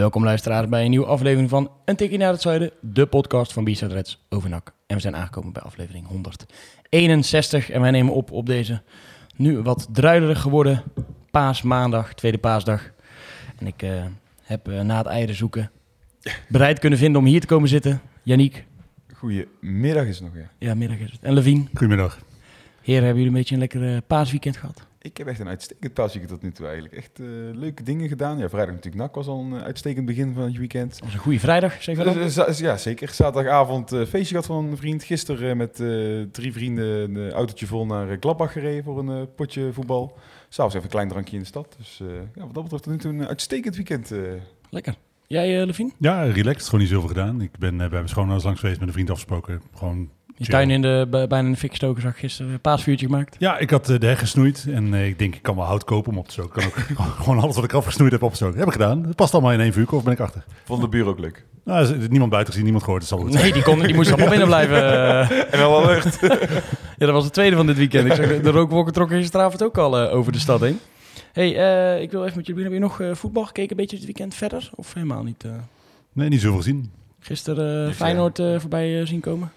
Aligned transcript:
Welkom 0.00 0.24
luisteraars 0.24 0.68
bij 0.68 0.84
een 0.84 0.90
nieuwe 0.90 1.06
aflevering 1.06 1.50
van 1.50 1.70
Een 1.84 1.96
Tikkie 1.96 2.18
naar 2.18 2.32
het 2.32 2.40
Zuiden, 2.40 2.70
de 2.80 3.06
podcast 3.06 3.52
van 3.52 3.64
B-Side 3.64 3.94
Reds 3.94 4.26
over 4.28 4.48
NAC. 4.48 4.72
En 4.86 4.96
we 4.96 5.02
zijn 5.02 5.16
aangekomen 5.16 5.52
bij 5.52 5.62
aflevering 5.62 6.06
161 6.06 7.70
en 7.70 7.80
wij 7.80 7.90
nemen 7.90 8.14
op 8.14 8.30
op 8.30 8.46
deze 8.46 8.82
nu 9.36 9.58
wat 9.58 9.88
druilerig 9.92 10.40
geworden 10.40 10.82
paasmaandag, 11.30 12.14
tweede 12.14 12.38
paasdag. 12.38 12.90
En 13.58 13.66
ik 13.66 13.82
eh, 13.82 14.04
heb 14.42 14.68
eh, 14.68 14.80
na 14.80 14.98
het 14.98 15.06
eieren 15.06 15.34
zoeken 15.34 15.70
bereid 16.48 16.78
kunnen 16.78 16.98
vinden 16.98 17.20
om 17.20 17.26
hier 17.26 17.40
te 17.40 17.46
komen 17.46 17.68
zitten. 17.68 18.00
Yannick, 18.22 18.64
Goedemiddag 19.14 20.06
is 20.06 20.18
het 20.18 20.24
nog, 20.24 20.42
ja. 20.42 20.50
ja 20.58 20.74
middag 20.74 20.98
is 20.98 21.10
het, 21.10 21.22
en 21.22 21.32
Levine. 21.32 21.64
Goedemiddag. 21.74 22.18
Heren, 22.82 23.04
hebben 23.04 23.22
jullie 23.22 23.26
een 23.26 23.38
beetje 23.38 23.54
een 23.54 23.60
lekker 23.60 23.94
eh, 23.94 23.96
paasweekend 24.06 24.56
gehad? 24.56 24.86
Ik 25.02 25.16
heb 25.16 25.26
echt 25.26 25.40
een 25.40 25.48
uitstekend 25.48 25.94
paasweekend 25.94 26.32
tot 26.32 26.42
nu 26.42 26.52
toe 26.52 26.64
eigenlijk. 26.66 26.94
Echt 26.96 27.20
eh, 27.20 27.26
leuke 27.52 27.82
dingen 27.82 28.08
gedaan. 28.08 28.38
Ja, 28.38 28.48
vrijdag 28.48 28.74
natuurlijk 28.74 29.02
NAC 29.02 29.14
was 29.14 29.26
al 29.26 29.40
een 29.40 29.56
eh, 29.56 29.62
uitstekend 29.62 30.06
begin 30.06 30.34
van 30.34 30.42
het 30.42 30.56
weekend. 30.56 30.92
Het 30.94 31.04
was 31.04 31.12
een 31.12 31.18
goede 31.18 31.38
vrijdag, 31.38 31.82
zeg 31.82 31.96
Dus, 31.96 32.34
wel. 32.34 32.46
eh, 32.46 32.54
ja, 32.58 32.76
zeker. 32.76 33.08
Zaterdagavond 33.08 33.88
feestje 33.88 34.24
gehad 34.28 34.46
van 34.46 34.64
een 34.64 34.76
vriend. 34.76 35.02
Gisteren 35.02 35.56
met 35.56 35.80
eh, 35.80 36.22
drie 36.32 36.52
vrienden 36.52 37.14
een 37.16 37.32
autootje 37.32 37.66
vol 37.66 37.86
naar 37.86 38.16
Gladbach 38.20 38.52
gereden 38.52 38.84
voor 38.84 38.98
een 38.98 39.34
potje 39.34 39.72
voetbal. 39.72 40.18
S'avonds 40.48 40.74
even 40.74 40.86
een 40.86 40.92
klein 40.92 41.08
drankje 41.08 41.34
in 41.36 41.42
de 41.42 41.48
stad. 41.48 41.74
Dus 41.78 42.00
eh, 42.00 42.06
ja, 42.34 42.44
wat 42.44 42.54
dat 42.54 42.62
betreft 42.62 42.82
tot 42.82 42.92
nu 42.92 42.98
toe 42.98 43.12
een 43.12 43.26
uitstekend 43.28 43.76
weekend. 43.76 44.10
eh. 44.10 44.18
Lekker. 44.70 44.94
Jij, 45.26 45.66
Levine? 45.66 45.90
Ja, 45.98 46.22
relaxed. 46.22 46.64
Gewoon 46.64 46.80
niet 46.80 46.88
zoveel 46.90 47.08
gedaan. 47.08 47.40
Ik 47.40 47.58
ben 47.58 47.76
bij 47.76 47.88
mijn 47.88 48.08
schoonouders 48.08 48.44
langs 48.44 48.60
geweest 48.60 48.78
met 48.78 48.88
een 48.88 48.94
vriend 48.94 49.10
afgesproken. 49.10 49.62
Gewoon 49.74 50.10
Je 50.40 50.46
chill. 50.46 50.54
tuin 50.54 50.70
in 50.70 50.82
de, 50.82 51.06
bij- 51.10 51.26
bijna 51.26 51.46
in 51.46 51.52
de 51.52 51.58
fik 51.58 51.70
gestoken, 51.70 52.02
zag 52.02 52.18
gisteren. 52.18 52.52
Een 52.52 52.60
paasvuurtje 52.60 53.06
gemaakt. 53.06 53.36
Ja, 53.38 53.58
ik 53.58 53.70
had 53.70 53.88
eh, 53.90 53.98
de 53.98 54.06
heg 54.06 54.18
gesnoeid 54.18 54.66
en 54.72 54.94
eh, 54.94 55.06
ik 55.06 55.18
denk 55.18 55.34
ik 55.34 55.42
kan 55.42 55.56
wel 55.56 55.64
hout 55.64 55.84
kopen 55.84 56.12
om 56.12 56.18
op 56.18 56.26
te 56.26 56.32
stoken. 56.32 56.62
Kan 56.62 57.06
ook 57.06 57.12
gewoon 57.22 57.38
alles 57.38 57.54
wat 57.54 57.64
ik 57.64 57.72
afgesnoeid 57.72 58.12
heb 58.12 58.22
opgestoken. 58.22 58.58
Heb 58.58 58.66
ik 58.66 58.72
gedaan. 58.72 59.04
Het 59.06 59.16
past 59.16 59.32
allemaal 59.32 59.52
in 59.52 59.60
één 59.60 59.72
vuurkorf, 59.72 60.02
ben 60.04 60.12
ik 60.12 60.20
achter. 60.20 60.44
Vond 60.64 60.80
de 60.80 60.88
buur 60.88 61.06
ook 61.06 61.18
leuk. 61.18 61.44
Nou, 61.64 61.86
er 61.88 61.96
is 62.00 62.08
niemand 62.08 62.30
buiten 62.30 62.48
gezien, 62.52 62.62
niemand 62.64 62.84
gehoord. 62.84 63.02
Het 63.08 63.10
zal. 63.18 63.24
Nee, 63.42 63.52
die, 63.52 63.62
kon, 63.62 63.78
die 63.80 63.94
moest 63.94 64.08
allemaal 64.10 64.28
binnen 64.28 64.46
blijven. 64.46 64.76
eh. 64.92 65.30
En 65.52 65.58
wel 65.58 65.82
alert. 65.82 66.18
Ja, 66.98 67.06
dat 67.06 67.14
was 67.14 67.24
de 67.24 67.30
tweede 67.30 67.56
van 67.56 67.66
dit 67.66 67.76
weekend. 67.76 68.06
Ik 68.06 68.12
zag 68.14 68.26
de 68.40 68.50
rookwolken 68.50 68.92
trokken 68.92 69.18
gisteravond 69.18 69.62
ook 69.62 69.78
al 69.78 69.98
eh, 69.98 70.14
over 70.14 70.32
de 70.32 70.38
stad 70.38 70.60
heen. 70.60 70.78
hey, 71.32 71.56
eh, 71.96 72.02
ik 72.02 72.10
wil 72.10 72.24
even 72.24 72.36
met 72.36 72.46
jullie 72.46 72.62
beginnen. 72.62 72.88
Heb 72.90 72.98
je 72.98 73.04
nog 73.04 73.10
eh, 73.10 73.16
voetbal 73.16 73.44
gekeken, 73.44 73.70
een 73.70 73.76
beetje 73.76 73.96
het 73.96 74.04
weekend 74.04 74.34
verder? 74.34 74.70
Of 74.74 74.94
helemaal 74.94 75.22
niet? 75.22 75.44
eh? 75.44 75.50
Nee, 76.12 76.28
niet 76.28 76.40
zoveel 76.40 76.56
gezien. 76.56 76.90
gisteren 77.20 77.88
eh, 77.88 77.94
Feyenoord 77.94 78.38
eh, 78.38 78.58
voorbij 78.58 79.00
eh, 79.00 79.06
zien 79.06 79.20
komen? 79.20 79.52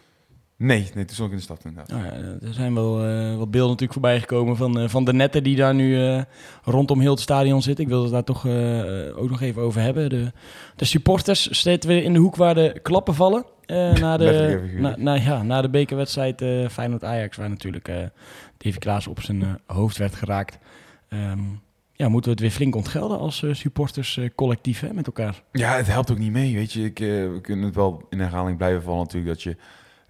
Nee, 0.64 0.90
nee, 0.94 1.06
toen 1.06 1.16
stond 1.16 1.28
ik 1.28 1.32
in 1.34 1.38
de 1.38 1.44
stad 1.44 1.62
inderdaad. 1.66 1.90
Nou 1.90 2.04
ja, 2.06 2.12
er 2.48 2.54
zijn 2.54 2.74
wel 2.74 3.06
eh, 3.06 3.38
wat 3.38 3.52
beelden 3.52 3.70
natuurlijk 3.70 3.94
voorbij 3.94 4.20
gekomen 4.20 4.56
van, 4.56 4.80
eh, 4.80 4.90
van 4.90 5.06
de 5.06 5.14
netten 5.14 5.44
die 5.44 5.56
daar 5.56 5.74
nu 5.76 6.06
eh, 6.08 6.22
rondom 6.64 7.00
heel 7.00 7.12
het 7.12 7.20
stadion 7.20 7.62
zitten. 7.62 7.84
Ik 7.84 7.90
wil 7.90 8.02
het 8.04 8.12
daar 8.12 8.24
toch 8.24 8.46
eh, 8.46 9.08
eh, 9.08 9.18
ook 9.18 9.30
nog 9.30 9.42
even 9.42 9.62
over 9.62 9.82
hebben. 9.82 10.10
De, 10.10 10.32
de 10.76 10.86
supporters 10.86 11.48
zitten 11.50 11.90
weer 11.90 12.04
in 12.04 12.14
de 12.14 12.20
hoek 12.20 12.36
waar 12.36 12.56
de 12.56 12.80
klappen 12.82 13.16
vallen. 13.16 13.46
eh, 13.66 13.94
na, 13.94 14.18
de, 14.18 14.60
na, 14.78 14.96
na, 14.98 15.14
ja, 15.14 15.44
na 15.44 15.62
de 15.62 15.70
bekerwedstrijd 15.70 16.42
eh 16.42 16.68
Feyenoord-Ajax, 16.70 17.38
waar 17.38 17.50
natuurlijk 17.50 17.88
eh 17.88 17.98
Davy 18.58 18.78
Klaas 18.78 19.08
op 19.08 19.22
zijn 19.22 19.42
eh, 19.44 19.50
hoofd 19.66 19.98
werd 19.98 20.16
geraakt. 20.16 20.58
Ehm, 21.10 21.40
ja, 21.94 22.10
moeten 22.10 22.24
we 22.24 22.30
het 22.38 22.40
weer 22.40 22.52
flink 22.58 22.76
ontgelden 22.76 23.20
als 23.20 23.44
eh, 23.44 23.54
supporters 23.54 24.18
eh, 24.18 24.30
collectief 24.36 24.80
hè, 24.80 24.94
met 24.94 25.06
elkaar? 25.06 25.44
Ja, 25.52 25.76
het 25.76 25.88
helpt 25.88 26.12
ook 26.12 26.18
niet 26.18 26.32
mee, 26.32 26.54
weet 26.56 26.74
je. 26.74 26.84
Ik, 26.84 27.00
eh, 27.00 27.08
we 27.08 27.40
kunnen 27.42 27.66
het 27.66 27.76
wel 27.76 28.02
in 28.10 28.20
herhaling 28.20 28.58
blijven 28.58 28.84
vallen 28.84 29.00
natuurlijk 29.00 29.34
dat 29.34 29.44
je 29.44 29.56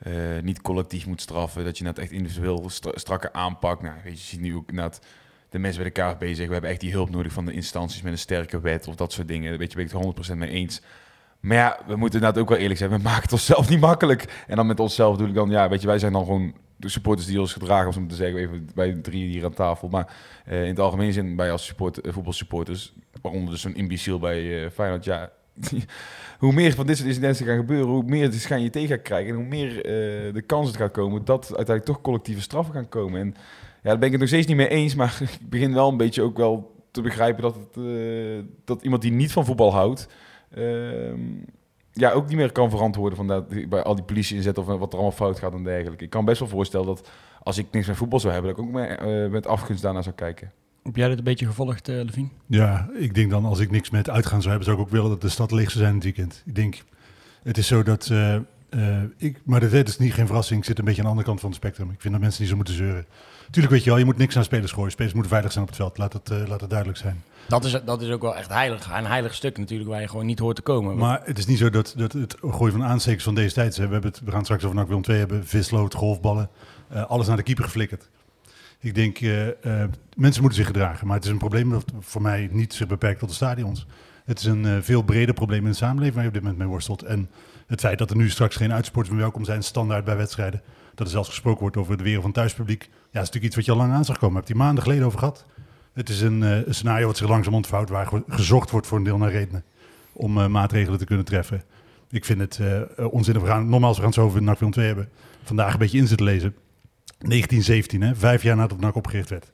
eh, 0.03 0.13
niet 0.41 0.61
collectief 0.61 1.05
moet 1.05 1.21
straffen. 1.21 1.63
Dat 1.63 1.77
je 1.77 1.83
net 1.83 1.99
echt 1.99 2.11
individueel 2.11 2.69
stra 2.69 2.91
strakker 2.95 3.31
aanpakt. 3.31 3.81
Nou, 3.81 3.95
weet 4.03 4.03
je, 4.03 4.19
je 4.19 4.25
ziet 4.25 4.39
nu 4.39 4.55
ook 4.55 4.71
net 4.71 5.01
de 5.49 5.59
mensen 5.59 5.81
bij 5.81 5.91
de 5.91 6.01
KVB 6.01 6.21
zeggen... 6.21 6.47
we 6.47 6.53
hebben 6.53 6.69
echt 6.69 6.79
die 6.79 6.91
hulp 6.91 7.09
nodig 7.09 7.31
van 7.31 7.45
de 7.45 7.53
instanties 7.53 8.01
met 8.01 8.11
een 8.11 8.17
sterke 8.17 8.59
wet 8.59 8.87
of 8.87 8.95
dat 8.95 9.11
soort 9.11 9.27
dingen. 9.27 9.51
Je, 9.51 9.57
ben 9.57 9.85
ik 9.85 9.91
het 9.91 10.31
100% 10.31 10.35
mee 10.35 10.49
eens. 10.49 10.81
Maar 11.39 11.57
ja, 11.57 11.79
we 11.87 11.95
moeten 11.95 12.19
inderdaad 12.19 12.41
ook 12.41 12.49
wel 12.49 12.57
eerlijk 12.57 12.79
zijn. 12.79 12.89
We 12.89 12.97
maken 13.09 13.21
het 13.21 13.31
onszelf 13.31 13.69
niet 13.69 13.79
makkelijk. 13.79 14.43
En 14.47 14.55
dan 14.55 14.67
met 14.67 14.79
onszelf 14.79 15.11
bedoel 15.11 15.27
ik 15.27 15.35
dan, 15.35 15.49
ja, 15.49 15.69
weet 15.69 15.81
je, 15.81 15.87
wij 15.87 15.99
zijn 15.99 16.13
dan 16.13 16.25
gewoon 16.25 16.53
de 16.75 16.89
supporters 16.89 17.27
die 17.27 17.39
ons 17.39 17.53
gedragen, 17.53 18.01
om 18.01 18.07
te 18.07 18.15
zeggen, 18.15 18.39
even 18.39 18.69
bij 18.75 18.93
drie 18.93 19.27
hier 19.27 19.45
aan 19.45 19.53
tafel. 19.53 19.87
Maar 19.87 20.13
eh, 20.45 20.61
in 20.61 20.69
het 20.69 20.79
algemeen 20.79 21.13
zin, 21.13 21.35
wij 21.35 21.51
als 21.51 21.65
support, 21.65 22.01
eh, 22.01 22.13
voetbalsupporters, 22.13 22.93
waaronder 23.21 23.51
dus 23.51 23.61
zo'n 23.61 23.75
imbeciel 23.75 24.19
bij 24.19 24.71
Feyenoord, 24.71 25.03
ja, 25.03 25.31
hoe 26.39 26.53
meer 26.53 26.73
van 26.73 26.85
dit 26.85 26.95
soort 26.97 27.07
incidenten 27.07 27.45
gaan 27.45 27.57
gebeuren, 27.57 27.87
hoe 27.87 28.03
meer 28.03 28.31
de 28.31 28.37
schijn 28.37 28.61
je 28.61 28.69
tegen 28.69 29.01
krijgen 29.01 29.29
en 29.29 29.35
hoe 29.35 29.45
meer 29.45 29.77
eh, 29.77 30.33
de 30.33 30.43
kans 30.45 30.67
het 30.67 30.77
gaat 30.77 30.91
komen 30.91 31.25
dat 31.25 31.45
uiteindelijk 31.45 31.85
toch 31.85 32.01
collectieve 32.01 32.41
straffen 32.41 32.73
gaan 32.73 32.89
komen. 32.89 33.19
En 33.19 33.27
ja, 33.83 33.89
daar 33.89 33.97
ben 33.97 34.05
ik 34.05 34.11
het 34.11 34.19
nog 34.19 34.29
steeds 34.29 34.47
niet 34.47 34.57
mee 34.57 34.67
eens, 34.67 34.95
maar 34.95 35.19
ik 35.41 35.49
begin 35.49 35.73
wel 35.73 35.89
een 35.89 35.97
beetje 35.97 36.21
ook 36.21 36.37
wel 36.37 36.71
te 36.91 37.01
begrijpen 37.01 37.41
dat, 37.41 37.55
het, 37.55 37.77
eh, 37.77 38.43
dat 38.65 38.81
iemand 38.81 39.01
die 39.01 39.11
niet 39.11 39.31
van 39.31 39.45
voetbal 39.45 39.73
houdt, 39.73 40.07
ehm, 40.49 41.19
ja, 41.91 42.11
ook 42.11 42.27
niet 42.27 42.37
meer 42.37 42.51
kan 42.51 42.69
verantwoorden 42.69 43.17
van 43.17 43.27
dat, 43.27 43.69
bij 43.69 43.83
al 43.83 43.95
die 43.95 44.03
politie 44.03 44.35
inzetten 44.35 44.63
of 44.63 44.79
wat 44.79 44.93
er 44.93 44.99
allemaal 44.99 45.11
fout 45.11 45.39
gaat 45.39 45.53
en 45.53 45.63
dergelijke. 45.63 46.03
Ik 46.03 46.09
kan 46.09 46.25
best 46.25 46.39
wel 46.39 46.47
voorstellen 46.47 46.85
dat 46.85 47.09
als 47.43 47.57
ik 47.57 47.67
niks 47.71 47.87
met 47.87 47.95
voetbal 47.95 48.19
zou 48.19 48.33
hebben, 48.33 48.51
dat 48.51 48.59
ik 48.59 48.67
ook 48.67 48.73
met, 48.73 48.99
eh, 48.99 49.27
met 49.27 49.47
afgunst 49.47 49.81
daarnaar 49.81 50.03
zou 50.03 50.15
kijken. 50.15 50.51
Heb 50.83 50.95
jij 50.95 51.07
dit 51.07 51.17
een 51.17 51.23
beetje 51.23 51.45
gevolgd, 51.45 51.87
eh 51.89 51.95
Levine? 51.95 52.27
Ja, 52.47 52.89
ik 52.99 53.15
denk 53.15 53.29
dan 53.31 53.45
als 53.45 53.59
ik 53.59 53.71
niks 53.71 53.89
met 53.89 54.09
uitgaan 54.09 54.39
zou 54.41 54.49
hebben, 54.49 54.65
zou 54.65 54.77
ik 54.77 54.83
ook 54.83 54.91
willen 54.91 55.09
dat 55.09 55.21
de 55.21 55.29
stad 55.29 55.51
leeg 55.51 55.71
zou 55.71 55.83
zijn 55.83 55.95
het 55.95 56.03
weekend. 56.03 56.43
Ik 56.45 56.55
denk, 56.55 56.83
het 57.43 57.57
is 57.57 57.67
zo 57.67 57.83
dat, 57.83 58.07
eh, 58.11 58.35
eh, 58.35 58.41
ik, 59.17 59.41
maar 59.43 59.59
dat 59.59 59.71
is 59.71 59.97
niet 59.97 60.13
geen 60.13 60.25
verrassing. 60.25 60.59
Ik 60.59 60.65
zit 60.65 60.79
een 60.79 60.85
beetje 60.85 60.99
aan 60.99 61.05
de 61.05 61.11
andere 61.11 61.27
kant 61.29 61.39
van 61.39 61.49
het 61.49 61.59
spectrum. 61.59 61.89
Ik 61.91 62.01
vind 62.01 62.13
dat 62.13 62.21
mensen 62.21 62.41
niet 62.41 62.49
zo 62.49 62.55
moeten 62.55 62.73
zeuren. 62.75 63.05
Tuurlijk 63.49 63.73
weet 63.73 63.83
je 63.83 63.89
wel, 63.89 63.99
je 63.99 64.05
moet 64.05 64.17
niks 64.17 64.37
aan 64.37 64.43
spelers 64.43 64.71
gooien. 64.71 64.91
Spelers 64.91 65.13
moeten 65.13 65.31
veilig 65.31 65.51
zijn 65.51 65.63
op 65.63 65.69
het 65.69 65.79
veld. 65.79 65.97
Laat 65.97 66.13
het, 66.13 66.29
eh, 66.31 66.47
laat 66.47 66.61
het 66.61 66.69
duidelijk 66.69 66.99
zijn. 66.99 67.23
Dat 67.47 67.65
is, 67.65 67.79
dat 67.85 68.01
is 68.01 68.09
ook 68.09 68.21
wel 68.21 68.35
echt 68.35 68.49
heilig. 68.49 68.91
Een 68.97 69.05
heilig 69.05 69.33
stuk 69.33 69.57
natuurlijk 69.57 69.89
waar 69.89 70.01
je 70.01 70.07
gewoon 70.07 70.25
niet 70.25 70.39
hoort 70.39 70.55
te 70.55 70.61
komen. 70.61 70.97
Maar 70.97 71.21
het 71.23 71.37
is 71.37 71.45
niet 71.45 71.57
zo 71.57 71.69
dat, 71.69 71.93
dat 71.97 72.11
het 72.13 72.35
gooien 72.41 72.73
van 72.73 72.83
aanstekers 72.83 73.23
van 73.23 73.35
deze 73.35 73.53
tijd. 73.53 73.75
We, 73.75 73.81
hebben 73.81 74.03
het, 74.03 74.21
we 74.25 74.31
gaan 74.31 74.43
straks 74.43 74.63
over 74.63 74.75
NAC 74.75 74.87
Willem 74.87 75.01
2 75.03 75.17
hebben. 75.17 75.45
Vislood, 75.45 75.93
golfballen. 75.93 76.49
eh, 76.89 77.05
alles 77.05 77.27
naar 77.27 77.37
de 77.37 77.43
keeper 77.43 77.63
geflikkerd. 77.63 78.09
Ik 78.83 78.95
denk, 78.95 79.17
eh, 79.19 79.47
eh, 79.47 79.89
mensen 80.15 80.41
moeten 80.41 80.59
zich 80.59 80.65
gedragen. 80.67 81.07
Maar 81.07 81.15
het 81.15 81.25
is 81.25 81.31
een 81.31 81.37
probleem 81.37 81.69
dat 81.69 81.85
voor 81.99 82.21
mij 82.21 82.49
niet 82.51 82.73
zich 82.73 82.87
beperkt 82.87 83.19
tot 83.19 83.29
de 83.29 83.35
stadions. 83.35 83.87
Het 84.25 84.39
is 84.39 84.45
een 84.45 84.65
eh, 84.65 84.77
veel 84.81 85.01
breder 85.01 85.33
probleem 85.33 85.63
in 85.63 85.69
de 85.69 85.75
samenleving 85.75 86.13
waar 86.13 86.23
je 86.23 86.27
op 86.27 86.33
dit 86.33 86.43
moment 86.43 86.61
mee 86.61 86.69
worstelt. 86.71 87.01
En 87.01 87.29
het 87.67 87.79
feit 87.79 87.97
dat 87.97 88.09
er 88.09 88.15
nu 88.15 88.29
straks 88.29 88.55
geen 88.55 88.73
uitsporters 88.73 89.13
meer 89.13 89.23
welkom 89.23 89.43
zijn, 89.45 89.63
standaard 89.63 90.05
bij 90.05 90.17
wedstrijden. 90.17 90.61
Dat 90.95 91.05
er 91.07 91.13
zelfs 91.13 91.29
gesproken 91.29 91.61
wordt 91.61 91.77
over 91.77 91.97
de 91.97 92.03
weer 92.03 92.21
van 92.21 92.31
thuispubliek. 92.31 92.83
Ja, 92.89 92.89
is 92.99 93.11
natuurlijk 93.11 93.45
iets 93.45 93.55
wat 93.55 93.65
je 93.65 93.71
al 93.71 93.77
lang 93.77 93.91
aan 93.93 94.05
zag 94.05 94.17
komen. 94.17 94.37
Heb 94.37 94.47
je 94.47 94.55
maanden 94.55 94.83
geleden 94.83 95.05
over 95.05 95.19
gehad. 95.19 95.45
Het 95.93 96.09
is 96.09 96.21
een, 96.21 96.65
scenario 96.69 97.07
wat 97.07 97.17
zich 97.17 97.27
langzaam 97.27 97.53
ontvouwt, 97.53 97.89
waar 97.89 98.07
ge- 98.07 98.23
gezocht 98.27 98.69
wordt 98.71 98.87
voor 98.87 98.97
een 98.97 99.03
deel 99.03 99.17
naar 99.17 99.31
redenen. 99.31 99.63
Om 100.13 100.51
maatregelen 100.51 100.99
te 100.99 101.05
kunnen 101.05 101.25
treffen. 101.25 101.63
Ik 102.09 102.25
vind 102.25 102.39
het 102.39 102.59
onzinnig. 103.11 103.43
We 103.43 103.49
gaan, 103.49 103.69
nogmaals, 103.69 103.95
we 103.95 104.01
gaan 104.01 104.11
het 104.11 104.19
zo 104.19 104.25
over 104.25 104.41
NAC 104.41 104.71
2 104.71 104.85
hebben. 104.85 105.09
Vandaag 105.43 105.73
een 105.73 105.79
beetje 105.79 105.97
in 105.97 106.07
zitten 106.07 106.25
lezen. 106.25 106.55
1917, 107.29 108.01
hè, 108.01 108.15
vijf 108.15 108.43
jaar 108.43 108.55
nadat 108.55 108.79
NAC 108.79 108.95
opgericht 108.95 109.29
werd. 109.29 109.51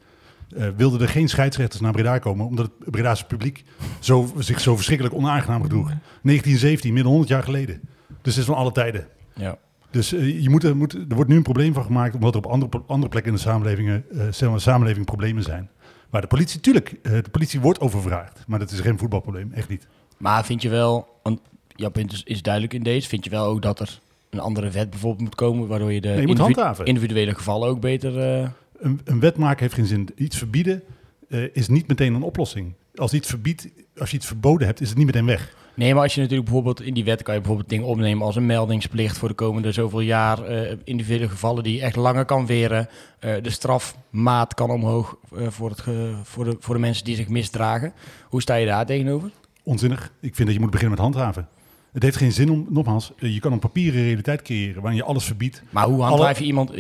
eh, 0.57 0.68
wilden 0.75 1.02
er 1.02 1.09
geen 1.09 1.30
scheidsrechters 1.30 1.81
naar 1.81 1.91
Breda 1.91 2.18
komen, 2.19 2.46
omdat 2.46 2.66
het 2.80 2.91
Bredaanse 2.91 3.25
publiek 3.25 3.63
zo, 4.00 4.31
zich 4.38 4.59
zo 4.59 4.76
verschrikkelijk 4.76 5.16
onaangenaam 5.16 5.61
gedroeg. 5.61 5.88
1917, 5.88 6.94
meer 6.94 7.03
dan 7.03 7.11
100 7.11 7.32
jaar 7.32 7.44
geleden. 7.44 7.79
Dus 8.08 8.35
het 8.35 8.38
is 8.38 8.46
van 8.46 8.55
alle 8.55 8.72
tijden. 8.72 9.08
Ja. 9.35 9.58
Dus 9.91 10.14
eh, 10.14 10.41
je 10.41 10.49
moet, 10.49 10.64
er, 10.64 10.78
moet, 10.78 10.94
er 10.94 11.16
wordt 11.16 11.29
nu 11.29 11.35
een 11.35 11.44
probleem 11.44 11.73
van 11.73 11.84
gemaakt, 11.84 12.16
omdat 12.16 12.34
er 12.34 12.38
op 12.40 12.52
andere, 12.52 12.82
andere 12.88 13.09
plekken 13.09 13.32
in 13.32 13.38
de 13.38 13.44
samenlevingen, 13.44 14.05
eh, 14.11 14.28
zeg 14.32 14.49
maar, 14.49 14.61
samenleving 14.61 15.05
problemen 15.05 15.44
zijn. 15.44 15.70
Waar 16.09 16.22
de 16.22 16.28
politie, 16.28 16.59
tuurlijk, 16.59 16.96
eh, 17.03 17.11
de 17.11 17.29
politie 17.32 17.59
wordt 17.59 17.79
overvraagd, 17.79 18.44
maar 18.47 18.59
dat 18.59 18.72
is 18.72 18.79
geen 18.79 18.97
voetbalprobleem, 18.97 19.52
echt 19.53 19.70
niet. 19.70 19.88
Maar 20.17 20.46
vind 20.46 20.61
je 20.61 20.70
wel, 20.70 21.20
want 21.23 21.40
jouw 21.76 21.90
punt 21.90 22.11
is, 22.11 22.23
is 22.23 22.41
duidelijk 22.41 22.73
in 22.73 22.84
deze, 22.84 23.08
vind 23.08 23.23
je 23.23 23.29
wel 23.29 23.46
ook 23.46 23.61
dat 23.61 23.79
er 23.79 23.99
een 24.29 24.40
andere 24.40 24.70
wet 24.70 24.90
bijvoorbeeld 24.90 25.22
moet 25.22 25.35
komen, 25.35 25.67
waardoor 25.67 25.91
je 25.93 26.02
de 26.02 26.08
je 26.08 26.14
moet 26.14 26.22
individu- 26.22 26.43
handhaven. 26.43 26.85
individuele 26.85 27.34
gevallen 27.35 27.67
ook 27.70 27.79
beter... 27.79 28.20
eh, 28.20 28.49
Een, 28.79 29.02
een 29.03 29.20
wet 29.20 29.37
maken 29.37 29.59
heeft 29.61 29.73
geen 29.73 29.85
zin. 29.85 30.09
Iets 30.16 30.37
verbieden 30.37 30.84
eh, 31.29 31.43
is 31.53 31.67
niet 31.67 31.87
meteen 31.87 32.14
een 32.14 32.23
oplossing. 32.23 32.73
Als, 32.96 33.14
iets 33.14 33.28
verbiedt, 33.29 33.67
als 33.97 34.09
je 34.11 34.17
iets 34.17 34.26
verboden 34.28 34.67
hebt, 34.67 34.81
is 34.81 34.90
het 34.90 34.97
niet 34.97 35.05
meteen 35.05 35.26
weg. 35.26 35.58
Nee, 35.76 35.93
maar 35.93 36.03
als 36.03 36.14
je 36.16 36.22
natuurlijk 36.22 36.46
bijvoorbeeld 36.49 36.81
in 36.81 36.93
die 36.93 37.03
wet 37.03 37.23
kan 37.23 37.34
je 37.34 37.40
bijvoorbeeld 37.40 37.70
dingen 37.70 37.85
opnemen 37.85 38.26
als 38.26 38.35
een 38.35 38.46
meldingsplicht 38.46 39.17
voor 39.17 39.28
de 39.29 39.34
komende 39.35 39.72
zoveel 39.72 39.99
jaar. 40.02 40.43
eh 40.43 40.75
individuele 40.84 41.29
gevallen 41.29 41.64
die 41.64 41.75
je 41.75 41.82
echt 41.82 41.96
langer 41.96 42.25
kan 42.25 42.46
weren. 42.46 42.87
De 43.20 43.49
strafmaat 43.49 44.53
kan 44.53 44.70
omhoog 44.70 45.17
voor, 45.32 45.70
het 45.70 45.82
ge- 45.82 46.16
voor, 46.23 46.43
de, 46.46 46.55
voor 46.59 46.73
de 46.75 46.82
mensen 46.82 47.05
die 47.05 47.16
zich 47.16 47.28
misdragen. 47.28 47.93
Hoe 48.23 48.41
sta 48.41 48.55
je 48.55 48.66
daar 48.66 48.85
tegenover? 48.85 49.29
Onzinnig. 49.64 50.11
Ik 50.20 50.35
vind 50.35 50.47
dat 50.47 50.55
je 50.58 50.61
moet 50.64 50.72
beginnen 50.72 50.96
met 50.97 51.05
handhaven. 51.05 51.47
Het 51.91 52.03
heeft 52.03 52.18
geen 52.18 52.32
zin 52.32 52.52
om, 52.52 52.66
nogmaals, 52.70 53.12
eh, 53.18 53.34
je 53.34 53.40
kan 53.40 53.52
een 53.52 53.59
papieren 53.59 54.02
realiteit 54.02 54.41
creëren 54.41 54.82
waarin 54.82 55.00
je 55.00 55.06
alles 55.06 55.26
verbiedt. 55.26 55.64
Maar 55.70 55.86
hoe 55.86 56.02
handhaaf 56.02 56.40
je 56.40 56.46
iemand, 56.46 56.72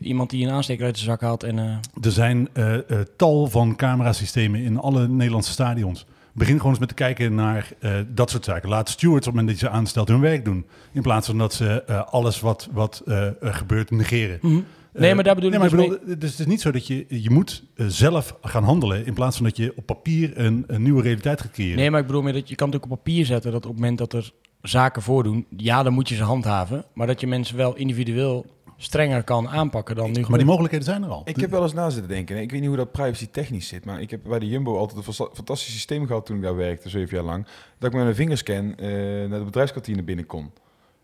iemand 0.00 0.30
die 0.30 0.46
een 0.46 0.52
aansteker 0.52 0.84
uit 0.84 0.94
de 0.94 1.00
zak 1.00 1.20
haalt? 1.20 1.42
En, 1.42 1.58
eh, 1.58 2.04
Er 2.04 2.12
zijn 2.12 2.48
eh, 2.52 2.74
tal 3.16 3.46
van 3.46 3.76
camerasystemen 3.76 4.60
in 4.60 4.78
alle 4.78 5.08
Nederlandse 5.08 5.52
stadions. 5.52 6.06
Begin 6.32 6.56
gewoon 6.56 6.70
eens 6.70 6.80
met 6.80 6.88
te 6.88 6.94
kijken 6.94 7.34
naar 7.34 7.68
dat 8.14 8.30
soort 8.30 8.44
zaken. 8.44 8.68
Laat 8.68 8.88
stewards 8.88 9.26
op 9.26 9.32
het 9.32 9.42
moment 9.42 9.48
dat 9.48 9.60
je 9.60 9.66
ze 9.66 9.78
aanstelt 9.78 10.08
hun 10.08 10.20
werk 10.20 10.44
doen. 10.44 10.66
In 10.92 11.02
plaats 11.02 11.26
van 11.26 11.38
dat 11.38 11.54
ze 11.54 12.04
alles 12.04 12.40
wat, 12.40 12.68
wat 12.72 13.02
gebeurt 13.40 13.90
negeren. 13.90 14.38
Mhm. 14.42 14.60
Nee, 14.92 15.14
maar 15.14 15.24
daar 15.24 15.34
bedoel 15.34 15.50
nee, 15.50 15.58
ik 15.58 15.70
maar 15.70 15.78
dus 15.78 15.88
ik 15.88 16.00
bedoel, 16.00 16.18
dus 16.18 16.30
het 16.30 16.40
is 16.40 16.46
niet 16.46 16.60
zo 16.60 16.70
dat 16.70 16.86
je, 16.86 17.04
je 17.08 17.30
moet 17.30 17.62
zelf 17.76 18.36
gaan 18.42 18.64
handelen... 18.64 19.06
in 19.06 19.14
plaats 19.14 19.36
van 19.36 19.46
dat 19.46 19.56
je 19.56 19.72
op 19.76 19.86
papier 19.86 20.32
een, 20.34 20.64
een 20.66 20.82
nieuwe 20.82 21.02
realiteit 21.02 21.40
gaat 21.40 21.50
creëren. 21.50 21.76
Nee, 21.76 21.90
maar 21.90 22.00
ik 22.00 22.06
bedoel 22.06 22.22
meer 22.22 22.32
dat 22.32 22.48
je 22.48 22.54
kan 22.54 22.66
het 22.66 22.76
ook 22.76 22.82
op 22.82 22.88
papier 22.88 23.26
zetten 23.26 23.52
dat 23.52 23.64
op 23.66 23.70
het 23.70 23.80
moment 23.80 23.98
dat 23.98 24.12
er 24.12 24.32
zaken 24.62 25.02
voordoen, 25.02 25.46
ja, 25.56 25.82
dan 25.82 25.92
moet 25.92 26.08
je 26.08 26.14
ze 26.14 26.22
handhaven. 26.22 26.84
Maar 26.94 27.06
dat 27.06 27.20
je 27.20 27.26
mensen 27.26 27.56
wel 27.56 27.76
individueel 27.76 28.46
strenger 28.76 29.22
kan 29.22 29.48
aanpakken 29.48 29.96
dan 29.96 30.12
nu 30.12 30.24
maar 30.28 30.38
die 30.38 30.46
mogelijkheden 30.46 30.86
zijn 30.86 31.02
er 31.02 31.08
al. 31.08 31.22
Ik 31.24 31.36
heb 31.36 31.50
wel 31.50 31.62
eens 31.62 31.72
na 31.72 31.90
zitten 31.90 32.08
denken. 32.08 32.36
Ik 32.36 32.50
weet 32.50 32.60
niet 32.60 32.68
hoe 32.68 32.78
dat 32.78 32.92
privacy 32.92 33.28
technisch 33.30 33.68
zit, 33.68 33.84
maar 33.84 34.00
ik 34.00 34.10
heb 34.10 34.20
bij 34.22 34.38
de 34.38 34.48
Jumbo 34.48 34.78
altijd 34.78 35.06
een 35.06 35.12
fantastisch 35.12 35.72
systeem 35.72 36.06
gehad 36.06 36.26
toen 36.26 36.36
ik 36.36 36.42
daar 36.42 36.56
werkte, 36.56 36.88
zeven 36.88 37.16
jaar 37.16 37.26
lang. 37.26 37.46
Dat 37.78 37.90
ik 37.90 37.98
met 37.98 38.06
een 38.06 38.14
vingerscan 38.14 38.76
eh, 38.76 38.88
naar 39.28 39.38
de 39.38 39.44
bedrijfskantine 39.44 40.02
binnen 40.02 40.26
kon. 40.26 40.50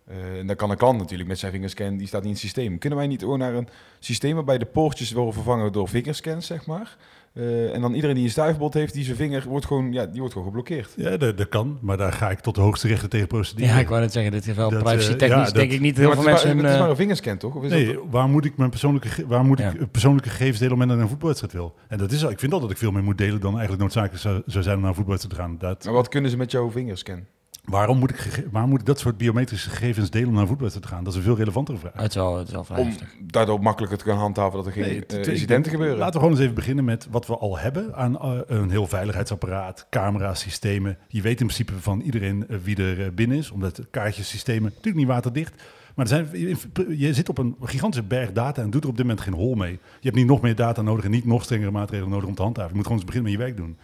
Eh, 0.06 0.38
en 0.38 0.46
dan 0.46 0.56
kan 0.56 0.70
een 0.70 0.76
klant 0.76 0.98
natuurlijk 0.98 1.28
met 1.28 1.38
zijn 1.38 1.52
vingerscan, 1.52 1.96
die 1.96 2.06
staat 2.06 2.20
niet 2.20 2.28
in 2.28 2.34
het 2.34 2.40
systeem. 2.42 2.78
Kunnen 2.78 2.98
wij 2.98 3.08
niet 3.08 3.20
gewoon 3.20 3.38
naar 3.38 3.54
een 3.54 3.68
systeem 3.98 4.34
waarbij 4.34 4.58
de 4.58 4.64
poortjes 4.64 5.12
worden 5.12 5.34
vervangen 5.34 5.72
door 5.72 5.88
vingerscans, 5.88 6.46
zeg 6.46 6.66
maar? 6.66 6.96
Eh, 7.32 7.74
en 7.74 7.80
dan 7.80 7.94
iedereen 7.94 8.14
die 8.16 8.24
een 8.24 8.30
stuifbod 8.30 8.74
heeft, 8.74 8.92
die 8.94 9.04
zijn 9.04 9.16
vinger 9.16 9.44
wordt 9.48 9.66
gewoon, 9.66 9.92
ja, 9.92 10.06
die 10.06 10.18
wordt 10.18 10.32
gewoon 10.32 10.46
geblokkeerd. 10.48 10.92
Ja, 10.96 11.16
dat, 11.16 11.36
dat 11.38 11.48
kan. 11.48 11.78
Maar 11.80 11.96
daar 11.96 12.12
ga 12.12 12.30
ik 12.30 12.40
tot 12.40 12.54
de 12.54 12.60
hoogste 12.60 12.88
rechten 12.88 13.08
tegen 13.08 13.26
procederen. 13.26 13.74
Ja, 13.74 13.80
ik 13.80 13.88
wou 13.88 14.00
net 14.00 14.12
zeggen, 14.12 14.32
dit 14.32 14.46
is 14.46 14.54
wel 14.56 14.70
Dat, 14.70 14.78
eh, 14.78 14.84
privacy 14.84 15.10
technisch. 15.14 15.28
ja, 15.38 15.44
dat- 15.44 15.54
denk 15.54 15.72
ik 15.72 15.80
niet 15.80 15.96
heel 15.96 16.12
veel 16.12 16.18
het, 16.18 16.26
is 16.26 16.30
mensen. 16.44 16.56
maar, 16.56 16.64
het 16.64 16.72
is 16.74 16.80
maar 16.80 16.90
een 16.90 16.96
vingerscan, 16.96 17.36
toch? 17.36 17.54
Of 17.54 17.62
is 17.64 17.70
Nee, 17.70 17.86
dat, 17.94 18.02
waar 18.10 18.28
moet 18.28 18.44
ik 18.44 18.56
mijn 18.56 18.70
persoonlijke, 18.70 19.26
waar 19.26 19.44
moet 19.44 19.58
Ja. 19.58 19.70
ik 19.78 19.90
persoonlijke 19.90 20.28
gegevens 20.30 20.58
delen 20.58 20.78
dat 20.78 20.86
naar 20.86 20.98
een 20.98 21.08
voetbalwedstrijd 21.08 21.54
wil? 21.54 21.74
En 21.88 21.98
dat 21.98 22.12
is 22.12 22.24
al, 22.24 22.30
ik 22.30 22.38
vind 22.38 22.52
al 22.52 22.60
dat 22.60 22.70
ik 22.70 22.76
veel 22.76 22.90
meer 22.90 23.02
moet 23.02 23.18
delen 23.18 23.40
dan 23.40 23.50
eigenlijk 23.52 23.80
noodzakelijk 23.82 24.20
zou, 24.22 24.42
zou 24.46 24.62
zijn 24.64 24.74
om 24.76 24.80
naar 24.80 24.90
een 24.90 24.96
voetbalwedstrijd 24.96 25.38
te 25.38 25.48
gaan. 25.48 25.58
Dat, 25.70 25.84
maar 25.84 25.94
wat 25.94 26.08
kunnen 26.08 26.30
ze 26.30 26.36
met 26.36 26.50
jouw 26.50 26.70
vingerscan? 26.70 27.24
Waarom, 27.64 27.98
moet 27.98 28.10
ik 28.10 28.44
waarom 28.50 28.70
moet 28.70 28.80
ik 28.80 28.86
dat 28.86 28.98
soort 28.98 29.16
biometrische 29.16 29.70
gegevens 29.70 30.10
delen 30.10 30.28
om 30.28 30.34
naar 30.34 30.46
voetbalwedstrijd 30.46 30.88
te 30.88 30.94
gaan? 30.94 31.04
Dat 31.04 31.12
is 31.12 31.18
een 31.18 31.24
veel 31.24 31.36
relevantere 31.36 31.78
vraag. 31.78 31.92
het, 31.92 32.08
is 32.08 32.14
wel, 32.14 32.38
het 32.38 32.46
is 32.48 32.54
wel 32.54 32.64
vrij 32.64 32.78
Om 32.78 32.86
heftig. 32.86 33.14
daardoor 33.20 33.62
makkelijker 33.62 33.98
te 33.98 34.04
kunnen 34.04 34.22
handhaven 34.22 34.56
dat 34.56 34.66
er 34.66 34.72
geen 34.72 34.82
Nee, 34.82 35.06
eh, 35.06 35.16
incidenten 35.16 35.64
ik- 35.64 35.70
gebeuren. 35.78 35.98
Laten 35.98 36.12
we 36.12 36.18
gewoon 36.18 36.32
eens 36.34 36.42
even 36.42 36.54
beginnen 36.54 36.84
met 36.84 37.06
wat 37.10 37.26
we 37.26 37.36
al 37.36 37.58
hebben 37.58 37.94
aan 37.94 38.18
eh, 38.20 38.38
een 38.46 38.70
heel 38.70 38.86
veiligheidsapparaat, 38.86 39.86
camerasystemen. 39.90 40.98
Je 41.08 41.22
weet 41.22 41.40
in 41.40 41.46
principe 41.46 41.72
van 41.80 42.00
iedereen 42.00 42.48
eh, 42.48 42.56
wie 42.62 42.76
er 42.76 43.14
binnen 43.14 43.36
is, 43.36 43.50
omdat 43.50 43.76
de 43.76 43.86
kaartjesystemen 43.90 44.62
natuurlijk 44.62 44.96
niet 44.96 45.06
waterdicht. 45.06 45.62
Maar 45.94 46.10
er 46.10 46.26
zijn, 46.32 46.58
je 46.98 47.14
zit 47.14 47.28
op 47.28 47.38
een 47.38 47.56
gigantische 47.62 48.06
berg 48.06 48.32
data 48.32 48.62
en 48.62 48.70
doet 48.70 48.82
er 48.82 48.88
op 48.88 48.96
dit 48.96 49.06
moment 49.06 49.24
geen 49.24 49.34
hol 49.34 49.54
mee. 49.54 49.72
Je 49.72 49.78
hebt 50.00 50.16
niet 50.16 50.26
nog 50.26 50.40
meer 50.40 50.54
data 50.56 50.82
nodig 50.82 51.04
en 51.04 51.10
niet 51.10 51.24
nog 51.24 51.42
strengere 51.42 51.70
maatregelen 51.70 52.10
nodig 52.12 52.28
om 52.28 52.34
te 52.34 52.42
handhaven. 52.42 52.70
Je 52.70 52.76
moet 52.76 52.86
gewoon 52.86 52.98
eens 53.02 53.10
beginnen 53.10 53.32
met 53.32 53.40
je 53.40 53.46
werk 53.46 53.56
doen. 53.60 53.76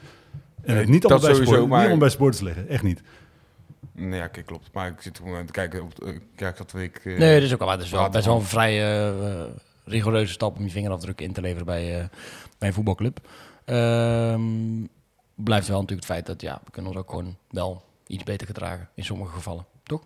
En 0.62 0.72
Nee, 0.74 0.76
het 0.82 0.88
niet 0.88 1.02
dat 1.02 1.10
allemaal 1.10 1.28
bij 1.28 1.38
sowieso, 1.38 1.54
sport, 1.64 1.80
maar- 1.80 1.90
niet 1.90 1.98
bij 1.98 2.08
sporters 2.08 2.42
leggen, 2.42 2.68
echt 2.68 2.82
niet. 2.82 3.02
Nee, 3.92 4.18
ja, 4.18 4.24
oké, 4.26 4.42
klopt. 4.42 4.68
Maar 4.72 4.88
ik 4.88 5.00
zit 5.00 5.16
gewoon 5.18 5.46
te 5.46 5.52
kijken 5.52 5.82
op 5.82 6.04
uh, 6.04 6.18
kijk, 6.34 6.56
dat 6.56 6.72
week. 6.72 6.96
eh, 6.96 7.18
Nee, 7.18 7.34
dat 7.34 7.42
is 7.42 7.52
ook 7.52 7.58
wel, 7.58 7.68
maar 7.68 7.76
het 7.76 7.86
is 7.86 7.92
wel 7.92 8.08
best 8.10 8.24
wel 8.26 8.34
een 8.36 8.42
vrij 8.42 9.06
eh, 9.08 9.44
rigoureuze 9.84 10.32
stap 10.32 10.56
om 10.58 10.64
je 10.64 10.70
vingerafdruk 10.70 11.20
in 11.20 11.32
te 11.32 11.40
leveren 11.40 11.66
bij, 11.66 12.00
eh, 12.00 12.08
bij 12.58 12.68
een 12.68 12.74
voetbalclub. 12.74 13.20
Ehm, 13.64 14.84
blijft 15.34 15.68
wel 15.68 15.80
natuurlijk 15.80 16.06
het 16.08 16.16
feit 16.16 16.26
dat 16.26 16.40
ja, 16.40 16.60
we 16.64 16.70
kunnen 16.70 16.90
ons 16.90 17.00
ook 17.00 17.10
gewoon 17.10 17.36
wel 17.50 17.82
iets 18.06 18.24
beter 18.24 18.46
gedragen 18.46 18.88
in 18.94 19.04
sommige 19.04 19.32
gevallen, 19.32 19.66
toch? 19.82 20.02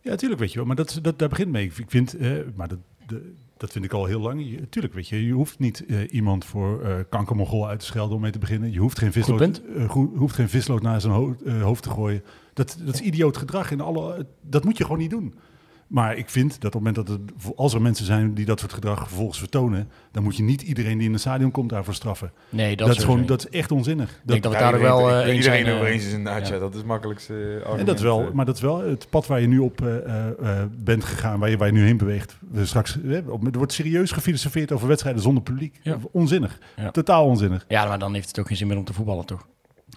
Ja, 0.00 0.10
natuurlijk 0.10 0.40
weet 0.40 0.50
je 0.50 0.56
wel, 0.58 0.66
maar 0.66 0.76
dat, 0.76 0.98
dat, 1.02 1.18
daar 1.18 1.28
begint 1.28 1.50
mee. 1.50 1.64
Ik 1.76 1.90
vind, 1.90 2.16
eh, 2.16 2.32
maar 2.54 2.68
dat, 2.68 2.78
de- 3.06 3.34
dat 3.56 3.70
vind 3.72 3.84
ik 3.84 3.92
al 3.92 4.04
heel 4.04 4.20
lang. 4.20 4.50
Je, 4.50 4.68
tuurlijk 4.68 4.94
weet 4.94 5.08
je, 5.08 5.26
je 5.26 5.32
hoeft 5.32 5.58
niet 5.58 5.86
eh, 5.86 6.12
iemand 6.12 6.44
voor 6.44 6.82
eh 6.82 6.94
kankermogol 7.08 7.68
uit 7.68 7.78
te 7.80 7.86
schelden 7.86 8.14
om 8.16 8.20
mee 8.22 8.30
te 8.30 8.38
beginnen. 8.38 8.72
Je 8.72 8.78
hoeft 8.78 8.98
geen 8.98 9.12
vislood, 9.12 9.40
eh, 9.76 9.90
hoeft 10.16 10.34
geen 10.34 10.48
vislood 10.48 10.82
naar 10.82 11.00
zijn 11.00 11.12
ho- 11.12 11.36
hoofd 11.60 11.82
te 11.82 11.90
gooien. 11.90 12.22
Dat, 12.52 12.76
dat 12.84 12.94
is 12.94 13.00
idioot 13.00 13.36
gedrag. 13.36 13.70
In 13.70 13.80
alle, 13.80 14.26
dat 14.40 14.64
moet 14.64 14.76
je 14.78 14.84
gewoon 14.84 14.98
niet 14.98 15.10
doen. 15.10 15.34
Maar 15.94 16.16
ik 16.16 16.28
vind 16.30 16.48
dat 16.60 16.74
op 16.74 16.84
het 16.84 16.94
moment 16.94 16.94
dat 16.96 17.08
er, 17.08 17.52
als 17.56 17.74
er 17.74 17.82
mensen 17.82 18.06
zijn 18.06 18.34
die 18.34 18.44
dat 18.44 18.60
soort 18.60 18.72
gedrag 18.72 18.98
vervolgens 19.08 19.38
vertonen, 19.38 19.88
dan 20.12 20.22
moet 20.22 20.36
je 20.36 20.42
niet 20.42 20.62
iedereen 20.62 20.98
die 20.98 21.06
in 21.06 21.12
een 21.12 21.18
stadion 21.18 21.50
komt 21.50 21.70
daarvoor 21.70 21.94
straffen. 21.94 22.32
Nee, 22.48 22.76
Dat, 22.76 22.86
dat, 22.86 22.96
is 22.96 23.04
gewoon, 23.04 23.26
dat 23.26 23.38
is 23.46 23.58
echt 23.58 23.72
onzinnig. 23.72 24.10
Ik 24.10 24.16
denk 24.24 24.42
dat 24.42 24.52
we 24.52 24.58
daar 24.58 24.80
wel 24.80 24.98
ik- 25.08 25.26
eh, 25.26 25.34
iedereen 25.34 25.42
zijn. 25.64 25.74
over 25.74 25.86
eh, 25.86 25.92
eens 25.92 26.04
is 26.06 26.12
inderdaad, 26.12 26.48
ja. 26.48 26.54
ja. 26.54 26.60
Dat 26.60 26.70
is 26.72 26.76
het 26.76 26.86
makkelijkste 26.86 27.34
eh, 27.34 27.56
argument. 27.56 27.78
En 27.80 27.86
dat 27.86 27.96
is 27.96 28.02
wel, 28.02 28.20
eh. 28.26 28.30
maar 28.32 28.44
dat 28.44 28.54
is 28.56 28.60
wel 28.60 28.80
het 28.80 29.06
pad 29.10 29.26
waar 29.26 29.40
je 29.40 29.46
nu 29.46 29.58
op 29.58 29.80
eh, 29.82 29.96
eh, 29.96 30.28
eh, 30.60 30.66
bent 30.84 31.04
gegaan, 31.04 31.38
waar 31.38 31.50
je, 31.50 31.56
waar 31.56 31.66
je 31.68 31.72
nu 31.74 31.84
heen 31.84 31.96
beweegt. 31.96 32.36
We 32.50 32.66
straks, 32.66 33.02
eh, 33.02 33.12
er 33.16 33.24
wordt 33.52 33.72
serieus 33.72 34.10
gefilosofeerd 34.10 34.72
over 34.72 34.88
wedstrijden 34.88 35.22
zonder 35.22 35.42
publiek. 35.42 35.78
Ja. 35.82 35.98
Onzinnig. 36.10 36.58
Ja. 36.76 36.90
Totaal 36.90 37.24
onzinnig. 37.26 37.64
Ja, 37.68 37.86
maar 37.86 37.98
dan 37.98 38.14
heeft 38.14 38.28
het 38.28 38.38
ook 38.38 38.46
geen 38.46 38.56
zin 38.56 38.66
meer 38.66 38.76
om 38.76 38.84
te 38.84 38.92
voetballen, 38.92 39.24
toch? 39.26 39.46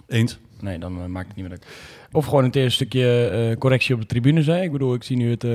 Eens. 0.06 0.38
Nee, 0.60 0.78
dan 0.78 1.00
eh, 1.00 1.06
maakt 1.06 1.26
het 1.26 1.36
niet 1.36 1.44
meer 1.48 1.54
uit. 1.54 1.66
Of 2.12 2.24
gewoon 2.24 2.44
een 2.44 2.50
eerste 2.50 2.70
stukje 2.70 3.28
eh, 3.28 3.56
correctie 3.58 3.94
op 3.94 4.00
de 4.00 4.06
tribune 4.06 4.42
zijn. 4.42 4.62
Ik 4.62 4.72
bedoel, 4.72 4.94
ik 4.94 5.02
zie 5.02 5.16
nu 5.16 5.30
het, 5.30 5.44
eh, 5.44 5.50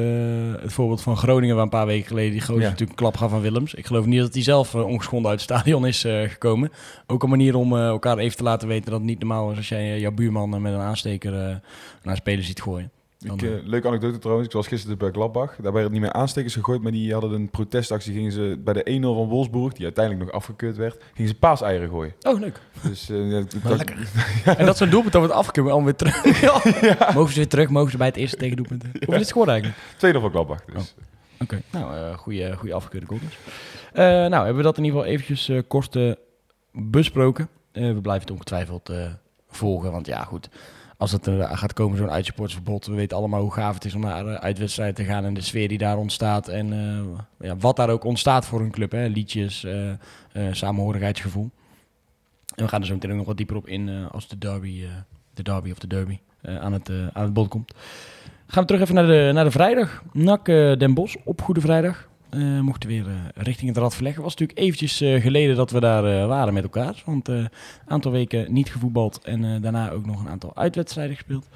het 0.62 0.74
voorbeeld 0.74 1.02
van 1.02 1.18
Groningen, 1.18 1.56
waar 1.56 1.64
een 1.64 1.70
paar 1.70 1.86
weken 1.86 2.08
geleden 2.08 2.32
die 2.32 2.42
gozer 2.42 2.56
Ja. 2.62 2.70
natuurlijk 2.70 2.90
een 2.90 2.96
klap 3.06 3.18
gaf 3.18 3.30
van 3.32 3.42
Willems. 3.42 3.74
Ik 3.74 3.86
geloof 3.86 4.06
niet 4.06 4.20
dat 4.20 4.34
hij 4.34 4.44
zelf 4.44 4.74
eh, 4.74 4.86
ongeschonden 4.86 5.32
uit 5.32 5.42
het 5.42 5.50
stadion 5.50 5.86
is 5.88 6.02
gekomen. 6.28 6.72
Ook 7.08 7.24
een 7.24 7.30
manier 7.30 7.56
om 7.56 7.76
elkaar 7.76 8.18
even 8.18 8.38
te 8.38 8.44
laten 8.44 8.68
weten 8.68 8.86
dat 8.92 9.00
het 9.00 9.10
niet 9.10 9.20
normaal 9.20 9.52
is 9.52 9.58
als 9.58 9.70
jij 9.70 10.00
jouw 10.00 10.12
buurman 10.12 10.62
met 10.62 10.74
een 10.74 10.80
aansteker 10.80 11.62
naar 12.04 12.16
spelers 12.16 12.48
ziet 12.48 12.62
gooien. 12.62 12.92
Ik, 13.24 13.42
eh, 13.42 13.54
eh, 13.54 13.60
leuke 13.66 13.88
anekdote 13.88 14.18
trouwens. 14.18 14.48
Ik 14.48 14.54
was 14.54 14.68
gisteren 14.68 14.98
bij 14.98 15.10
Gladbach. 15.12 15.56
Daar 15.62 15.74
werden 15.74 15.92
niet 15.92 16.02
meer 16.02 16.12
aanstekers 16.14 16.54
gegooid, 16.54 16.82
maar 16.82 16.92
die 16.92 17.12
hadden 17.12 17.32
een 17.32 17.50
protestactie. 17.50 18.14
Gingen 18.14 18.32
ze 18.32 18.60
bij 18.64 18.74
de 18.74 18.90
1-0 18.90 19.16
van 19.16 19.28
Wolfsburg, 19.28 19.74
die 19.74 19.84
uiteindelijk 19.84 20.26
nog 20.26 20.36
afgekeurd 20.36 20.76
werd, 20.78 21.04
gingen 21.14 21.32
ze 21.32 21.38
paaseieren 21.38 21.90
gooien. 21.90 22.14
Oh, 22.22 22.40
leuk. 22.40 22.60
Dus 22.84 23.10
eh, 23.10 23.32
ja, 23.32 23.44
dat- 23.64 23.84
En 24.58 24.66
dat 24.66 24.78
zo'n 24.78 24.90
doelpunt 24.90 25.12
dan 25.14 25.22
wordt 25.22 25.38
afgekeurd, 25.38 25.68
maar 25.68 25.84
weer 25.84 25.96
terug. 25.96 26.42
Ja. 26.42 26.54
Mogen 27.16 27.30
ze 27.34 27.36
weer 27.40 27.48
terug? 27.48 27.70
Mogen 27.70 27.92
ze 27.92 27.98
bij 27.98 28.08
het 28.08 28.16
eerste 28.16 28.38
tegendoelpunt? 28.38 28.84
Hoe 29.06 29.14
is 29.16 29.20
het 29.22 29.32
geworden 29.32 29.54
eigenlijk? 29.54 29.84
tweede 29.98 30.20
van 30.20 30.30
Gladbach. 30.30 30.66
Dus. 30.74 30.96
Oké, 31.40 31.62
nou, 31.72 31.96
eh 31.98 32.18
goede, 32.18 32.56
goede 32.58 32.74
afgekeurde 32.74 33.06
goal 33.08 33.20
dus. 33.20 33.38
Eh, 33.94 34.04
nou, 34.06 34.34
hebben 34.34 34.56
we 34.56 34.62
dat 34.64 34.78
in 34.78 34.84
ieder 34.84 35.00
geval 35.00 35.14
eventjes 35.16 35.50
eh, 35.50 35.60
kort 35.68 35.96
eh, 35.96 36.12
besproken. 36.72 37.48
Eh, 37.72 37.84
we 37.94 38.02
blijven 38.02 38.22
het 38.22 38.32
ongetwijfeld 38.32 38.90
eh, 38.90 39.06
volgen, 39.50 39.92
want 39.92 40.08
ja, 40.08 40.24
goed. 40.24 40.50
Als 40.98 41.12
het 41.12 41.26
er 41.26 41.58
gaat 41.58 41.74
komen, 41.74 41.98
zo'n 41.98 42.12
uitsupportersverbod, 42.12 42.86
we 42.86 42.94
weten 42.94 43.18
allemaal 43.18 43.42
hoe 43.42 43.54
gaaf 43.54 43.74
het 43.74 43.86
is 43.86 43.96
om 43.96 44.02
naar 44.02 44.28
eh, 44.28 44.34
uitwedstrijden 44.34 44.96
te 44.96 45.04
gaan 45.04 45.26
en 45.26 45.34
de 45.34 45.42
sfeer 45.42 45.68
die 45.68 45.78
daar 45.78 45.98
ontstaat. 45.98 46.48
En 46.48 46.74
eh, 46.74 47.48
ja, 47.48 47.58
wat 47.58 47.76
daar 47.76 47.90
ook 47.90 48.04
ontstaat 48.04 48.46
voor 48.46 48.62
een 48.62 48.72
club, 48.72 48.92
hè? 48.92 49.06
liedjes, 49.06 49.64
eh, 49.64 49.90
eh, 49.90 49.98
samenhorigheidsgevoel. 50.52 51.50
En 52.56 52.64
we 52.64 52.70
gaan 52.70 52.82
er 52.82 52.88
zo 52.88 52.94
meteen 52.94 53.16
nog 53.16 53.26
wat 53.26 53.38
dieper 53.38 53.56
op 53.56 53.68
in 53.68 53.90
eh, 53.90 54.12
als 54.12 54.28
de 54.28 54.38
derby, 54.38 54.84
eh, 54.84 54.90
de 55.34 55.44
derby 55.44 55.72
of 55.72 55.80
de 55.80 55.88
derby 55.88 56.20
eh, 56.42 56.58
aan, 56.58 56.74
het, 56.74 56.90
eh, 56.90 57.08
aan 57.14 57.24
het 57.24 57.34
bod 57.34 57.48
komt. 57.48 57.74
Gaan 58.48 58.62
we 58.62 58.68
terug 58.68 58.82
even 58.82 58.96
naar 58.96 59.08
de, 59.08 59.32
naar 59.34 59.44
de 59.44 59.52
vrijdag. 59.52 60.04
Eh, 60.14 60.78
Den 60.78 60.94
Bosch 60.94 61.16
op 61.24 61.42
Goede 61.42 61.62
Vrijdag. 61.62 62.08
Eh 62.34 62.60
mochten 62.60 62.90
weer 62.90 63.08
eh, 63.08 63.14
richting 63.34 63.70
het 63.70 63.78
rad 63.78 63.96
verleggen. 63.96 64.24
was 64.24 64.36
natuurlijk 64.36 64.60
eventjes 64.60 65.02
eh, 65.02 65.22
geleden 65.22 65.56
dat 65.56 65.72
we 65.72 65.80
daar 65.80 66.28
waren 66.28 66.54
met 66.54 66.64
elkaar. 66.64 67.02
Want 67.06 67.28
een 67.28 67.50
aantal 67.88 68.12
weken 68.12 68.54
niet 68.54 68.72
gevoetbald 68.72 69.20
en 69.24 69.62
daarna 69.62 69.92
ook 69.92 70.06
nog 70.06 70.20
een 70.20 70.30
aantal 70.30 70.52
uitwedstrijden 70.56 71.16
gespeeld. 71.16 71.48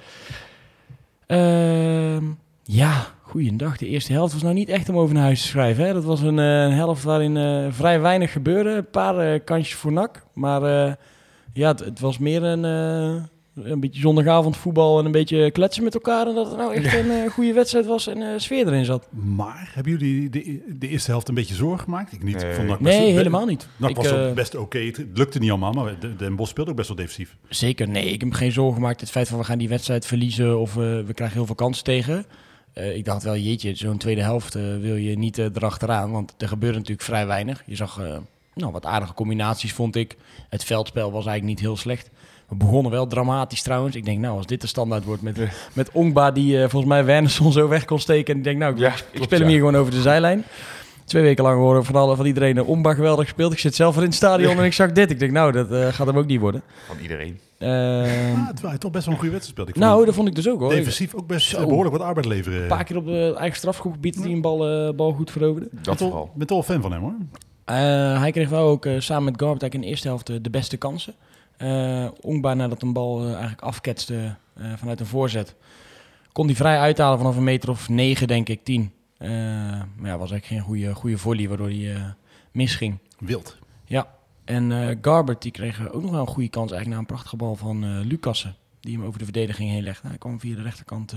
Ehm, 1.26 2.26
ja, 2.64 3.08
goeiedag. 3.22 3.78
De 3.78 3.88
eerste 3.88 4.12
helft 4.12 4.34
was 4.34 4.42
nou 4.42 4.54
niet 4.54 4.70
echt 4.70 4.90
om 4.90 4.98
over 4.98 5.14
naar 5.14 5.24
huis 5.24 5.42
te 5.42 5.48
schrijven. 5.48 5.86
Hè? 5.86 5.94
Dat 5.94 6.04
was 6.04 6.22
een, 6.22 6.38
helft 6.38 7.04
waarin 7.04 7.72
vrij 7.74 8.02
weinig 8.02 8.32
gebeurde. 8.32 8.70
Een 8.70 8.90
paar 8.90 9.40
kansjes 9.40 9.76
voor 9.76 9.92
NAC. 9.92 10.26
Maar 10.34 10.62
ja, 11.54 11.68
het, 11.68 11.80
het 11.80 12.00
was 12.00 12.18
meer 12.18 12.44
een, 12.44 12.64
een 13.64 13.80
beetje 13.80 14.02
zondagavond 14.02 14.58
voetbal 14.58 15.00
en 15.00 15.06
een 15.06 15.12
beetje 15.12 15.52
kletsen 15.52 15.84
met 15.84 15.94
elkaar. 15.94 16.28
En 16.28 16.36
dat 16.36 16.48
het 16.48 16.58
nou 16.58 16.74
echt 16.74 16.94
een 16.96 17.12
eh, 17.12 17.30
goede 17.32 17.54
wedstrijd 17.54 17.86
was 17.86 18.08
en 18.08 18.22
eh, 18.22 18.28
sfeer 18.38 18.68
erin 18.68 18.86
zat. 18.86 19.08
Maar 19.12 19.72
hebben 19.74 19.92
jullie 19.92 20.30
de, 20.30 20.62
de 20.80 20.88
eerste 20.88 21.12
helft 21.12 21.28
een 21.28 21.36
beetje 21.36 21.56
zorgen 21.56 21.80
gemaakt? 21.80 22.14
Ik 22.14 22.24
niet. 22.24 22.42
Nee. 22.42 22.66
NAC 22.68 22.80
Nee, 22.80 23.12
helemaal 23.12 23.46
niet. 23.46 23.68
Ik, 23.88 23.96
was 23.96 24.12
ook 24.12 24.34
best 24.34 24.56
oké. 24.56 24.80
Het 24.80 24.98
het 24.98 25.18
lukte 25.18 25.40
niet 25.40 25.50
allemaal, 25.50 25.72
maar 25.72 26.00
de- 26.00 26.16
Den 26.16 26.36
Bosch 26.36 26.52
speelde 26.52 26.70
ook 26.70 26.78
best 26.78 26.88
wel 26.88 26.98
defensief. 26.98 27.36
Zeker, 27.50 27.88
nee. 27.88 28.12
Ik 28.12 28.20
heb 28.20 28.30
me 28.30 28.36
geen 28.36 28.52
zorgen 28.52 28.76
gemaakt. 28.76 29.02
Het 29.02 29.12
feit 29.12 29.28
van 29.28 29.38
we 29.38 29.44
gaan 29.44 29.58
die 29.58 29.70
wedstrijd 29.70 30.06
verliezen 30.06 30.60
of 30.60 30.74
we 30.74 31.12
krijgen 31.14 31.38
heel 31.38 31.46
veel 31.46 31.56
kansen 31.56 31.84
tegen. 31.84 32.26
Eh, 32.78 32.96
ik 32.96 33.06
dacht 33.06 33.24
wel, 33.24 33.36
jeetje, 33.38 33.76
zo'n 33.76 33.98
tweede 33.98 34.22
helft 34.22 34.56
eh, 34.56 34.64
wil 34.80 34.96
je 34.96 35.18
niet 35.18 35.38
erachteraan. 35.38 36.12
Want 36.12 36.34
er 36.38 36.48
gebeurde 36.48 36.78
natuurlijk 36.78 37.08
vrij 37.08 37.28
weinig. 37.28 37.64
Je 37.66 37.76
zag 37.76 38.00
eh, 38.00 38.18
nou, 38.54 38.72
wat 38.72 38.86
aardige 38.86 39.14
combinaties, 39.14 39.74
vond 39.74 39.96
ik. 39.96 40.16
Het 40.50 40.64
veldspel 40.64 41.12
was 41.12 41.26
eigenlijk 41.26 41.46
niet 41.46 41.60
heel 41.60 41.78
slecht. 41.78 42.10
We 42.50 42.56
begonnen 42.56 42.92
wel 42.92 43.08
dramatisch 43.08 43.62
trouwens. 43.62 43.96
Ik 43.96 44.06
denk, 44.06 44.20
nou, 44.20 44.38
als 44.38 44.46
dit 44.46 44.62
de 44.62 44.68
standaard 44.68 45.04
wordt 45.04 45.22
met, 45.22 45.38
met 45.74 45.90
Ongba, 45.92 46.32
die 46.32 46.56
eh, 46.56 46.70
volgens 46.70 46.86
mij 46.92 47.06
Wernersson 47.06 47.52
zo 47.52 47.68
weg 47.68 47.86
kon 47.86 48.00
steken. 48.00 48.32
En 48.34 48.38
ik 48.38 48.44
denk, 48.44 48.58
nou, 48.60 48.74
ik, 48.74 48.80
Ja, 48.80 48.94
speel 48.96 49.28
hem 49.30 49.40
ja. 49.42 49.48
hier 49.48 49.58
gewoon 49.58 49.76
over 49.76 49.92
de 49.92 50.02
zijlijn. 50.02 50.44
Twee 51.06 51.24
weken 51.24 51.44
lang 51.44 51.58
horen 51.58 51.86
van, 51.86 51.96
alle, 51.96 52.16
van 52.16 52.26
iedereen 52.26 52.58
eh, 52.58 52.70
Ongba 52.70 52.94
geweldig 52.94 53.26
gespeeld. 53.26 53.54
Ik 53.54 53.60
zit 53.60 53.76
zelf 53.76 53.96
al 53.96 54.02
in 54.02 54.08
het 54.08 54.16
stadion 54.18 54.58
en 54.58 54.64
ik 54.64 54.74
zag 54.74 54.92
dit. 54.92 55.12
Ik 55.12 55.20
denk, 55.20 55.32
nou, 55.32 55.52
dat 55.52 55.72
eh, 55.72 55.88
gaat 55.88 56.08
hem 56.08 56.18
ook 56.18 56.26
niet 56.26 56.40
worden. 56.40 56.62
Van 56.88 56.98
iedereen. 57.02 57.40
Ehm, 57.58 57.70
Ah, 57.72 58.48
terwijl 58.48 58.70
hij 58.70 58.78
toch 58.78 58.92
best 58.92 59.06
wel 59.06 59.14
een 59.14 59.20
goede 59.20 59.34
wedstrijd 59.36 59.44
speelde. 59.44 59.70
Ik 59.70 59.76
vond 59.78 59.86
nou, 59.92 60.06
dat 60.06 60.14
vond 60.16 60.28
ik 60.28 60.36
dus 60.36 60.50
ook 60.50 60.60
hoor. 60.60 60.70
defensief 60.70 61.14
ook 61.16 61.28
best 61.28 61.48
Zo. 61.50 61.58
eh, 61.62 61.66
behoorlijk 61.68 61.96
wat 61.98 62.06
arbeid 62.06 62.26
leveren. 62.26 62.62
Een 62.62 62.68
paar 62.68 62.84
keer 62.84 62.98
op 62.98 63.06
de 63.06 63.34
eigen 63.38 63.58
strafschopgebied 63.58 64.24
die 64.24 64.34
een 64.36 64.42
bal, 64.42 64.68
eh, 64.88 64.94
bal 64.96 65.12
goed 65.12 65.32
veroverde. 65.32 65.68
Dat 65.72 65.98
toch- 65.98 66.08
vooral. 66.10 66.26
Ik 66.26 66.38
ben 66.38 66.48
toch 66.48 66.66
wel 66.68 66.76
fan 66.76 66.82
van 66.82 66.92
hem 66.92 67.02
hoor. 67.02 67.14
Eh, 67.66 67.76
hij 68.20 68.32
kreeg 68.32 68.50
wel 68.50 68.68
ook 68.68 68.86
eh, 68.86 68.94
samen 69.00 69.24
met 69.24 69.42
eigenlijk 69.42 69.74
in 69.74 69.82
de 69.82 69.88
eerste 69.88 70.08
helft 70.08 70.44
de 70.44 70.50
beste 70.50 70.78
kansen. 70.78 71.14
Eh 71.58 72.08
Ongba 72.22 72.54
nadat 72.54 72.82
een 72.82 72.94
bal 72.94 73.22
eh, 73.22 73.32
eigenlijk 73.32 73.62
afketste 73.62 74.36
eh, 74.54 74.74
vanuit 74.76 75.00
een 75.00 75.06
voorzet. 75.06 75.56
Kon 76.32 76.46
hij 76.46 76.56
vrij 76.56 76.80
uithalen 76.80 77.18
vanaf 77.18 77.36
een 77.36 77.44
meter 77.44 77.70
of 77.70 77.90
negen, 77.90 78.28
denk 78.28 78.50
ik, 78.50 78.64
tien. 78.64 78.92
Eh, 79.18 79.30
maar 79.96 80.10
ja, 80.10 80.18
was 80.18 80.32
eigenlijk 80.32 80.46
geen 80.46 80.62
goede, 80.62 80.96
goede 80.96 81.18
volley, 81.18 81.48
waardoor 81.48 81.70
hij 81.70 82.16
misging. 82.52 82.98
Wild. 83.20 83.58
Ja, 83.86 84.08
en 84.46 84.98
Garbert 85.02 85.42
die 85.42 85.52
kreeg 85.52 85.92
ook 85.92 86.02
nog 86.02 86.12
wel 86.12 86.22
een 86.22 86.28
goede 86.28 86.50
kans 86.50 86.72
eigenlijk 86.72 86.90
na 86.90 86.98
een 86.98 87.16
prachtige 87.16 87.36
bal 87.36 87.56
van 87.56 88.02
Lucassen. 88.02 88.56
Die 88.80 88.98
hem 88.98 89.06
over 89.06 89.20
de 89.20 89.26
verdediging 89.26 89.70
heen 89.70 89.84
legde. 89.84 90.08
Hij 90.08 90.18
kwam 90.18 90.40
via 90.40 90.56
de 90.56 90.62
rechterkant 90.62 91.16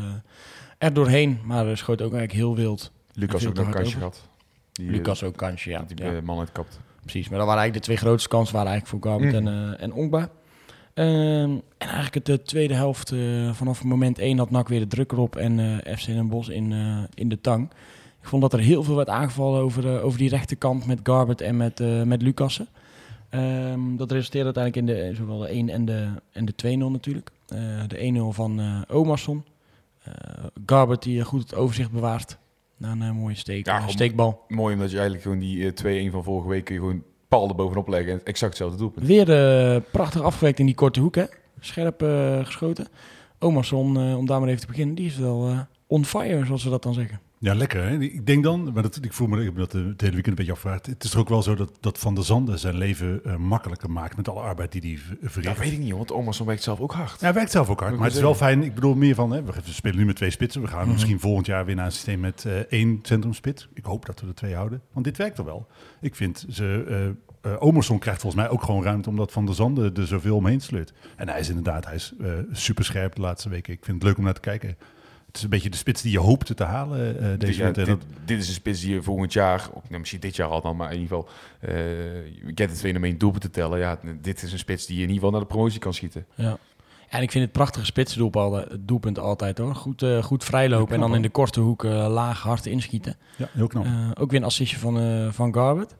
er 0.78 0.92
doorheen, 0.92 1.38
maar 1.44 1.76
schoot 1.76 2.02
ook 2.02 2.12
eigenlijk 2.12 2.32
heel 2.32 2.56
wild. 2.56 2.92
Lucas 3.12 3.46
ook 3.46 3.54
nog 3.54 3.66
een 3.66 3.72
kansje 3.72 3.96
gehad. 3.96 4.28
Die, 4.72 4.90
Lucas 4.90 5.22
ook 5.22 5.36
kansje, 5.36 5.70
ja. 5.70 5.82
die 5.82 6.04
ja. 6.04 6.20
man 6.20 6.38
uitkapt. 6.38 6.80
Precies, 7.00 7.28
maar 7.28 7.38
dat 7.38 7.46
waren 7.46 7.62
eigenlijk 7.62 7.74
de 7.74 7.92
twee 7.92 7.96
grootste 7.96 8.28
kansen 8.28 8.54
waren 8.54 8.70
eigenlijk 8.70 9.02
voor 9.02 9.12
Garbert 9.12 9.40
Mm. 9.40 9.46
en, 9.46 9.72
eh 9.74 9.82
en 9.82 9.92
Ongba. 9.92 10.28
Ehm, 10.94 11.50
en 11.78 11.88
eigenlijk 11.88 12.24
de 12.26 12.42
tweede 12.42 12.74
helft, 12.74 13.12
eh, 13.12 13.52
vanaf 13.52 13.84
moment 13.84 14.18
1 14.18 14.38
had 14.38 14.50
NAC 14.50 14.68
weer 14.68 14.80
de 14.80 14.86
druk 14.86 15.12
erop 15.12 15.36
en 15.36 15.82
eh 15.84 15.96
FC 15.96 16.06
Den 16.06 16.28
Bosch 16.28 16.48
in, 16.50 16.72
eh, 16.72 16.98
in 17.14 17.28
de 17.28 17.40
tang. 17.40 17.70
Ik 18.22 18.28
vond 18.28 18.42
dat 18.42 18.52
er 18.52 18.58
heel 18.58 18.82
veel 18.82 18.94
werd 18.96 19.08
aangevallen 19.08 19.60
over, 19.60 19.96
eh, 19.96 20.04
over 20.04 20.18
die 20.18 20.28
rechterkant 20.28 20.86
met 20.86 21.00
Garbert 21.02 21.40
en 21.40 21.56
met, 21.56 21.80
eh 21.80 22.02
met 22.02 22.22
Lucassen. 22.22 22.68
Ehm, 23.28 23.96
dat 23.96 24.10
resulteerde 24.12 24.52
uiteindelijk 24.54 24.76
in 24.76 25.08
de, 25.08 25.14
zowel 25.14 25.38
de 25.38 25.52
1 25.52 25.68
en 25.68 25.84
de, 25.84 26.08
en 26.32 26.44
de 26.44 26.54
2-0 26.54 26.90
natuurlijk. 26.90 27.30
Eh, 27.48 27.58
de 27.88 28.02
1-0 28.04 28.32
van 28.32 28.60
eh 28.60 28.96
Omarsson. 28.96 29.44
Eh, 30.02 30.12
Garbert 30.66 31.02
die 31.02 31.20
eh, 31.20 31.26
goed 31.26 31.40
het 31.42 31.54
overzicht 31.54 31.90
bewaart. 31.90 32.38
Na 32.80 32.90
een 32.90 33.02
eh, 33.02 33.10
mooie 33.12 33.34
steek, 33.34 33.66
Ja, 33.66 33.76
gewoon- 33.76 33.90
steekbal. 33.90 34.44
Mooi 34.48 34.74
omdat 34.74 34.88
je 34.90 34.94
eigenlijk 34.94 35.22
gewoon 35.24 35.38
die 35.38 35.64
eh, 35.66 36.06
2-1 36.08 36.10
van 36.12 36.24
vorige 36.24 36.48
week 36.48 36.64
kun 36.64 36.74
je 36.74 36.80
gewoon 36.80 37.02
er 37.48 37.54
bovenop 37.54 37.88
leggen 37.88 38.12
en 38.12 38.18
exact 38.24 38.50
hetzelfde 38.50 38.78
doelpunt. 38.78 39.06
Weer 39.06 39.30
eh, 39.74 39.80
prachtig 39.90 40.22
afgewerkt 40.22 40.58
in 40.58 40.66
die 40.66 40.74
korte 40.74 41.00
hoek, 41.00 41.14
hè? 41.14 41.24
Scherp 41.60 42.02
eh, 42.02 42.44
geschoten. 42.44 42.86
Omarsson, 43.38 43.96
eh, 44.00 44.16
om 44.16 44.26
daar 44.26 44.40
maar 44.40 44.48
even 44.48 44.60
te 44.60 44.66
beginnen, 44.66 44.94
die 44.94 45.06
is 45.06 45.16
wel 45.16 45.66
on 45.86 46.04
fire, 46.04 46.44
zoals 46.44 46.64
we 46.64 46.70
dat 46.70 46.82
dan 46.82 46.94
zeggen. 46.94 47.20
Ja, 47.42 47.54
lekker. 47.54 47.82
Hè? 47.82 47.98
Ik 47.98 48.26
denk 48.26 48.42
dan, 48.44 48.72
maar 48.72 48.82
dat, 48.82 48.98
ik 49.02 49.12
voel 49.12 49.26
me, 49.28 49.38
ik 49.38 49.44
heb 49.44 49.56
dat 49.56 49.74
eh, 49.74 49.84
het 49.86 50.00
hele 50.00 50.12
weekend 50.12 50.26
een 50.26 50.34
beetje 50.34 50.52
afgevraagd. 50.52 50.86
Het 50.86 51.04
is 51.04 51.10
toch 51.10 51.20
ook 51.20 51.28
wel 51.28 51.42
zo 51.42 51.54
dat, 51.54 51.72
dat 51.80 51.98
Van 51.98 52.14
der 52.14 52.24
Zanden 52.24 52.58
zijn 52.58 52.76
leven 52.76 53.24
eh, 53.24 53.36
makkelijker 53.36 53.90
maakt 53.90 54.16
met 54.16 54.28
alle 54.28 54.40
arbeid 54.40 54.72
die 54.72 54.80
hij 54.80 54.98
ver- 54.98 55.16
verricht. 55.30 55.54
Dat 55.56 55.64
weet 55.64 55.72
ik 55.72 55.78
niet, 55.78 55.92
want 55.92 56.12
Omerson 56.12 56.46
werkt 56.46 56.62
zelf 56.62 56.80
ook 56.80 56.92
hard. 56.92 57.10
Ja, 57.10 57.16
hij 57.20 57.32
werkt 57.32 57.50
zelf 57.50 57.68
ook 57.70 57.80
hard. 57.80 57.94
Maar 57.96 58.06
het 58.06 58.14
is 58.14 58.20
wel 58.22 58.34
fijn. 58.34 58.62
Ik 58.62 58.74
bedoel 58.74 58.94
meer 58.94 59.14
van, 59.14 59.30
hè, 59.30 59.42
we 59.42 59.52
spelen 59.64 59.96
nu 59.98 60.04
met 60.04 60.16
twee 60.16 60.30
spitsen. 60.30 60.60
We 60.62 60.68
gaan 60.68 60.82
Mhm. 60.82 60.92
misschien 60.92 61.20
volgend 61.20 61.46
jaar 61.46 61.64
weer 61.64 61.74
naar 61.74 61.86
een 61.86 61.92
systeem 61.92 62.20
met 62.20 62.44
eh, 62.44 62.52
één 62.58 62.98
centrumspits. 63.02 63.68
Ik 63.74 63.84
hoop 63.84 64.06
dat 64.06 64.20
we 64.20 64.26
er 64.26 64.34
twee 64.34 64.54
houden. 64.54 64.82
Want 64.92 65.04
dit 65.04 65.16
werkt 65.16 65.38
er 65.38 65.44
wel. 65.44 65.66
Ik 66.00 66.14
vind, 66.14 66.46
ze, 66.50 66.84
eh 66.88 67.06
eh, 67.52 67.62
Omerson 67.62 67.98
krijgt 67.98 68.20
volgens 68.20 68.42
mij 68.42 68.50
ook 68.50 68.62
gewoon 68.62 68.82
ruimte 68.82 69.08
omdat 69.08 69.32
Van 69.32 69.46
der 69.46 69.54
Zanden 69.54 69.94
er 69.94 70.06
zoveel 70.06 70.36
omheen 70.36 70.60
sleurt. 70.60 70.92
En 71.16 71.28
hij 71.28 71.40
is 71.40 71.48
inderdaad, 71.48 71.84
hij 71.84 71.94
is 71.94 72.12
eh, 72.20 72.32
super 72.52 72.84
scherp 72.84 73.14
de 73.14 73.20
laatste 73.20 73.48
weken. 73.48 73.72
Ik 73.72 73.84
vind 73.84 73.96
het 73.96 74.06
leuk 74.06 74.18
om 74.18 74.24
naar 74.24 74.34
te 74.34 74.40
kijken. 74.40 74.76
Het 75.30 75.38
is 75.38 75.42
een 75.44 75.50
beetje 75.50 75.70
de 75.70 75.76
spits 75.76 76.02
die 76.02 76.12
je 76.12 76.18
hoopte 76.18 76.54
te 76.54 76.64
halen 76.64 77.20
eh, 77.22 77.28
Dit, 77.28 77.40
deze 77.40 77.58
ja, 77.58 77.64
winter. 77.64 77.98
dit, 78.24 78.38
is 78.40 78.48
een 78.48 78.54
spits 78.54 78.80
die 78.80 78.94
je 78.94 79.02
volgend 79.02 79.32
jaar, 79.32 79.68
of 79.72 79.82
nou, 79.88 79.98
misschien 79.98 80.20
dit 80.20 80.36
jaar 80.36 80.48
al 80.48 80.60
dan, 80.60 80.76
maar 80.76 80.92
in 80.92 81.00
ieder 81.00 81.16
geval, 81.16 81.28
eh 81.60 82.26
je 82.46 82.52
kent 82.54 82.70
het 82.70 82.80
fenomeen 82.80 83.18
doelpunt 83.18 83.42
te 83.42 83.50
tellen. 83.50 83.78
Ja, 83.78 83.98
dit 84.20 84.42
is 84.42 84.52
een 84.52 84.58
spits 84.58 84.86
die 84.86 84.96
je 84.96 85.02
in 85.02 85.08
ieder 85.08 85.24
geval 85.24 85.38
naar 85.38 85.48
de 85.48 85.54
promotie 85.54 85.78
kan 85.78 85.94
schieten. 85.94 86.26
Ja. 86.34 86.58
En 87.08 87.22
ik 87.22 87.30
vind 87.30 87.44
het 87.44 87.52
prachtige 87.52 87.84
spitsdoelpunt 87.84 88.66
doelpunt 88.80 89.18
altijd 89.18 89.58
hoor. 89.58 89.74
Goed, 89.74 90.02
eh, 90.02 90.22
goed 90.22 90.44
vrijlopen 90.44 90.94
en 90.94 91.00
dan 91.00 91.14
in 91.14 91.22
de 91.22 91.28
korte 91.30 91.60
hoek 91.60 91.84
eh, 91.84 91.90
laag 92.08 92.42
hard 92.42 92.66
inschieten. 92.66 93.16
ja, 93.36 93.48
heel 93.52 93.66
knap. 93.66 93.84
Eh, 93.84 94.10
ook 94.20 94.30
weer 94.30 94.40
een 94.40 94.46
assistje 94.46 94.78
van, 94.78 95.00
eh, 95.00 95.28
van 95.30 95.54
Garbert. 95.54 95.94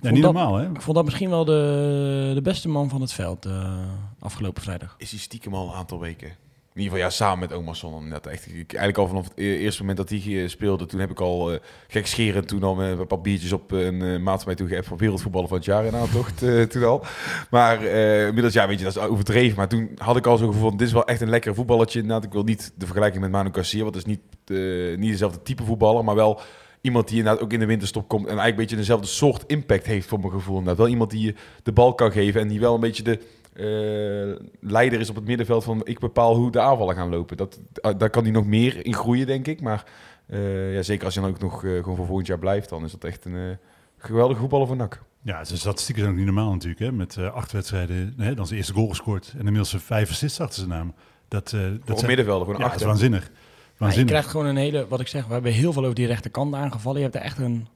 ja, 0.00 0.10
niet 0.10 0.22
dat- 0.22 0.32
normaal, 0.32 0.54
hè? 0.56 0.70
Ik 0.70 0.80
vond 0.82 0.96
dat 0.96 1.04
misschien 1.04 1.30
wel 1.30 1.44
de, 1.44 2.30
de 2.34 2.42
beste 2.42 2.68
man 2.68 2.88
van 2.88 3.00
het 3.00 3.12
veld 3.12 3.44
eh, 3.46 3.78
afgelopen 4.18 4.62
vrijdag. 4.62 4.94
Is 4.98 5.10
hij 5.10 5.20
stiekem 5.20 5.54
al 5.54 5.68
een 5.68 5.74
aantal 5.74 6.00
weken. 6.00 6.28
In 6.76 6.82
ieder 6.82 6.98
geval, 6.98 7.10
ja, 7.10 7.16
samen 7.16 7.38
met 7.38 7.58
Omerson. 7.58 7.94
Inderdaad, 7.94 8.26
echt, 8.26 8.46
ik, 8.46 8.54
eigenlijk 8.54 8.98
al 8.98 9.06
vanaf 9.06 9.24
het 9.24 9.32
e- 9.36 9.56
eerste 9.56 9.80
moment 9.80 9.98
dat 9.98 10.08
hij 10.08 10.42
eh, 10.42 10.48
speelde, 10.48 10.86
toen 10.86 11.00
heb 11.00 11.10
ik 11.10 11.20
al 11.20 11.52
uh, 11.52 11.58
gekscherend 11.88 12.48
toen 12.48 12.62
al 12.62 12.82
een 12.82 13.06
paar 13.06 13.20
biertjes 13.20 13.52
op 13.52 13.72
eh, 13.72 13.84
een 13.84 14.02
uh, 14.02 14.18
maat 14.18 14.42
van 14.42 14.54
mij 14.54 14.66
toe 14.66 14.82
van 14.82 14.96
wereldvoetballer 14.96 15.48
van 15.48 15.56
het 15.56 15.66
jaar 15.66 15.84
in 15.84 15.94
aantocht 15.94 16.42
uh, 16.42 16.62
toen 16.62 16.84
al. 16.84 17.04
Maar 17.50 17.82
inmiddels, 18.26 18.54
ja, 18.54 18.66
weet 18.68 18.78
je, 18.78 18.84
dat 18.84 18.96
is 18.96 19.02
overdreven. 19.02 19.56
Maar 19.56 19.68
toen 19.68 19.90
had 19.96 20.16
ik 20.16 20.26
al 20.26 20.36
zo'n 20.36 20.52
gevoel 20.52 20.70
dit 20.70 20.86
is 20.86 20.92
wel 20.92 21.06
echt 21.06 21.20
een 21.20 21.28
lekker 21.28 21.54
voetballetje. 21.54 22.00
Inderdaad, 22.00 22.24
ik 22.24 22.32
wil 22.32 22.42
niet 22.42 22.72
de 22.74 22.86
vergelijking 22.86 23.22
met 23.22 23.30
Manu 23.30 23.48
Garcia, 23.52 23.82
want 23.82 23.94
het 23.94 24.06
is 24.06 24.12
niet, 24.12 24.58
niet 24.98 25.10
dezelfde 25.10 25.42
type 25.42 25.64
voetballer, 25.64 26.04
maar 26.04 26.14
wel 26.14 26.40
iemand 26.80 27.08
die 27.08 27.18
inderdaad 27.18 27.42
ook 27.42 27.52
in 27.52 27.60
de 27.60 27.66
winterstop 27.66 28.08
komt 28.08 28.22
en 28.22 28.38
eigenlijk 28.38 28.56
een 28.56 28.62
beetje 28.62 28.76
dezelfde 28.76 29.06
soort 29.06 29.44
impact 29.46 29.86
heeft 29.86 30.08
voor 30.08 30.20
mijn 30.20 30.32
gevoel. 30.32 30.58
Inderdaad, 30.58 30.78
wel 30.82 30.92
iemand 30.92 31.10
die 31.10 31.26
je 31.26 31.34
de 31.62 31.72
bal 31.72 31.94
kan 31.94 32.12
geven 32.12 32.40
en 32.40 32.48
die 32.48 32.60
wel 32.60 32.74
een 32.74 32.80
beetje 32.80 33.02
de 33.02 33.18
uh, 33.56 34.36
leider 34.60 35.00
is 35.00 35.10
op 35.10 35.14
het 35.14 35.24
middenveld 35.24 35.64
van 35.64 35.80
ik 35.84 35.98
bepaal 35.98 36.36
hoe 36.36 36.50
de 36.50 36.60
aanvallen 36.60 36.94
gaan 36.94 37.08
lopen. 37.08 37.36
Dat, 37.36 37.60
uh, 37.82 37.92
daar 37.98 38.10
kan 38.10 38.22
hij 38.22 38.32
nog 38.32 38.46
meer 38.46 38.86
in 38.86 38.94
groeien, 38.94 39.26
denk 39.26 39.46
ik. 39.46 39.60
Maar 39.60 39.84
uh, 40.26 40.74
ja, 40.74 40.82
zeker 40.82 41.04
als 41.04 41.14
hij 41.14 41.24
dan 41.24 41.32
ook 41.32 41.40
nog 41.40 41.62
uh, 41.62 41.76
gewoon 41.76 41.96
voor 41.96 42.06
volgend 42.06 42.26
jaar 42.26 42.38
blijft, 42.38 42.68
dan 42.68 42.84
is 42.84 42.92
dat 42.92 43.04
echt 43.04 43.24
een 43.24 43.58
geweldige 43.96 44.40
voetballer 44.40 44.66
van 44.66 44.76
NAC. 44.76 45.02
Ja, 45.22 45.44
zijn 45.44 45.58
statistieken 45.58 46.02
zijn 46.02 46.14
ook 46.14 46.24
niet 46.24 46.34
normaal 46.34 46.52
natuurlijk. 46.52 46.80
Hè? 46.80 46.92
Met 46.92 47.18
acht 47.18 47.52
wedstrijden, 47.52 48.14
hè, 48.16 48.34
dan 48.34 48.46
zijn 48.46 48.58
eerste 48.58 48.74
goal 48.74 48.88
gescoord 48.88 49.30
en 49.32 49.38
inmiddels 49.38 49.74
vijf 49.78 50.10
assists 50.10 50.40
achter 50.40 50.58
zijn 50.58 50.68
naam. 50.68 50.94
Dat, 51.28 51.50
dat 51.50 51.60
voor 51.84 51.96
zijn, 51.96 52.06
middenvelder, 52.06 52.46
voor 52.46 52.54
een 52.54 52.60
ja, 52.60 52.68
dat 52.68 52.80
is 52.80 52.86
waanzinnig. 52.86 53.30
Ja, 53.78 53.92
je 53.92 54.04
krijgt 54.04 54.28
gewoon 54.28 54.46
een 54.46 54.56
hele, 54.56 54.86
wat 54.88 55.00
ik 55.00 55.08
zeg, 55.08 55.26
we 55.26 55.32
hebben 55.32 55.52
heel 55.52 55.72
veel 55.72 55.82
over 55.82 55.94
die 55.94 56.06
rechterkant 56.06 56.54
aangevallen. 56.54 56.98
Je 56.98 57.04
hebt 57.04 57.16
er 57.16 57.22
echt 57.22 57.38
een, 57.38 57.66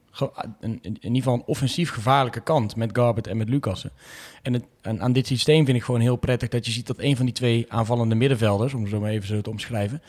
een, 0.59 0.79
in 0.81 0.97
ieder 1.01 1.15
geval 1.15 1.33
een 1.33 1.43
offensief 1.45 1.91
gevaarlijke 1.91 2.41
kant 2.41 2.75
met 2.75 2.89
Garbert 2.93 3.27
en 3.27 3.37
met 3.37 3.49
Lucassen. 3.49 3.91
En, 4.41 4.53
het, 4.53 4.63
en 4.81 5.01
aan 5.01 5.13
dit 5.13 5.27
systeem 5.27 5.65
vind 5.65 5.77
ik 5.77 5.83
gewoon 5.83 6.01
heel 6.01 6.15
prettig 6.15 6.49
dat 6.49 6.65
je 6.65 6.71
ziet 6.71 6.87
dat 6.87 6.99
een 6.99 7.15
van 7.15 7.25
die 7.25 7.33
twee 7.33 7.65
aanvallende 7.67 8.15
middenvelders, 8.15 8.73
om 8.73 8.87
zo 8.87 8.99
maar 8.99 9.09
even 9.09 9.27
zo 9.27 9.41
te 9.41 9.49
omschrijven, 9.49 10.01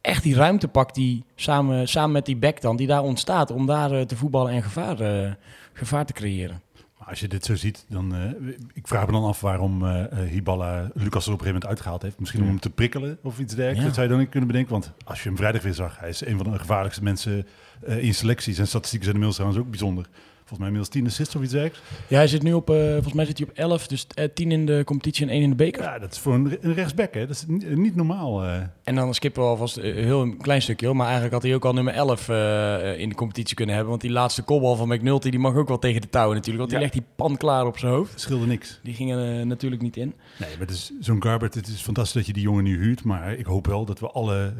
echt 0.00 0.22
die 0.22 0.34
ruimte 0.34 0.68
pakt 0.68 0.94
die 0.94 1.24
samen, 1.34 1.88
samen 1.88 2.12
met 2.12 2.26
die 2.26 2.36
back 2.36 2.60
dan, 2.60 2.76
die 2.76 2.86
daar 2.86 3.02
ontstaat, 3.02 3.50
om 3.50 3.66
daar 3.66 3.92
uh, 3.92 4.00
te 4.00 4.16
voetballen 4.16 4.52
en 4.52 4.62
gevaar, 4.62 5.00
uh, 5.00 5.32
gevaar 5.72 6.06
te 6.06 6.12
creëren. 6.12 6.62
Als 7.08 7.20
je 7.20 7.28
dit 7.28 7.44
zo 7.44 7.54
ziet, 7.54 7.84
dan... 7.88 8.14
Uh, 8.14 8.50
ik 8.72 8.86
vraag 8.86 9.06
me 9.06 9.12
dan 9.12 9.24
af 9.24 9.40
waarom 9.40 9.82
uh, 9.82 10.04
Hiballa 10.28 10.90
Lucas 10.94 10.94
er 10.94 11.02
op 11.04 11.14
een 11.14 11.22
gegeven 11.24 11.46
moment 11.46 11.66
uitgehaald 11.66 12.02
heeft. 12.02 12.18
Misschien 12.18 12.40
om 12.40 12.46
hem 12.46 12.60
te 12.60 12.70
prikkelen 12.70 13.18
of 13.22 13.38
iets 13.38 13.54
dergelijks. 13.54 13.78
Ja. 13.78 13.84
Dat 13.84 13.94
zou 13.94 14.06
je 14.06 14.12
dan 14.12 14.20
niet 14.20 14.30
kunnen 14.30 14.48
bedenken. 14.48 14.72
Want 14.72 14.92
als 15.04 15.22
je 15.22 15.28
hem 15.28 15.36
vrijdag 15.36 15.62
weer 15.62 15.74
zag, 15.74 15.98
hij 15.98 16.08
is 16.08 16.26
een 16.26 16.36
van 16.36 16.52
de 16.52 16.58
gevaarlijkste 16.58 17.02
mensen 17.02 17.46
uh, 17.88 18.02
in 18.02 18.14
selecties. 18.14 18.58
En 18.58 18.66
statistieken 18.66 19.08
zijn 19.08 19.22
inmiddels 19.22 19.34
trouwens 19.34 19.60
ook 19.60 19.70
bijzonder. 19.70 20.06
Volgens 20.48 20.68
mij 20.68 20.78
inmiddels 20.78 20.88
10 20.88 21.06
assists 21.06 21.36
of 21.36 21.42
iets 21.42 21.52
dergelijks. 21.52 21.80
Ja, 22.08 22.16
hij 22.16 22.26
zit 22.26 22.42
nu 22.42 22.52
op, 22.52 22.70
uh, 22.70 22.92
volgens 22.92 23.12
mij 23.12 23.24
zit 23.24 23.38
hij 23.38 23.46
op 23.48 23.56
11, 23.56 23.86
dus 23.86 24.06
10 24.34 24.52
in 24.52 24.66
de 24.66 24.82
competitie 24.84 25.26
en 25.26 25.32
1 25.32 25.42
in 25.42 25.50
de 25.50 25.56
beker. 25.56 25.82
Ja, 25.82 25.98
dat 25.98 26.12
is 26.12 26.18
voor 26.18 26.34
een, 26.34 26.58
een 26.60 26.74
rechtsback, 26.74 27.14
hè. 27.14 27.26
Dat 27.26 27.36
is 27.36 27.44
niet, 27.46 27.76
niet 27.76 27.96
normaal. 27.96 28.44
Uh. 28.44 28.56
En 28.84 28.94
dan 28.94 29.14
skippen 29.14 29.42
we 29.42 29.48
alvast 29.48 29.76
een 29.76 29.94
heel 29.94 30.22
een 30.22 30.36
klein 30.36 30.62
stukje, 30.62 30.86
hoor. 30.86 30.96
maar 30.96 31.04
eigenlijk 31.04 31.34
had 31.34 31.42
hij 31.42 31.54
ook 31.54 31.64
al 31.64 31.72
nummer 31.72 31.94
11 31.94 32.28
uh, 32.28 32.98
in 32.98 33.08
de 33.08 33.14
competitie 33.14 33.56
kunnen 33.56 33.74
hebben. 33.74 33.90
Want 33.90 34.04
die 34.04 34.12
laatste 34.12 34.42
kopbal 34.42 34.76
van 34.76 34.88
McNulty, 34.88 35.30
die 35.30 35.40
mag 35.40 35.54
ook 35.54 35.68
wel 35.68 35.78
tegen 35.78 36.00
de 36.00 36.08
touwen 36.08 36.36
natuurlijk. 36.36 36.58
Want 36.58 36.70
ja. 36.70 36.78
die 36.78 36.86
legt 36.86 37.06
die 37.06 37.14
pan 37.16 37.36
klaar 37.36 37.66
op 37.66 37.78
zijn 37.78 37.92
hoofd. 37.92 38.10
Dat 38.10 38.20
scheelde 38.20 38.46
niks. 38.46 38.80
Die 38.82 38.94
gingen 38.94 39.38
uh, 39.38 39.44
natuurlijk 39.44 39.82
niet 39.82 39.96
in. 39.96 40.14
Nee, 40.38 40.50
maar 40.58 40.66
dus, 40.66 40.92
zo'n 41.00 41.22
Garbert, 41.22 41.54
het 41.54 41.66
is 41.66 41.80
fantastisch 41.80 42.14
dat 42.14 42.26
je 42.26 42.32
die 42.32 42.42
jongen 42.42 42.64
nu 42.64 42.76
huurt. 42.76 43.04
Maar 43.04 43.32
ik 43.32 43.46
hoop 43.46 43.66
wel 43.66 43.84
dat 43.84 44.00
we 44.00 44.10
alle 44.10 44.52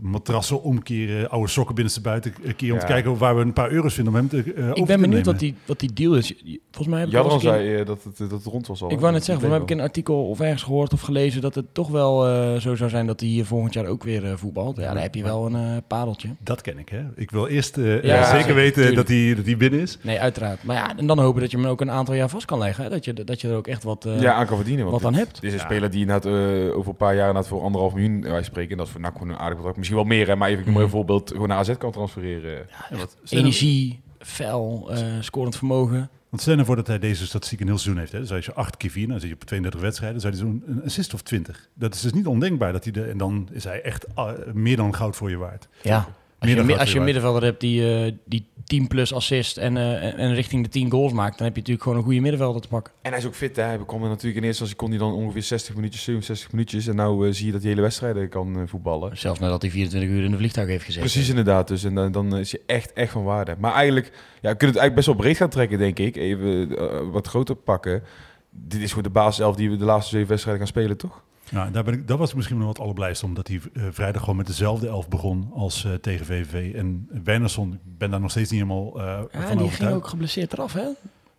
matrassen 0.00 0.62
omkeren, 0.62 1.30
oude 1.30 1.48
sokken 1.48 1.74
binnenste 1.74 2.00
buiten 2.00 2.32
keren. 2.56 2.74
Om 2.74 2.80
ja. 2.80 2.86
te 2.86 2.92
kijken 2.92 3.18
waar 3.18 3.36
we 3.36 3.42
een 3.42 3.52
paar 3.52 3.70
euro's 3.70 3.94
vinden 3.94 4.12
om 4.12 4.18
hem 4.18 4.28
te 4.28 4.54
uh, 4.54 4.70
Ik 4.72 4.84
ben 4.84 5.00
benieuwd 5.00 5.26
wat 5.26 5.35
die, 5.38 5.54
wat 5.64 5.80
die 5.80 5.92
deal 5.92 6.14
is. 6.14 6.34
Volgens 6.70 6.88
mij 6.88 6.98
heb 6.98 7.08
ik 7.08 7.14
Jadran 7.14 7.40
zei 7.40 7.80
uh, 7.80 7.86
dat, 7.86 8.04
het, 8.04 8.18
dat 8.18 8.30
het 8.30 8.44
rond 8.44 8.66
was 8.66 8.82
al. 8.82 8.90
Ik 8.90 9.00
wou 9.00 9.12
net 9.12 9.24
zeggen, 9.24 9.44
volgens 9.44 9.50
mij 9.50 9.58
heb 9.58 9.70
ik 9.70 9.76
een 9.76 9.90
artikel 9.90 10.28
of 10.28 10.40
ergens 10.40 10.62
gehoord 10.62 10.92
of 10.92 11.00
gelezen 11.00 11.40
dat 11.40 11.54
het 11.54 11.74
toch 11.74 11.88
wel 11.88 12.28
uh, 12.28 12.60
zo 12.60 12.74
zou 12.74 12.90
zijn 12.90 13.06
dat 13.06 13.20
hij 13.20 13.28
hier 13.28 13.44
volgend 13.44 13.74
jaar 13.74 13.86
ook 13.86 14.02
weer 14.02 14.24
uh, 14.24 14.32
voetbalt. 14.36 14.76
Ja, 14.76 14.92
dan 14.92 15.02
heb 15.02 15.14
je 15.14 15.22
wel 15.22 15.46
een 15.46 15.74
uh, 15.74 15.76
padeltje. 15.86 16.28
Dat 16.38 16.60
ken 16.60 16.78
ik, 16.78 16.88
hè. 16.88 17.02
Ik 17.14 17.30
wil 17.30 17.46
eerst 17.46 17.76
ja, 17.76 17.98
ja, 18.02 18.38
zeker 18.38 18.54
weten 18.54 18.94
dat 18.94 19.08
hij, 19.08 19.34
dat 19.34 19.46
hij 19.46 19.56
binnen 19.56 19.80
is. 19.80 19.98
Nee, 20.02 20.20
uiteraard. 20.20 20.62
Maar 20.62 20.76
ja, 20.76 20.96
en 20.96 21.06
dan 21.06 21.18
hopen 21.18 21.40
dat 21.40 21.50
je 21.50 21.56
hem 21.56 21.66
ook 21.66 21.80
een 21.80 21.90
aantal 21.90 22.14
jaar 22.14 22.28
vast 22.28 22.44
kan 22.44 22.58
leggen. 22.58 22.84
Hè? 22.84 22.90
Dat, 22.90 23.04
je, 23.04 23.24
dat 23.24 23.40
je 23.40 23.48
er 23.48 23.56
ook 23.56 23.66
echt 23.66 23.82
wat, 23.82 24.06
ja, 24.18 24.32
aan 24.32 24.46
kan 24.46 24.56
verdienen. 24.56 24.90
wat 24.90 25.04
aan 25.04 25.14
hebt. 25.14 25.34
Dit 25.34 25.44
is 25.44 25.52
een 25.52 25.58
ja. 25.58 25.64
speler 25.64 25.90
die 25.90 26.00
inderdaad 26.00 26.26
over 26.74 26.90
een 26.90 26.96
paar 26.96 27.14
jaar 27.14 27.26
inderdaad 27.26 27.48
voor 27.48 27.62
anderhalf 27.62 27.94
miljoen, 27.94 28.20
wij 28.22 28.42
spreken, 28.42 28.70
en 28.70 28.76
dat 28.76 28.86
is 28.86 28.92
voor 28.92 29.00
NAC 29.00 29.12
gewoon 29.12 29.28
een 29.28 29.38
aardig 29.38 29.56
bedrag. 29.56 29.76
Misschien 29.76 29.96
wel 29.96 30.06
meer, 30.06 30.26
hè, 30.26 30.36
maar 30.36 30.48
even 30.48 30.70
mm. 30.70 30.76
een 30.76 30.88
voorbeeld, 30.88 31.30
gewoon 31.30 31.48
naar 31.48 31.58
AZ 31.58 31.76
kan 31.76 31.92
transfereren. 31.92 32.66
Ja, 32.90 32.96
wat, 32.96 33.16
Energie, 33.28 34.00
fel, 34.26 34.88
uh, 34.90 34.98
scorend 35.20 35.56
vermogen. 35.56 36.10
Want 36.28 36.42
stel 36.42 36.54
nou 36.54 36.66
voor 36.66 36.76
dat 36.76 36.86
hij 36.86 36.98
deze 36.98 37.26
statistiek 37.26 37.60
een 37.60 37.66
heel 37.66 37.78
seizoen 37.78 38.00
heeft. 38.00 38.12
Hè. 38.12 38.20
Dus 38.20 38.32
als 38.32 38.44
je 38.44 38.52
8 38.52 38.76
keer 38.76 38.90
4, 38.90 39.08
dan 39.08 39.20
zit 39.20 39.28
je 39.28 39.34
op 39.34 39.44
32 39.44 39.80
wedstrijden. 39.80 40.20
Dan 40.20 40.32
zou 40.32 40.44
hij 40.44 40.52
zo'n 40.52 40.76
een 40.76 40.84
assist 40.84 41.14
of 41.14 41.22
20. 41.22 41.68
Dat 41.74 41.94
is 41.94 42.00
dus 42.00 42.12
niet 42.12 42.26
ondenkbaar. 42.26 42.72
Dat 42.72 42.84
hij 42.84 42.92
de, 42.92 43.04
en 43.04 43.18
dan 43.18 43.48
is 43.52 43.64
hij 43.64 43.82
echt 43.82 44.14
ah, 44.14 44.32
meer 44.52 44.76
dan 44.76 44.94
goud 44.94 45.16
voor 45.16 45.30
je 45.30 45.36
waard. 45.36 45.68
Ja. 45.82 46.08
Als 46.46 46.66
je, 46.66 46.78
als 46.78 46.94
een 46.94 47.04
middenvelder 47.04 47.42
hebt 47.42 47.60
die, 47.60 48.04
eh, 48.04 48.12
die 48.24 48.46
10 48.64 48.86
plus 48.88 49.12
assist 49.14 49.56
en, 49.56 49.76
eh, 49.76 50.04
en- 50.04 50.16
en 50.16 50.34
richting 50.34 50.62
de 50.64 50.68
10 50.70 50.90
goals 50.90 51.12
maakt, 51.12 51.36
dan 51.38 51.46
heb 51.46 51.54
je 51.54 51.60
natuurlijk 51.60 51.82
gewoon 51.82 51.98
een 51.98 52.04
goede 52.04 52.20
middenvelder 52.20 52.62
te 52.62 52.68
pakken. 52.68 52.92
En 53.02 53.10
hij 53.10 53.18
is 53.20 53.26
ook 53.26 53.34
fit, 53.34 53.56
hè. 53.56 53.62
Hij 53.62 53.78
kwam 53.86 54.02
er 54.02 54.08
natuurlijk 54.08 54.36
in 54.36 54.44
eerste 54.44 54.62
instantie 54.64 54.76
kon 54.76 54.88
hij 54.90 54.98
dan 54.98 55.12
ongeveer 55.12 55.42
60 55.42 55.74
minuutjes, 55.74 56.02
67 56.02 56.52
minuutjes. 56.52 56.86
En 56.86 56.96
nou 56.96 57.28
eh, 57.28 57.32
zie 57.34 57.46
je 57.46 57.52
dat 57.52 57.60
hij 57.60 57.70
hele 57.70 57.82
wedstrijden 57.82 58.28
kan 58.28 58.62
voetballen. 58.68 59.18
Zelfs 59.18 59.40
nadat 59.40 59.62
hij 59.62 59.70
24 59.70 60.10
uur 60.10 60.24
in 60.24 60.30
de 60.30 60.36
vliegtuig 60.36 60.68
heeft 60.68 60.84
gezeten. 60.84 61.10
Precies 61.10 61.28
inderdaad, 61.28 61.68
dus 61.68 61.84
en 61.84 61.94
dan, 61.94 62.12
dan 62.12 62.36
is 62.36 62.50
je 62.50 62.60
echt, 62.66 62.92
echt 62.92 63.12
van 63.12 63.24
waarde. 63.24 63.54
Maar 63.58 63.72
eigenlijk, 63.74 64.06
ja, 64.06 64.50
we 64.50 64.56
kunnen 64.56 64.58
het 64.58 64.60
eigenlijk 64.60 64.94
best 64.94 65.06
wel 65.06 65.16
breed 65.16 65.36
gaan 65.36 65.48
trekken, 65.48 65.78
denk 65.78 65.98
ik. 65.98 66.16
Even 66.16 67.10
wat 67.12 67.26
groter 67.26 67.54
pakken. 67.56 68.02
Dit 68.50 68.80
is 68.80 68.88
gewoon 68.88 69.02
de 69.04 69.10
basiself 69.10 69.56
die 69.56 69.70
we 69.70 69.76
de 69.76 69.84
laatste 69.84 70.10
zeven 70.10 70.28
wedstrijden 70.28 70.62
gaan 70.62 70.72
spelen, 70.72 70.96
toch? 70.96 71.22
Nou, 71.50 71.70
daar 71.70 71.84
ben 71.84 71.94
ik, 71.94 72.08
dat 72.08 72.18
was 72.18 72.30
ik 72.30 72.36
misschien 72.36 72.58
nog 72.58 72.66
wat 72.66 72.78
allerblijst 72.78 73.22
omdat 73.22 73.48
hij 73.48 73.60
eh, 73.74 73.82
vrijdag 73.90 74.20
gewoon 74.20 74.36
met 74.36 74.46
dezelfde 74.46 74.88
elf 74.88 75.08
begon 75.08 75.50
als 75.54 75.84
eh, 75.84 75.94
tegen 75.94 76.26
VVV. 76.26 76.74
En 76.74 77.08
Wernersson, 77.24 77.72
ik 77.72 77.98
ben 77.98 78.10
daar 78.10 78.20
nog 78.20 78.30
steeds 78.30 78.50
niet 78.50 78.60
helemaal 78.60 79.00
eh 79.00 79.22
Ja, 79.32 79.46
van 79.46 79.58
die 79.58 79.70
ging 79.70 79.90
ook 79.90 80.06
geblesseerd 80.06 80.52
eraf, 80.52 80.72
hè? 80.72 80.88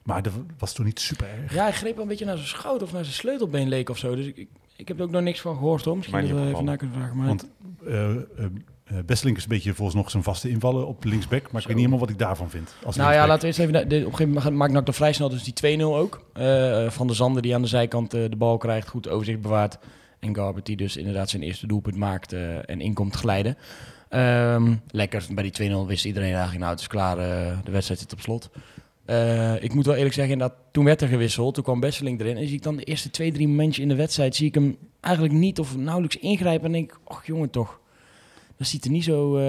Maar 0.04 0.22
dat 0.22 0.34
was 0.58 0.74
toen 0.74 0.86
niet 0.86 1.00
super 1.00 1.28
erg. 1.42 1.54
Ja, 1.54 1.64
hij 1.64 1.74
greep 1.74 1.94
wel 1.94 2.04
een 2.04 2.10
beetje 2.10 2.26
naar 2.26 2.36
zijn 2.36 2.48
schouder 2.48 2.88
of 2.88 2.94
naar 2.94 3.04
zijn 3.04 3.16
sleutelbeen 3.16 3.68
leek 3.68 3.90
of 3.90 3.98
zo. 3.98 4.16
Dus 4.16 4.26
ik, 4.26 4.38
ik, 4.38 4.50
ik 4.76 4.88
heb 4.88 4.98
er 4.98 5.04
ook 5.04 5.12
nog 5.12 5.22
niks 5.22 5.42
van 5.42 5.56
gehoord, 5.56 5.86
hoor. 5.86 5.98
Misschien 5.98 6.22
dat 6.22 6.30
we 6.30 6.48
even 6.48 6.64
na 6.64 6.76
kunnen 6.76 6.96
vragen. 6.96 7.18
Maar 7.18 7.28
Want 7.28 7.48
eh 8.88 8.98
Besselink 9.06 9.38
is 9.38 9.44
een 9.44 9.50
beetje 9.50 9.74
volgens 9.74 9.98
nog 9.98 10.12
zijn 10.12 10.24
vaste 10.24 10.50
invallen 10.50 10.88
op 10.88 11.03
linksback. 11.03 11.51
Maar 11.51 11.62
ik 11.62 11.67
weet 11.67 11.75
niet 11.75 11.86
helemaal 11.86 12.00
wat 12.00 12.10
ik 12.10 12.17
daarvan 12.17 12.50
vind. 12.50 12.75
Als 12.86 12.96
Nou 12.96 13.13
ja, 13.13 13.27
laten 13.27 13.41
we 13.41 13.48
eerst 13.48 13.60
even... 13.60 13.89
De, 13.89 13.96
op 13.98 14.12
een 14.12 14.17
gegeven 14.17 14.51
moment 14.51 14.74
maakt 14.74 14.88
er 14.88 14.94
vrij 14.94 15.13
snel 15.13 15.29
dus 15.29 15.44
die 15.44 15.79
2-0 15.79 15.82
ook. 15.82 16.25
Eh, 16.34 16.89
van 16.89 17.08
de 17.08 17.13
Zander 17.13 17.41
die 17.41 17.56
aan 17.56 17.62
de 17.62 17.67
zijkant 17.67 18.13
eh, 18.13 18.29
de 18.29 18.36
bal 18.36 18.58
krijgt, 18.58 18.88
goed 18.88 19.10
overzicht 19.10 19.41
bewaart. 19.41 19.77
En 20.20 20.36
Garbert 20.36 20.65
die 20.65 20.75
dus 20.75 20.98
inderdaad 20.98 21.29
zijn 21.29 21.44
eerste 21.44 21.67
doelpunt 21.67 21.96
maakt 21.96 22.34
en 22.65 22.82
inkomt 22.82 23.15
glijden. 23.15 23.58
Ehm, 24.10 24.75
lekker, 24.91 25.25
bij 25.32 25.51
die 25.51 25.72
2-0 25.72 25.88
wist 25.88 26.06
iedereen 26.06 26.32
eigenlijk, 26.32 26.60
nou 26.60 26.72
het 26.72 26.79
is 26.79 26.88
klaar, 26.88 27.15
de 27.63 27.72
wedstrijd 27.72 28.00
zit 28.00 28.13
op 28.13 28.20
slot. 28.20 28.50
Ik 29.63 29.74
moet 29.74 29.86
wel 29.86 29.96
eerlijk 29.96 30.13
zeggen, 30.13 30.34
inderdaad, 30.34 30.58
toen 30.72 30.86
werd 30.86 31.01
er 31.01 31.08
gewisseld, 31.08 31.53
toen 31.53 31.63
kwam 31.63 31.79
Besseling 31.79 32.20
erin. 32.20 32.38
En 32.38 32.48
zie 32.48 32.56
ik 32.56 32.63
dan 32.63 32.75
de 32.75 32.84
eerste 32.84 33.10
twee, 33.10 33.32
drie 33.32 33.48
momentjes 33.48 33.84
in 33.84 33.89
de 33.89 33.96
wedstrijd, 33.96 34.36
zie 34.36 34.48
ik 34.48 34.53
hem 34.53 34.77
eigenlijk 35.00 35.34
niet 35.34 35.60
of 35.60 35.77
nauwelijks 35.77 36.17
ingrijpen. 36.17 36.65
En 36.65 36.72
denk 36.72 36.91
ik, 36.91 36.98
och 37.03 37.25
jongen 37.25 37.50
toch, 37.50 37.79
dat 38.58 38.68
ziet 38.68 38.86
er 38.86 38.92
niet 38.92 39.04
zo... 39.04 39.38
eh, 39.38 39.44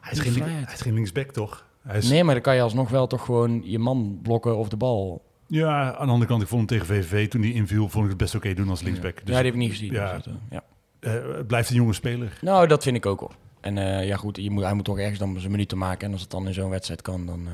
hij, 0.00 0.12
is 0.12 0.18
geen, 0.18 0.42
uit. 0.42 0.52
hij 0.52 0.74
is 0.74 0.80
geen 0.80 0.94
linksback, 0.94 1.30
toch? 1.30 1.66
Hij 1.82 1.98
is, 1.98 2.08
Nee, 2.08 2.24
maar 2.24 2.34
dan 2.34 2.42
kan 2.42 2.54
je 2.54 2.60
alsnog 2.62 2.88
wel 2.90 3.06
toch 3.06 3.24
gewoon 3.24 3.60
je 3.64 3.78
man 3.78 4.18
blokken 4.22 4.56
of 4.56 4.68
de 4.68 4.76
bal. 4.76 5.22
Ja, 5.46 5.94
aan 5.96 6.06
de 6.06 6.12
andere 6.12 6.30
kant, 6.30 6.42
ik 6.42 6.48
vond 6.48 6.70
hem 6.70 6.78
tegen 6.80 6.94
VVV 6.94 7.28
toen 7.28 7.40
hij 7.42 7.50
inviel, 7.52 7.88
vond 7.88 8.04
ik 8.04 8.10
het 8.10 8.18
best 8.18 8.34
oké 8.34 8.54
doen 8.54 8.68
als 8.68 8.82
linksback. 8.82 9.12
ja, 9.18 9.24
Dus, 9.24 9.24
die 9.24 9.34
heb 9.34 9.44
ik 9.46 9.54
niet 9.54 9.70
gezien. 9.70 9.92
ja. 9.92 10.14
Dus 10.14 10.24
dat, 10.24 10.32
eh, 10.34 10.40
ja. 10.50 10.62
eh, 11.00 11.36
het 11.36 11.46
blijft 11.46 11.70
een 11.70 11.76
jonge 11.76 11.92
speler. 11.92 12.38
Nou, 12.40 12.66
dat 12.66 12.82
vind 12.82 12.96
ik 12.96 13.06
ook 13.06 13.20
wel. 13.20 13.30
En 13.60 13.78
eh, 13.78 14.06
ja, 14.06 14.16
goed, 14.16 14.36
je 14.36 14.50
moet, 14.50 14.62
hij 14.64 14.74
moet 14.74 14.84
toch 14.84 14.98
ergens 14.98 15.18
dan 15.18 15.36
zijn 15.38 15.50
minuten 15.50 15.78
maken. 15.78 16.06
En 16.06 16.12
als 16.12 16.20
het 16.22 16.30
dan 16.30 16.46
in 16.46 16.54
zo'n 16.54 16.70
wedstrijd 16.70 17.02
kan, 17.02 17.26
dan, 17.26 17.40
eh, 17.46 17.52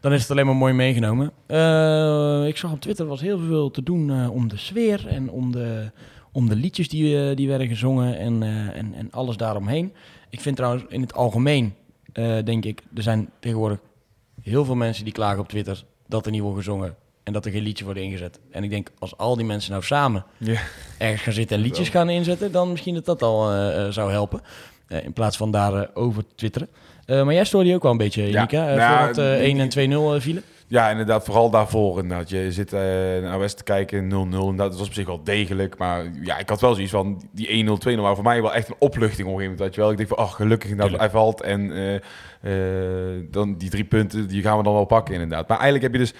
dan 0.00 0.12
is 0.12 0.20
het 0.22 0.30
alleen 0.30 0.46
maar 0.46 0.56
mooi 0.56 0.72
meegenomen. 0.72 1.32
Eh, 1.46 2.46
ik 2.46 2.56
zag 2.56 2.72
op 2.72 2.80
Twitter 2.80 3.04
er 3.04 3.10
was 3.10 3.20
heel 3.20 3.38
veel 3.38 3.70
te 3.70 3.82
doen 3.82 4.10
eh, 4.10 4.30
om 4.30 4.48
de 4.48 4.56
sfeer 4.56 5.06
en 5.08 5.30
om 5.30 5.52
de, 5.52 5.90
om 6.36 6.48
de 6.48 6.56
liedjes 6.56 6.88
die, 6.88 7.28
eh, 7.30 7.36
die 7.36 7.48
werden 7.48 7.66
gezongen 7.68 8.18
en, 8.18 8.42
eh, 8.42 8.48
en, 8.78 8.94
en 8.94 9.08
alles 9.10 9.36
daaromheen. 9.36 9.92
Ik 10.30 10.40
vind 10.40 10.56
trouwens 10.56 10.84
in 10.88 11.00
het 11.00 11.14
algemeen, 11.14 11.74
eh, 12.12 12.36
denk 12.44 12.64
ik, 12.64 12.82
er 12.94 13.02
zijn 13.02 13.30
tegenwoordig 13.40 13.78
heel 14.42 14.64
veel 14.64 14.74
mensen 14.74 15.04
die 15.04 15.12
klagen 15.12 15.38
op 15.40 15.48
Twitter 15.48 15.84
dat 16.08 16.24
er 16.26 16.32
niet 16.32 16.40
wordt 16.40 16.56
gezongen 16.56 16.94
en 17.22 17.32
dat 17.32 17.44
er 17.44 17.50
geen 17.50 17.62
liedje 17.62 17.84
wordt 17.84 18.00
ingezet. 18.00 18.40
En 18.50 18.64
ik 18.64 18.70
denk, 18.70 18.90
als 18.98 19.16
al 19.16 19.36
die 19.36 19.44
mensen 19.46 19.70
nou 19.70 19.82
samen 19.84 20.24
Ja. 20.38 20.60
ergens 20.98 21.22
gaan 21.22 21.32
zitten 21.32 21.56
en 21.56 21.62
liedjes 21.62 21.88
gaan 21.88 22.08
inzetten, 22.10 22.52
dan 22.52 22.70
misschien 22.70 22.94
dat 22.94 23.04
dat 23.04 23.22
al 23.22 23.42
zou 23.92 24.10
helpen. 24.10 24.40
Eh, 24.86 25.04
in 25.04 25.12
plaats 25.12 25.36
van 25.36 25.50
daar 25.50 25.74
eh, 25.74 25.88
over 25.94 26.26
te 26.26 26.34
twitteren. 26.34 26.68
Eh, 27.04 27.24
maar 27.24 27.34
jij 27.34 27.44
stoorde 27.44 27.68
je 27.68 27.74
ook 27.74 27.82
wel 27.82 27.92
een 27.92 27.98
beetje, 27.98 28.22
Ja. 28.22 28.40
Nika, 28.40 28.68
eh, 28.68 28.76
Nou, 28.76 28.98
voordat 28.98 29.18
eh, 29.24 29.42
1 29.42 29.60
en 29.60 29.68
2-0 29.68 30.14
eh, 30.14 30.20
vielen. 30.20 30.42
Ja, 30.68 30.90
inderdaad, 30.90 31.24
vooral 31.24 31.50
daarvoor. 31.50 31.98
Inderdaad. 31.98 32.30
Je 32.30 32.52
zit 32.52 32.72
eh, 32.72 32.80
naar 33.22 33.38
West 33.38 33.56
te 33.56 33.62
kijken, 33.62 34.10
0-0. 34.10 34.14
En 34.48 34.56
dat 34.56 34.78
was 34.78 34.86
op 34.86 34.94
zich 34.94 35.06
wel 35.06 35.24
degelijk. 35.24 35.78
Maar 35.78 36.04
ja, 36.22 36.38
ik 36.38 36.48
had 36.48 36.60
wel 36.60 36.74
zoiets 36.74 36.92
van, 36.92 37.22
die 37.32 37.64
1-0, 37.64 37.68
2-0 37.68 38.00
waren 38.00 38.14
voor 38.14 38.24
mij 38.24 38.42
wel 38.42 38.54
echt 38.54 38.68
een 38.68 38.74
opluchting 38.78 39.28
op 39.28 39.34
een 39.34 39.40
gegeven 39.40 39.42
moment. 39.42 39.58
Weet 39.58 39.74
je 39.74 39.80
wel. 39.80 39.90
Ik 39.90 39.96
denk 39.96 40.08
van, 40.08 40.18
ach, 40.18 40.36
gelukkig 40.36 40.76
dat 40.76 40.90
hij 40.90 41.10
valt. 41.10 41.42
En 41.42 41.72
eh, 41.72 41.94
eh, 41.94 43.22
dan 43.30 43.56
die 43.56 43.70
drie 43.70 43.84
punten, 43.84 44.28
die 44.28 44.42
gaan 44.42 44.56
we 44.56 44.62
dan 44.62 44.72
wel 44.72 44.84
pakken 44.84 45.14
inderdaad. 45.14 45.48
Maar 45.48 45.58
eigenlijk 45.58 45.92
heb 45.92 45.92
je 45.92 46.06
dus... 46.10 46.14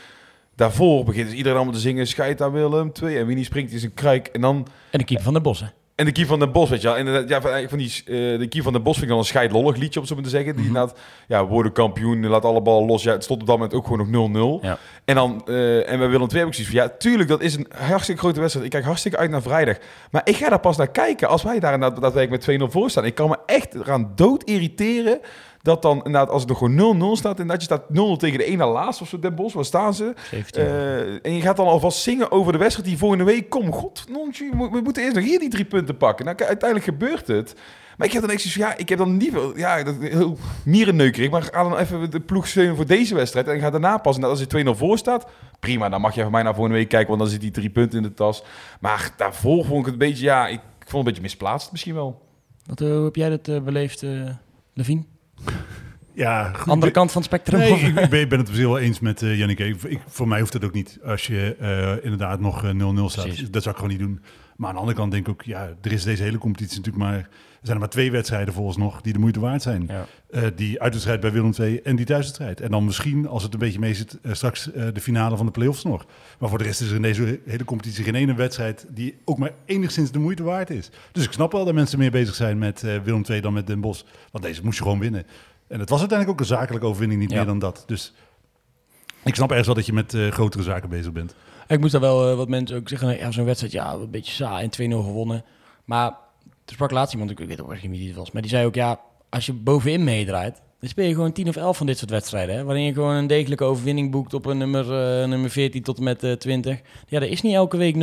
Daarvoor 0.54 1.04
begint 1.04 1.26
dus 1.26 1.36
iedereen 1.36 1.56
allemaal 1.56 1.74
te 1.74 1.80
zingen, 1.80 2.06
scheid 2.06 2.42
aan 2.42 2.52
Willem, 2.52 2.92
2. 2.92 3.18
En 3.18 3.26
Winnie 3.26 3.44
springt 3.44 3.72
in 3.72 3.78
zijn 3.78 3.94
kruik. 3.94 4.26
En 4.26 4.40
dan 4.40 4.66
En 4.90 4.98
de 4.98 5.04
keeper 5.04 5.24
van 5.24 5.34
de 5.34 5.40
Bossen. 5.40 5.72
En 5.96 6.04
de 6.04 6.12
Kier 6.12 6.26
van 6.26 6.38
den 6.38 6.52
Bos, 6.52 6.70
weet 6.70 6.80
je 6.82 6.88
wel. 6.88 6.96
Inderdaad, 6.96 7.28
ja, 7.28 7.40
van, 7.40 7.68
van 7.68 7.78
die, 7.78 8.02
eh, 8.06 8.38
de 8.38 8.46
Kier 8.48 8.62
van 8.62 8.72
den 8.72 8.82
Bos 8.82 8.92
vind 8.92 9.04
ik 9.04 9.10
dan 9.10 9.18
een 9.18 9.24
scheidlollig 9.24 9.76
liedje, 9.76 10.00
om 10.00 10.06
zo 10.06 10.14
maar 10.14 10.24
te 10.24 10.30
zeggen. 10.30 10.56
Die 10.56 10.64
Mhm. 10.64 10.74
inderdaad, 10.74 10.98
ja, 11.28 11.46
worden 11.46 11.72
kampioen, 11.72 12.26
laat 12.26 12.44
alle 12.44 12.62
ballen 12.62 12.86
los. 12.86 13.02
Ja, 13.02 13.12
het 13.12 13.24
stond 13.24 13.40
op 13.40 13.46
dat 13.46 13.56
moment 13.56 13.74
ook 13.74 13.86
gewoon 13.86 13.98
nog 13.98 14.08
0-0. 14.08 14.58
Ja. 14.62 14.78
En 15.04 15.14
dan, 15.14 15.42
eh, 15.46 15.90
en 15.90 15.98
Willem 15.98 16.28
II 16.28 16.38
heb 16.38 16.46
ik 16.46 16.54
zoiets 16.54 16.72
van, 16.74 16.82
ja, 16.82 16.88
tuurlijk, 16.98 17.28
dat 17.28 17.40
is 17.40 17.54
een 17.56 17.66
hartstikke 17.74 18.20
grote 18.20 18.38
wedstrijd. 18.40 18.66
Ik 18.66 18.72
kijk 18.72 18.84
hartstikke 18.84 19.16
uit 19.18 19.30
naar 19.30 19.42
vrijdag. 19.42 19.76
Maar 20.10 20.20
ik 20.24 20.36
ga 20.36 20.48
daar 20.48 20.60
pas 20.60 20.76
naar 20.76 20.90
kijken 20.90 21.28
als 21.28 21.42
wij 21.42 21.60
daar 21.60 21.74
inderdaad 21.74 22.00
daadwerkelijk 22.00 22.46
met 22.46 22.60
2-0 22.60 22.70
voor 22.70 22.90
staan. 22.90 23.04
Ik 23.04 23.14
kan 23.14 23.28
me 23.28 23.36
echt 23.46 23.74
eraan 23.74 24.12
dood 24.14 24.42
irriteren 24.42 25.20
dat 25.66 25.82
dan 25.82 25.96
inderdaad, 25.96 26.30
als 26.30 26.42
het 26.42 26.50
er 26.50 26.56
gewoon 26.56 27.14
0-0 27.14 27.18
staat, 27.18 27.40
en 27.40 27.46
dat 27.46 27.56
je 27.56 27.62
staat 27.62 27.90
0 27.90 28.16
tegen 28.16 28.38
de 28.38 28.44
ene 28.44 28.64
laatste 28.64 29.02
of 29.02 29.08
zo, 29.08 29.18
Den 29.18 29.34
Bos, 29.34 29.54
waar 29.54 29.64
staan 29.64 29.94
ze? 29.94 30.14
17. 30.30 30.62
Eh, 30.62 31.00
en 31.22 31.34
je 31.34 31.40
gaat 31.40 31.56
dan 31.56 31.66
alvast 31.66 31.98
zingen 31.98 32.30
over 32.30 32.52
de 32.52 32.58
wedstrijd 32.58 32.88
die 32.88 32.98
volgende 32.98 33.24
week 33.24 33.50
komt. 33.50 33.74
God, 33.74 34.04
nontje, 34.08 34.50
we, 34.50 34.80
moeten 34.82 35.02
eerst 35.02 35.14
nog 35.14 35.24
hier 35.24 35.38
die 35.38 35.48
drie 35.48 35.64
punten 35.64 35.96
pakken. 35.96 36.24
Nou, 36.24 36.38
uiteindelijk 36.38 36.84
gebeurt 36.84 37.26
het. 37.26 37.54
Maar 37.96 38.06
ik 38.06 38.12
heb 38.12 38.22
dan 38.22 38.30
echt 38.30 38.40
zoiets 38.40 38.60
van, 38.60 38.68
ja, 38.68 38.76
ik 38.76 38.88
heb 38.88 38.98
dan 38.98 39.16
niet 39.16 39.32
veel, 39.32 39.56
ja, 39.56 39.82
dat 39.82 39.94
heel 40.00 40.38
mierenneukerig. 40.64 41.30
Maar 41.30 41.42
ga 41.42 41.62
dan 41.62 41.78
even 41.78 42.10
de 42.10 42.20
ploeg 42.20 42.46
steunen 42.46 42.76
voor 42.76 42.86
deze 42.86 43.14
wedstrijd. 43.14 43.48
En 43.48 43.60
ga 43.60 43.70
daarna 43.70 43.98
pas, 43.98 44.16
en 44.16 44.24
als 44.24 44.40
je 44.40 44.64
2-0 44.66 44.70
voor 44.70 44.98
staat, 44.98 45.26
prima. 45.60 45.88
Dan 45.88 46.00
mag 46.00 46.14
je 46.14 46.22
van 46.22 46.30
mij 46.30 46.42
naar 46.42 46.54
volgende 46.54 46.78
week 46.78 46.88
kijken, 46.88 47.08
want 47.08 47.20
dan 47.20 47.30
zit 47.30 47.40
die 47.40 47.50
drie 47.50 47.70
punten 47.70 47.98
in 47.98 48.04
de 48.04 48.14
tas. 48.14 48.42
Maar 48.80 49.10
daarvoor 49.16 49.64
vond 49.64 49.78
ik 49.78 49.84
het 49.84 49.92
een 49.92 50.08
beetje, 50.08 50.24
ja, 50.24 50.46
ik, 50.46 50.54
ik 50.54 50.62
vond 50.78 50.90
het 50.90 50.94
een 50.96 51.04
beetje 51.04 51.22
misplaatst 51.22 51.72
misschien 51.72 51.94
wel. 51.94 52.22
Wat, 52.66 52.80
eh, 52.80 52.88
hoe 52.88 53.04
heb 53.04 53.16
jij 53.16 53.28
dat 53.28 53.48
eh, 53.48 53.60
beleefd, 53.60 54.04
Levine? 54.72 55.02
Ja, 56.14 56.52
goed. 56.52 56.72
Andere 56.72 56.92
kant 56.92 57.12
van 57.12 57.22
het 57.22 57.30
spectrum? 57.30 57.58
Nee, 57.58 57.72
ik, 57.72 57.98
ik 58.12 58.28
ben 58.28 58.38
het 58.38 58.56
wel 58.56 58.78
eens 58.78 59.00
met 59.00 59.22
eh 59.22 59.38
Jannik. 59.38 59.58
Ik, 59.58 59.82
ik- 59.82 60.00
voor 60.06 60.28
mij 60.28 60.40
hoeft 60.40 60.52
het 60.52 60.64
ook 60.64 60.72
niet. 60.72 60.98
Als 61.04 61.26
je 61.26 61.56
eh, 61.60 62.04
inderdaad 62.04 62.40
nog 62.40 62.64
eh, 62.64 62.70
0-0 62.70 62.74
staat, 63.04 63.24
Precies. 63.24 63.50
dat 63.50 63.62
zou 63.62 63.74
ik 63.74 63.80
gewoon 63.80 63.96
niet 63.98 64.06
doen. 64.06 64.20
Maar 64.56 64.68
aan 64.68 64.74
de 64.74 64.80
andere 64.80 64.98
kant 64.98 65.12
denk 65.12 65.26
ik 65.26 65.32
ook, 65.32 65.42
ja, 65.42 65.68
er 65.82 65.92
is 65.92 66.02
deze 66.04 66.22
hele 66.22 66.38
competitie 66.38 66.76
natuurlijk 66.76 67.04
maar... 67.04 67.28
Er 67.66 67.72
zijn 67.72 67.82
er 67.84 67.86
maar 67.86 67.96
twee 68.02 68.10
wedstrijden 68.10 68.54
volgens 68.54 68.76
nog 68.76 69.00
die 69.00 69.12
de 69.12 69.18
moeite 69.18 69.40
waard 69.40 69.62
zijn. 69.62 69.84
Ja. 69.88 70.06
Eh, 70.30 70.42
die 70.56 70.80
uitwedstrijd 70.80 71.20
bij 71.20 71.32
Willem 71.32 71.52
II 71.60 71.80
en 71.80 71.96
die 71.96 72.04
thuiswedstrijd. 72.06 72.60
En 72.60 72.70
dan 72.70 72.84
misschien, 72.84 73.28
als 73.28 73.42
het 73.42 73.52
een 73.52 73.58
beetje 73.58 73.78
mee 73.78 73.94
zit, 73.94 74.18
eh, 74.22 74.32
straks 74.32 74.72
eh, 74.72 74.86
de 74.92 75.00
finale 75.00 75.36
van 75.36 75.46
de 75.46 75.52
play-offs 75.52 75.84
nog. 75.84 76.06
Maar 76.38 76.48
voor 76.48 76.58
de 76.58 76.64
rest 76.64 76.80
is 76.80 76.88
er 76.90 76.96
in 76.96 77.02
deze 77.02 77.40
hele 77.46 77.64
competitie 77.64 78.04
geen 78.04 78.14
ene 78.14 78.34
wedstrijd 78.34 78.86
die 78.90 79.18
ook 79.24 79.38
maar 79.38 79.50
enigszins 79.64 80.10
de 80.10 80.18
moeite 80.18 80.42
waard 80.42 80.70
is. 80.70 80.90
Dus 81.12 81.24
ik 81.24 81.32
snap 81.32 81.52
wel 81.52 81.64
dat 81.64 81.74
mensen 81.74 81.98
meer 81.98 82.10
bezig 82.10 82.34
zijn 82.34 82.58
met 82.58 82.80
Willem 82.80 83.22
II 83.28 83.40
dan 83.40 83.52
met 83.52 83.66
Den 83.66 83.80
Bosch. 83.80 84.02
Want 84.30 84.44
deze 84.44 84.64
moest 84.64 84.76
je 84.76 84.82
gewoon 84.82 84.98
winnen. 84.98 85.26
En 85.68 85.80
het 85.80 85.88
was 85.88 85.98
uiteindelijk 86.00 86.40
ook 86.40 86.48
een 86.48 86.56
zakelijke 86.56 86.86
overwinning, 86.86 87.20
niet 87.20 87.30
Ja. 87.30 87.36
meer 87.36 87.46
dan 87.46 87.58
dat. 87.58 87.84
Dus 87.86 88.12
ik 89.24 89.34
snap 89.34 89.48
ergens 89.48 89.66
wel 89.66 89.76
dat 89.76 89.86
je 89.86 89.92
met 89.92 90.16
grotere 90.30 90.62
zaken 90.62 90.88
bezig 90.88 91.12
bent. 91.12 91.34
Ik 91.68 91.80
moest 91.80 91.92
daar 91.92 92.00
wel 92.00 92.36
wat 92.36 92.48
mensen 92.48 92.76
ook 92.76 92.88
zeggen, 92.88 93.18
ja, 93.18 93.30
zo'n 93.30 93.44
wedstrijd, 93.44 93.72
ja, 93.72 93.92
een 93.92 94.10
beetje 94.10 94.32
saai 94.32 94.64
en 94.64 94.70
2-0 94.70 95.02
gewonnen. 95.02 95.44
Maar 95.84 96.24
er 96.66 96.72
sprak 96.72 96.90
laatst 96.90 97.12
iemand, 97.12 97.30
ik 97.30 97.38
weet 97.38 97.60
ook 97.60 97.72
echt 97.72 97.82
niet 97.88 97.98
wie 97.98 98.06
het 98.08 98.16
was, 98.16 98.30
maar 98.30 98.42
die 98.42 98.50
zei 98.50 98.66
ook, 98.66 98.74
ja, 98.74 99.00
als 99.30 99.46
je 99.46 99.52
bovenin 99.52 100.04
meedraait, 100.04 100.62
dan 100.80 100.88
speel 100.88 101.06
je 101.06 101.14
gewoon 101.14 101.32
10 101.32 101.48
of 101.48 101.56
11 101.56 101.76
van 101.76 101.86
dit 101.86 101.98
soort 101.98 102.10
wedstrijden. 102.10 102.54
Hè? 102.56 102.64
Waarin 102.64 102.84
je 102.84 102.92
gewoon 102.92 103.14
een 103.14 103.26
degelijke 103.26 103.64
overwinning 103.64 104.10
boekt 104.10 104.34
op 104.34 104.46
een 104.46 104.58
nummer, 104.58 104.84
eh, 105.20 105.28
nummer 105.28 105.50
14 105.50 105.82
tot 105.82 105.98
en 105.98 106.04
met 106.04 106.22
eh 106.22 106.32
20. 106.32 106.80
Ja, 107.08 107.20
er 107.20 107.28
is 107.30 107.42
niet 107.42 107.54
elke 107.54 107.76
week 107.76 107.94
0-13 107.94 107.98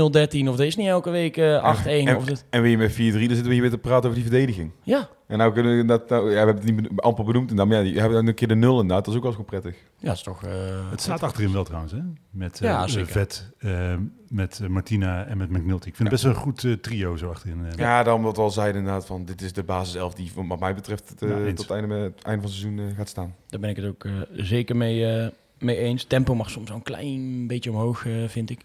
of 0.50 0.60
er 0.60 0.66
is 0.66 0.76
niet 0.76 0.88
elke 0.88 1.10
week 1.10 1.38
eh 1.38 1.64
8-1. 1.64 2.08
en, 2.08 2.16
Of 2.18 2.26
dit. 2.26 2.46
en 2.50 2.62
weer 2.62 2.78
met 2.78 2.92
4-3, 2.92 2.96
dan 2.96 3.12
zitten 3.12 3.44
we 3.46 3.52
hier 3.54 3.62
weer 3.62 3.70
te 3.70 3.78
praten 3.78 4.10
over 4.10 4.22
die 4.22 4.30
verdediging. 4.30 4.72
Ja. 4.84 5.10
En 5.28 5.38
nou 5.38 5.54
kunnen 5.54 5.78
we 5.78 5.86
dat, 5.86 6.10
nou, 6.10 6.24
ja, 6.24 6.30
we 6.30 6.36
hebben 6.52 6.56
het 6.56 6.82
niet 6.82 7.00
amper 7.02 7.26
benoemd. 7.26 7.50
En 7.50 7.56
dan, 7.56 7.68
maar 7.68 7.78
ja, 7.78 7.84
die 7.84 7.94
hebben 8.00 8.14
dan 8.18 8.28
een 8.28 8.34
keer 8.34 8.48
de 8.48 8.56
nul 8.56 8.82
inderdaad. 8.82 9.06
Dat 9.06 9.14
is 9.14 9.20
ook 9.20 9.26
wel 9.26 9.34
eens 9.36 9.42
gewoon 9.46 9.62
prettig. 9.62 9.84
ja, 9.98 10.12
is 10.12 10.22
toch... 10.24 10.44
eh, 10.44 10.90
Het 10.90 11.02
staat 11.02 11.24
achterin 11.24 11.54
wel 11.54 11.64
trouwens, 11.64 11.92
hè? 11.94 12.00
Met 12.30 12.60
Ja, 12.60 12.88
zeker. 12.88 13.12
Vet, 13.12 13.50
eh, 13.60 13.96
met 14.28 14.60
Martina 14.68 15.26
en 15.26 15.38
met 15.38 15.50
McNulty. 15.50 15.88
Ik 15.88 15.96
vind 15.96 15.98
het 15.98 16.10
best 16.10 16.24
wel 16.24 16.34
een 16.34 16.40
goed 16.40 16.64
eh, 16.64 16.74
trio 16.74 17.16
zo 17.16 17.30
achterin. 17.30 17.66
eh. 17.66 17.78
Ja, 17.78 18.04
dan 18.04 18.22
wat 18.22 18.36
we 18.36 18.42
al 18.42 18.50
zeiden 18.52 18.78
inderdaad 18.82 19.06
van 19.06 19.26
dit 19.26 19.42
is 19.42 19.54
de 19.54 19.64
basiself 19.64 20.14
die 20.14 20.32
wat 20.48 20.60
mij 20.60 20.76
betreft 20.76 21.08
tot 21.08 21.20
het 21.20 21.70
einde, 21.70 21.96
het 21.96 22.24
einde 22.24 22.42
van 22.42 22.52
het 22.52 22.60
seizoen 22.60 22.94
gaat 22.96 23.10
staan. 23.10 23.36
Daar 23.48 23.60
ben 23.60 23.70
ik 23.70 23.76
het 23.76 23.86
ook 23.86 24.06
eh, 24.06 24.12
zeker 24.32 24.76
mee, 24.76 25.06
eh, 25.12 25.28
mee 25.60 25.78
eens. 25.78 26.04
Tempo 26.04 26.36
mag 26.36 26.50
soms 26.50 26.68
wel 26.68 26.78
een 26.78 26.84
klein 26.84 27.48
beetje 27.48 27.70
omhoog, 27.72 28.06
eh, 28.06 28.14
vind 28.28 28.50
ik. 28.50 28.62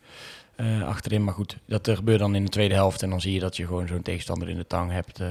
Eh, 0.57 0.83
achterin, 0.83 1.25
maar 1.25 1.35
goed, 1.35 1.59
dat 1.67 1.89
gebeurt 1.95 2.19
dan 2.19 2.35
in 2.35 2.45
de 2.45 2.51
tweede 2.51 2.75
helft. 2.75 3.03
En 3.03 3.11
dan 3.11 3.21
zie 3.21 3.33
je 3.33 3.41
dat 3.41 3.57
je 3.57 3.67
gewoon 3.67 3.87
zo'n 3.87 4.03
tegenstander 4.03 4.49
in 4.49 4.57
de 4.57 4.67
tang 4.67 4.91
hebt, 4.91 5.21
eh, 5.21 5.27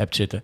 hebt 0.00 0.16
zitten. 0.16 0.42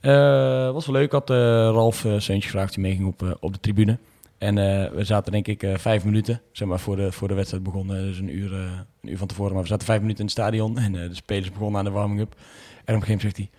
Eh 0.00 0.70
was 0.72 0.86
wel 0.86 0.94
leuk. 0.94 1.04
Ik 1.04 1.12
had 1.12 1.30
eh, 1.30 1.36
Ralf 1.72 2.04
uh, 2.04 2.12
Seuntje 2.18 2.48
gevraagd 2.50 2.74
die 2.74 2.82
meeging 2.82 3.06
op, 3.08 3.22
eh, 3.22 3.30
op 3.40 3.52
de 3.52 3.60
tribune. 3.60 3.98
En 4.38 4.58
eh, 4.58 4.90
we 4.90 5.04
zaten 5.04 5.32
denk 5.32 5.46
ik 5.46 5.62
eh, 5.62 5.76
vijf 5.76 6.04
minuten, 6.04 6.40
zeg 6.52 6.68
maar, 6.68 6.80
voor 6.80 6.96
de, 6.96 7.12
voor 7.12 7.28
de 7.28 7.34
wedstrijd 7.34 7.62
begon. 7.62 7.94
eh, 7.94 8.02
dus 8.02 8.18
een 8.18 8.36
uur, 8.36 8.52
eh, 8.52 8.58
een 9.02 9.10
uur 9.10 9.18
van 9.18 9.26
tevoren. 9.26 9.52
Maar 9.52 9.62
we 9.62 9.68
zaten 9.68 9.86
vijf 9.86 10.00
minuten 10.00 10.20
in 10.20 10.24
het 10.30 10.34
stadion 10.38 10.78
en 10.78 11.02
eh, 11.02 11.08
de 11.08 11.14
spelers 11.14 11.50
begonnen 11.52 11.78
aan 11.78 11.84
de 11.84 11.90
warming-up. 11.90 12.32
En 12.84 12.94
op 12.94 13.00
een 13.00 13.06
gegeven 13.06 13.06
moment 13.06 13.20
zegt 13.20 13.36
hij, 13.36 13.50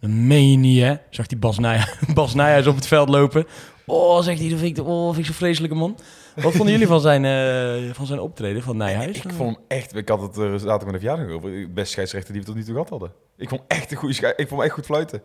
dat 0.00 0.10
meen 0.10 0.50
je 0.50 0.56
niet? 0.56 0.98
Zag 1.10 1.26
hij 1.30 1.38
Bas, 1.38 1.58
Nijhuis, 1.58 1.98
Bas 2.14 2.34
Nijhuis 2.34 2.66
op 2.66 2.74
het 2.74 2.86
veld 2.86 3.08
lopen. 3.08 3.46
Oh, 3.86 4.22
zegt 4.22 4.40
hij, 4.40 4.48
dat 4.48 4.58
vind 4.58 4.78
ik, 4.78 4.86
oh, 4.86 5.06
vind 5.06 5.18
ik 5.18 5.24
zo'n 5.24 5.34
vreselijke 5.34 5.76
man. 5.76 5.98
Wat 6.34 6.52
vonden 6.52 6.72
jullie 6.72 6.86
van 6.86 7.00
zijn, 7.00 7.24
eh, 7.24 7.94
van 7.94 8.06
zijn 8.06 8.20
optreden, 8.20 8.62
van 8.62 8.76
Nijhuis? 8.76 9.16
Ik 9.16 9.32
vond 9.32 9.56
hem 9.56 9.64
echt, 9.68 9.96
ik 9.96 10.08
had 10.08 10.22
het 10.22 10.36
er 10.36 10.50
zaterdag 10.50 10.84
met 10.84 10.94
een 10.94 11.00
verjaardag 11.00 11.34
over, 11.34 11.50
de 11.50 11.68
beste 11.68 11.90
scheidsrechter 11.90 12.32
die 12.32 12.40
we 12.40 12.46
tot 12.46 12.56
nu 12.56 12.64
toe 12.64 12.72
gehad 12.72 12.88
hadden. 12.88 13.12
Ik 13.36 13.48
vond 13.48 13.60
hem 13.68 13.78
echt 13.78 13.90
een 13.90 13.96
goede 13.96 14.14
ik 14.14 14.34
vond 14.36 14.50
hem 14.50 14.60
echt 14.60 14.72
goed 14.72 14.84
fluiten. 14.84 15.22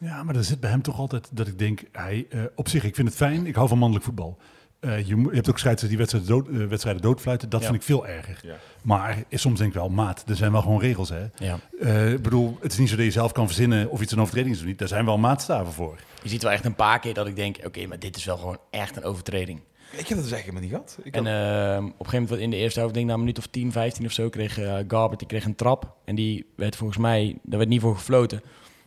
Ja, 0.00 0.22
maar 0.22 0.36
er 0.36 0.44
zit 0.44 0.60
bij 0.60 0.70
hem 0.70 0.82
toch 0.82 0.98
altijd 0.98 1.28
dat 1.32 1.46
ik 1.46 1.58
denk, 1.58 1.80
hij, 1.92 2.26
eh, 2.30 2.42
op 2.54 2.68
zich, 2.68 2.84
ik 2.84 2.94
vind 2.94 3.08
het 3.08 3.16
fijn, 3.16 3.46
ik 3.46 3.54
hou 3.54 3.68
van 3.68 3.78
mannelijk 3.78 4.04
voetbal. 4.06 4.38
Eh, 4.84 5.06
je, 5.06 5.28
hebt 5.32 5.50
ook 5.50 5.58
scheidsrechters 5.58 5.88
die 5.88 5.98
wedstrijden, 5.98 6.28
dood, 6.30 6.48
eh, 6.48 6.66
wedstrijden 6.68 7.02
doodfluiten, 7.02 7.48
dat 7.48 7.60
Ja. 7.60 7.66
vind 7.66 7.78
ik 7.78 7.84
veel 7.86 8.06
erger. 8.06 8.40
Ja. 8.42 8.54
Maar 8.82 9.24
is 9.28 9.40
soms 9.40 9.58
denk 9.58 9.70
ik 9.74 9.76
wel, 9.78 9.88
maat, 9.88 10.24
er 10.28 10.36
zijn 10.36 10.52
wel 10.52 10.62
gewoon 10.62 10.80
regels 10.80 11.08
hè. 11.08 11.24
Ja. 11.38 11.58
Eh, 11.80 12.12
ik 12.12 12.22
bedoel, 12.22 12.58
het 12.60 12.72
is 12.72 12.78
niet 12.78 12.88
zo 12.88 12.96
dat 12.96 13.04
je 13.04 13.10
zelf 13.10 13.32
kan 13.32 13.46
verzinnen 13.46 13.90
of 13.90 14.00
iets 14.00 14.12
een 14.12 14.20
overtreding 14.20 14.54
is 14.54 14.60
of 14.60 14.66
niet. 14.66 14.78
Daar 14.78 14.88
zijn 14.88 15.04
wel 15.04 15.18
maatstaven 15.18 15.72
voor. 15.72 15.96
Je 16.22 16.28
ziet 16.28 16.42
wel 16.42 16.52
echt 16.52 16.64
een 16.64 16.74
paar 16.74 17.00
keer 17.00 17.14
dat 17.14 17.26
ik 17.26 17.36
denk, 17.36 17.56
oké, 17.64 17.86
maar 17.86 17.98
dit 17.98 18.16
is 18.16 18.24
wel 18.24 18.36
gewoon 18.36 18.58
echt 18.70 18.96
een 18.96 19.04
overtreding. 19.04 19.60
Ik 19.90 19.98
heb 20.08 20.08
dat 20.18 20.28
dus 20.28 20.32
eigenlijk 20.32 20.44
helemaal 20.64 20.80
niet 20.82 20.94
gehad. 20.96 21.06
Ik 21.06 21.14
En 21.14 21.26
had- 21.26 21.78
eh, 21.78 21.84
op 21.84 21.90
een 22.00 22.04
gegeven 22.04 22.22
moment 22.22 22.40
in 22.40 22.50
de 22.50 22.56
eerste 22.56 22.78
helft, 22.78 22.94
denk 22.94 23.06
ik 23.06 23.10
na 23.12 23.18
een 23.18 23.24
minuut 23.24 23.38
of 23.38 23.46
10, 23.46 23.72
15 23.72 24.06
of 24.06 24.12
zo, 24.12 24.28
kreeg 24.28 24.54
Garbert 24.88 25.18
die 25.18 25.28
kreeg 25.28 25.44
een 25.44 25.54
trap. 25.54 25.94
En 26.04 26.14
die 26.14 26.46
werd 26.56 26.76
volgens 26.76 26.98
mij, 26.98 27.38
daar 27.42 27.58
werd 27.58 27.70
niet 27.70 27.80
voor 27.80 27.94
gefloten. 27.96 28.42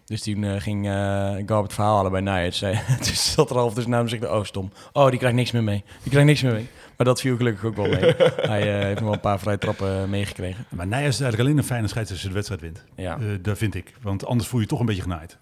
Dus 0.07 0.21
toen 0.21 0.43
eh, 0.43 0.61
ging 0.61 0.87
eh 0.87 1.35
Garbert 1.45 1.73
verhaal 1.73 1.95
halen 1.95 2.11
bij 2.11 2.21
Nijers. 2.21 2.59
Dus 2.97 3.31
zat 3.33 3.49
er 3.49 3.55
half 3.55 3.73
tussen 3.73 3.91
naam 3.91 4.01
en 4.03 4.09
zegt, 4.09 4.29
oh 4.29 4.43
stom. 4.43 4.71
Oh, 4.93 5.09
die 5.09 5.19
krijgt 5.19 5.35
niks 5.35 5.51
meer 5.51 5.63
mee. 5.63 5.83
Die 6.01 6.11
krijgt 6.11 6.27
niks 6.27 6.41
meer 6.41 6.53
mee. 6.53 6.67
Maar 6.97 7.05
dat 7.05 7.21
viel 7.21 7.37
gelukkig 7.37 7.65
ook 7.65 7.75
wel 7.75 7.87
mee. 7.87 8.13
Hij 8.53 8.77
eh, 8.77 8.83
heeft 8.83 8.95
nog 8.95 9.03
wel 9.03 9.13
een 9.13 9.19
paar 9.19 9.39
vrije 9.39 9.57
trappen 9.57 10.09
meegekregen. 10.09 10.65
Maar 10.69 10.87
Nijers 10.87 11.15
is 11.15 11.21
eigenlijk 11.21 11.49
alleen 11.49 11.57
een 11.57 11.67
fijne 11.67 11.87
scheidsrechter 11.87 12.13
als 12.13 12.21
je 12.21 12.27
de 12.27 12.33
wedstrijd 12.33 12.61
wint. 12.61 12.83
Ja. 12.95 13.17
Eh, 13.17 13.25
dat 13.41 13.57
vind 13.57 13.75
ik. 13.75 13.93
Want 14.01 14.25
anders 14.25 14.49
voel 14.49 14.59
je 14.59 14.65
je 14.65 14.71
toch 14.71 14.79
een 14.79 14.85
beetje 14.85 15.01
genaaid. 15.01 15.37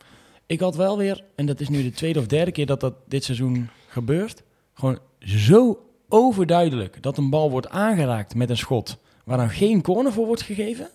Ik 0.45 0.60
had 0.60 0.75
wel 0.75 0.97
weer, 0.97 1.23
en 1.36 1.45
dat 1.45 1.60
is 1.60 1.69
nu 1.69 1.84
de 1.84 1.91
tweede 1.91 2.19
of 2.19 2.25
derde 2.25 2.51
keer 2.51 2.65
dat 2.65 2.80
dat 2.80 2.93
dit 3.08 3.23
seizoen 3.23 3.69
gebeurt, 3.88 4.43
gewoon 4.73 4.99
zo 5.19 5.80
overduidelijk 6.10 7.04
dat 7.04 7.17
een 7.17 7.30
bal 7.30 7.51
wordt 7.51 7.69
aangeraakt 7.69 8.36
met 8.36 8.49
een 8.49 8.58
schot 8.58 8.97
waar 9.23 9.38
dan 9.38 9.49
geen 9.49 9.82
corner 9.82 10.12
voor 10.12 10.25
wordt 10.25 10.41
gegeven. 10.41 10.89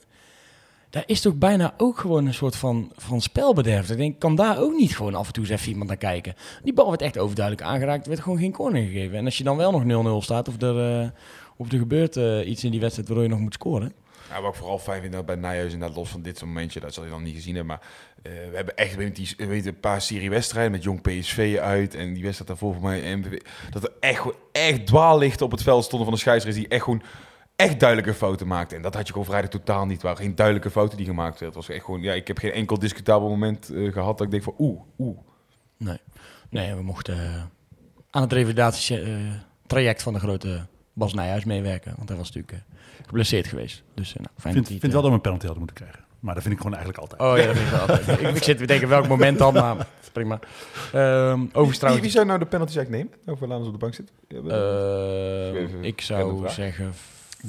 Daar 0.90 1.03
is 1.07 1.20
toch 1.20 1.35
bijna 1.35 1.74
ook 1.76 1.98
gewoon 1.98 2.26
een 2.26 2.35
soort 2.35 2.57
van, 2.57 2.92
van 2.96 3.20
spelbederf. 3.20 3.90
Ik 3.90 3.96
denk, 3.96 4.18
kan 4.18 4.35
daar 4.35 4.59
ook 4.59 4.72
niet 4.72 4.96
gewoon 4.96 5.14
af 5.14 5.26
en 5.26 5.33
toe 5.33 5.42
eens 5.42 5.53
even 5.53 5.68
iemand 5.68 5.88
naar 5.88 5.96
kijken? 5.96 6.35
Die 6.62 6.72
bal 6.72 6.88
werd 6.88 7.03
echt 7.03 7.18
overduidelijk 7.18 7.66
aangeraakt, 7.66 8.03
er 8.03 8.09
werd 8.11 8.22
gewoon 8.22 8.38
geen 8.38 8.53
corner 8.53 8.83
gegeven. 8.83 9.18
En 9.18 9.24
als 9.24 9.38
je 9.38 9.44
dan 9.44 9.57
wel 9.57 9.70
nog 9.70 10.22
0-0 10.22 10.24
staat 10.24 10.48
of 10.48 10.62
er, 10.62 11.00
eh, 11.00 11.09
of 11.57 11.72
er 11.72 11.79
gebeurt 11.79 12.16
eh, 12.16 12.48
iets 12.48 12.64
in 12.64 12.70
die 12.70 12.81
wedstrijd 12.81 13.09
waardoor 13.09 13.26
je 13.26 13.33
nog 13.33 13.42
moet 13.42 13.55
scoren. 13.55 13.92
Ja, 14.29 14.40
wat 14.40 14.50
ik 14.50 14.59
vooral 14.59 14.79
fijn 14.79 15.00
vind 15.00 15.12
dat 15.12 15.26
bij 15.26 15.37
Nijhuis, 15.37 15.72
inderdaad 15.72 15.96
los 15.96 16.09
van 16.09 16.22
dit 16.22 16.44
momentje, 16.44 16.81
dat 16.81 16.94
zal 16.94 17.05
je 17.05 17.11
dan 17.11 17.22
niet 17.22 17.35
gezien 17.35 17.55
hebben, 17.55 17.79
maar 17.79 17.88
eh, 18.22 18.50
we 18.50 18.57
hebben 18.57 18.76
echt 18.76 18.96
weet 19.37 19.66
een 19.66 19.81
paar 19.81 20.00
serie 20.00 20.31
wedstrijden 20.31 20.72
met 20.72 20.83
jong 20.83 21.00
PSV 21.00 21.59
uit 21.61 21.94
en 21.94 22.14
die 22.14 22.22
wedstrijd 22.22 22.48
daarvoor 22.48 22.74
voor 22.74 22.83
mij, 22.83 23.20
dat 23.70 23.83
er 23.83 23.92
echt, 24.00 24.24
echt 24.53 24.87
dwaallichten 24.87 25.46
op 25.46 25.53
het 25.53 25.62
veld 25.62 25.85
stonden 25.85 26.07
van 26.07 26.16
de 26.16 26.22
scheidsrechter 26.22 26.62
die 26.62 26.70
echt 26.70 26.85
gewoon 26.85 27.03
echt 27.61 27.81
duidelijke 27.81 28.14
fouten 28.14 28.46
maakte. 28.46 28.75
En 28.77 28.83
dat 28.83 28.94
had 28.94 29.07
je 29.07 29.12
gewoon 29.12 29.29
vrijdag 29.29 29.51
totaal 29.51 29.87
niet. 29.87 30.03
Waren 30.03 30.18
geen 30.23 30.35
duidelijke 30.35 30.70
fouten 30.70 30.96
die 30.96 31.07
gemaakt 31.07 31.40
werden. 31.40 31.59
Het 31.59 31.66
was 31.66 31.77
echt 31.77 31.85
gewoon, 31.85 32.01
ja, 32.03 32.12
ik 32.12 32.27
heb 32.27 32.38
geen 32.38 32.53
enkel 32.53 32.79
discutabel 32.79 33.29
moment 33.29 33.70
eh, 33.70 33.92
gehad 33.92 34.18
dat 34.18 34.27
ik 34.27 34.31
denk 34.33 34.42
van 34.42 34.55
oeh, 34.59 34.81
oeh. 34.99 35.18
Nee, 35.77 35.99
nee 36.51 36.75
we 36.75 36.83
mochten 36.83 37.14
eh, 37.14 37.42
aan 38.11 38.23
het 38.23 38.33
revalidatietraject 38.33 40.03
van 40.03 40.12
de 40.12 40.18
grote 40.18 40.66
Bas 40.92 41.14
Nijhuis 41.14 41.44
meewerken. 41.44 41.92
Want 41.96 42.09
hij 42.09 42.18
was 42.18 42.33
natuurlijk 42.33 42.53
eh, 42.68 42.77
geblesseerd 43.07 43.46
geweest. 43.46 43.83
Dus 43.94 44.09
eh, 44.11 44.16
nou, 44.16 44.29
Ik 44.37 44.40
fijn 44.42 44.55
vind, 44.55 44.64
dat 44.64 44.73
hij 44.73 44.81
vind 44.81 44.83
het, 44.83 44.92
wel 44.92 45.01
dat 45.03 45.11
we 45.11 45.16
een 45.16 45.23
penalty 45.23 45.46
hadden 45.46 45.64
moeten 45.64 45.85
krijgen. 45.85 46.05
Maar 46.20 46.35
dat 46.35 46.42
vind 46.42 46.55
ik 46.55 46.61
gewoon 46.61 46.77
eigenlijk 46.77 47.03
altijd. 47.11 47.20
Oh 47.31 47.38
ja, 47.38 47.46
dat 47.46 47.57
vind 47.57 47.73
ik 47.73 47.79
altijd. 47.81 48.20
ik, 48.20 48.37
ik 48.37 48.42
zit 48.42 48.59
te 48.59 48.66
denken 48.66 48.88
welk 48.88 49.09
moment 49.09 49.38
dan, 49.38 49.55
maar 49.55 49.87
prima. 50.12 50.38
Ehm 50.92 51.40
overigens 51.53 51.92
Wie, 51.92 52.01
wie 52.01 52.11
zou 52.11 52.27
nou 52.27 52.38
de 52.38 52.46
penalty 52.46 52.77
eigenlijk 52.79 53.05
nemen? 53.11 53.20
Over 53.35 53.49
Lanus 53.49 53.66
op 53.66 53.73
de 53.73 53.79
bank 53.79 53.94
zit? 53.94 54.12
Ja, 54.29 54.42
we- 54.42 55.53
eh, 55.55 55.62
Even- 55.62 55.85
ik 55.85 56.01
zou 56.01 56.40
waar. 56.40 56.51
zeggen... 56.51 56.92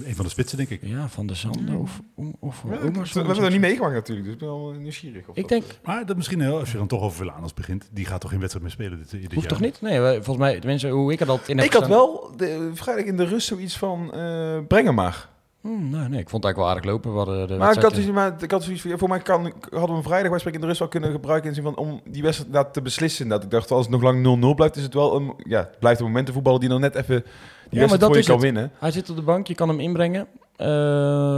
Een 0.04 0.16
van 0.16 0.26
de 0.26 0.32
spitsen, 0.32 0.58
denk 0.58 0.70
ik. 0.70 0.80
Ja, 0.84 1.08
Van 1.10 1.28
de 1.28 1.34
Zanden 1.34 1.76
of... 1.80 2.02
of, 2.16 2.26
of 2.40 2.64
Ja, 2.64 2.70
we 2.70 2.76
hebben 2.84 3.36
zo. 3.36 3.48
niet 3.50 3.60
meegemaakt 3.60 3.94
natuurlijk, 3.94 4.26
dus 4.26 4.34
ik 4.34 4.40
ben 4.40 4.50
wel 4.50 4.72
nieuwsgierig. 4.72 5.28
Of 5.28 5.36
Ik 5.36 5.42
dat- 5.42 5.50
denk, 5.50 5.64
Maar 5.84 6.06
dat 6.06 6.16
misschien, 6.16 6.42
heel, 6.42 6.60
als 6.60 6.72
je 6.72 6.78
dan 6.78 6.88
toch 6.88 7.02
over 7.02 7.18
Villanos 7.18 7.54
begint, 7.54 7.90
die 7.92 8.06
gaat 8.06 8.22
toch 8.22 8.30
geen 8.30 8.40
wedstrijd 8.40 8.66
meer 8.66 8.76
spelen 8.76 8.98
dit, 8.98 9.12
dit 9.12 9.34
hoeft 9.34 9.50
jaar? 9.50 9.58
toch 9.60 9.62
niet? 9.62 9.82
Nee, 9.82 10.00
volgens 10.14 10.38
mij, 10.38 10.60
tenminste, 10.60 10.88
hoe 10.90 11.12
ik 11.12 11.20
er 11.20 11.26
dat 11.26 11.48
in 11.48 11.58
heb 11.58 11.66
Ik 11.66 11.74
had 11.74 11.88
wel 11.88 12.34
de, 12.38 12.72
vrijdag 12.74 13.06
in 13.06 13.18
de 13.18 13.26
rust 13.26 13.48
zoiets 13.48 13.78
van, 13.78 14.14
eh 14.14 14.58
breng 14.68 14.86
hem 14.86 14.96
maar. 14.96 15.30
Hmm, 15.62 15.90
nee, 15.90 16.08
nee, 16.10 16.20
ik 16.20 16.30
vond 16.30 16.44
het 16.44 16.56
eigenlijk 16.56 16.58
wel 16.58 16.68
aardig 16.68 16.84
lopen. 16.86 17.12
Hadden 17.12 17.48
de 17.48 17.56
Maar 17.56 17.76
ik 17.76 17.82
had, 17.82 17.96
dus, 17.96 18.06
maar 18.06 18.44
ik 18.44 18.52
had 18.52 18.64
zoiets 18.64 18.82
van, 18.82 18.92
ja, 18.92 18.98
voor 18.98 19.10
mij 19.10 19.20
kan, 19.20 19.54
hadden 19.70 19.90
we 19.90 19.96
een 19.96 20.04
vrijdag 20.04 20.30
wedstrijd 20.30 20.56
in 20.56 20.62
de 20.62 20.68
rust 20.68 20.80
wel 20.80 20.88
kunnen 20.88 21.12
gebruiken 21.12 21.50
in 21.50 21.56
zin 21.56 21.64
van, 21.64 21.76
om 21.78 22.02
die 22.06 22.22
wedstrijd 22.22 22.74
te 22.74 22.82
beslissen. 22.82 23.28
Dat 23.28 23.44
ik 23.44 23.50
dacht, 23.50 23.72
als 23.72 23.82
het 23.82 23.90
nog 23.92 24.02
lang 24.02 24.40
0-0 24.52 24.56
blijft, 24.56 24.76
is 24.76 24.84
het 24.84 24.94
wel 24.94 25.16
een, 25.16 25.34
ja, 25.38 25.60
het 25.60 25.80
blijft 25.80 26.00
een 26.00 26.06
momentenvoetballer 26.06 26.60
die 26.60 26.70
nog 26.70 26.80
net 26.80 26.96
even 26.96 27.24
die 27.72 27.88
maar 27.88 28.00
dat 28.00 28.16
is 28.16 28.26
kan 28.26 28.36
het. 28.36 28.44
winnen. 28.44 28.72
Hij 28.80 28.92
zit 28.92 29.10
op 29.10 29.16
de 29.16 29.22
bank, 29.22 29.48
je 29.48 29.56
kan 29.56 29.70
hem 29.70 29.80
inbrengen. 29.80 30.28
Eh, 30.56 30.68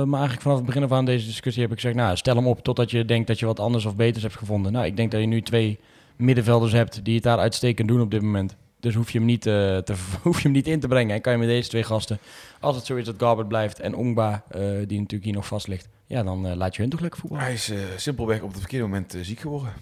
maar 0.04 0.20
eigenlijk 0.20 0.42
vanaf 0.42 0.58
het 0.58 0.66
begin 0.66 0.84
af 0.84 0.92
aan 0.92 1.06
deze 1.06 1.26
discussie 1.26 1.62
heb 1.62 1.72
ik 1.72 1.80
gezegd... 1.80 1.96
Nou, 1.96 2.18
stel 2.18 2.36
hem 2.36 2.48
op 2.48 2.64
totdat 2.64 2.92
je 2.92 3.06
denkt 3.06 3.28
dat 3.28 3.40
je 3.40 3.46
wat 3.46 3.60
anders 3.60 3.86
of 3.86 3.96
beters 3.96 4.24
hebt 4.24 4.36
gevonden. 4.36 4.72
Nou, 4.72 4.86
ik 4.86 4.96
denk 4.96 5.12
dat 5.12 5.22
je 5.22 5.28
nu 5.28 5.42
twee 5.42 5.80
middenvelders 6.16 6.72
hebt 6.72 7.06
die 7.06 7.16
het 7.16 7.24
daar 7.24 7.38
uitstekend 7.38 7.88
doen 7.88 8.02
op 8.02 8.12
dit 8.12 8.22
moment. 8.22 8.56
Dus 8.80 8.96
hoef 8.96 9.12
je 9.12 9.18
hem 9.18 9.28
niet, 9.28 9.46
eh, 9.46 9.54
te, 9.78 9.94
hoef 10.22 10.38
je 10.38 10.44
hem 10.44 10.52
niet 10.52 10.68
in 10.68 10.80
te 10.80 10.88
brengen. 10.88 11.16
En 11.16 11.22
kan 11.22 11.34
je 11.34 11.40
met 11.40 11.48
deze 11.48 11.70
twee 11.70 11.84
gasten, 11.84 12.18
als 12.60 12.76
het 12.76 12.86
zo 12.86 12.96
is 12.96 13.06
dat 13.06 13.16
Garbert 13.18 13.48
blijft... 13.48 13.80
en 13.80 13.96
Ongba, 13.96 14.44
eh, 14.50 14.62
die 14.62 15.00
natuurlijk 15.00 15.24
hier 15.24 15.34
nog 15.34 15.48
vast 15.48 15.68
ligt... 15.68 15.88
Ja, 16.08 16.24
dan 16.24 16.56
laat 16.56 16.76
je 16.76 16.82
hun 16.82 16.92
toch 16.92 17.00
lekker 17.00 17.20
voetballen. 17.20 17.46
Hij 17.46 17.54
is 17.54 17.72
simpelweg 17.96 18.42
op 18.42 18.50
het 18.50 18.60
verkeerde 18.60 18.86
moment 18.86 19.18
ziek 19.22 19.40
geworden. 19.40 19.74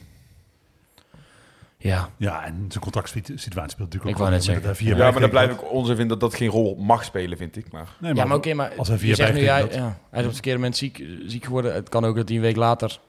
Ja, 1.83 2.09
Ja, 2.17 2.45
en 2.45 2.65
zijn 2.69 2.83
contractsituatie 2.83 3.49
speelt 3.49 3.77
natuurlijk 3.77 4.05
ook. 4.05 4.11
Ik 4.11 4.17
wou 4.17 4.29
net 4.31 4.43
zeggen. 4.43 4.63
dat 4.63 4.77
hij 4.77 4.85
vier 4.87 4.97
Ja, 4.97 5.11
maar 5.11 5.21
dan 5.21 5.29
blijf 5.29 5.51
ik 5.51 5.71
onzin 5.71 5.95
vinden 5.95 6.19
dat 6.19 6.29
dat 6.29 6.39
geen 6.39 6.49
rol 6.49 6.75
mag 6.75 7.03
spelen, 7.03 7.37
vind 7.37 7.57
ik. 7.57 7.71
Maar 7.71 7.87
Nee, 7.99 8.13
ja 8.15 8.25
maar 8.25 8.37
oké, 8.37 8.53
maar 8.53 8.73
als 8.77 8.87
hij 8.87 8.97
vier 8.97 9.15
zegt 9.15 9.33
nu, 9.33 9.39
ja, 9.39 9.55
hij 9.57 9.65
is 9.67 9.95
op 10.11 10.23
het 10.23 10.31
verkeerde 10.33 10.57
moment 10.57 10.77
ziek, 10.77 11.03
ziek 11.25 11.45
geworden. 11.45 11.73
Het 11.73 11.89
kan 11.89 12.05
ook 12.05 12.15
dat 12.15 12.27
hij 12.27 12.37
een 12.37 12.43
week 12.43 12.55
later... 12.55 12.99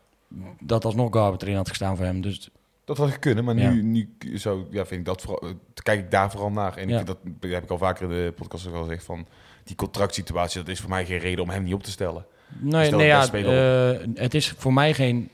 dat 0.61 0.85
alsnog 0.85 1.13
Garbert 1.13 1.43
erin 1.43 1.57
had 1.57 1.69
gestaan 1.69 1.97
voor 1.97 2.05
hem. 2.05 2.21
Dus 2.21 2.51
dat 2.85 2.97
had 2.97 3.19
kunnen. 3.19 3.45
Maar 3.45 3.57
Ja. 3.57 3.71
nu, 3.71 3.83
nu 3.83 4.09
zou, 4.39 4.65
ja, 4.71 4.87
vind 4.87 5.01
ik 5.01 5.07
dat 5.07 5.21
vooral, 5.23 5.53
kijk 5.83 6.01
ik 6.01 6.11
daar 6.11 6.31
vooral 6.31 6.51
naar. 6.51 6.77
En 6.77 6.89
Ja. 6.89 7.01
ik 7.01 7.07
vind 7.07 7.19
dat, 7.41 7.51
heb 7.51 7.63
ik 7.63 7.71
al 7.71 7.79
vaker 7.79 8.03
in 8.03 8.09
de 8.25 8.33
podcast 8.37 8.67
ook 8.69 8.75
al 8.75 8.83
gezegd, 8.83 9.05
van 9.05 9.27
die 9.65 9.77
contractsituatie, 9.77 10.61
dat 10.61 10.69
is 10.69 10.81
voor 10.81 10.91
mij 10.91 11.05
geen 11.05 11.19
reden 11.19 11.45
om 11.45 11.51
hem 11.51 11.63
niet 11.63 11.75
op 11.75 11.83
te 11.83 11.91
stellen. 11.91 12.25
Nee, 12.59 12.91
nee 12.91 13.07
ja, 13.07 13.33
eh, 13.33 14.07
het 14.15 14.35
is 14.35 14.55
voor 14.59 14.73
mij 14.73 14.95
geen 14.95 15.29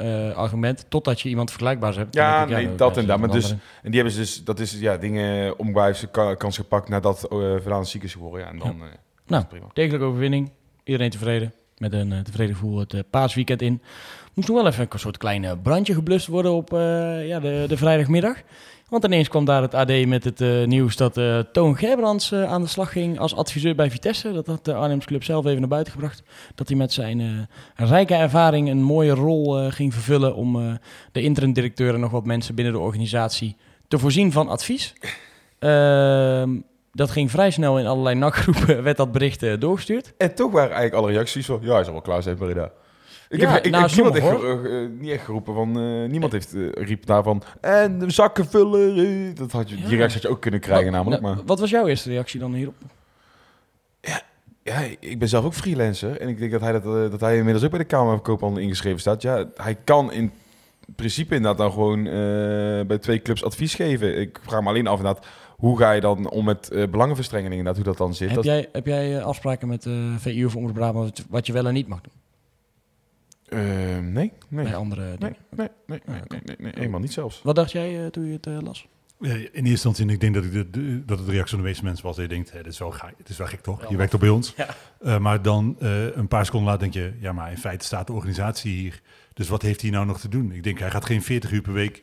eh, 0.00 0.36
argument 0.36 0.86
totdat 0.88 1.20
je 1.20 1.28
iemand 1.28 1.50
vergelijkbaars 1.50 1.96
hebt. 1.96 2.14
Ja, 2.14 2.44
nee, 2.44 2.74
dat 2.74 2.90
is 2.90 2.96
inderdaad, 2.96 3.26
maar 3.26 3.30
dus- 3.36 3.44
andere. 3.44 3.60
En 3.82 3.90
die 3.90 3.94
hebben 3.94 4.12
ze 4.12 4.18
dus, 4.20 4.44
dat 4.44 4.60
is 4.60 4.80
ja, 4.80 4.96
dingen 4.96 5.58
ze 5.94 6.06
ka- 6.06 6.34
kans 6.34 6.56
gepakt 6.56 6.88
nadat 6.88 7.26
uh, 7.32 7.38
Verlaan 7.60 7.86
ziek 7.86 8.02
is 8.02 8.12
geworden. 8.12 8.40
Ja, 8.40 8.48
en 8.48 8.58
dan 8.58 8.82
eh, 8.82 8.88
Nou, 9.26 9.44
prima. 9.44 9.66
degelijke 9.72 10.06
overwinning. 10.06 10.50
Iedereen 10.84 11.10
tevreden. 11.10 11.52
Met 11.78 11.92
een 11.92 12.12
eh, 12.12 12.18
tevreden 12.20 12.54
gevoel 12.54 12.78
het 12.78 12.94
eh, 12.94 13.00
paasweekend 13.10 13.62
in. 13.62 13.82
Moest 14.34 14.48
nog 14.48 14.56
wel 14.56 14.66
even 14.66 14.86
een 14.90 14.98
soort 14.98 15.16
klein 15.16 15.60
brandje 15.62 15.94
geblust 15.94 16.26
worden 16.26 16.52
op 16.52 16.72
eh, 16.72 17.26
ja, 17.26 17.40
de, 17.40 17.64
de 17.68 17.76
vrijdagmiddag. 17.76 18.36
Want 18.88 19.04
ineens 19.04 19.28
kwam 19.28 19.44
daar 19.44 19.62
het 19.62 19.74
AD 19.74 20.06
met 20.06 20.24
het 20.24 20.40
eh, 20.40 20.64
nieuws 20.64 20.96
dat 20.96 21.16
eh, 21.16 21.38
Toon 21.38 21.76
Gerbrands 21.76 22.32
eh, 22.32 22.44
aan 22.52 22.62
de 22.62 22.68
slag 22.68 22.92
ging 22.92 23.18
als 23.18 23.34
adviseur 23.36 23.74
bij 23.74 23.90
Vitesse. 23.90 24.32
Dat 24.32 24.46
had 24.46 24.64
de 24.64 24.74
Arnhems 24.74 25.04
Club 25.04 25.24
zelf 25.24 25.46
even 25.46 25.60
naar 25.60 25.68
buiten 25.68 25.92
gebracht. 25.92 26.22
Dat 26.54 26.68
hij 26.68 26.76
met 26.76 26.92
zijn 26.92 27.20
eh, 27.20 27.88
rijke 27.88 28.14
ervaring 28.14 28.68
een 28.68 28.82
mooie 28.82 29.12
rol 29.12 29.58
eh, 29.58 29.72
ging 29.72 29.94
vervullen 29.94 30.34
om 30.34 30.60
eh, 30.60 30.72
de 31.12 31.22
interim 31.22 31.52
directeur 31.52 31.94
en 31.94 32.00
nog 32.00 32.10
wat 32.10 32.24
mensen 32.24 32.54
binnen 32.54 32.72
de 32.72 32.80
organisatie 32.80 33.56
te 33.88 33.98
voorzien 33.98 34.32
van 34.32 34.48
advies. 34.48 34.94
Ehm, 35.58 36.50
dat 36.92 37.10
ging 37.10 37.30
vrij 37.30 37.50
snel 37.50 37.78
in 37.78 37.86
allerlei 37.86 38.16
nachtgroepen, 38.16 38.82
werd 38.88 38.96
dat 38.96 39.12
bericht 39.12 39.42
eh, 39.42 39.52
doorgestuurd. 39.58 40.12
En 40.18 40.34
toch 40.34 40.52
waren 40.52 40.74
eigenlijk 40.74 41.02
alle 41.02 41.12
reacties 41.12 41.46
van, 41.46 41.58
ja, 41.62 41.74
hij 41.74 41.84
zal 41.84 41.92
wel 41.92 42.02
klaar 42.02 42.22
zijn, 42.22 42.36
Breda. 42.36 42.70
Ik 43.30 43.40
Ja, 43.40 43.50
heb, 43.50 43.64
ik, 43.64 43.70
nou, 43.72 43.84
ik- 43.84 43.92
niemand 43.94 44.16
sommige, 44.16 44.68
ge- 44.68 44.88
eh, 44.92 45.00
niet 45.00 45.10
echt 45.10 45.24
geroepen 45.24 45.54
van, 45.54 45.68
eh, 45.80 46.08
niemand 46.10 46.32
heeft 46.32 46.54
eh, 46.54 46.68
riep 46.72 47.06
daarvan, 47.06 47.42
en 47.60 47.98
de 47.98 48.10
zakken 48.10 48.46
vullen. 48.46 48.96
eh. 48.96 49.34
Dat 49.36 49.52
had 49.52 49.68
je, 49.70 49.74
die 49.74 49.84
Ja. 49.84 49.90
reactie 49.90 50.12
had 50.14 50.22
je 50.22 50.28
ook 50.28 50.40
kunnen 50.40 50.60
krijgen 50.60 50.92
namelijk. 50.92 51.22
nou, 51.22 51.34
Maar 51.36 51.44
Wat 51.44 51.60
was 51.60 51.70
jouw 51.70 51.86
eerste 51.86 52.08
reactie 52.10 52.40
dan 52.40 52.54
hierop? 52.54 52.74
ja, 54.62 54.78
ik 55.00 55.18
ben 55.18 55.28
zelf 55.28 55.44
ook 55.44 55.54
freelancer 55.54 56.20
en 56.20 56.28
ik 56.28 56.38
denk 56.38 56.50
dat 56.52 56.60
hij, 56.60 56.72
dat, 56.72 57.10
dat 57.10 57.20
hij 57.20 57.36
inmiddels 57.36 57.64
ook 57.64 57.70
bij 57.70 57.78
de 57.78 57.84
Kamer 57.84 58.10
van 58.10 58.22
Koophandel 58.22 58.62
ingeschreven 58.62 59.00
staat. 59.00 59.22
Ja, 59.22 59.44
hij 59.54 59.74
kan 59.84 60.12
in 60.12 60.30
principe 60.96 61.34
inderdaad 61.34 61.58
dan 61.58 61.72
gewoon 61.72 62.02
bij 62.86 62.98
twee 62.98 63.22
clubs 63.22 63.44
advies 63.44 63.74
geven. 63.74 64.20
Ik 64.20 64.38
vraag 64.42 64.62
me 64.62 64.68
alleen 64.68 64.86
af 64.86 64.98
inderdaad, 64.98 65.26
hoe 65.56 65.78
ga 65.78 65.92
je 65.92 66.00
dan 66.00 66.30
om 66.30 66.44
met 66.44 66.70
eh, 66.70 66.88
belangenverstrengeling 66.88 67.58
inderdaad, 67.58 67.82
hoe 67.84 67.92
dat 67.92 68.06
dan 68.06 68.14
zit. 68.14 68.26
Heb 68.26 68.36
Dat- 68.36 68.44
jij, 68.44 68.68
heb 68.72 68.86
jij 68.86 69.22
afspraken 69.22 69.68
met 69.68 69.82
de 69.82 70.14
VU 70.18 70.44
of 70.44 70.56
Omroep 70.56 70.74
Brabant 70.74 71.24
wat 71.28 71.46
je 71.46 71.52
wel 71.52 71.66
en 71.66 71.74
niet 71.74 71.88
mag 71.88 72.00
doen 72.00 72.12
Nee, 73.50 74.32
nee. 74.48 74.64
bij 74.64 74.74
andere 74.76 75.02
Nee, 75.02 75.16
dingen? 75.18 75.36
nee, 75.50 75.68
nee, 75.86 76.00
nee, 76.06 76.16
Ah, 76.20 76.22
nee, 76.28 76.40
nee, 76.44 76.56
nee, 76.58 76.72
helemaal 76.74 77.00
niet 77.00 77.12
zelfs. 77.12 77.40
Wat 77.42 77.54
dacht 77.54 77.72
jij 77.72 78.00
eh, 78.04 78.06
toen 78.06 78.24
je 78.26 78.32
het 78.32 78.46
eh, 78.46 78.58
las? 78.60 78.86
Ja, 79.20 79.28
In 79.34 79.40
eerste 79.52 79.68
instantie, 79.70 80.06
ik 80.06 80.20
denk 80.20 80.34
dat, 80.34 80.44
ik 80.44 80.52
de, 80.52 80.70
de- 80.70 81.04
dat 81.04 81.16
het 81.18 81.26
de 81.26 81.32
reactie 81.32 81.54
van 81.54 81.62
de 81.64 81.68
meeste 81.70 81.84
mensen 81.84 82.04
was. 82.04 82.16
Dat 82.16 82.24
je 82.24 82.30
denkt, 82.30 82.52
hè, 82.52 82.62
dit 82.62 82.72
is 82.72 82.78
wel, 82.78 82.90
gaai, 82.90 83.12
het 83.18 83.28
is 83.28 83.36
wel 83.36 83.46
gek 83.46 83.60
toch? 83.60 83.88
Je 83.90 83.96
werkt 83.96 84.10
toch 84.10 84.20
bij 84.20 84.28
ons? 84.28 84.54
Ja. 84.56 84.66
Eh, 85.00 85.18
maar 85.18 85.42
dan 85.42 85.76
eh, 85.80 86.16
een 86.16 86.28
paar 86.28 86.44
seconden 86.44 86.70
later 86.72 86.90
denk 86.90 87.04
je, 87.06 87.18
ja, 87.20 87.32
maar 87.32 87.50
in 87.50 87.58
feite 87.58 87.84
staat 87.84 88.06
de 88.06 88.12
organisatie 88.12 88.72
hier. 88.72 89.00
Dus 89.34 89.48
wat 89.48 89.62
heeft 89.62 89.80
hij 89.82 89.90
nou 89.90 90.06
nog 90.06 90.20
te 90.20 90.28
doen? 90.28 90.52
Ik 90.52 90.62
denk, 90.62 90.78
hij 90.78 90.90
gaat 90.90 91.04
geen 91.04 91.22
40 91.22 91.50
uur 91.50 91.60
per 91.62 91.72
week 91.72 92.02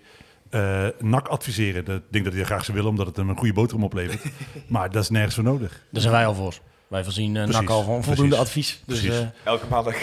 eh 0.50 0.88
NAC 1.00 1.28
adviseren. 1.28 1.86
Dat, 1.86 1.96
ik 1.98 2.04
denk 2.12 2.24
dat 2.24 2.34
hij 2.34 2.42
dat 2.42 2.52
graag 2.52 2.64
zou 2.66 2.78
willen, 2.78 2.92
omdat 2.92 3.08
het 3.08 3.16
hem 3.16 3.30
een 3.30 3.38
goede 3.38 3.54
boterham 3.54 3.84
oplevert. 3.86 4.24
maar 4.68 4.92
dat 4.92 5.04
is 5.04 5.10
nergens 5.10 5.36
voor 5.36 5.44
nodig. 5.44 5.84
Daar 5.92 6.02
zijn 6.02 6.14
wij 6.14 6.26
al 6.26 6.34
voor. 6.34 6.60
Wij 6.88 7.04
voorzien 7.04 7.36
uh, 7.36 7.46
NAC 7.48 7.70
al 7.70 7.84
van 7.84 8.04
voldoende 8.04 8.36
precies. 8.36 8.48
advies. 8.48 8.82
Dus 8.86 9.04
eh, 9.20 9.28
Elke 9.44 9.66
maandag. 9.70 9.96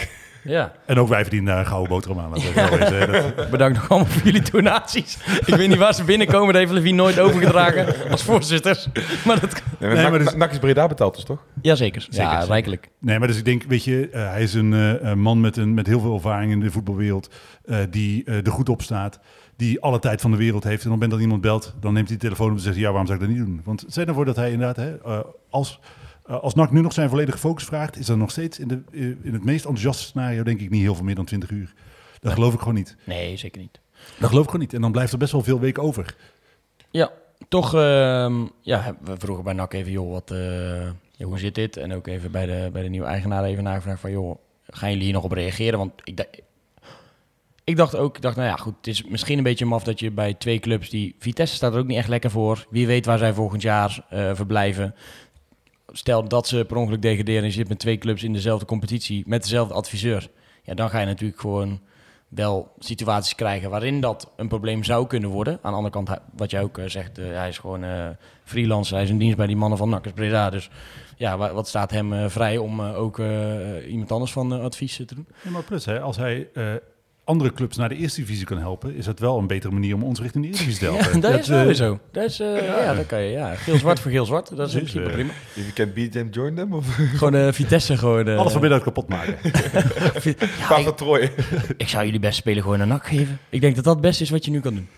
Ja, 0.44 0.72
En 0.86 0.98
ook 0.98 1.08
wij 1.08 1.20
verdienen 1.22 1.48
daar 1.50 1.58
een 1.58 1.66
gouden 1.66 1.88
boterham 1.88 2.18
aan. 2.18 2.30
Dat- 2.30 3.50
bedankt 3.50 3.76
nog 3.76 3.88
allemaal 3.88 4.08
voor 4.08 4.22
jullie 4.22 4.50
donaties. 4.50 5.18
Ik 5.46 5.54
weet 5.54 5.68
niet 5.68 5.78
waar 5.78 5.94
ze 5.94 6.04
binnenkomen, 6.04 6.46
dat 6.46 6.56
heeft 6.62 6.72
Levine 6.72 6.96
nooit 6.96 7.18
overgedragen 7.18 8.10
als 8.10 8.22
voorzitters. 8.22 8.88
Maar 9.24 9.40
dat 9.40 9.62
Nee, 9.78 9.94
Nee, 9.94 10.10
maar 10.10 10.18
dus- 10.18 10.34
NAC 10.34 10.50
is 10.50 10.58
Breda 10.58 10.86
betaald 10.86 11.14
dus, 11.14 11.24
toch? 11.24 11.42
Jazeker. 11.62 12.00
Zeker, 12.02 12.22
ja, 12.22 12.32
zeker. 12.32 12.48
rijkelijk. 12.48 12.88
Nee, 12.98 13.18
maar 13.18 13.28
dus 13.28 13.36
ik 13.38 13.44
denk, 13.44 13.62
weet 13.62 13.84
je, 13.84 14.08
eh, 14.10 14.28
hij 14.30 14.42
is 14.42 14.54
een 14.54 14.72
eh, 14.72 14.92
een 15.10 15.18
man 15.20 15.40
met, 15.40 15.56
een, 15.56 15.74
met 15.74 15.86
heel 15.86 16.00
veel 16.00 16.14
ervaring 16.14 16.52
in 16.52 16.60
de 16.60 16.70
voetbalwereld. 16.70 17.30
eh, 17.64 17.78
die 17.90 18.24
eh, 18.24 18.46
er 18.46 18.52
goed 18.52 18.68
op 18.68 18.82
staat. 18.82 19.20
Die 19.56 19.80
alle 19.80 19.98
tijd 19.98 20.20
van 20.20 20.30
de 20.30 20.36
wereld 20.36 20.64
heeft. 20.64 20.84
En 20.84 20.90
op 20.92 21.00
het 21.00 21.00
moment 21.00 21.10
dat 21.10 21.20
iemand 21.20 21.40
belt, 21.40 21.74
dan 21.80 21.92
neemt 21.92 22.08
hij 22.08 22.16
de 22.16 22.22
telefoon 22.22 22.50
op 22.50 22.56
en 22.56 22.62
zegt: 22.62 22.76
Ja, 22.76 22.88
waarom 22.88 23.06
zou 23.06 23.18
ik 23.20 23.24
dat 23.26 23.34
niet 23.36 23.44
doen? 23.46 23.60
Want 23.64 23.84
stel 23.88 24.02
nou 24.04 24.16
voor 24.16 24.24
dat 24.24 24.36
hij 24.36 24.50
inderdaad, 24.52 24.76
hè, 24.76 24.96
eh, 25.04 25.18
als, 25.50 25.80
eh, 26.24 26.40
als 26.40 26.54
NAC 26.54 26.70
nu 26.70 26.80
nog 26.80 26.92
zijn 26.92 27.08
volledige 27.08 27.38
focus 27.38 27.64
vraagt, 27.64 27.98
is 27.98 28.06
dat 28.06 28.16
nog 28.16 28.30
steeds 28.30 28.58
in, 28.58 28.68
de, 28.68 28.82
eh, 28.92 29.00
in 29.02 29.32
het 29.32 29.44
meest 29.44 29.64
enthousiaste 29.64 30.02
scenario, 30.04 30.42
denk 30.42 30.60
ik, 30.60 30.70
niet 30.70 30.82
heel 30.82 30.94
veel 30.94 31.04
meer 31.04 31.14
dan 31.14 31.24
20 31.24 31.50
uur. 31.50 31.72
Dat 32.20 32.32
geloof 32.32 32.52
ik 32.54 32.58
gewoon 32.58 32.74
niet. 32.74 32.96
Nee, 33.04 33.36
zeker 33.36 33.60
niet. 33.60 33.80
Dat 34.18 34.28
geloof 34.28 34.44
ik 34.44 34.50
gewoon 34.50 34.64
niet. 34.64 34.74
En 34.74 34.80
dan 34.80 34.92
blijft 34.92 35.12
er 35.12 35.18
best 35.18 35.32
wel 35.32 35.42
veel 35.42 35.60
weken 35.60 35.82
over. 35.82 36.16
Ja, 36.90 37.10
toch, 37.48 37.74
ehm, 37.74 38.44
ja, 38.60 38.96
we 39.00 39.14
vroegen 39.18 39.44
bij 39.44 39.52
NAC 39.52 39.72
even, 39.72 39.92
joh, 39.92 40.10
wat, 40.10 40.30
eh, 40.30 40.90
hoe 41.26 41.38
zit 41.38 41.54
dit? 41.54 41.76
En 41.76 41.92
ook 41.94 42.06
even 42.06 42.30
bij 42.30 42.46
de, 42.46 42.70
bij 42.72 42.82
de 42.82 42.88
nieuwe 42.88 43.06
eigenaar 43.06 43.44
even 43.44 43.64
nagevraagd 43.64 44.00
van, 44.00 44.10
joh, 44.10 44.38
gaan 44.66 44.88
jullie 44.90 45.04
hier 45.04 45.12
nog 45.12 45.24
op 45.24 45.32
reageren? 45.32 45.78
Want 45.78 45.92
ik, 46.04 46.16
da- 46.16 46.26
ik 47.64 47.76
dacht 47.76 47.96
ook, 47.96 48.16
ik 48.16 48.22
dacht, 48.22 48.36
nou 48.36 48.48
ja, 48.48 48.56
goed, 48.56 48.74
het 48.76 48.86
is 48.86 49.04
misschien 49.04 49.38
een 49.38 49.44
beetje 49.44 49.64
maf 49.64 49.84
dat 49.84 50.00
je 50.00 50.10
bij 50.10 50.34
twee 50.34 50.58
clubs 50.58 50.90
die, 50.90 51.14
Vitesse 51.18 51.54
staat 51.54 51.72
er 51.72 51.78
ook 51.78 51.86
niet 51.86 51.96
echt 51.98 52.08
lekker 52.08 52.30
voor. 52.30 52.66
Wie 52.70 52.86
weet 52.86 53.06
waar 53.06 53.18
zij 53.18 53.32
volgend 53.32 53.62
jaar 53.62 54.04
verblijven. 54.34 54.94
Stel 55.96 56.28
dat 56.28 56.48
ze 56.48 56.64
per 56.68 56.76
ongeluk 56.76 57.02
degraderen 57.02 57.44
en 57.44 57.52
zit 57.52 57.68
met 57.68 57.78
twee 57.78 57.98
clubs 57.98 58.22
in 58.22 58.32
dezelfde 58.32 58.66
competitie 58.66 59.22
met 59.26 59.42
dezelfde 59.42 59.74
adviseur. 59.74 60.28
Ja, 60.62 60.74
dan 60.74 60.90
ga 60.90 61.00
je 61.00 61.06
natuurlijk 61.06 61.40
gewoon 61.40 61.80
wel 62.28 62.72
situaties 62.78 63.34
krijgen 63.34 63.70
waarin 63.70 64.00
dat 64.00 64.30
een 64.36 64.48
probleem 64.48 64.84
zou 64.84 65.06
kunnen 65.06 65.30
worden. 65.30 65.52
Aan 65.62 65.70
de 65.70 65.76
andere 65.76 65.90
kant, 66.04 66.10
wat 66.36 66.50
jij 66.50 66.62
ook 66.62 66.78
eh, 66.78 66.88
zegt, 66.88 67.18
eh, 67.18 67.24
hij 67.26 67.48
is 67.48 67.58
gewoon 67.58 67.84
eh 67.84 68.08
freelancer. 68.44 68.94
Hij 68.94 69.04
is 69.04 69.10
in 69.10 69.18
dienst 69.18 69.36
bij 69.36 69.46
die 69.46 69.56
mannen 69.56 69.78
van 69.78 69.88
Nakkers 69.88 70.14
Breda. 70.14 70.50
Dus 70.50 70.70
ja, 71.16 71.36
wa- 71.36 71.52
wat 71.52 71.68
staat 71.68 71.90
hem 71.90 72.30
vrij 72.30 72.56
om 72.58 72.80
ook 72.80 73.18
iemand 73.88 74.12
anders 74.12 74.32
van 74.32 74.52
advies 74.62 74.96
te 74.96 75.14
doen? 75.14 75.26
Ja, 75.42 75.50
maar 75.50 75.62
plus, 75.62 75.84
hè, 75.84 76.00
als 76.00 76.16
hij 76.16 76.48
andere 77.24 77.52
clubs 77.52 77.76
naar 77.76 77.88
de 77.88 77.94
eerste 77.96 78.20
divisie 78.20 78.44
kan 78.46 78.58
helpen, 78.58 78.94
is 78.94 79.04
dat 79.04 79.18
wel 79.18 79.38
een 79.38 79.46
betere 79.46 79.72
manier 79.72 79.94
om 79.94 80.02
ons 80.02 80.20
richting 80.20 80.44
de 80.44 80.50
eerste 80.50 80.64
divisie 80.64 80.86
te 80.88 80.94
helpen. 80.94 81.20
Ja, 81.20 81.30
dat 81.30 81.40
is 81.40 81.48
eh, 81.48 81.58
sowieso. 81.60 81.98
Dat 82.12 82.24
is, 82.24 82.40
eh, 82.40 82.66
ja. 82.66 82.94
dat 82.94 83.06
kan 83.06 83.20
je. 83.22 83.30
Ja, 83.30 83.54
geel-zwart 83.54 84.00
voor 84.00 84.10
geel-zwart. 84.10 84.56
Dat 84.56 84.68
is 84.68 84.74
in 84.74 84.78
principe 84.80 85.04
eh. 85.06 85.12
prima. 85.12 85.30
If 85.54 85.54
you 85.62 85.72
can 85.72 85.92
beat 85.94 86.12
them, 86.12 86.28
join 86.30 86.54
them? 86.54 86.72
Of 86.72 86.86
Gewoon 87.18 87.34
eh, 87.34 87.52
Vitesse 87.52 87.96
gewoon. 87.96 88.28
eh, 88.28 88.38
Alles 88.38 88.52
van 88.52 88.60
binnenuit 88.60 88.82
kapot 88.88 89.08
maken. 89.08 89.36
ja, 90.68 90.76
ik, 90.76 90.84
van 90.84 90.94
Troje. 90.94 91.30
ik 91.76 91.88
zou 91.88 92.04
jullie 92.04 92.20
best 92.20 92.36
spelen 92.38 92.62
gewoon 92.62 92.80
een 92.80 92.88
nak 92.88 93.06
geven. 93.06 93.38
Ik 93.48 93.60
denk 93.60 93.74
dat 93.74 93.84
dat 93.84 93.92
het 93.94 94.02
beste 94.02 94.22
is 94.22 94.30
wat 94.30 94.44
je 94.44 94.50
nu 94.50 94.60
kan 94.60 94.74
doen. 94.74 94.88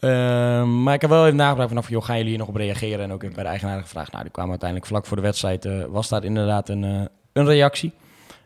Ehm, 0.00 0.82
maar 0.82 0.94
ik 0.94 1.00
heb 1.00 1.10
wel 1.10 1.24
even 1.24 1.36
nagedacht 1.36 1.68
vanaf, 1.68 1.88
joh, 1.88 2.04
gaan 2.04 2.14
jullie 2.16 2.30
hier 2.30 2.38
nog 2.38 2.48
op 2.48 2.56
reageren? 2.56 3.00
En 3.04 3.12
ook 3.12 3.20
bij 3.20 3.42
de 3.42 3.48
eigenaar 3.48 3.80
gevraagd. 3.82 4.10
Nou, 4.12 4.22
die 4.22 4.32
kwamen 4.32 4.50
uiteindelijk 4.50 4.88
vlak 4.90 5.06
voor 5.06 5.16
de 5.16 5.22
wedstrijd, 5.22 5.64
eh, 5.64 5.84
was 5.88 6.08
daar 6.08 6.24
inderdaad 6.24 6.68
een, 6.68 6.84
eh, 6.84 7.00
een 7.32 7.46
reactie. 7.46 7.92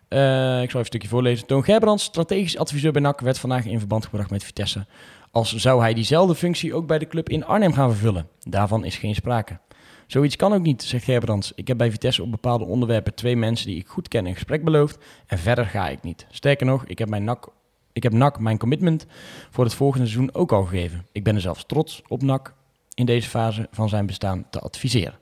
Eh, 0.08 0.62
ik 0.62 0.70
zal 0.70 0.80
even 0.80 0.80
een 0.80 0.84
stukje 0.84 1.08
voorlezen. 1.08 1.46
Toon 1.46 1.64
Gerbrands, 1.64 2.04
strategisch 2.04 2.58
adviseur 2.58 2.92
bij 2.92 3.02
NAC, 3.02 3.20
werd 3.20 3.38
vandaag 3.38 3.64
in 3.64 3.78
verband 3.78 4.04
gebracht 4.04 4.30
met 4.30 4.44
Vitesse. 4.44 4.86
Als 5.30 5.54
zou 5.54 5.80
hij 5.80 5.94
diezelfde 5.94 6.34
functie 6.34 6.74
ook 6.74 6.86
bij 6.86 6.98
de 6.98 7.06
club 7.06 7.28
in 7.28 7.44
Arnhem 7.44 7.72
gaan 7.72 7.90
vervullen. 7.90 8.28
Daarvan 8.40 8.84
is 8.84 8.96
geen 8.96 9.14
sprake. 9.14 9.58
Zoiets 10.06 10.36
kan 10.36 10.52
ook 10.52 10.62
niet, 10.62 10.82
zegt 10.82 11.04
Gerbrands. 11.04 11.52
Ik 11.54 11.68
heb 11.68 11.76
bij 11.76 11.90
Vitesse 11.90 12.22
op 12.22 12.30
bepaalde 12.30 12.64
onderwerpen 12.64 13.14
twee 13.14 13.36
mensen 13.36 13.66
die 13.66 13.76
ik 13.76 13.86
goed 13.86 14.08
ken 14.08 14.26
een 14.26 14.34
gesprek 14.34 14.64
beloofd. 14.64 14.98
En 15.26 15.38
verder 15.38 15.66
ga 15.66 15.88
ik 15.88 16.02
niet. 16.02 16.26
Sterker 16.30 16.66
nog, 16.66 16.84
ik 16.86 16.98
heb, 16.98 17.08
mijn 17.08 17.24
NAC, 17.24 17.48
ik 17.92 18.02
heb 18.02 18.12
NAC 18.12 18.38
mijn 18.40 18.58
commitment 18.58 19.06
voor 19.50 19.64
het 19.64 19.74
volgende 19.74 20.06
seizoen 20.06 20.34
ook 20.34 20.52
al 20.52 20.64
gegeven. 20.64 21.06
Ik 21.12 21.24
ben 21.24 21.34
er 21.34 21.40
zelfs 21.40 21.64
trots 21.66 22.02
op 22.08 22.22
NAC 22.22 22.54
in 22.94 23.06
deze 23.06 23.28
fase 23.28 23.68
van 23.70 23.88
zijn 23.88 24.06
bestaan 24.06 24.46
te 24.50 24.60
adviseren. 24.60 25.18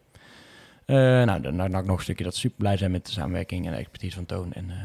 Eh, 0.86 0.96
nou, 0.96 1.40
dan 1.40 1.54
NAC 1.70 1.84
nog 1.84 1.96
een 1.96 2.02
stukje 2.02 2.24
dat 2.24 2.34
super 2.36 2.58
blij 2.58 2.76
zijn 2.76 2.90
met 2.90 3.06
de 3.06 3.12
samenwerking 3.12 3.66
en 3.66 3.72
de 3.72 3.78
expertise 3.78 4.14
van 4.16 4.26
Toon 4.26 4.52
en 4.52 4.70
eh 4.70 4.76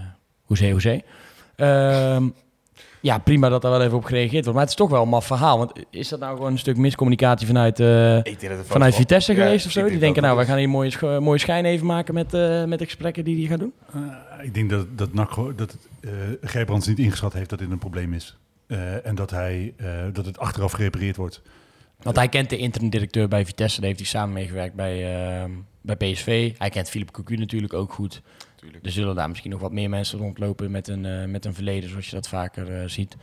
hoezee, 0.43 0.71
hoezee. 0.71 1.03
Ehm, 1.55 2.27
ja, 3.01 3.17
prima 3.17 3.49
dat 3.49 3.61
daar 3.61 3.71
wel 3.71 3.81
even 3.81 3.97
op 3.97 4.03
gereageerd 4.03 4.33
wordt. 4.45 4.51
Maar 4.51 4.61
het 4.61 4.69
is 4.69 4.75
toch 4.75 4.89
wel 4.89 5.01
een 5.03 5.09
maf 5.09 5.25
verhaal. 5.25 5.57
Want 5.57 5.71
is 5.89 6.09
dat 6.09 6.19
nou 6.19 6.35
gewoon 6.35 6.51
een 6.51 6.57
stuk 6.59 6.77
miscommunicatie 6.77 7.47
vanuit, 7.47 7.79
eh, 7.79 7.87
vanuit 7.87 8.63
wel- 8.91 8.91
Vitesse 8.91 9.33
Ja, 9.33 9.43
geweest 9.43 9.65
of 9.65 9.71
zo? 9.71 9.87
Die 9.89 9.97
denken, 9.99 10.21
nou, 10.21 10.33
wij 10.35 10.43
is. 10.43 10.49
gaan 10.49 10.57
hier 10.59 10.67
een 10.67 10.73
mooie, 10.73 10.89
sch- 10.89 11.01
mooie 11.19 11.39
schijn 11.39 11.65
even 11.65 11.85
maken 11.85 12.13
met, 12.13 12.33
eh, 12.33 12.63
met 12.65 12.79
de 12.79 12.85
gesprekken 12.85 13.23
die 13.23 13.37
hij 13.37 13.45
gaat 13.47 13.59
doen. 13.59 13.73
Eh, 13.93 14.45
ik 14.45 14.53
denk 14.53 14.69
dat, 14.69 14.97
dat 14.97 15.13
NAC 15.13 15.35
dat 15.57 15.77
eh 16.01 16.09
Gerbrands 16.41 16.87
niet 16.87 16.99
ingeschat 16.99 17.33
heeft 17.33 17.49
dat 17.49 17.59
dit 17.59 17.71
een 17.71 17.77
probleem 17.77 18.13
is. 18.13 18.37
Eh, 18.67 19.05
en 19.05 19.15
dat, 19.15 19.29
hij, 19.29 19.73
eh, 19.77 19.87
dat 20.13 20.25
het 20.25 20.39
achteraf 20.39 20.71
gerepareerd 20.71 21.15
wordt. 21.15 21.41
Want 22.03 22.15
hij 22.15 22.29
kent 22.29 22.49
de 22.49 22.57
interim 22.57 22.89
directeur 22.89 23.27
bij 23.27 23.45
Vitesse, 23.45 23.79
daar 23.79 23.89
heeft 23.89 23.99
hij 23.99 24.09
samen 24.09 24.33
meegewerkt 24.33 24.75
bij, 24.75 25.15
eh, 25.43 25.49
bij 25.81 25.95
PSV. 25.95 26.53
Hij 26.57 26.69
kent 26.69 26.89
Philippe 26.89 27.13
Cocu 27.13 27.35
natuurlijk 27.35 27.73
ook 27.73 27.93
goed. 27.93 28.21
Tuurlijk. 28.61 28.85
Er 28.85 28.91
zullen 28.91 29.15
daar 29.15 29.29
misschien 29.29 29.51
nog 29.51 29.59
wat 29.59 29.71
meer 29.71 29.89
mensen 29.89 30.19
rondlopen 30.19 30.71
met 30.71 30.87
een, 30.87 31.05
eh, 31.05 31.25
met 31.25 31.45
een 31.45 31.53
verleden, 31.53 31.89
zoals 31.89 32.05
je 32.05 32.15
dat 32.15 32.27
vaker 32.27 32.81
eh, 32.81 32.87
ziet. 32.87 33.17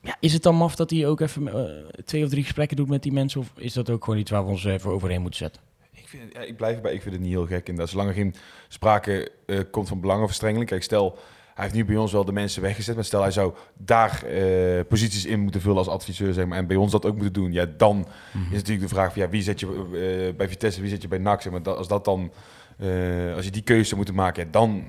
Ja, 0.00 0.16
is 0.20 0.32
het 0.32 0.42
dan 0.42 0.56
maf 0.56 0.74
dat 0.76 0.90
hij 0.90 1.06
ook 1.06 1.20
even 1.20 1.48
eh, 1.48 1.88
twee 2.04 2.24
of 2.24 2.30
drie 2.30 2.42
gesprekken 2.42 2.76
doet 2.76 2.88
met 2.88 3.02
die 3.02 3.12
mensen? 3.12 3.40
Of 3.40 3.52
is 3.56 3.72
dat 3.72 3.90
ook 3.90 4.04
gewoon 4.04 4.18
iets 4.18 4.30
waar 4.30 4.44
we 4.44 4.50
ons 4.50 4.64
even 4.64 4.90
overheen 4.90 5.20
moeten 5.20 5.38
zetten? 5.38 5.62
Ik, 5.92 6.08
vind, 6.08 6.32
ja, 6.32 6.40
ik 6.40 6.56
blijf 6.56 6.76
erbij, 6.76 6.92
ik 6.92 7.02
vind 7.02 7.14
het 7.14 7.22
niet 7.22 7.32
heel 7.32 7.46
gek. 7.46 7.68
En 7.68 7.76
dat 7.76 7.88
zolang 7.88 8.08
er 8.08 8.14
geen 8.14 8.34
sprake 8.68 9.32
komt 9.70 9.88
van 9.88 10.00
belangenverstrengeling. 10.00 10.68
Kijk, 10.68 10.82
stel, 10.82 11.18
hij 11.54 11.64
heeft 11.64 11.74
nu 11.74 11.84
bij 11.84 11.96
ons 11.96 12.12
wel 12.12 12.24
de 12.24 12.32
mensen 12.32 12.62
weggezet. 12.62 12.94
Maar 12.94 13.04
stel, 13.04 13.22
hij 13.22 13.30
zou 13.30 13.54
daar 13.74 14.22
eh, 14.24 14.80
posities 14.88 15.24
in 15.24 15.40
moeten 15.40 15.60
vullen 15.60 15.78
als 15.78 15.88
adviseur. 15.88 16.32
Zeg 16.32 16.46
maar, 16.46 16.58
en 16.58 16.66
bij 16.66 16.76
ons 16.76 16.92
dat 16.92 17.06
ook 17.06 17.14
moeten 17.14 17.32
doen. 17.32 17.52
Ja, 17.52 17.66
dan 17.76 18.06
is 18.32 18.56
natuurlijk 18.56 18.88
de 18.88 18.94
vraag 18.94 19.12
van 19.12 19.22
ja, 19.22 19.28
wie 19.28 19.42
zet 19.42 19.60
je 19.60 19.66
eh, 19.66 20.36
bij 20.36 20.48
Vitesse, 20.48 20.80
wie 20.80 20.90
zet 20.90 21.02
je 21.02 21.08
bij 21.08 21.18
NAC? 21.18 21.42
Zeg 21.42 21.52
maar, 21.52 21.62
dat, 21.62 21.76
als 21.76 21.88
dat 21.88 22.04
dan... 22.04 22.32
eh, 22.78 23.34
als 23.34 23.44
je 23.44 23.50
die 23.50 23.62
keuze 23.62 23.96
moeten 23.96 24.14
maken, 24.14 24.44
ja, 24.44 24.50
dan 24.50 24.84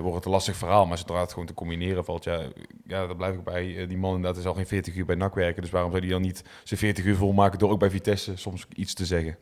wordt 0.00 0.16
het 0.16 0.24
een 0.24 0.30
lastig 0.30 0.56
verhaal. 0.56 0.86
Maar 0.86 0.98
zodra 0.98 1.20
het 1.20 1.30
gewoon 1.32 1.46
te 1.46 1.54
combineren 1.54 2.04
valt, 2.04 2.24
ja, 2.24 2.40
ja 2.86 3.06
daar 3.06 3.16
blijf 3.16 3.34
ik 3.34 3.44
bij. 3.44 3.86
Die 3.86 3.98
man 3.98 4.14
inderdaad 4.14 4.40
is 4.40 4.46
al 4.46 4.54
geen 4.54 4.66
40 4.66 4.94
uur 4.94 5.04
bij 5.04 5.16
NAC 5.16 5.34
werken. 5.34 5.62
Dus 5.62 5.70
waarom 5.70 5.90
zou 5.90 6.02
hij 6.02 6.12
dan 6.12 6.22
niet 6.22 6.44
zijn 6.64 6.80
40 6.80 7.04
uur 7.04 7.16
volmaken 7.16 7.58
door 7.58 7.70
ook 7.70 7.78
bij 7.78 7.90
Vitesse 7.90 8.36
soms 8.36 8.66
iets 8.74 8.94
te 8.94 9.06
zeggen? 9.06 9.36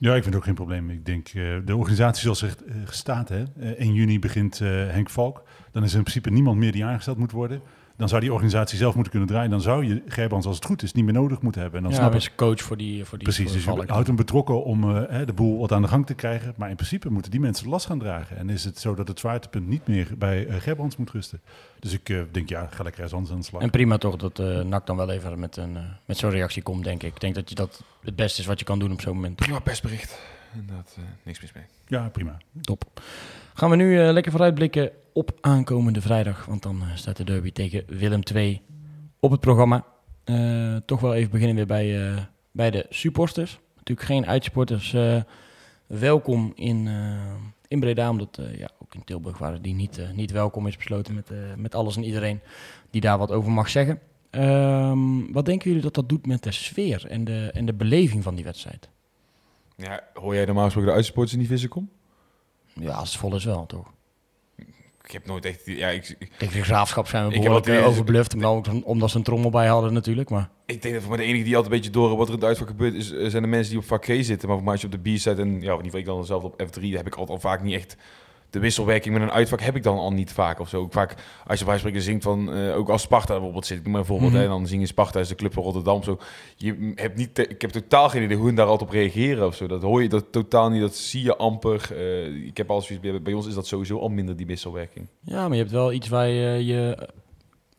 Ja, 0.00 0.14
ik 0.14 0.22
vind 0.22 0.34
ook 0.34 0.44
geen 0.44 0.54
probleem. 0.54 0.90
Ik 0.90 1.06
denk, 1.06 1.28
eh, 1.28 1.56
de 1.64 1.76
organisatie 1.76 2.22
zoals 2.22 2.42
er 2.42 2.54
eh, 2.66 2.74
staat, 2.90 3.28
hè, 3.28 3.42
eh, 3.42 3.70
1 3.70 3.94
juni 3.94 4.18
begint 4.18 4.60
eh, 4.60 4.68
Henk 4.68 5.10
Valk. 5.10 5.42
Dan 5.72 5.82
is 5.82 5.90
er 5.90 5.96
in 5.96 6.02
principe 6.02 6.30
niemand 6.30 6.58
meer 6.58 6.72
die 6.72 6.84
aangesteld 6.84 7.18
moet 7.18 7.32
worden. 7.32 7.62
Dan 7.98 8.08
zou 8.08 8.20
die 8.20 8.32
organisatie 8.32 8.78
zelf 8.78 8.94
moeten 8.94 9.10
kunnen 9.12 9.28
draaien. 9.28 9.50
Dan 9.50 9.60
zou 9.60 9.86
je 9.86 10.02
Gerbrands, 10.06 10.46
als 10.46 10.56
het 10.56 10.64
goed 10.64 10.82
is, 10.82 10.92
niet 10.92 11.04
meer 11.04 11.14
nodig 11.14 11.40
moeten 11.40 11.60
hebben. 11.60 11.78
En 11.78 11.84
dan 11.84 11.94
Ja, 11.94 11.98
snap 11.98 12.12
hij 12.12 12.20
ik 12.20 12.26
is 12.26 12.34
coach 12.34 12.60
voor 12.60 12.76
die, 12.76 13.04
voor 13.04 13.18
die 13.18 13.26
Precies, 13.26 13.62
voor 13.62 13.74
dus 13.76 13.84
je 13.86 13.92
houdt 13.92 14.06
hem 14.06 14.16
betrokken 14.16 14.64
om 14.64 14.96
eh, 14.96 15.02
hè, 15.08 15.26
de 15.26 15.32
boel 15.32 15.58
wat 15.58 15.72
aan 15.72 15.82
de 15.82 15.88
gang 15.88 16.06
te 16.06 16.14
krijgen. 16.14 16.54
Maar 16.56 16.70
in 16.70 16.76
principe 16.76 17.10
moeten 17.10 17.30
die 17.30 17.40
mensen 17.40 17.68
last 17.68 17.86
gaan 17.86 17.98
dragen. 17.98 18.36
En 18.36 18.50
is 18.50 18.64
het 18.64 18.78
zo 18.78 18.94
dat 18.94 19.08
het 19.08 19.18
zwaartepunt 19.18 19.68
niet 19.68 19.86
meer 19.86 20.08
bij 20.18 20.46
eh 20.46 20.60
Gerbrands 20.60 20.96
moet 20.96 21.10
rusten. 21.10 21.40
Dus 21.80 21.92
ik 21.92 22.08
eh, 22.08 22.20
denk, 22.30 22.48
ja, 22.48 22.60
ga 22.70 22.82
lekker 22.82 23.02
ergens 23.02 23.12
anders 23.12 23.32
aan 23.32 23.40
de 23.40 23.44
slag. 23.46 23.62
En 23.62 23.70
prima 23.70 23.98
toch 23.98 24.16
dat 24.16 24.38
eh 24.38 24.60
NAC 24.60 24.86
dan 24.86 24.96
wel 24.96 25.10
even 25.10 25.38
met, 25.38 25.56
een, 25.56 25.78
met 26.04 26.16
zo'n 26.16 26.30
reactie 26.30 26.62
komt, 26.62 26.84
denk 26.84 27.02
ik. 27.02 27.14
Ik 27.14 27.20
denk 27.20 27.34
dat 27.34 27.48
je 27.48 27.54
dat 27.54 27.82
het 28.00 28.16
beste 28.16 28.40
is 28.40 28.46
wat 28.46 28.58
je 28.58 28.64
kan 28.64 28.78
doen 28.78 28.92
op 28.92 29.00
zo'n 29.00 29.14
moment. 29.14 29.36
Prima 29.36 29.58
persbericht. 29.58 30.18
Inderdaad, 30.54 30.94
eh, 30.96 31.02
niks 31.22 31.40
mis 31.40 31.52
mee. 31.52 31.64
Ja, 31.86 32.08
prima. 32.08 32.36
Top. 32.60 32.84
Gaan 33.58 33.70
we 33.70 33.76
nu 33.76 34.00
eh, 34.00 34.12
lekker 34.12 34.32
vooruitblikken 34.32 34.90
op 35.12 35.38
aankomende 35.40 36.00
vrijdag. 36.00 36.44
Want 36.44 36.62
dan 36.62 36.82
eh, 36.82 36.88
staat 36.94 37.16
de 37.16 37.24
derby 37.24 37.52
tegen 37.52 37.84
Willem 37.86 38.20
II 38.34 38.62
op 39.20 39.30
het 39.30 39.40
programma. 39.40 39.84
Eh, 40.24 40.76
toch 40.76 41.00
wel 41.00 41.14
even 41.14 41.30
beginnen 41.30 41.56
weer 41.56 41.66
bij, 41.66 42.14
bij 42.52 42.70
de 42.70 42.86
supporters. 42.90 43.58
Natuurlijk 43.76 44.06
geen 44.06 44.26
uitsporters. 44.26 44.96
welkom 45.86 46.52
in, 46.54 46.88
in 47.68 47.80
Breda. 47.80 48.10
Omdat 48.10 48.40
ja, 48.56 48.68
ook 48.82 48.94
in 48.94 49.04
Tilburg 49.04 49.38
waren 49.38 49.62
die 49.62 49.74
niet, 49.74 50.00
niet 50.14 50.30
welkom 50.30 50.66
is 50.66 50.76
besloten 50.76 51.14
met, 51.14 51.30
met 51.56 51.74
alles 51.74 51.96
en 51.96 52.04
iedereen 52.04 52.40
die 52.90 53.00
daar 53.00 53.18
wat 53.18 53.32
over 53.32 53.50
mag 53.50 53.68
zeggen. 53.68 54.00
Ehm, 54.30 55.32
wat 55.32 55.44
denken 55.44 55.68
jullie 55.68 55.84
dat 55.84 55.94
dat 55.94 56.08
doet 56.08 56.26
met 56.26 56.42
de 56.42 56.52
sfeer 56.52 57.06
en 57.06 57.24
de, 57.24 57.50
en 57.52 57.66
de 57.66 57.74
beleving 57.74 58.22
van 58.22 58.34
die 58.34 58.44
wedstrijd? 58.44 58.88
Ja, 59.76 60.02
hoor 60.14 60.34
jij 60.34 60.44
normaal 60.44 60.64
gesproken 60.64 60.90
de 60.90 60.96
uitsporters 60.96 61.32
in 61.32 61.38
die 61.38 61.48
vissenkom? 61.48 61.90
Ja, 62.80 62.92
als 62.92 63.10
het 63.10 63.20
vol 63.20 63.34
is 63.34 63.44
wel, 63.44 63.66
toch? 63.66 63.92
Ik 65.04 65.14
heb 65.14 65.26
nooit 65.26 65.44
echt... 65.44 65.62
Ja, 65.64 65.88
ik, 65.88 66.16
ik, 66.18 66.30
Tegen 66.36 66.58
de 66.58 66.64
graafschap 66.64 67.06
zijn 67.06 67.22
we 67.22 67.28
Ik 67.28 67.42
heb 67.42 67.52
behoorlijk 67.52 67.80
eh, 67.80 67.86
overbluft. 67.86 68.34
Omdat, 68.34 68.82
omdat 68.82 69.10
ze 69.10 69.16
een 69.16 69.22
trommel 69.22 69.50
bij 69.50 69.66
hadden 69.66 69.92
natuurlijk. 69.92 70.30
Maar 70.30 70.50
ik 70.66 70.82
denk 70.82 70.94
dat 70.94 71.02
voor 71.02 71.16
mij 71.16 71.24
de 71.24 71.30
enige 71.30 71.44
die 71.44 71.56
altijd 71.56 71.72
een 71.72 71.78
beetje 71.78 71.92
door 71.94 72.16
wat 72.16 72.28
er 72.28 72.34
in 72.34 72.38
het 72.38 72.48
uitvak 72.48 72.68
gebeurt, 72.68 72.94
is, 72.94 73.12
eh, 73.12 73.28
zijn 73.28 73.42
de 73.42 73.48
mensen 73.48 73.70
die 73.70 73.80
op 73.80 73.86
vak 73.86 74.04
G 74.04 74.06
zitten. 74.06 74.48
Maar 74.48 74.56
voor 74.56 74.64
mij 74.64 74.72
als 74.72 74.80
je 74.80 74.86
op 74.86 74.92
de 74.92 75.10
B-side 75.10 75.42
en 75.42 75.48
ja, 75.48 75.54
in 75.54 75.60
ieder 75.60 75.84
geval 75.84 76.00
ik 76.00 76.06
dan 76.06 76.26
zelf 76.26 76.42
op 76.42 76.62
F3, 76.62 76.82
heb 76.82 77.06
ik 77.06 77.14
altijd 77.14 77.28
al 77.28 77.50
vaak 77.50 77.62
niet 77.62 77.74
echt 77.74 77.96
de 78.50 78.58
wisselwerking 78.58 79.14
met 79.14 79.22
een 79.22 79.30
uitvak 79.30 79.60
heb 79.60 79.76
ik 79.76 79.82
dan 79.82 79.98
al 79.98 80.12
niet 80.12 80.32
vaak 80.32 80.60
of 80.60 80.68
zo. 80.68 80.80
Ook 80.80 80.92
vaak 80.92 81.14
als 81.46 81.58
je 81.58 81.64
bij 81.64 81.78
spreken 81.78 82.02
zingt 82.02 82.22
van, 82.22 82.52
eh, 82.52 82.76
ook 82.76 82.88
als 82.88 83.02
Sparta 83.02 83.32
bijvoorbeeld 83.32 83.66
zit, 83.66 83.78
ik 83.78 83.84
maar 83.84 83.92
bijvoorbeeld, 83.92 84.32
Mhm. 84.32 84.40
hè, 84.40 84.46
dan 84.48 84.66
zingen 84.66 84.86
Sparta 84.86 85.20
is 85.20 85.28
de 85.28 85.34
club 85.34 85.52
van 85.52 85.62
Rotterdam 85.62 86.02
zo. 86.02 86.18
Je 86.56 86.92
hebt 86.94 87.16
niet, 87.16 87.38
ik 87.38 87.60
heb 87.60 87.70
totaal 87.70 88.08
geen 88.08 88.22
idee 88.22 88.36
hoe 88.36 88.46
hun 88.46 88.54
daar 88.54 88.66
altijd 88.66 88.88
op 88.88 88.94
reageren 88.94 89.46
of 89.46 89.54
zo. 89.54 89.66
Dat 89.66 89.82
hoor 89.82 90.02
je 90.02 90.08
dat 90.08 90.24
totaal 90.32 90.70
niet, 90.70 90.80
dat 90.80 90.94
zie 90.96 91.22
je 91.22 91.36
amper. 91.36 91.88
Eh, 91.96 92.46
ik 92.46 92.56
heb 92.56 92.70
al 92.70 92.80
zoiets, 92.82 93.10
bij, 93.10 93.22
bij 93.22 93.32
ons 93.32 93.46
is 93.46 93.54
dat 93.54 93.66
sowieso 93.66 93.98
al 93.98 94.08
minder 94.08 94.36
die 94.36 94.46
wisselwerking. 94.46 95.06
Ja, 95.20 95.42
maar 95.42 95.56
je 95.56 95.62
hebt 95.62 95.74
wel 95.74 95.92
iets 95.92 96.08
waar 96.08 96.28
je 96.28 96.64
je, 96.66 97.08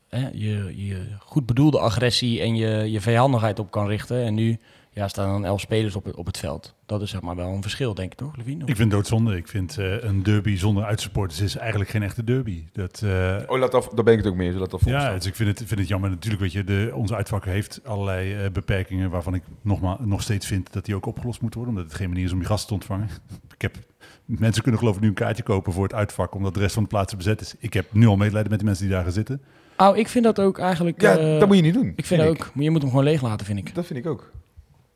eh, 0.09 0.23
je, 0.33 0.73
je 0.87 1.07
goed 1.19 1.45
bedoelde 1.45 1.79
agressie 1.79 2.41
en 2.41 2.55
je, 2.55 2.91
je 2.91 3.01
vijandigheid 3.01 3.59
op 3.59 3.71
kan 3.71 3.87
richten. 3.87 4.23
En 4.25 4.33
nu 4.33 4.59
ja, 4.99 5.07
staan 5.07 5.29
dan 5.29 5.45
elf 5.45 5.59
spelers 5.59 5.95
op 5.95 6.05
het, 6.05 6.15
op 6.15 6.25
het 6.25 6.37
veld. 6.37 6.75
Dat 6.85 7.01
is 7.01 7.09
zeg 7.09 7.21
maar 7.21 7.35
wel 7.35 7.47
een 7.47 7.61
verschil, 7.61 7.93
denk 7.93 8.11
ik 8.11 8.17
toch, 8.17 8.35
Levine? 8.35 8.65
Ik 8.65 8.75
vind 8.75 8.91
doodzonde. 8.91 9.35
Ik 9.35 9.47
vind 9.47 9.77
eh, 9.77 10.03
een 10.03 10.23
derby 10.23 10.55
zonder 10.55 10.83
uitsupporters 10.83 11.41
is 11.41 11.57
eigenlijk 11.57 11.89
geen 11.89 12.03
echte 12.03 12.23
derby. 12.23 12.63
Dat, 12.71 13.01
eh, 13.03 13.35
Oh, 13.47 13.59
laat 13.59 13.73
af, 13.73 13.87
daar 13.87 14.03
ben 14.03 14.13
ik 14.13 14.19
het 14.19 14.27
ook 14.27 14.35
mee, 14.35 14.53
dat 14.53 14.81
ja, 14.85 15.13
dus 15.13 15.25
ik 15.25 15.35
vind 15.35 15.49
het, 15.49 15.67
vind 15.67 15.79
het 15.79 15.89
jammer. 15.89 16.09
Natuurlijk, 16.09 16.41
weet 16.41 16.51
je, 16.51 16.63
de, 16.63 16.91
onze 16.93 17.15
uitvakker 17.15 17.51
heeft 17.51 17.79
allerlei 17.83 18.33
eh, 18.33 18.51
beperkingen 18.51 19.09
waarvan 19.09 19.33
ik 19.33 19.43
nogmaals, 19.61 19.99
nog 20.01 20.21
steeds 20.21 20.47
vind 20.47 20.73
dat 20.73 20.85
die 20.85 20.95
ook 20.95 21.05
opgelost 21.05 21.41
moeten 21.41 21.59
worden. 21.59 21.77
Omdat 21.77 21.91
het 21.91 22.01
geen 22.01 22.09
manier 22.09 22.25
is 22.25 22.31
om 22.31 22.39
die 22.39 22.47
gasten 22.47 22.67
te 22.67 22.73
ontvangen. 22.73 23.09
Ik 23.55 23.61
heb, 23.61 23.77
mensen 24.25 24.61
kunnen 24.61 24.79
geloof 24.79 24.95
ik 24.95 25.01
nu 25.01 25.07
een 25.07 25.13
kaartje 25.13 25.43
kopen 25.43 25.73
voor 25.73 25.83
het 25.83 25.93
uitvak, 25.93 26.35
omdat 26.35 26.53
de 26.53 26.59
rest 26.59 26.73
van 26.73 26.83
de 26.83 26.89
plaatsen 26.89 27.17
bezet 27.17 27.41
is. 27.41 27.55
Ik 27.59 27.73
heb 27.73 27.93
nu 27.93 28.07
al 28.07 28.15
medelijden 28.15 28.51
met 28.51 28.59
de 28.59 28.65
mensen 28.65 28.85
die 28.85 28.93
daar 28.93 29.03
gaan 29.03 29.11
zitten. 29.11 29.41
Oh, 29.77 29.97
ik 29.97 30.07
vind 30.07 30.23
dat 30.23 30.39
ook 30.39 30.57
eigenlijk... 30.57 31.01
Ja, 31.01 31.15
dat 31.39 31.47
moet 31.47 31.55
je 31.55 31.63
niet 31.63 31.73
doen. 31.73 31.93
Ik 31.95 32.05
vind 32.05 32.21
ook, 32.21 32.51
maar 32.53 32.63
je 32.63 32.69
moet 32.69 32.81
hem 32.81 32.89
gewoon 32.89 33.05
leeg 33.05 33.21
laten, 33.21 33.45
vind 33.45 33.59
ik. 33.59 33.75
Dat 33.75 33.85
vind 33.85 33.99
ik 33.99 34.05
ook. 34.05 34.31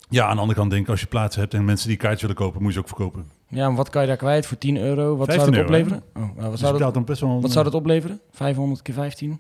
Ja, 0.10 0.26
aan 0.28 0.36
de 0.36 0.42
andere 0.42 0.60
kant 0.60 0.72
denk 0.72 0.84
ik, 0.84 0.90
als 0.90 1.00
je 1.00 1.08
plaatsen 1.08 1.42
hebt 1.42 1.54
en 1.54 1.66
mensen 1.66 1.88
die 1.88 1.98
kaartjes 1.98 2.22
willen 2.22 2.36
kopen, 2.36 2.58
moet 2.62 2.68
je 2.68 2.74
ze 2.74 2.80
ook 2.80 2.88
verkopen. 2.88 3.26
Ja, 3.48 3.68
maar 3.68 3.78
wat 3.78 3.90
kan 3.90 4.02
je 4.02 4.08
daar 4.08 4.18
kwijt 4.18 4.46
voor 4.46 4.58
10 4.58 4.78
euro? 4.78 5.16
Wat 5.16 5.28
zou 5.32 5.40
15 5.40 5.46
dat 5.46 5.54
euro, 5.54 5.66
opleveren? 5.66 6.04
Oh, 6.14 6.22
nou, 6.22 6.34
wat, 6.36 6.52
Dus 6.52 6.60
zou 6.60 6.62
dat, 6.62 6.72
betaalt 6.72 6.94
dan 6.94 7.06
best 7.06 7.22
wel... 7.22 7.42
wat 7.42 7.52
zou 7.52 7.66
dat 7.66 7.74
opleveren? 7.74 8.22
500 8.32 8.82
keer 8.82 8.94
15? 8.94 9.40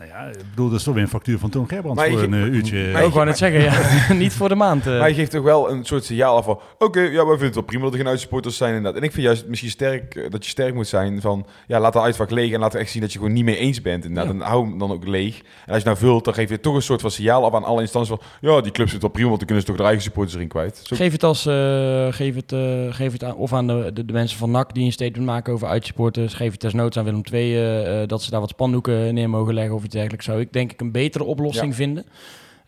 Nou 0.00 0.12
ja, 0.12 0.26
ik 0.26 0.50
bedoel, 0.50 0.68
dat 0.68 0.78
is 0.78 0.84
toch 0.84 0.94
weer 0.94 1.02
een 1.02 1.08
factuur 1.08 1.38
van 1.38 1.50
Toon 1.50 1.66
je 1.70 1.82
voor 1.82 2.22
een 2.22 2.34
eh, 2.34 2.44
uurtje. 2.44 2.90
maar 2.92 3.04
ik 3.04 3.12
wou 3.12 3.26
net 3.26 3.38
zeggen, 3.38 3.60
ja. 3.60 4.12
niet 4.24 4.32
voor 4.32 4.48
de 4.48 4.54
maand. 4.54 4.86
eh. 4.86 4.98
Maar 4.98 5.08
je 5.08 5.14
geeft 5.14 5.30
toch 5.30 5.42
wel 5.42 5.70
een 5.70 5.84
soort 5.84 6.04
signaal 6.04 6.36
af 6.36 6.44
van... 6.44 6.60
Oké, 6.78 7.00
ja, 7.00 7.10
wij 7.10 7.24
vinden 7.24 7.46
het 7.46 7.54
wel 7.54 7.64
prima 7.64 7.82
dat 7.82 7.92
er 7.92 7.98
geen 7.98 8.08
uitsupporters 8.08 8.56
zijn 8.56 8.74
inderdaad. 8.74 9.00
En 9.00 9.06
ik 9.06 9.12
vind 9.12 9.26
juist 9.26 9.46
misschien 9.46 9.70
sterk 9.70 10.14
eh, 10.14 10.30
dat 10.30 10.44
je 10.44 10.50
sterk 10.50 10.74
moet 10.74 10.86
zijn 10.86 11.20
van... 11.20 11.46
Ja, 11.66 11.80
laat 11.80 11.92
de 11.92 12.00
uitvak 12.00 12.30
leeg 12.30 12.52
en 12.52 12.60
laat 12.60 12.74
echt 12.74 12.90
zien 12.90 13.02
dat 13.02 13.12
je 13.12 13.18
gewoon 13.18 13.32
niet 13.34 13.44
mee 13.44 13.56
eens 13.56 13.82
bent 13.82 14.04
inderdaad. 14.04 14.32
En 14.34 14.40
hou 14.40 14.68
hem 14.68 14.78
dan 14.78 14.92
ook 14.92 15.06
leeg. 15.06 15.38
En 15.38 15.72
als 15.72 15.78
je 15.78 15.84
nou 15.84 15.96
vult, 15.96 16.24
dan 16.24 16.34
geef 16.34 16.48
je 16.48 16.60
toch 16.60 16.74
een 16.74 16.82
soort 16.82 17.00
van 17.00 17.10
signaal 17.10 17.44
af 17.44 17.54
aan 17.54 17.64
alle 17.64 17.80
instanties 17.80 18.14
van... 18.16 18.20
Ja, 18.40 18.60
die 18.60 18.72
club 18.72 18.88
zit 18.88 19.00
wel 19.00 19.10
prima, 19.10 19.28
want 19.28 19.38
dan 19.38 19.46
kunnen 19.46 19.64
ze 19.64 19.70
toch 19.70 19.80
de 19.80 19.86
eigen 19.86 20.02
supporters 20.02 20.34
erin 20.34 20.48
kwijt. 20.48 20.80
Zo, 20.82 20.96
Geef 20.96 21.12
het, 21.12 21.24
als, 21.24 21.46
eh, 21.46 22.06
geef 22.10 22.34
het, 22.34 22.52
eh, 22.52 22.94
geef 22.94 23.12
het 23.12 23.24
aan, 23.24 23.34
of 23.34 23.52
aan 23.52 23.66
de, 23.66 23.90
de, 23.94 24.04
de 24.04 24.12
mensen 24.12 24.38
van 24.38 24.50
NAC 24.50 24.74
die 24.74 24.84
een 24.84 24.92
statement 24.92 25.26
maken 25.26 25.52
over 25.52 25.68
uitsupporters. 25.68 26.34
Geef 26.34 26.52
het 26.52 26.60
desnoods 26.60 26.96
aan 26.98 27.04
Willem 27.04 27.22
II 27.32 28.06
dat 28.06 28.22
ze 28.22 28.30
daar 28.30 28.40
wat 28.40 28.48
spandoeken 28.48 29.14
neer 29.14 29.30
mogen 29.30 29.54
leggen 29.54 29.74
of 29.74 29.82
iets 29.90 29.98
dergelijks. 29.98 30.24
Zou 30.24 30.40
ik 30.40 30.52
denk 30.52 30.72
ik 30.72 30.80
een 30.80 30.92
betere 30.92 31.24
oplossing 31.24 31.70
Ja. 31.70 31.74
vinden. 31.76 32.04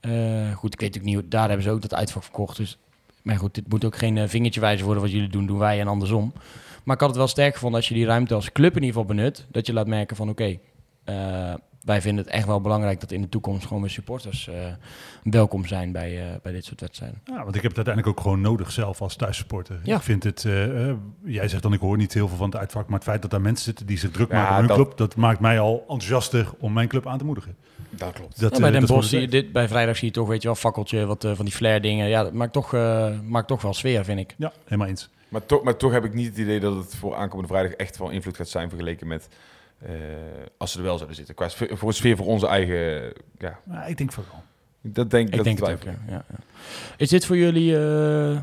Eh, 0.01 0.53
goed, 0.55 0.73
ik 0.75 0.81
weet 0.81 0.95
natuurlijk 0.95 1.23
niet, 1.23 1.31
daar 1.31 1.47
hebben 1.47 1.63
ze 1.63 1.71
ook 1.71 1.83
dat 1.83 1.95
uitvak 1.95 2.23
verkocht. 2.23 2.57
Dus, 2.57 2.79
maar 3.23 3.37
goed, 3.39 3.55
dit 3.55 3.69
moet 3.69 3.85
ook 3.85 3.97
geen 3.97 4.19
eh, 4.19 4.29
vingertje 4.29 4.61
wijzen 4.61 4.85
worden 4.85 5.03
wat 5.03 5.13
jullie 5.13 5.29
doen, 5.29 5.47
doen 5.47 5.59
wij 5.59 5.81
en 5.81 5.89
andersom. 5.89 6.33
Maar 6.85 6.95
ik 6.95 7.01
had 7.01 7.09
het 7.11 7.19
wel 7.19 7.29
sterk 7.29 7.53
gevonden 7.55 7.79
als 7.79 7.89
je 7.89 7.95
die 7.95 8.05
ruimte 8.07 8.35
als 8.35 8.53
club 8.53 8.77
in 8.77 8.83
ieder 8.83 9.01
geval 9.01 9.17
benut. 9.17 9.47
Dat 9.51 9.67
je 9.67 9.73
laat 9.73 9.87
merken 9.87 10.17
van 10.17 10.29
oké, 10.29 10.59
eh, 11.05 11.55
wij 11.85 12.01
vinden 12.01 12.25
het 12.25 12.33
echt 12.35 12.47
wel 12.47 12.61
belangrijk 12.61 13.01
dat 13.01 13.11
in 13.13 13.21
de 13.23 13.29
toekomst 13.29 13.67
gewoon 13.67 13.83
weer 13.83 13.91
supporters 13.91 14.49
eh, 14.49 14.55
welkom 15.23 15.67
zijn 15.67 15.93
bij, 15.93 16.19
eh, 16.23 16.35
bij 16.43 16.53
dit 16.53 16.65
soort 16.65 16.81
wedstrijden. 16.81 17.21
Ja, 17.25 17.35
want 17.45 17.55
ik 17.57 17.63
heb 17.63 17.75
het 17.77 17.87
uiteindelijk 17.87 18.19
ook 18.19 18.23
gewoon 18.25 18.41
nodig 18.41 18.71
zelf 18.71 19.01
als 19.01 19.17
thuissupporter. 19.17 19.81
Ja. 19.83 19.97
Ik 19.97 20.03
vind 20.03 20.23
het, 20.25 20.45
eh, 20.45 20.53
jij 21.25 21.49
zegt 21.49 21.63
dan 21.63 21.73
ik 21.73 21.81
hoor 21.81 21.97
niet 21.97 22.13
heel 22.15 22.29
veel 22.29 22.37
van 22.37 22.51
het 22.51 22.57
uitvak, 22.59 22.87
maar 22.87 22.95
het 22.99 23.09
feit 23.09 23.23
dat 23.23 23.31
daar 23.31 23.41
mensen 23.41 23.65
zitten 23.65 23.87
die 23.87 23.99
zich 23.99 24.11
druk 24.11 24.31
Ja, 24.31 24.37
maken 24.37 24.51
om 24.53 24.59
hun 24.59 24.67
dat- 24.67 24.77
club, 24.77 24.97
dat 24.97 25.17
maakt 25.17 25.41
mij 25.41 25.61
al 25.61 25.79
enthousiaster 25.81 26.49
om 26.59 26.73
mijn 26.73 26.89
club 26.89 27.07
aan 27.07 27.19
te 27.19 27.25
moedigen. 27.25 27.57
dat 27.91 28.13
klopt. 28.13 28.41
Dat, 28.41 28.53
Ja, 28.57 28.61
bij 28.61 28.71
Den 28.71 28.87
Bosch, 28.87 29.11
dit, 29.11 29.53
bij 29.53 29.69
vrijdag 29.69 29.97
zie 29.97 30.07
je 30.09 30.13
toch, 30.15 30.29
weet 30.29 30.43
je 30.43 30.49
wel, 30.49 30.57
fakkeltje, 30.57 31.07
wat 31.07 31.27
van 31.35 31.45
die 31.45 31.55
flair 31.55 31.81
dingen. 31.81 32.09
Ja, 32.09 32.23
dat 32.23 32.33
maakt 32.33 32.53
toch, 32.53 32.75
eh, 32.75 33.21
maakt 33.25 33.49
toch 33.49 33.63
wel 33.63 33.75
sfeer, 33.75 34.05
vind 34.05 34.19
ik. 34.21 34.35
Ja, 34.39 34.53
helemaal 34.65 34.87
eens. 34.89 35.09
Maar 35.29 35.47
toch, 35.47 35.63
maar 35.63 35.77
toch 35.77 35.93
heb 35.93 36.05
ik 36.05 36.15
niet 36.15 36.27
het 36.27 36.39
idee 36.39 36.61
dat 36.61 36.77
het 36.77 36.95
voor 36.97 37.15
aankomende 37.15 37.53
vrijdag 37.53 37.73
echt 37.73 37.97
van 37.97 38.13
invloed 38.13 38.37
gaat 38.37 38.49
zijn 38.49 38.69
vergeleken 38.69 39.07
met... 39.07 39.29
eh, 39.87 39.95
als 40.57 40.73
ze 40.73 40.79
er 40.79 40.85
wel 40.85 40.97
zouden 40.97 41.17
zitten. 41.17 41.35
Qua 41.35 41.49
sfeer, 41.49 41.77
voor 41.77 41.89
een 41.89 41.95
sfeer 41.95 42.17
voor 42.17 42.27
onze 42.27 42.47
eigen... 42.47 43.13
Ja, 43.39 43.85
ik 43.87 43.97
denk 43.97 44.13
vooral. 44.13 44.43
dat 44.81 45.11
denk 45.11 45.29
Ik 45.29 45.37
dat 45.37 45.45
denk 45.45 45.59
het 45.59 45.71
ook. 45.71 45.83
Ja, 45.83 45.97
ja. 46.09 46.25
Is 46.97 47.09
dit 47.09 47.27
voor 47.27 47.37
jullie 47.37 47.77
eh, 47.79 48.41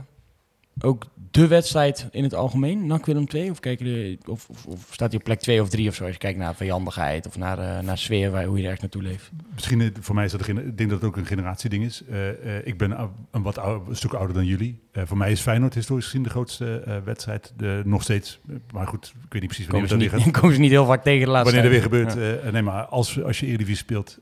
ook 0.83 1.05
de 1.31 1.47
wedstrijd 1.47 2.07
in 2.11 2.23
het 2.23 2.33
algemeen, 2.33 2.85
NAC 2.85 3.05
Willem 3.05 3.27
2? 3.27 3.51
Of, 3.51 3.59
kijken 3.59 4.17
of, 4.25 4.49
of, 4.49 4.65
of 4.65 4.87
staat 4.91 5.09
hij 5.09 5.17
op 5.17 5.23
plek 5.23 5.39
2 5.39 5.61
of 5.61 5.69
3 5.69 5.89
of 5.89 5.95
zo? 5.95 6.03
Als 6.03 6.13
je 6.13 6.19
kijkt 6.19 6.39
naar 6.39 6.55
vijandigheid 6.55 7.27
of 7.27 7.37
naar, 7.37 7.59
eh, 7.59 7.83
naar 7.83 7.97
sfeer, 7.97 8.31
waar, 8.31 8.45
hoe 8.45 8.57
je 8.57 8.65
er 8.65 8.71
echt 8.71 8.81
naartoe 8.81 9.01
leeft. 9.01 9.31
Misschien, 9.53 9.81
eh, 9.81 9.87
voor 9.99 10.15
mij 10.15 10.25
is 10.25 10.31
dat, 10.31 10.47
ik 10.47 10.77
denk 10.77 10.89
dat 10.89 10.89
het 10.89 11.03
ook 11.03 11.17
een 11.17 11.25
generatieding 11.25 11.83
is. 11.83 12.03
Eh, 12.09 12.67
ik 12.67 12.77
ben 12.77 13.09
een, 13.31 13.41
wat 13.41 13.57
een 13.57 13.95
stuk 13.95 14.13
ouder 14.13 14.35
dan 14.35 14.45
jullie. 14.45 14.79
Voor 14.93 15.17
mij 15.17 15.31
is 15.31 15.41
Feyenoord 15.41 15.73
historisch 15.73 16.05
gezien 16.05 16.23
de 16.23 16.29
grootste 16.29 17.01
wedstrijd. 17.03 17.53
De, 17.57 17.81
nog 17.85 18.01
steeds, 18.01 18.39
maar 18.73 18.87
goed, 18.87 19.05
ik 19.05 19.33
weet 19.33 19.41
niet 19.41 19.51
precies 19.51 19.67
wanneer 19.67 19.89
Komen 19.89 20.09
dat 20.09 20.13
niet, 20.13 20.23
gaat. 20.23 20.33
komen 20.39 20.55
ze 20.55 20.61
niet 20.61 20.71
heel 20.71 20.85
vaak 20.85 21.03
tegen 21.03 21.25
de 21.25 21.31
laatste 21.31 21.55
Wanneer 21.55 21.71
er 21.71 21.89
weer 21.89 22.05
gebeurt. 22.05 22.51
nee, 22.51 22.61
maar 22.61 22.85
als, 22.85 23.23
als 23.23 23.39
je 23.39 23.45
Eredivisie 23.45 23.77
speelt 23.77 24.17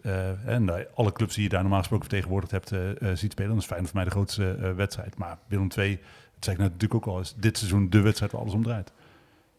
en 0.46 0.88
alle 0.96 1.12
clubs 1.12 1.36
die 1.36 1.44
je 1.44 1.50
daar 1.50 1.62
normaal 1.62 1.80
gesproken 1.80 2.06
vertegenwoordigd 2.06 2.52
hebt 2.52 2.70
ziet 3.20 3.32
spelen, 3.32 3.50
dan 3.50 3.60
is 3.60 3.66
Feyenoord 3.66 3.92
voor 3.92 4.00
mij 4.00 4.10
de 4.10 4.16
grootste 4.16 4.74
wedstrijd. 4.76 5.18
Maar 5.18 5.38
Willem 5.48 5.68
II, 5.78 6.00
dat 6.40 6.46
zeg 6.46 6.54
ik 6.54 6.60
natuurlijk 6.60 6.94
ook 6.94 7.06
al, 7.06 7.20
is 7.20 7.34
dit 7.38 7.58
seizoen 7.58 7.90
de 7.90 8.02
wedstrijd 8.02 8.32
waar 8.32 8.42
alles 8.42 8.54
om 8.54 8.64
draait. 8.64 8.92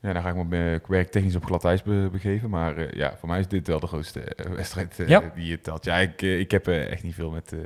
Ja, 0.01 0.12
dan 0.12 0.23
ga 0.23 0.29
ik 0.29 0.47
me 0.47 0.81
werktechnisch 0.88 1.35
op 1.37 1.45
glad 1.45 1.64
ijs 1.64 1.83
be- 1.83 2.09
begeven. 2.12 2.51
Maar 2.51 2.77
eh, 2.77 2.93
ja, 2.93 3.17
voor 3.19 3.29
mij 3.29 3.41
is 3.41 3.49
dit 3.49 3.67
wel 3.67 3.81
de 3.81 3.87
grootste 3.87 4.21
eh, 4.21 4.51
wedstrijd 4.51 4.99
eh, 5.01 5.09
Ja. 5.09 5.33
die 5.35 5.47
je 5.47 5.61
telt. 5.61 5.85
Ja, 5.85 5.97
ik, 5.97 6.23
ik 6.23 6.51
heb 6.51 6.69
echt 6.69 7.03
niet 7.03 7.14
veel 7.14 7.31
met, 7.31 7.53
eh, 7.53 7.59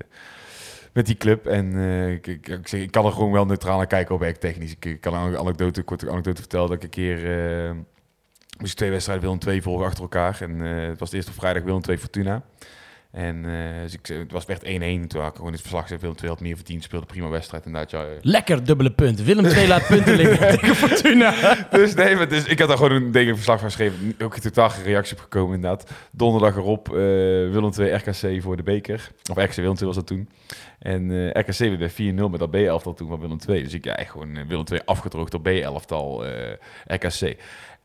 met 0.92 1.07
die 1.07 1.16
club. 1.16 1.46
En 1.46 1.72
eh, 1.77 2.12
ik, 2.12 2.27
ik, 2.27 2.48
ik, 2.48 2.68
zeg, 2.68 2.81
ik 2.81 2.90
kan 2.90 3.05
er 3.07 3.12
gewoon 3.12 3.33
wel 3.33 3.46
neutraal 3.46 3.77
naar 3.77 3.87
kijken 3.87 4.14
op 4.14 4.20
werktechnisch. 4.20 4.72
Ik, 4.72 4.85
ik 4.85 5.01
kan 5.01 5.14
een 5.14 5.38
anekdote, 5.38 5.83
korte 5.83 6.11
anekdote 6.11 6.40
vertellen 6.40 6.68
dat 6.68 6.77
ik 6.77 6.83
een 6.83 6.88
keer... 6.90 7.16
eh 7.66 7.70
moest 8.59 8.72
ik 8.72 8.79
twee 8.79 8.90
wedstrijden 8.90 9.25
Willem 9.25 9.38
2 9.40 9.62
volgen 9.62 9.87
achter 9.87 10.03
elkaar. 10.03 10.38
En 10.40 10.62
eh, 10.66 10.88
het 10.88 10.98
was 10.98 11.11
de 11.11 11.16
eerste 11.16 11.31
op 11.33 11.38
vrijdag 11.38 11.62
Willem 11.62 11.81
2 11.81 11.98
Fortuna. 11.98 12.42
En 13.12 13.44
eh, 13.44 13.83
dus 13.83 13.92
ik, 13.94 14.07
zei- 14.07 14.18
het 14.18 14.33
was, 14.33 14.44
werd 14.44 14.64
1-1. 14.64 14.66
Toen 14.66 15.20
had 15.20 15.31
ik 15.31 15.35
gewoon 15.35 15.46
in 15.46 15.53
het 15.53 15.61
verslag 15.61 15.83
gezegd, 15.83 16.01
Willem 16.01 16.16
2 16.16 16.31
had 16.31 16.40
meer 16.40 16.57
verdiend. 16.57 16.83
Speelde 16.83 17.07
prima 17.07 17.29
wedstrijd. 17.29 17.66
Inderdaad, 17.66 17.90
ja, 17.90 18.03
eh, 18.03 18.11
Lekker 18.22 18.64
dubbele 18.64 18.90
punt. 18.90 19.22
Willem 19.22 19.44
2 19.48 19.66
laat 19.68 19.87
punten 19.87 20.14
liggen 20.16 20.38
tegen 20.59 20.75
Fortuna. 20.77 21.35
dus 21.70 21.94
nee, 21.94 22.16
maar 22.16 22.29
dus 22.29 22.44
ik 22.44 22.59
had 22.59 22.68
daar 22.68 22.77
gewoon 22.77 22.92
een 22.92 23.11
ding 23.11 23.35
verslag 23.35 23.59
van 23.59 23.68
geschreven. 23.68 24.14
Ook 24.22 24.38
totaal 24.38 24.70
geen 24.70 24.85
reactie 24.85 25.16
op 25.16 25.22
gekomen 25.22 25.55
inderdaad. 25.55 25.90
Donderdag 26.11 26.57
erop 26.57 26.88
eh 26.88 26.94
Willem 27.53 27.70
2 27.70 27.92
RKC 27.92 28.42
voor 28.42 28.57
de 28.57 28.62
beker. 28.62 29.11
Of 29.31 29.37
RKC 29.37 29.55
Willem 29.55 29.75
2 29.75 29.87
was 29.88 29.96
dat 29.96 30.07
toen. 30.07 30.29
En 30.79 31.11
eh, 31.11 31.42
RKC 31.42 31.59
weer 31.59 31.90
4-0 31.90 32.31
met 32.31 32.38
dat 32.40 32.51
B-elftal 32.51 32.94
toen 32.94 33.09
van 33.09 33.20
Willem 33.20 33.38
2. 33.38 33.62
Dus 33.62 33.75
ik 33.75 33.85
ja, 33.85 33.96
echt 33.96 34.11
gewoon 34.11 34.46
Willem 34.48 34.64
2 34.64 34.81
afgedroogd 34.85 35.35
op 35.35 35.42
B-elftal 35.42 36.25
RKC. 36.87 37.37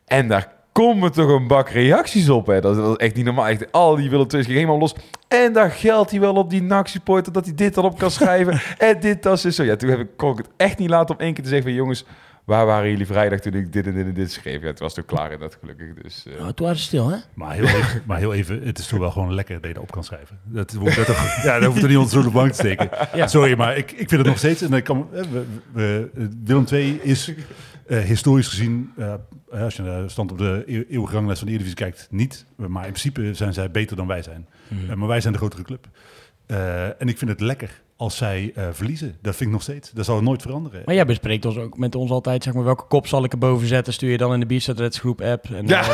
En 0.06 0.28
daar 0.28 0.56
komen 0.84 1.12
toch 1.12 1.30
een 1.30 1.48
bak 1.48 1.70
reacties 1.70 2.30
op. 2.30 2.48
Hè. 2.48 2.62
Dat, 2.62 2.76
dat 2.76 2.90
is 2.90 3.06
echt 3.06 3.16
niet 3.16 3.26
normaal. 3.26 3.48
Echt, 3.48 3.72
al 3.72 3.96
die 3.96 4.10
Willem 4.10 4.26
2's 4.26 4.30
gingen 4.30 4.54
helemaal 4.54 4.80
los. 4.80 4.96
En 5.28 5.54
daar 5.54 5.72
geldt 5.72 6.12
hij 6.12 6.20
wel 6.20 6.34
op 6.34 6.50
die 6.50 6.62
NAC-supporter 6.62 7.34
dat 7.34 7.46
hij 7.46 7.56
dit 7.56 7.74
dan 7.74 7.86
op 7.86 7.98
kan 7.98 8.12
schrijven. 8.12 8.62
en 8.78 9.00
dit, 9.00 9.24
dat 9.24 9.46
is 9.46 9.56
zo. 9.56 9.64
Ja, 9.64 9.76
toen 9.76 9.90
heb 9.90 10.00
ik, 10.00 10.08
kon 10.16 10.32
ik 10.32 10.38
het 10.38 10.50
echt 10.58 10.78
niet 10.78 10.90
laten 10.90 11.16
om 11.16 11.22
één 11.22 11.34
keer 11.34 11.44
te 11.44 11.50
zeggen 11.50 11.68
van 11.68 11.78
jongens... 11.78 12.06
Waar 12.46 12.66
waren 12.66 12.90
jullie 12.90 13.06
vrijdag 13.06 13.40
toen 13.40 13.54
ik 13.54 13.74
dit 13.74 13.86
en 13.86 13.94
dit 13.94 14.06
en 14.06 14.14
dit 14.14 14.32
schreef? 14.32 14.62
Ja, 14.62 14.68
het 14.68 14.80
was 14.80 14.94
toch 14.94 15.06
klaar 15.06 15.32
in 15.32 15.40
dat 15.40 15.58
gelukkig. 15.60 15.94
Dus, 16.02 16.24
eh, 16.28 16.40
Nou, 16.40 16.54
toen 16.54 16.66
waren 16.66 16.82
ze 16.82 16.86
stil, 16.86 17.10
hè? 17.10 17.18
Maar 17.34 17.54
heel, 17.54 17.66
even, 17.66 18.02
maar 18.06 18.18
heel 18.18 18.34
even, 18.34 18.62
het 18.66 18.80
is 18.80 18.88
toch 18.88 19.00
wel 19.00 19.12
gewoon 19.12 19.34
lekker 19.34 19.56
dat 19.56 19.68
je 19.68 19.74
dat 19.74 19.84
op 19.84 19.92
kan 19.92 20.04
schrijven. 20.04 20.40
Dat, 20.44 20.72
dat 20.72 21.08
ja, 21.44 21.60
dat 21.60 21.64
hoeft 21.64 21.82
er 21.82 21.88
niet 21.88 21.98
onder 21.98 22.24
zo'n 22.24 22.32
bank 22.32 22.52
te 22.52 22.58
steken. 22.58 22.90
Ja. 23.14 23.28
Sorry, 23.28 23.58
maar 23.58 23.78
ik, 23.78 23.92
ik 23.92 24.10
vind 24.10 24.12
het 24.12 24.26
nog 24.26 24.38
steeds... 24.38 24.62
En 24.62 24.74
ik 24.74 24.84
kan, 24.84 25.08
we, 25.12 25.46
we, 25.72 26.10
Willem 26.44 26.66
II 26.72 27.00
is 27.02 27.34
eh, 27.88 28.00
historisch 28.00 28.48
gezien, 28.48 28.92
eh, 28.98 29.14
als 29.52 29.76
je 29.76 29.82
naar 29.82 30.02
de 30.02 30.10
stand 30.10 30.32
op 30.32 30.38
de 30.38 30.64
eeuw- 30.66 30.86
eeuwige 30.90 31.14
ranglijst 31.14 31.40
van 31.40 31.48
de 31.48 31.54
Eredivisie 31.54 31.84
kijkt, 31.84 32.08
niet. 32.12 32.46
Maar 32.56 32.86
in 32.86 32.92
principe 32.92 33.34
zijn 33.34 33.54
zij 33.54 33.72
beter 33.72 33.96
dan 33.96 34.08
wij 34.08 34.22
zijn. 34.22 34.48
Mhm. 34.68 34.90
Eh, 34.90 34.96
maar 34.96 35.08
wij 35.08 35.22
zijn 35.22 35.34
de 35.34 35.40
grotere 35.40 35.64
club. 35.64 35.88
Eh, 36.46 37.02
en 37.02 37.08
ik 37.08 37.18
vind 37.18 37.32
het 37.32 37.40
lekker 37.42 37.82
als 37.98 38.18
zij 38.18 38.52
eh, 38.56 38.68
verliezen. 38.72 39.18
Dat 39.22 39.36
vind 39.36 39.50
ik 39.50 39.56
nog 39.56 39.62
steeds. 39.62 39.92
Dat 39.92 40.06
zal 40.06 40.22
nooit 40.22 40.42
veranderen. 40.42 40.82
Maar 40.86 40.96
jij 40.96 41.06
bespreekt 41.06 41.46
ons 41.46 41.58
ook 41.58 41.78
met 41.78 41.96
ons 41.96 42.12
altijd, 42.12 42.44
zeg 42.44 42.54
maar, 42.54 42.64
welke 42.64 42.84
kop 42.88 43.08
zal 43.08 43.24
ik 43.24 43.32
erboven 43.32 43.68
zetten? 43.68 43.94
Stuur 43.94 44.12
je 44.12 44.18
dan 44.18 44.34
in 44.34 44.40
de 44.40 44.46
Bierstad 44.46 44.96
groep 44.96 45.22
app. 45.22 45.46
En, 45.50 45.68
Ja. 45.68 45.82
eh, 45.82 45.88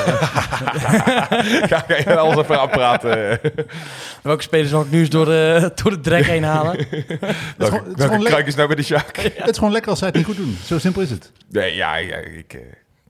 ga 1.69 1.87
ik 1.87 2.07
alles 2.07 2.37
even 2.37 2.59
aanpraten. 2.59 3.39
welke 4.21 4.41
spelers 4.43 4.69
zal 4.69 4.81
ik 4.81 4.91
nu 4.91 4.99
eens 4.99 5.09
door 5.09 5.25
de, 5.25 5.71
door 5.83 5.91
de 5.91 5.99
drek 5.99 6.25
heen 6.25 6.43
halen? 6.43 6.77
Het 6.77 6.89
is 6.89 7.67
gewoon- 7.67 7.83
het 7.89 7.99
is 7.99 8.05
Welke, 8.07 8.23
kruik 8.25 8.47
is 8.47 8.55
nou 8.55 8.67
bij 8.67 8.75
de 8.75 8.83
Sjaak? 8.83 9.17
het 9.17 9.49
is 9.49 9.57
gewoon 9.57 9.71
lekker 9.73 9.89
als 9.89 9.99
zij 9.99 10.07
het 10.07 10.17
niet 10.17 10.25
goed 10.25 10.37
doen. 10.37 10.57
Zo 10.65 10.79
simpel 10.79 11.01
is 11.01 11.09
het. 11.09 11.31
Nee, 11.49 11.75
ja, 11.75 11.95
ja 11.95 12.15
ik 12.15 12.53
eh, 12.53 12.59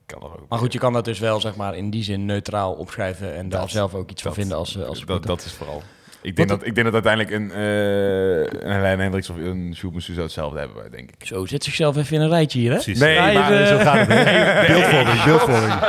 kan 0.06 0.20
er 0.22 0.26
ook. 0.26 0.46
Maar 0.48 0.58
goed, 0.58 0.72
je 0.72 0.78
kan 0.78 0.92
dat 0.92 1.04
dus 1.04 1.18
wel, 1.18 1.40
zeg 1.40 1.56
maar, 1.56 1.76
in 1.76 1.90
die 1.90 2.02
zin 2.02 2.24
neutraal 2.24 2.72
opschrijven 2.72 3.34
en 3.34 3.48
daar 3.48 3.60
Dat- 3.60 3.70
zelf 3.70 3.94
ook 3.94 4.10
iets 4.10 4.22
van 4.22 4.30
dat- 4.30 4.40
vinden 4.40 4.58
als, 4.58 4.78
als 4.84 5.04
dat, 5.04 5.26
dat 5.26 5.44
is 5.44 5.52
vooral. 5.52 5.82
Ik 6.24 6.36
denk, 6.36 6.48
dat, 6.48 6.66
ik 6.66 6.74
denk 6.74 6.92
dat 6.92 7.04
uiteindelijk 7.04 7.34
een, 7.34 7.50
eh 7.52 8.68
een 8.68 8.72
Helene 8.72 9.02
Hendricks 9.02 9.30
of 9.30 9.36
een 9.36 9.72
Sjoerd 9.76 9.92
Moussou 9.92 10.14
zou 10.14 10.26
hetzelfde 10.26 10.58
hebben, 10.58 10.90
denk 10.90 11.10
ik. 11.18 11.26
Zo, 11.26 11.46
zet 11.46 11.64
zichzelf 11.64 11.96
even 11.96 12.16
in 12.16 12.22
een 12.22 12.28
rijtje 12.28 12.58
hier, 12.58 12.68
hè? 12.70 12.74
Precies. 12.76 12.98
Nee, 12.98 13.18
Hij 13.18 13.34
maar 13.34 13.52
eh, 13.60 13.66
Zo 13.66 13.78
gaat 13.78 14.06
het. 14.06 14.08
hè? 14.08 14.66
Beeldvorming, 14.74 15.22
beeldvorming. 15.24 15.72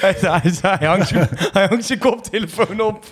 hij, 0.00 0.14
hij, 0.20 0.40
hij 0.78 0.88
hangt 0.88 1.08
zijn- 1.08 1.28
hij 1.52 1.66
hangt 1.66 1.84
zijn 1.84 1.98
koptelefoon 1.98 2.80
op. 2.80 3.04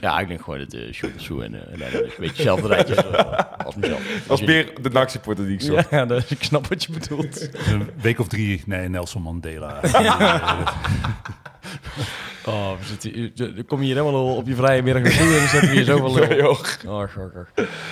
Ja, 0.00 0.18
ik 0.18 0.28
denk 0.28 0.42
gewoon 0.42 0.58
dat 0.58 0.74
uh, 0.74 0.92
Sjoerd 1.18 1.44
en 1.44 1.54
uh, 1.54 1.60
Helene 1.70 2.02
een 2.04 2.10
beetje 2.18 2.24
hetzelfde 2.26 2.68
rijtje 2.68 2.96
als, 3.04 3.14
eh, 3.16 3.66
als 3.66 3.74
mezelf. 3.74 4.28
Als 4.28 4.40
meer 4.42 4.72
de 4.82 4.90
NAC-supporter 4.90 5.44
die 5.44 5.54
ik 5.54 5.60
zocht. 5.60 5.90
Ja, 5.90 6.06
dus 6.06 6.26
ik 6.30 6.42
snap 6.42 6.66
wat 6.66 6.84
je 6.84 6.92
bedoelt. 6.92 7.48
Een 7.72 7.90
week 8.02 8.18
of 8.20 8.28
drie, 8.28 8.62
nee, 8.66 8.88
Nelson 8.88 9.22
Mandela. 9.22 9.80
Oh, 12.46 12.70
we 12.78 12.84
zitten 12.84 13.12
hier- 13.12 13.54
dan 13.54 13.64
kom 13.64 13.78
je 13.80 13.84
hier 13.86 13.96
helemaal 13.96 14.36
op 14.36 14.46
je 14.46 14.54
vrije 14.54 14.82
middag 14.82 15.02
naartoe 15.02 15.26
en 15.26 15.38
dan 15.38 15.48
zetten 15.48 15.68
we 15.68 15.74
hier 15.74 15.84
zoveel 15.84 16.14
lul. 16.14 16.56
Oh. 16.86 17.04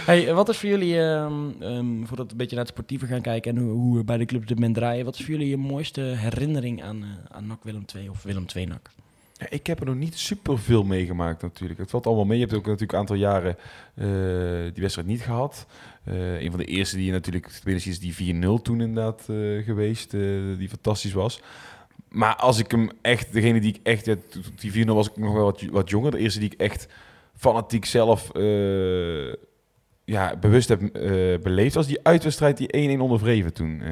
Hey, 0.07 0.35
wat 0.35 0.49
is 0.49 0.57
voor 0.59 0.69
jullie, 0.69 1.01
ehm, 1.01 1.33
ehm, 1.61 2.05
voordat 2.05 2.27
we 2.27 2.33
een 2.33 2.37
beetje 2.37 2.57
naar 2.57 2.65
het 2.65 2.75
sportieve 2.75 3.07
gaan 3.07 3.21
kijken 3.21 3.57
en 3.57 3.63
hoe, 3.63 3.71
hoe 3.73 3.97
we 3.97 4.05
bij 4.05 4.17
de 4.17 4.25
club 4.25 4.47
dit 4.47 4.57
moment 4.57 4.75
draaien, 4.77 5.05
wat 5.05 5.15
is 5.15 5.21
voor 5.25 5.31
jullie 5.35 5.49
je 5.49 5.57
mooiste 5.57 6.01
herinnering 6.01 6.83
aan, 6.83 7.03
eh, 7.03 7.37
aan 7.37 7.47
NAC 7.47 7.65
Willem 7.65 7.85
II 7.97 8.09
of 8.09 8.23
Willem 8.23 8.45
II 8.55 8.67
NAC? 8.67 8.91
Ja, 9.39 9.47
ik 9.49 9.67
heb 9.67 9.81
er 9.81 9.87
nog 9.87 9.95
niet 9.95 10.19
super 10.19 10.59
veel 10.59 10.85
meegemaakt 10.85 11.43
natuurlijk. 11.43 11.81
Het 11.81 11.91
valt 11.91 12.07
allemaal 12.07 12.25
mee. 12.25 12.39
Je 12.39 12.45
hebt 12.45 12.57
ook 12.57 12.65
natuurlijk 12.65 12.93
een 12.93 12.99
aantal 12.99 13.17
jaren 13.17 13.57
eh, 13.95 14.73
die 14.73 14.83
wedstrijd 14.83 15.09
niet 15.09 15.21
gehad. 15.21 15.67
Eh, 16.05 16.41
een 16.41 16.51
van 16.51 16.59
de 16.59 16.65
eerste 16.65 16.97
die 16.97 17.07
je 17.07 17.13
natuurlijk 17.13 17.61
is 17.65 18.01
die 18.01 18.37
4-0 18.59 18.63
toen 18.63 18.81
inderdaad 18.81 19.21
eh, 19.29 19.65
geweest. 19.65 20.11
die 20.59 20.69
fantastisch 20.69 21.13
was. 21.13 21.43
Maar 22.09 22.37
als 22.37 22.59
ik 22.59 22.71
hem 22.71 22.91
echt, 23.01 23.33
degene 23.33 23.61
die 23.61 23.75
ik 23.75 23.81
echt, 23.83 24.05
die 24.61 24.87
4-0 24.87 24.95
was 24.95 25.09
ik 25.09 25.17
nog 25.17 25.33
wel 25.33 25.57
wat, 25.71 25.91
jonger. 25.91 26.11
De 26.11 26.19
eerste 26.19 26.41
die 26.41 26.51
ik 26.51 26.61
echt 26.61 26.89
fanatiek 27.37 27.85
zelf 27.85 28.31
ja, 30.05 30.37
bewust 30.37 30.69
heb 30.69 30.81
beleefd, 31.43 31.75
was 31.75 31.87
die 31.87 32.03
uitwedstrijd 32.03 32.57
die 32.57 32.97
1-1 32.97 33.01
onder 33.01 33.19
Vreven 33.19 33.53
toen, 33.53 33.83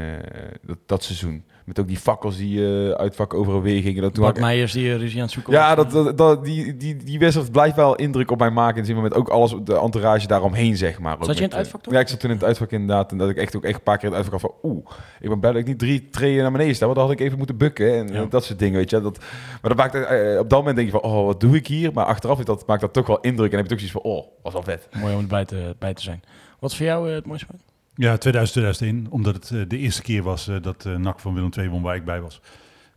dat, 0.63 0.79
dat 0.87 1.05
seizoen. 1.05 1.45
Met 1.67 1.81
ook 1.81 1.87
die 1.89 1.97
fakkels 1.97 2.37
die 2.37 2.67
eh 2.87 2.91
uit 2.91 3.17
vak 3.17 3.35
overal 3.35 3.62
weer 3.62 3.83
gingen. 3.83 4.03
Dat 4.03 4.14
toen 4.14 4.25
had 4.25 4.33
Bart 4.33 4.45
Meijers 4.47 4.73
die 4.73 4.91
eh, 4.93 4.97
ruzie 4.97 5.17
aan 5.17 5.23
het 5.25 5.33
zoeken 5.33 5.53
ja, 5.53 5.75
was. 5.77 5.93
dat, 5.93 6.05
dat, 6.05 6.19
dat- 6.19 6.45
die, 6.45 6.77
die, 6.77 6.97
die 6.97 7.19
wedstrijd 7.19 7.53
blijft 7.53 7.77
wel 7.77 7.95
indruk 7.97 8.31
op 8.31 8.39
mij 8.39 8.51
maken. 8.51 8.79
In 8.79 8.85
zin 8.85 8.95
van 8.95 9.03
met 9.03 9.14
ook 9.14 9.29
alles, 9.29 9.55
de 9.64 9.79
entourage 9.79 10.27
daaromheen, 10.27 10.77
zeg 10.77 10.99
maar. 10.99 11.14
Ook 11.17 11.25
Zat 11.25 11.37
je 11.37 11.43
in 11.43 11.49
het 11.49 11.57
uitvak 11.59 11.79
eh, 11.81 11.85
toen? 11.87 11.93
Ja, 11.95 12.01
ik 12.01 12.09
zat 12.09 12.21
toen 12.21 12.31
in 12.31 12.37
het 12.37 12.45
uitvak 12.45 12.71
inderdaad. 12.71 13.11
En 13.12 13.19
dat 13.19 13.29
ik 13.29 13.37
echt 13.37 13.57
ook 13.57 13.64
echt 13.64 13.75
een 13.75 13.83
paar 13.83 13.99
keer 13.99 14.09
in 14.09 14.14
het 14.14 14.23
uitvak 14.25 14.41
had 14.41 14.51
van... 14.61 14.71
Oeh, 14.71 14.87
ik 15.21 15.29
ben 15.29 15.41
blij 15.41 15.53
dat 15.53 15.61
ik 15.61 15.67
niet 15.67 15.79
drie 15.79 16.09
treden 16.11 16.43
naar 16.43 16.53
beneden 16.53 16.75
sta. 16.75 16.85
Want 16.85 16.97
dan 16.99 17.07
had 17.09 17.14
ik 17.14 17.21
even 17.27 17.39
moeten 17.39 17.57
bukken. 17.57 17.95
En 17.95 18.09
Ja. 18.09 18.23
eh, 18.23 18.31
dat 18.31 18.45
soort 18.45 18.59
dingen, 18.59 18.79
weet 18.79 18.91
je. 18.91 19.01
Dat, 19.01 19.19
maar 19.62 19.75
dat 19.75 19.77
maakt, 19.77 19.95
eh, 19.95 20.39
op 20.39 20.49
dat 20.51 20.59
moment 20.59 20.77
denk 20.77 20.91
je 20.93 20.99
van... 21.01 21.11
Oh, 21.11 21.27
wat 21.27 21.41
doe 21.41 21.57
ik 21.57 21.67
hier? 21.67 21.93
Maar 21.93 22.05
achteraf 22.05 22.39
is 22.39 22.45
dat, 22.45 22.67
maakt 22.67 22.81
dat 22.81 22.93
toch 22.93 23.07
wel 23.07 23.21
indruk. 23.21 23.51
En 23.53 23.57
heb 23.57 23.67
je 23.67 23.73
ook 23.73 23.81
zoiets 23.81 24.01
van... 24.03 24.12
Oh, 24.12 24.27
was 24.43 24.53
wel 24.53 24.62
vet. 24.62 24.89
Mooi 25.01 25.14
om 25.14 25.21
erbij 25.21 25.45
te, 25.45 25.75
bij 25.79 25.95
te 25.95 26.03
zijn. 26.03 26.23
Wat 26.59 26.71
is 26.71 26.77
voor 26.77 26.87
jou 26.87 27.09
eh, 27.09 27.14
het 27.14 27.27
mooiste 27.27 27.47
moment? 27.51 27.66
Ja, 27.99 28.17
2000, 28.17 28.53
2001, 28.53 29.13
omdat 29.13 29.35
het 29.35 29.51
eh, 29.51 29.69
de 29.69 29.79
eerste 29.79 30.03
keer 30.03 30.23
was 30.23 30.49
eh, 30.49 30.57
dat 30.63 30.87
eh 30.87 30.97
NAC 30.97 31.21
van 31.21 31.35
Willem 31.35 31.51
II 31.59 31.69
won 31.69 31.83
waar 31.83 31.97
ik 31.97 32.05
bij 32.05 32.21
was. 32.21 32.41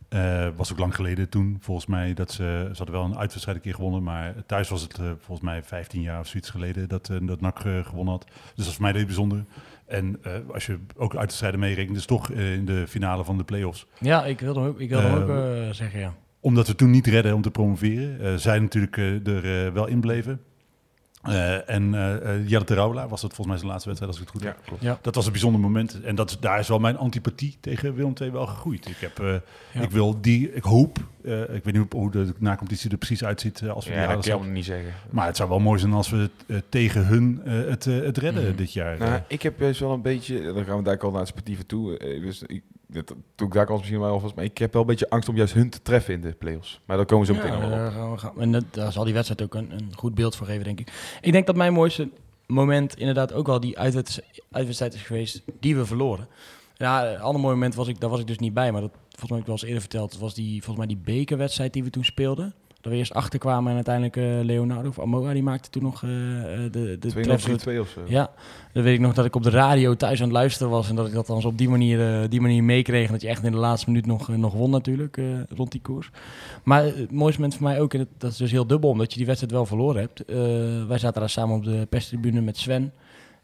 Eh, 0.08 0.48
was 0.56 0.72
ook 0.72 0.78
lang 0.78 0.94
geleden 0.94 1.28
toen, 1.28 1.56
volgens 1.60 1.86
mij, 1.86 2.14
dat 2.14 2.32
ze, 2.32 2.68
ze 2.72 2.76
hadden 2.76 2.94
wel 2.94 3.04
een 3.04 3.18
uitwedstrijd 3.18 3.56
een 3.56 3.62
keer 3.62 3.74
gewonnen, 3.74 4.02
maar 4.02 4.34
thuis 4.46 4.68
was 4.68 4.82
het 4.82 5.00
volgens 5.18 5.40
mij 5.40 5.62
15 5.62 6.00
jaar 6.00 6.20
of 6.20 6.26
zoiets 6.26 6.50
geleden 6.50 6.88
dat, 6.88 7.10
dat 7.22 7.40
NAC 7.40 7.58
gewonnen 7.58 8.14
had. 8.14 8.24
Dus 8.24 8.34
dat 8.54 8.66
is 8.66 8.72
voor 8.72 8.82
mij 8.82 8.92
heel 8.92 9.04
bijzonder. 9.04 9.44
En 9.86 10.20
als 10.52 10.66
je 10.66 10.78
ook 10.96 11.12
uitwedstrijden 11.12 11.60
meerekent, 11.60 11.96
is 11.96 12.06
toch 12.06 12.30
in 12.30 12.64
de 12.64 12.84
finale 12.88 13.24
van 13.24 13.36
de 13.36 13.44
play-offs. 13.44 13.86
Ja, 14.00 14.24
ik 14.24 14.40
wilde 14.40 14.60
ook, 14.60 14.80
ik 14.80 14.88
wilde 14.88 15.08
ook 15.08 15.74
zeggen, 15.74 16.00
ja. 16.00 16.14
Omdat 16.40 16.66
we 16.66 16.74
toen 16.74 16.90
niet 16.90 17.06
redden 17.06 17.34
om 17.34 17.42
te 17.42 17.50
promoveren, 17.50 18.40
zij 18.40 18.58
natuurlijk 18.58 18.96
er 18.96 19.72
wel 19.72 19.86
in 19.86 20.00
bleven. 20.00 20.40
Eh, 21.22 21.68
en 21.70 21.94
eh 21.94 22.36
uh, 22.38 22.48
Jelle 22.48 22.64
Terouwelaar 22.64 23.08
was 23.08 23.20
dat 23.20 23.34
volgens 23.34 23.46
mij 23.46 23.56
zijn 23.56 23.68
laatste 23.70 23.88
wedstrijd, 23.88 24.12
als 24.16 24.22
ik 24.22 24.28
het 24.32 24.42
goed 24.42 24.50
heb. 24.54 24.64
klopt. 24.66 24.82
Ja. 24.82 24.98
Dat 25.02 25.14
was 25.14 25.26
een 25.26 25.32
bijzonder 25.32 25.60
moment. 25.60 26.00
En 26.02 26.14
dat, 26.14 26.36
daar 26.40 26.58
is 26.58 26.68
wel 26.68 26.78
mijn 26.78 26.96
antipathie 26.96 27.56
tegen 27.60 27.94
Willem 27.94 28.12
II 28.20 28.30
wel 28.30 28.46
gegroeid. 28.46 28.88
Ik, 28.88 28.96
heb, 28.98 29.18
eh, 29.18 29.34
Ja. 29.72 29.80
ik 29.80 29.90
wil 29.90 30.20
die, 30.20 30.52
ik 30.54 30.62
hoop, 30.62 30.98
eh, 31.24 31.40
ik 31.54 31.64
weet 31.64 31.74
niet 31.74 31.92
hoe 31.92 32.10
de 32.10 32.34
nacompetitie 32.38 32.90
er 32.90 32.96
precies 32.96 33.24
uitziet 33.24 33.62
als 33.68 33.84
we 33.84 33.90
die 33.90 34.00
Ja, 34.00 34.06
dat 34.06 34.08
halen 34.08 34.24
kan 34.24 34.32
allemaal 34.32 34.52
niet 34.54 34.64
zeggen. 34.64 34.92
Maar 35.10 35.26
het 35.26 35.36
zou 35.36 35.48
wel 35.48 35.58
mooi 35.60 35.78
zijn 35.80 35.92
als 35.92 36.10
we 36.10 36.30
het, 36.46 36.64
tegen 36.68 37.06
hun 37.06 37.40
eh, 37.44 37.52
het, 37.52 37.84
het 37.84 38.18
redden 38.18 38.44
Mhm. 38.46 38.56
dit 38.56 38.72
jaar. 38.72 38.98
Nou, 38.98 39.20
ik 39.28 39.42
heb 39.42 39.58
juist 39.60 39.80
wel 39.80 39.92
een 39.92 40.02
beetje, 40.02 40.52
dan 40.52 40.64
gaan 40.64 40.76
we 40.76 40.82
daar 40.82 40.98
al 40.98 41.10
naar 41.10 41.18
het 41.20 41.28
sportieve 41.28 41.66
toe. 41.66 41.98
Dus 41.98 42.42
ik, 42.46 42.62
dat, 42.92 43.14
toen 43.34 43.46
ik 43.46 43.52
daar 43.52 43.66
al 43.66 43.76
misschien 43.76 44.00
wel 44.00 44.10
alvast, 44.10 44.34
maar 44.34 44.44
ik 44.44 44.58
heb 44.58 44.72
wel 44.72 44.82
een 44.82 44.88
beetje 44.88 45.10
angst 45.10 45.28
om 45.28 45.36
juist 45.36 45.54
hun 45.54 45.70
te 45.70 45.82
treffen 45.82 46.14
in 46.14 46.20
de 46.20 46.32
play-offs. 46.32 46.80
Maar 46.84 46.96
daar 46.96 47.06
komen 47.06 47.26
zo 47.26 47.34
meteen 47.34 47.52
Ja, 47.52 47.92
wel 47.94 48.12
op. 48.12 48.38
En 48.38 48.52
dat, 48.52 48.64
daar 48.70 48.92
zal 48.92 49.04
die 49.04 49.14
wedstrijd 49.14 49.42
ook 49.42 49.54
een, 49.54 49.72
een 49.72 49.90
goed 49.96 50.14
beeld 50.14 50.36
voor 50.36 50.46
geven, 50.46 50.64
denk 50.64 50.80
ik. 50.80 51.18
Ik 51.20 51.32
denk 51.32 51.46
dat 51.46 51.56
mijn 51.56 51.72
mooiste 51.72 52.08
moment 52.46 52.96
inderdaad 52.96 53.32
ook 53.32 53.46
wel 53.46 53.60
die 53.60 53.78
uitwed- 53.78 54.22
uitwedstrijd 54.50 54.94
is 54.94 55.02
geweest 55.02 55.42
die 55.60 55.76
we 55.76 55.86
verloren. 55.86 56.28
Ja, 56.76 57.12
een 57.12 57.20
ander 57.20 57.40
mooi 57.40 57.54
moment 57.54 57.74
was 57.74 57.88
ik, 57.88 58.00
daar 58.00 58.10
was 58.10 58.20
ik 58.20 58.26
dus 58.26 58.38
niet 58.38 58.54
bij, 58.54 58.72
maar 58.72 58.80
dat 58.80 58.90
volgens 59.08 59.30
mij 59.30 59.38
heb 59.38 59.40
ik 59.40 59.46
wel 59.46 59.54
eens 59.54 59.64
eerder 59.64 59.80
verteld. 59.80 60.18
was 60.18 60.34
die, 60.34 60.62
volgens 60.62 60.86
mij 60.86 60.94
die 60.96 61.04
bekerwedstrijd 61.16 61.72
die 61.72 61.84
we 61.84 61.90
toen 61.90 62.04
speelden. 62.04 62.54
Dat 62.80 62.92
we 62.92 62.98
eerst 62.98 63.14
achterkwamen 63.14 63.68
en 63.68 63.74
uiteindelijk 63.74 64.16
eh, 64.16 64.24
Leonardo 64.42 64.88
of 64.88 65.00
Amoa, 65.00 65.32
die 65.32 65.42
maakte 65.42 65.70
toen 65.70 65.82
nog 65.82 66.02
eh, 66.02 66.08
de, 66.70 66.96
de 67.00 67.08
2 67.08 67.24
treffer. 67.24 67.58
2 67.58 67.80
of 67.80 67.88
zo. 67.88 68.00
Ja, 68.06 68.30
dan 68.72 68.82
weet 68.82 68.94
ik 68.94 69.00
nog 69.00 69.14
dat 69.14 69.24
ik 69.24 69.34
op 69.34 69.42
de 69.42 69.50
radio 69.50 69.94
thuis 69.94 70.18
aan 70.18 70.24
het 70.24 70.36
luisteren 70.36 70.70
was 70.72 70.88
en 70.88 70.96
dat 70.96 71.06
ik 71.06 71.12
dat 71.12 71.26
dan 71.26 71.44
op 71.44 71.58
die 71.58 71.68
manier, 71.68 72.28
die 72.28 72.40
manier 72.40 72.64
meekreeg. 72.64 73.06
En 73.06 73.12
dat 73.12 73.20
je 73.20 73.28
echt 73.28 73.44
in 73.44 73.52
de 73.52 73.58
laatste 73.58 73.90
minuut 73.90 74.06
nog, 74.06 74.28
nog 74.28 74.52
won 74.52 74.70
natuurlijk, 74.70 75.20
rond 75.48 75.72
die 75.72 75.80
koers. 75.80 76.10
Maar 76.62 76.84
het 76.84 77.12
mooiste 77.12 77.40
moment 77.40 77.58
voor 77.58 77.68
mij 77.68 77.80
ook, 77.80 77.92
en 77.92 77.98
dat, 77.98 78.08
dat 78.18 78.30
is 78.30 78.36
dus 78.36 78.50
heel 78.50 78.66
dubbel, 78.66 78.90
omdat 78.90 79.10
je 79.10 79.16
die 79.16 79.26
wedstrijd 79.26 79.54
wel 79.54 79.66
verloren 79.66 80.00
hebt. 80.00 80.22
Wij 80.88 80.98
zaten 80.98 81.20
daar 81.20 81.30
samen 81.30 81.56
op 81.56 81.64
de 81.64 81.86
perstribune 81.88 82.40
met 82.40 82.56
Sven. 82.56 82.92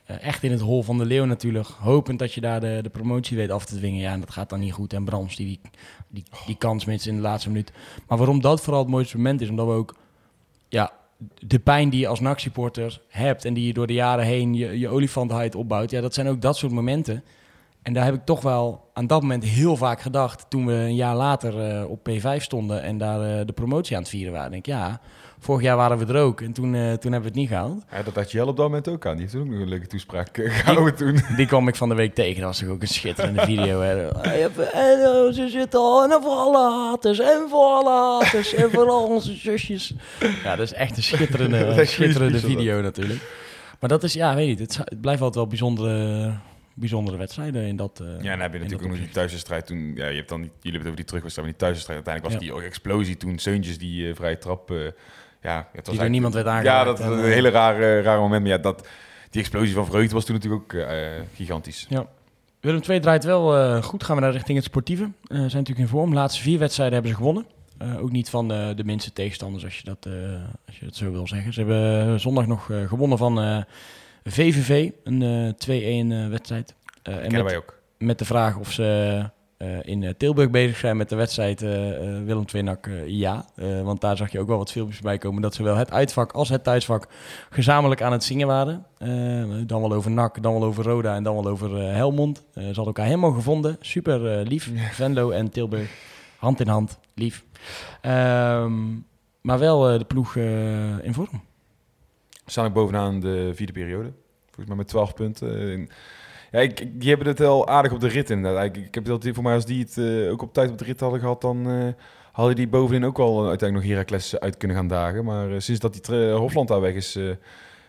Eh, 0.07 0.23
echt 0.23 0.43
in 0.43 0.51
het 0.51 0.61
hol 0.61 0.83
van 0.83 0.99
de 0.99 1.05
leeuw 1.05 1.25
natuurlijk. 1.25 1.67
Hopend 1.67 2.19
dat 2.19 2.33
je 2.33 2.41
daar 2.41 2.61
de, 2.61 2.79
de 2.83 2.89
promotie 2.89 3.37
weet 3.37 3.51
af 3.51 3.65
te 3.65 3.77
dwingen. 3.77 4.01
Ja, 4.01 4.13
en 4.13 4.21
dat 4.21 4.31
gaat 4.31 4.49
dan 4.49 4.61
niet 4.61 4.73
goed. 4.73 4.93
En 4.93 5.05
Brams, 5.05 5.37
die, 5.37 5.61
die, 6.09 6.25
die 6.47 6.57
kans 6.57 6.85
mits 6.85 7.07
in 7.07 7.17
de 7.17 7.21
laatste 7.21 7.49
minuut. 7.49 7.73
Maar 8.09 8.19
waarom 8.19 8.41
dat 8.41 8.61
vooral 8.61 8.83
het 8.83 8.91
mooiste 8.91 9.17
moment 9.17 9.41
is, 9.41 9.49
omdat 9.49 9.67
we 9.67 9.73
ook... 9.73 9.95
Ja, 10.69 10.93
de 11.39 11.59
pijn 11.59 11.91
die 11.91 12.01
je 12.01 12.07
als 12.07 12.21
NAC-supporter 12.21 13.01
hebt... 13.09 13.45
en 13.45 13.55
die 13.55 13.67
je 13.67 13.73
door 13.73 13.87
de 13.87 13.93
jaren 13.93 14.25
heen 14.25 14.55
je, 14.55 14.79
je 14.79 14.89
olifantenheid 14.89 15.55
opbouwt... 15.55 15.91
Ja, 15.91 16.01
dat 16.01 16.15
zijn 16.15 16.29
ook 16.29 16.41
dat 16.41 16.57
soort 16.57 16.73
momenten. 16.73 17.25
En 17.83 17.93
daar 17.93 18.05
heb 18.05 18.15
ik 18.15 18.25
toch 18.25 18.43
wel 18.43 18.91
aan 18.93 19.07
dat 19.07 19.23
moment 19.23 19.45
heel 19.45 19.77
vaak 19.77 20.01
gedacht... 20.01 20.47
toen 20.49 20.67
we 20.67 20.73
een 20.73 20.95
jaar 20.95 21.17
later 21.17 21.61
eh, 21.61 21.91
op 21.91 22.09
P5 22.11 22.37
stonden... 22.37 22.83
en 22.83 22.99
daar 22.99 23.39
eh, 23.39 23.47
de 23.47 23.53
promotie 23.53 23.97
aan 23.97 24.03
het 24.03 24.11
vieren 24.11 24.33
waren. 24.33 24.51
denk 24.51 24.67
ik, 24.67 24.73
ja, 24.73 25.01
vorig 25.47 25.63
jaar 25.63 25.77
waren 25.77 25.99
we 25.99 26.13
er 26.13 26.21
ook. 26.21 26.41
En 26.41 26.53
toen, 26.53 26.75
eh, 26.75 26.81
toen 26.81 27.13
hebben 27.13 27.21
we 27.21 27.27
het 27.27 27.35
niet 27.35 27.49
gehaald. 27.49 27.85
Ja, 27.91 28.03
dat 28.03 28.15
had 28.15 28.31
Jelle 28.33 28.51
op 28.51 28.57
dat 28.57 28.67
moment 28.67 28.89
ook 28.89 29.07
aan. 29.07 29.13
Die 29.17 29.23
heeft 29.23 29.35
ook 29.37 29.47
nog 29.47 29.61
een 29.61 29.69
leuke 29.69 29.87
toespraak 29.87 30.39
eh, 30.39 30.55
gehouden 30.55 30.95
toen. 30.97 31.19
Die 31.37 31.47
kwam 31.47 31.69
ik 31.69 31.75
van 31.77 31.89
de 31.89 31.95
week 31.95 32.15
tegen. 32.15 32.35
Dat 32.41 32.45
was 32.45 32.59
toch 32.59 32.69
ook 32.69 32.83
een 32.83 32.89
schitterende 32.89 33.41
video. 33.53 33.81
Hè? 33.81 34.09
En 34.73 35.35
ze 35.35 35.49
zitten 35.49 35.81
al 35.81 36.05
en 36.05 36.23
voor 36.23 36.33
alle 36.33 36.71
haters 36.89 37.19
en 37.19 37.47
voor 37.49 37.65
alle 37.65 37.91
haters 38.23 38.55
en 38.55 38.71
voor 38.71 38.89
al 38.89 39.05
onze 39.07 39.35
zusjes. 39.35 39.95
Ja, 40.45 40.57
dat 40.57 40.67
is 40.67 40.73
echt 40.73 40.97
een 40.97 41.03
schitterende, 41.03 41.85
schitterende 41.87 42.39
video 42.39 42.81
natuurlijk. 42.81 43.21
Maar 43.81 43.89
dat 43.89 44.03
is, 44.03 44.13
ja, 44.13 44.35
weet 44.35 44.59
je, 44.59 44.63
het, 44.65 45.01
blijft 45.01 45.21
altijd 45.21 45.35
wel 45.35 45.47
bijzondere, 45.47 46.33
bijzondere 46.75 47.17
wedstrijden 47.17 47.63
in 47.67 47.77
dat. 47.77 48.01
eh, 48.01 48.07
Ja, 48.07 48.13
en 48.15 48.23
dan 48.23 48.41
heb 48.41 48.53
je 48.53 48.59
natuurlijk 48.59 48.85
ook 48.85 48.91
nog 48.91 48.99
die 49.05 49.09
thuiswedstrijd 49.09 49.67
toen. 49.67 49.93
Ja, 49.95 50.07
je 50.09 50.17
hebt 50.17 50.29
dan 50.29 50.39
jullie 50.39 50.53
hebben 50.63 50.73
het 50.73 50.83
over 50.87 50.97
die 50.97 51.05
terugwedstrijd, 51.05 51.49
maar 51.49 51.59
die 51.59 51.67
thuiswedstrijd. 51.67 52.07
Uiteindelijk 52.07 52.41
was 52.41 52.55
Ja. 52.55 52.61
die 52.61 52.69
explosie 52.69 53.17
toen. 53.17 53.39
Seuntjes 53.39 53.79
die 53.79 54.09
eh, 54.09 54.15
vrije 54.15 54.39
trap. 54.39 54.71
Ja, 55.47 55.69
het 55.73 55.87
was 55.87 55.99
Die 55.99 56.09
niemand 56.09 56.35
werd 56.35 56.47
Ja, 56.47 56.53
aangeraakt. 56.53 56.87
dat 56.87 56.99
was 56.99 57.07
en, 57.07 57.13
een 57.13 57.25
eh, 57.25 57.33
hele 57.33 57.49
rare, 57.49 58.01
rare 58.01 58.21
moment. 58.21 58.43
Maar 58.43 58.51
ja, 58.51 58.59
dat, 58.59 58.89
die 59.31 59.41
explosie 59.41 59.75
van 59.75 59.87
vreugde 59.87 60.15
was 60.15 60.25
toen 60.25 60.35
natuurlijk 60.35 60.63
ook 60.63 60.73
eh, 60.73 60.97
gigantisch. 61.35 61.89
Willem 62.61 62.81
II 62.89 63.01
draait 63.01 63.25
wel 63.25 63.57
eh, 63.57 63.83
goed. 63.83 64.05
Gaan 64.05 64.17
we 64.17 64.23
naar 64.23 64.33
richting 64.33 64.57
het 64.57 64.67
sportieve. 64.67 65.11
Zijn 65.29 65.43
natuurlijk 65.43 65.79
in 65.79 65.89
vorm. 65.89 66.11
De 66.11 66.17
laatste 66.17 66.43
vier 66.43 66.59
wedstrijden 66.59 66.95
hebben 66.95 67.13
ze 67.13 67.19
gewonnen. 67.19 67.47
Ook 68.01 68.11
niet 68.11 68.31
van 68.31 68.49
de 68.49 68.83
minste 68.85 69.13
tegenstanders, 69.13 69.65
als 69.65 69.79
je, 69.79 69.85
dat, 69.85 70.07
als 70.67 70.79
je 70.79 70.85
dat 70.85 70.97
zo 70.97 71.13
wil 71.13 71.27
zeggen. 71.27 71.53
Ze 71.53 71.61
hebben 71.61 72.21
zondag 72.21 72.47
nog 72.47 72.71
gewonnen 72.87 73.19
van 73.19 73.65
VVV. 74.31 74.91
Een 75.05 75.23
eh 75.59 76.07
2-1 76.07 76.13
eh, 76.13 76.29
wedstrijd. 76.29 76.75
En 77.03 77.33
met, 77.33 77.43
wij 77.43 77.57
ook. 77.57 77.79
met 77.99 78.19
de 78.19 78.25
vraag 78.25 78.57
of 78.57 78.73
ze 78.73 79.31
eh, 79.57 79.79
in 79.83 80.03
eh, 80.03 80.11
Tilburg 80.17 80.51
bezig 80.51 80.77
zijn 80.77 80.97
met 80.97 81.09
de 81.09 81.17
wedstrijd 81.17 81.63
eh, 81.63 82.17
eh, 82.19 82.25
Willem 82.25 82.45
II 82.55 82.63
NAC, 82.63 82.87
eh, 82.87 83.09
ja. 83.09 83.45
Eh, 83.55 83.83
want 83.83 84.01
daar 84.01 84.17
zag 84.17 84.33
je 84.33 84.41
ook 84.41 84.47
wel 84.49 84.59
wat 84.59 84.73
filmpjes 84.73 85.01
bij 85.01 85.19
komen 85.19 85.43
dat 85.43 85.55
zowel 85.55 85.77
het 85.77 85.91
uitvak 85.91 86.33
als 86.33 86.49
het 86.49 86.65
thuisvak 86.65 87.07
gezamenlijk 87.51 88.03
aan 88.03 88.13
het 88.13 88.25
zingen 88.25 88.47
waren. 88.47 88.87
Eh, 88.99 89.09
dan 89.67 89.81
wel 89.81 89.93
over 89.93 90.11
NAC, 90.11 90.43
dan 90.43 90.53
wel 90.53 90.65
over 90.65 90.85
Roda 90.85 91.15
en 91.15 91.23
dan 91.23 91.35
wel 91.35 91.47
over 91.47 91.81
eh, 91.81 91.95
Helmond. 91.95 92.39
Eh, 92.39 92.61
ze 92.61 92.67
hadden 92.67 92.87
elkaar 92.87 93.07
helemaal 93.07 93.33
gevonden. 93.33 93.77
Super 93.81 94.39
eh, 94.39 94.47
lief. 94.47 94.71
Venlo 94.93 95.31
en 95.31 95.51
Tilburg, 95.51 95.91
hand 96.39 96.61
in 96.61 96.69
hand, 96.69 96.99
lief. 97.15 97.45
Ehm, 98.01 98.75
maar 99.41 99.59
wel 99.59 99.91
eh, 99.91 99.99
de 99.99 100.05
ploeg 100.05 100.37
eh, 100.37 101.05
in 101.05 101.15
vorm. 101.15 101.43
Staan 102.47 102.67
ook 102.67 102.73
bovenaan 102.73 103.21
de 103.21 103.51
vierde 103.55 103.73
periode. 103.73 104.13
Volgens 104.45 104.67
mij 104.67 104.77
met 104.77 104.89
12 104.89 105.15
punten. 105.15 105.71
En 105.71 105.89
ja, 106.51 106.59
ik, 106.59 107.01
die 107.01 107.09
hebben 107.09 107.27
het 107.27 107.39
wel 107.39 107.69
aardig 107.69 107.93
op 107.93 108.01
de 108.01 108.09
rit 108.09 108.31
inderdaad. 108.31 108.65
Ik, 108.65 108.77
ik 108.77 108.95
heb 108.95 109.05
dat 109.05 109.29
voor 109.33 109.43
mij 109.43 109.55
als 109.55 109.65
die 109.65 109.83
het 109.83 109.99
eh, 109.99 110.31
ook 110.33 110.43
op 110.43 110.53
tijd 110.53 110.71
op 110.71 110.79
de 110.79 110.85
rit 110.85 111.01
hadden 111.01 111.21
gehad, 111.21 111.41
dan 111.41 111.71
eh, 111.71 112.03
hadden 112.33 112.57
die 112.57 112.69
bovenin 112.69 113.05
ook 113.05 113.17
wel 113.17 113.43
eh, 113.43 113.49
uiteindelijk 113.49 113.89
nog 113.89 113.97
Heracles 113.97 114.39
uit 114.41 114.57
kunnen 114.57 114.77
gaan 114.77 114.89
dagen. 114.89 115.25
Maar 115.25 115.63
sinds 115.63 115.81
dat 115.81 116.07
die 116.07 116.31
Hofland 116.31 116.69
daar 116.69 116.81
weg 116.81 116.95
is, 116.95 117.19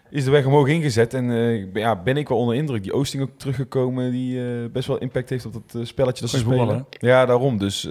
is 0.10 0.24
de 0.24 0.32
weg 0.32 0.46
omhoog 0.46 0.68
ingezet. 0.68 1.14
En 1.14 1.26
ja, 1.74 1.96
ben 1.96 2.18
ik 2.18 2.28
wel 2.28 2.38
onder 2.38 2.56
indruk. 2.56 2.84
Die 2.84 2.94
Oosting 2.94 3.24
ook 3.24 3.38
teruggekomen, 3.38 4.12
die 4.12 4.40
best 4.70 4.88
wel 4.88 4.98
impact 4.98 5.30
heeft 5.30 5.46
op 5.46 5.56
eh, 5.56 5.82
spelletje 5.84 6.22
dat 6.22 6.30
ze 6.30 6.38
spelen. 6.38 6.86
Ja, 6.90 7.26
daarom. 7.26 7.58
Dus 7.58 7.88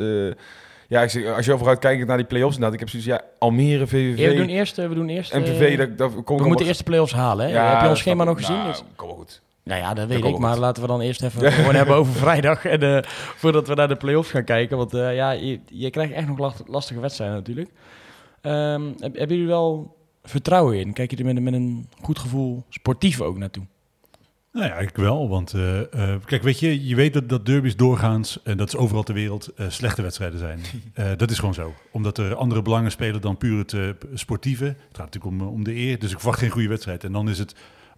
ja, 0.89 1.03
ik 1.03 1.11
zeg, 1.11 1.37
als 1.37 1.47
je 1.47 1.57
vooruit 1.57 1.79
kijkt 1.79 2.07
naar 2.07 2.17
die 2.17 2.27
play-offs, 2.27 2.55
inderdaad, 2.55 2.81
ik 2.81 2.81
heb 2.81 3.03
zoiets, 3.03 3.09
ja, 3.09 3.23
Almere, 3.39 3.87
VVV, 3.87 4.19
Ja, 4.19 4.29
we 4.29 4.35
doen 4.35 4.49
eerst, 4.49 4.77
we 4.77 4.95
doen 4.95 5.09
eerst 5.09 5.33
dat, 5.33 5.99
dat 5.99 6.13
we 6.25 6.47
moeten 6.47 6.67
eerst 6.67 6.79
de 6.79 6.85
play-offs 6.85 7.13
halen. 7.13 7.49
Hè? 7.49 7.59
Heb 7.59 7.83
je 7.83 7.89
ons 7.89 7.99
schema 7.99 8.25
nog 8.25 8.39
gezien? 8.39 8.57
Nou, 8.57 8.69
Dus- 8.69 8.83
kom 8.97 9.09
goed. 9.09 9.45
Nou 9.67 9.81
ja, 9.81 9.95
dat 9.95 10.09
weet 10.09 10.25
ik. 10.25 10.39
Maar 10.39 10.59
laten 10.59 10.83
we 10.83 10.89
dan 10.89 11.01
eerst 11.01 11.23
even 11.23 11.53
gewoon 11.53 11.75
hebben 11.75 11.95
over 11.97 12.13
vrijdag. 12.13 12.65
En, 12.65 12.81
eh, 12.97 13.03
voordat 13.37 13.69
we 13.69 13.75
naar 13.75 13.89
de 13.89 13.97
play-offs 13.97 14.31
gaan 14.31 14.45
kijken. 14.45 14.77
Want 14.77 14.95
eh, 14.95 15.15
ja, 15.15 15.31
je, 15.31 15.61
je 15.67 15.91
krijgt 15.91 16.13
echt 16.13 16.27
nog 16.27 16.39
last- 16.39 16.63
lastige 16.67 17.01
wedstrijden 17.01 17.37
natuurlijk. 17.37 17.71
Ehm, 18.41 18.83
heb, 18.99 19.17
hebben 19.17 19.37
jullie 19.37 19.47
wel 19.53 19.97
vertrouwen 20.23 20.79
in? 20.79 20.93
Kijk 20.93 21.11
je 21.11 21.17
er 21.17 21.25
met, 21.25 21.37
een- 21.37 21.43
met 21.43 21.55
een 21.55 21.89
goed 22.03 22.19
gevoel 22.19 22.65
sportief 22.69 23.21
ook 23.21 23.39
naartoe? 23.39 23.65
Nou 24.53 24.69
ja, 24.69 24.75
ik 24.75 24.97
wel. 24.97 25.29
Want 25.29 25.53
eh, 25.55 26.15
kijk, 26.25 26.43
weet 26.43 26.61
je, 26.61 26.87
je 26.87 26.95
weet 26.95 27.13
dat, 27.15 27.29
dat 27.29 27.47
derbies 27.47 27.77
doorgaans, 27.77 28.43
en 28.45 28.57
dat 28.57 28.69
is 28.69 28.77
overal 28.77 29.03
ter 29.03 29.15
wereld, 29.15 29.51
slechte 29.69 30.03
wedstrijden 30.03 30.39
zijn. 30.39 30.61
Dat 31.17 31.31
is 31.31 31.39
gewoon 31.39 31.55
zo. 31.55 31.75
Omdat 31.93 32.19
er 32.19 32.35
andere 32.35 32.63
belangen 32.63 32.91
spelen 32.91 33.21
dan 33.21 33.37
puur 33.37 33.59
het 33.59 33.75
sportieve. 34.15 34.65
Het 34.65 34.77
gaat 34.93 35.15
natuurlijk 35.15 35.43
om, 35.43 35.49
om 35.49 35.65
de 35.65 35.75
eer. 35.75 35.99
Dus 35.99 36.11
ik 36.13 36.19
verwacht 36.19 36.39
geen 36.39 36.51
goede 36.51 36.69
wedstrijd. 36.69 37.05
En 37.05 37.13
dan 37.13 37.29
is 37.29 37.39
het 37.39 37.55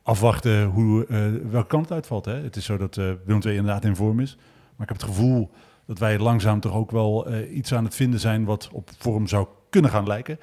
afwachten 0.08 0.64
hoe, 0.64 1.06
eh, 1.06 1.50
welke 1.50 1.66
kant 1.66 1.84
het 1.84 1.92
uitvalt. 1.92 2.24
Hè? 2.24 2.34
Het 2.42 2.56
is 2.56 2.64
zo 2.64 2.76
dat 2.76 2.96
eh 2.96 3.12
Willem 3.24 3.42
II 3.42 3.56
inderdaad 3.56 3.84
in 3.84 3.96
vorm 3.96 4.20
is. 4.20 4.36
Maar 4.76 4.88
ik 4.88 4.92
heb 4.92 5.00
het 5.00 5.16
gevoel 5.16 5.50
dat 5.86 5.98
wij 5.98 6.18
langzaam 6.18 6.60
toch 6.60 6.74
ook 6.74 6.90
wel 6.90 7.26
eh, 7.26 7.56
iets 7.56 7.74
aan 7.74 7.84
het 7.84 7.94
vinden 7.94 8.20
zijn 8.20 8.44
wat 8.44 8.68
op 8.72 8.90
vorm 8.98 9.26
zou 9.26 9.46
kunnen 9.70 9.90
gaan 9.90 10.06
lijken. 10.06 10.38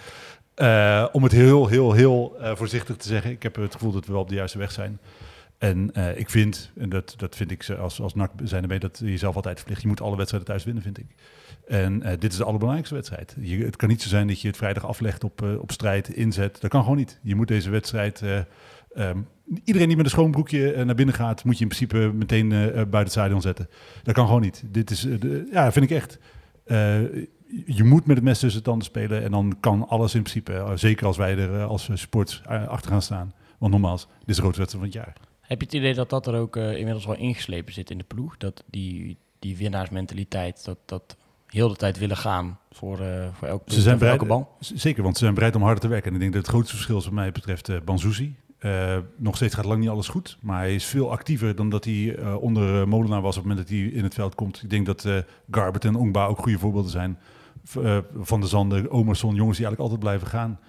Om 1.11 1.23
het 1.23 1.31
heel, 1.31 1.67
heel, 1.67 1.93
heel 1.93 2.37
voorzichtig 2.53 2.95
te 2.95 3.07
zeggen. 3.07 3.31
Ik 3.31 3.43
heb 3.43 3.55
het 3.55 3.73
gevoel 3.73 3.91
dat 3.91 4.05
we 4.05 4.11
wel 4.11 4.21
op 4.21 4.29
de 4.29 4.35
juiste 4.35 4.57
weg 4.57 4.71
zijn. 4.71 4.99
En 5.57 5.91
ik 6.15 6.29
vind, 6.29 6.71
en 6.77 6.89
dat, 6.89 7.13
dat 7.17 7.35
vind 7.35 7.51
ik 7.51 7.69
als, 7.69 8.01
als 8.01 8.13
NAC 8.13 8.31
zijn 8.43 8.61
erbij, 8.61 8.79
dat 8.79 8.97
je 8.99 9.05
jezelf 9.05 9.35
altijd 9.35 9.57
verplicht. 9.57 9.81
Je 9.81 9.87
moet 9.87 10.01
alle 10.01 10.15
wedstrijden 10.15 10.49
thuis 10.49 10.63
winnen, 10.63 10.83
vind 10.83 10.97
ik. 10.97 11.07
En 11.67 11.99
dit 11.99 12.31
is 12.31 12.37
de 12.37 12.43
allerbelangrijkste 12.43 12.95
wedstrijd. 12.95 13.35
Je, 13.39 13.65
het 13.65 13.75
kan 13.75 13.89
niet 13.89 14.01
zo 14.01 14.09
zijn 14.09 14.27
dat 14.27 14.41
je 14.41 14.47
het 14.47 14.57
vrijdag 14.57 14.85
aflegt 14.85 15.23
op, 15.23 15.41
op 15.41 15.71
strijd, 15.71 16.09
inzet. 16.09 16.61
Dat 16.61 16.69
kan 16.69 16.81
gewoon 16.81 16.97
niet. 16.97 17.19
Je 17.21 17.35
moet 17.35 17.47
deze 17.47 17.69
wedstrijd... 17.69 18.21
eh, 18.21 18.39
ehm, 18.93 19.19
iedereen 19.63 19.87
die 19.87 19.97
met 19.97 20.05
een 20.05 20.11
schoon 20.11 20.31
broekje 20.31 20.71
eh, 20.71 20.85
naar 20.85 20.95
binnen 20.95 21.15
gaat, 21.15 21.43
moet 21.43 21.57
je 21.57 21.63
in 21.63 21.67
principe 21.67 22.11
meteen 22.13 22.51
eh, 22.51 22.67
eh, 22.67 22.73
buiten 22.73 22.99
het 22.99 23.11
stadion 23.11 23.41
zetten. 23.41 23.69
Dat 24.03 24.13
kan 24.13 24.25
gewoon 24.25 24.41
niet. 24.41 24.63
Dit 24.65 24.89
is, 24.89 25.01
de, 25.01 25.47
ja, 25.51 25.71
vind 25.71 25.85
ik 25.85 25.97
echt. 25.97 26.19
Je 27.65 27.83
moet 27.83 28.05
met 28.05 28.15
het 28.15 28.25
mes 28.25 28.39
tussen 28.39 28.59
de 28.59 28.65
tanden 28.67 28.85
spelen 28.85 29.23
en 29.23 29.31
dan 29.31 29.57
kan 29.59 29.87
alles 29.87 30.15
in 30.15 30.21
principe. 30.21 30.71
zeker 30.75 31.05
als 31.05 31.17
wij 31.17 31.37
er 31.37 31.63
als 31.63 31.89
sport 31.93 32.41
achter 32.67 32.91
gaan 32.91 33.01
staan. 33.01 33.33
Want 33.57 33.71
nogmaals, 33.71 34.07
dit 34.19 34.29
is 34.29 34.35
de 34.35 34.41
grootste 34.41 34.61
wedstrijd 34.61 34.93
van 34.93 35.01
het 35.01 35.05
jaar. 35.05 35.27
Heb 35.41 35.59
je 35.59 35.65
het 35.65 35.75
idee 35.75 35.93
dat 35.93 36.09
dat 36.09 36.27
er 36.27 36.35
ook 36.35 36.55
inmiddels 36.55 37.05
wel 37.05 37.15
ingeslepen 37.15 37.73
zit 37.73 37.89
in 37.89 37.97
de 37.97 38.03
ploeg? 38.03 38.37
Dat 38.37 38.63
die, 38.69 39.17
die 39.39 39.57
winnaarsmentaliteit, 39.57 40.65
dat, 40.65 40.77
dat 40.85 41.17
heel 41.55 41.69
de 41.69 41.75
tijd 41.75 41.97
willen 41.97 42.17
gaan 42.17 42.59
voor, 42.71 42.99
eh, 42.99 43.27
voor 43.33 43.47
elk 43.47 43.61
Ze 43.65 43.81
zijn 43.81 43.97
bereid, 43.97 44.19
elke 44.19 44.29
bal? 44.29 44.55
Zeker, 44.59 45.03
want 45.03 45.17
ze 45.17 45.23
zijn 45.23 45.35
bereid 45.35 45.55
om 45.55 45.61
harder 45.61 45.79
te 45.79 45.87
werken. 45.87 46.07
En 46.09 46.13
ik 46.13 46.19
denk 46.19 46.33
dat 46.33 46.41
het 46.41 46.51
grootste 46.51 46.75
verschil 46.75 46.97
is 46.97 47.03
wat 47.03 47.13
mij 47.13 47.31
betreft 47.31 47.85
Banzuzi. 47.85 48.35
Eh, 48.65 48.97
nog 49.15 49.35
steeds 49.35 49.53
gaat 49.55 49.65
lang 49.65 49.79
niet 49.79 49.89
alles 49.89 50.07
goed, 50.07 50.37
maar 50.41 50.59
hij 50.59 50.75
is 50.75 50.85
veel 50.85 51.11
actiever 51.11 51.55
dan 51.55 51.69
dat 51.69 51.83
hij 51.83 52.15
eh, 52.15 52.35
onder 52.41 52.81
eh, 52.81 52.87
Molenaar 52.87 53.21
was 53.21 53.37
op 53.37 53.43
het 53.43 53.51
moment 53.51 53.67
dat 53.69 53.77
hij 53.77 53.87
in 53.87 54.03
het 54.03 54.13
veld 54.13 54.35
komt. 54.35 54.63
Ik 54.63 54.69
denk 54.69 54.85
dat 54.85 55.05
eh 55.05 55.17
Garbert 55.51 55.85
en 55.85 55.95
Ongba 55.95 56.25
ook 56.25 56.39
goede 56.39 56.59
voorbeelden 56.59 56.91
zijn. 56.91 57.17
Eh, 57.83 57.97
van 58.17 58.41
de 58.41 58.47
Zanden, 58.47 58.91
Omerson, 58.91 59.35
jongens 59.35 59.57
die 59.57 59.65
eigenlijk 59.65 59.79
altijd 59.79 59.99
blijven 59.99 60.27
gaan. 60.27 60.59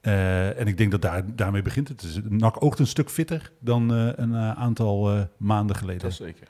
Eh, 0.00 0.58
en 0.60 0.66
ik 0.66 0.76
denk 0.76 0.90
dat 0.90 1.02
daar, 1.02 1.34
daarmee 1.34 1.62
begint 1.62 1.88
het. 1.88 2.00
Dus 2.00 2.20
NAC 2.28 2.62
oogt 2.62 2.78
een 2.78 2.86
stuk 2.86 3.10
fitter 3.10 3.52
dan 3.58 3.94
eh, 3.94 4.08
een 4.16 4.36
aantal 4.36 5.10
eh, 5.10 5.22
maanden 5.36 5.76
geleden. 5.76 6.02
Dat 6.02 6.10
is 6.10 6.16
zeker. 6.16 6.48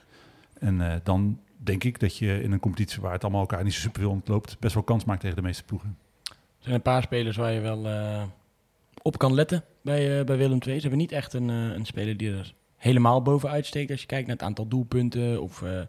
En 0.59 0.80
eh, 0.93 0.97
dan 1.03 1.41
denk 1.57 1.84
ik 1.84 2.01
dat 2.01 2.16
je 2.16 2.43
in 2.43 2.53
een 2.53 2.61
competitie 2.61 3.01
waar 3.01 3.12
het 3.12 3.22
allemaal 3.22 3.41
elkaar 3.41 3.64
niet 3.64 3.74
zo 3.74 3.80
superveel 3.80 4.11
ontloopt, 4.11 4.57
best 4.61 4.74
wel 4.74 4.82
kans 4.82 5.05
maakt 5.05 5.20
tegen 5.20 5.36
de 5.36 5.43
meeste 5.43 5.64
ploegen. 5.64 5.99
Er 6.24 6.34
zijn 6.59 6.74
een 6.74 6.82
paar 6.82 7.03
spelers 7.03 7.36
waar 7.36 7.53
je 7.53 7.61
wel 7.61 7.86
eh, 7.86 8.22
op 9.03 9.18
kan 9.18 9.34
letten 9.34 9.64
bij, 9.82 10.18
eh, 10.18 10.24
bij 10.24 10.36
Willem 10.36 10.59
II. 10.66 10.74
Ze 10.74 10.80
hebben 10.80 10.98
niet 10.98 11.12
echt 11.12 11.32
een, 11.34 11.51
eh, 11.51 11.57
een 11.57 11.86
speler 11.86 12.16
die 12.16 12.30
er 12.32 12.55
helemaal 12.76 13.22
bovenuit 13.22 13.66
steekt 13.66 13.90
als 13.90 14.01
je 14.01 14.07
kijkt 14.07 14.26
naar 14.26 14.36
het 14.36 14.44
aantal 14.44 14.66
doelpunten 14.68 15.42
of 15.42 15.62
eh, 15.62 15.80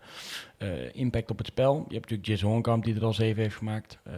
eh, 0.57 0.89
impact 0.95 1.31
op 1.31 1.37
het 1.37 1.47
spel. 1.47 1.73
Je 1.73 1.79
hebt 1.79 1.91
natuurlijk 1.93 2.27
Jesse 2.27 2.45
Hoornkamp 2.45 2.83
die 2.83 2.95
er 2.95 3.03
al 3.05 3.13
zeven 3.13 3.41
heeft 3.41 3.55
gemaakt. 3.55 3.99
Eh 4.03 4.13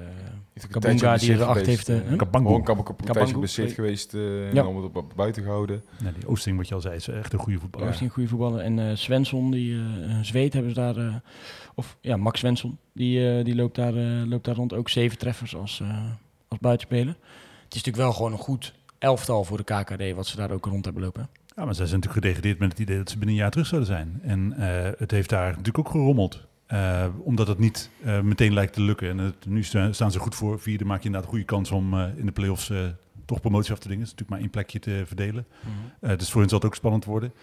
een 0.54 0.70
Kabunga 0.70 1.18
die 1.18 1.34
er 1.34 1.44
acht 1.44 1.66
heeft. 1.66 1.92
Kabango. 2.18 2.50
Ook 2.56 2.90
een 2.90 2.96
tijdje 2.96 3.34
geblesseerd 3.34 3.72
geweest 3.72 4.14
eh 4.14 4.48
en 4.48 4.54
Ja. 4.56 4.62
allemaal 4.62 4.84
op, 4.84 4.96
op 4.96 5.14
buiten 5.16 5.44
gehouden. 5.44 5.84
Nou, 6.02 6.14
die 6.14 6.28
Oosting, 6.28 6.58
wat 6.58 6.68
je 6.68 6.74
al 6.76 6.82
zei, 6.82 6.96
is 6.96 7.08
echt 7.08 7.34
een 7.34 7.40
goede 7.40 7.60
voetballer. 7.60 7.98
Een 8.02 8.10
goede 8.10 8.30
voetballer. 8.30 8.60
En 8.60 8.80
eh 8.80 8.96
Svensson, 8.96 9.52
die 9.52 9.76
eh 9.76 10.18
Zweed 10.22 10.54
hebben 10.54 10.74
ze 10.74 10.80
daar. 10.80 10.98
eh, 10.98 11.16
of 11.76 11.98
ja, 12.02 12.18
Max 12.18 12.40
Svensson, 12.40 12.78
die, 12.94 13.44
die 13.44 13.56
loopt, 13.56 13.76
daar, 13.76 13.94
loopt 14.28 14.46
daar 14.46 14.56
rond. 14.56 14.74
Ook 14.74 14.90
zeven 14.90 15.18
treffers 15.18 15.56
als, 15.56 15.80
eh, 15.80 16.04
als 16.48 16.60
buitenspeler. 16.60 17.16
Het 17.64 17.76
is 17.76 17.84
natuurlijk 17.84 17.98
wel 18.04 18.14
gewoon 18.14 18.32
een 18.32 18.38
goed 18.38 18.74
elftal 19.04 19.44
voor 19.44 19.58
de 19.58 19.64
KKD, 19.64 20.16
wat 20.16 20.28
ze 20.28 20.36
daar 20.36 20.52
ook 20.52 20.66
rond 20.66 20.86
hebben 20.86 21.04
lopen. 21.04 21.30
Ja, 21.56 21.66
maar 21.66 21.76
zij 21.76 21.86
zijn 21.86 22.00
natuurlijk 22.00 22.26
gedegradeerd 22.26 22.60
met 22.60 22.70
het 22.72 22.80
idee 22.80 22.98
dat 22.98 23.10
ze 23.10 23.18
binnen 23.18 23.36
een 23.36 23.42
jaar 23.42 23.52
terug 23.52 23.68
zouden 23.68 23.90
zijn. 23.90 24.20
En 24.24 24.54
eh, 24.54 24.92
het 24.98 25.12
heeft 25.12 25.30
daar 25.30 25.50
natuurlijk 25.50 25.78
ook 25.80 25.90
gerommeld. 25.90 26.48
Eh, 26.66 27.06
omdat 27.20 27.48
het 27.48 27.60
niet 27.60 27.90
eh, 28.04 28.20
meteen 28.20 28.54
lijkt 28.54 28.74
te 28.74 28.82
lukken. 28.82 29.10
En 29.10 29.18
het, 29.18 29.46
nu 29.46 29.64
sta- 29.64 29.92
staan 29.94 30.12
ze 30.12 30.20
goed 30.20 30.36
voor. 30.36 30.60
Vierde 30.60 30.86
maak 30.86 31.00
je 31.00 31.06
inderdaad 31.06 31.30
een 31.30 31.36
goede 31.36 31.52
kans 31.56 31.72
om 31.72 31.96
in 32.00 32.26
de 32.26 32.32
play-offs 32.32 32.72
toch 33.26 33.42
promotie 33.42 33.72
af 33.74 33.80
te 33.80 33.88
dingen. 33.88 34.04
Het 34.04 34.14
is 34.14 34.20
natuurlijk 34.20 34.30
maar 34.30 34.40
één 34.40 34.50
plekje 34.50 34.80
te 34.80 35.04
verdelen. 35.06 35.46
Eh, 36.00 36.18
dus 36.18 36.32
voor 36.32 36.40
hen 36.42 36.50
zal 36.50 36.58
het 36.60 36.68
ook 36.68 36.76
spannend 36.76 37.06
worden. 37.06 37.34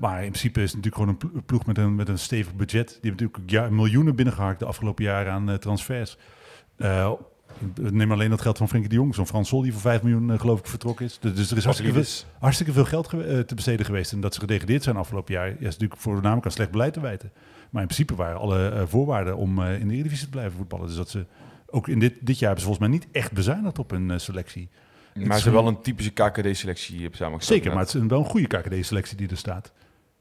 Maar 0.00 0.24
in 0.24 0.30
principe 0.30 0.62
is 0.62 0.72
het 0.72 0.82
natuurlijk 0.84 0.94
gewoon 0.94 1.08
een 1.08 1.16
plo- 1.30 1.42
ploeg 1.46 1.66
met 1.66 1.78
een, 1.78 1.94
met 1.94 2.08
een 2.08 2.18
stevig 2.18 2.54
budget. 2.54 2.88
Die 2.88 3.10
hebben 3.10 3.24
natuurlijk 3.26 3.50
ja, 3.50 3.68
miljoenen 3.76 4.16
binnengeharkt 4.16 4.58
de 4.58 4.64
afgelopen 4.66 5.04
jaren 5.04 5.32
aan 5.32 5.50
eh, 5.50 5.54
transfers. 5.56 6.16
Neem 7.80 8.12
alleen 8.12 8.30
dat 8.30 8.40
geld 8.40 8.56
van 8.56 8.68
Frenkie 8.68 8.90
de 8.90 8.96
Jong. 8.96 9.14
Zo'n 9.14 9.26
Frans 9.26 9.48
Sol 9.48 9.62
die 9.62 9.72
voor 9.72 9.80
5 9.80 10.02
miljoen 10.02 10.30
eh, 10.30 10.40
geloof 10.40 10.58
ik 10.58 10.66
vertrokken 10.66 11.04
is. 11.04 11.18
Dus 11.20 11.50
er 11.50 11.56
is 11.56 11.64
hartstikke 11.64 11.92
veel, 11.92 12.02
Pavlidis. 12.02 12.26
hartstikke 12.38 12.72
veel 12.72 12.84
geld 12.84 13.12
eh, 13.12 13.38
te 13.38 13.54
besteden 13.54 13.86
geweest. 13.86 14.12
En 14.12 14.20
dat 14.20 14.34
ze 14.34 14.40
gedegradeerd 14.40 14.82
zijn 14.82 14.96
afgelopen 14.96 15.34
jaar, 15.34 15.48
ja, 15.48 15.54
is 15.54 15.62
natuurlijk 15.62 16.00
voornamelijk 16.00 16.46
aan 16.46 16.52
slecht 16.52 16.70
beleid 16.70 16.92
te 16.92 17.00
wijten. 17.00 17.32
Maar 17.70 17.82
in 17.82 17.88
principe 17.88 18.14
waren 18.14 18.38
alle 18.38 18.68
eh, 18.68 18.82
voorwaarden 18.86 19.36
om 19.36 19.62
in 19.62 19.88
de 19.88 19.94
Eredivisie 19.94 20.24
te 20.24 20.30
blijven 20.30 20.56
voetballen. 20.56 20.86
Dus 20.86 20.96
dat 20.96 21.08
ze 21.08 21.26
ook 21.66 21.88
in 21.88 21.98
dit, 21.98 22.14
dit 22.20 22.38
jaar 22.38 22.54
hebben 22.54 22.60
ze 22.60 22.66
volgens 22.66 22.88
mij 22.88 22.98
niet 22.98 23.06
echt 23.12 23.32
bezuinigd 23.32 23.78
op 23.78 23.90
hun 23.90 24.20
selectie. 24.20 24.68
Maar 25.14 25.38
ze 25.38 25.42
hebben 25.42 25.62
wel 25.62 25.72
een 25.72 25.82
typische 25.82 26.12
KKD-selectie 26.12 27.08
samengesteld. 27.12 27.42
Zeker, 27.58 27.70
maar 27.70 27.84
het 27.84 27.94
is 27.94 28.02
wel 28.02 28.18
een 28.18 28.24
goede 28.24 28.46
KKD-selectie 28.46 29.16
die 29.16 29.28
er 29.28 29.36
staat. 29.36 29.72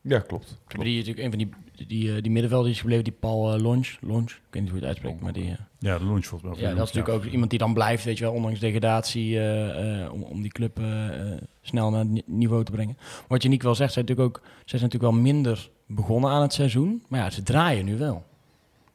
Ja, 0.05 0.19
klopt. 0.19 0.57
Die 0.67 0.97
natuurlijk 0.97 1.19
een 1.25 1.29
van 1.29 1.39
die, 1.75 1.87
die, 1.87 2.15
eh, 2.15 2.21
die 2.21 2.31
middenvelder 2.31 2.65
die 2.65 2.73
is 2.75 2.79
gebleven, 2.81 3.03
die 3.03 3.13
Paul 3.13 3.59
uh, 3.59 3.75
ik 3.77 3.99
weet 4.01 4.61
niet 4.61 4.61
hoe 4.61 4.67
je 4.69 4.73
het 4.73 4.83
uitspreekt, 4.83 5.21
maar 5.21 5.33
die... 5.33 5.43
eh, 5.51 5.57
Ja, 5.79 5.97
de 5.97 6.05
launch 6.05 6.25
volgens 6.25 6.51
mij. 6.59 6.69
ja, 6.69 6.75
dat 6.75 6.87
is 6.87 6.93
natuurlijk 6.93 7.25
ook 7.25 7.31
iemand 7.31 7.49
die 7.49 7.59
dan 7.59 7.73
blijft, 7.73 8.03
weet 8.03 8.17
je 8.17 8.23
wel, 8.23 8.33
ondanks 8.33 8.59
degradatie, 8.59 9.39
om, 10.11 10.23
om 10.23 10.41
die 10.41 10.51
club 10.51 10.79
snel 11.61 11.89
naar 11.89 11.99
het 11.99 12.09
ni- 12.09 12.23
niveau 12.25 12.63
te 12.63 12.71
brengen. 12.71 12.97
Wat 13.27 13.43
je 13.43 13.49
niet 13.49 13.63
wel 13.63 13.75
zegt, 13.75 13.93
zijn 13.93 14.05
natuurlijk 14.05 14.37
ook, 14.37 14.43
zij 14.45 14.79
zijn 14.79 14.81
natuurlijk 14.81 15.11
wel 15.13 15.21
minder 15.21 15.69
begonnen 15.87 16.29
aan 16.31 16.41
het 16.41 16.53
seizoen, 16.53 17.03
maar 17.07 17.19
ja, 17.19 17.29
ze 17.29 17.43
draaien 17.43 17.85
nu 17.85 17.97
wel. 17.97 18.25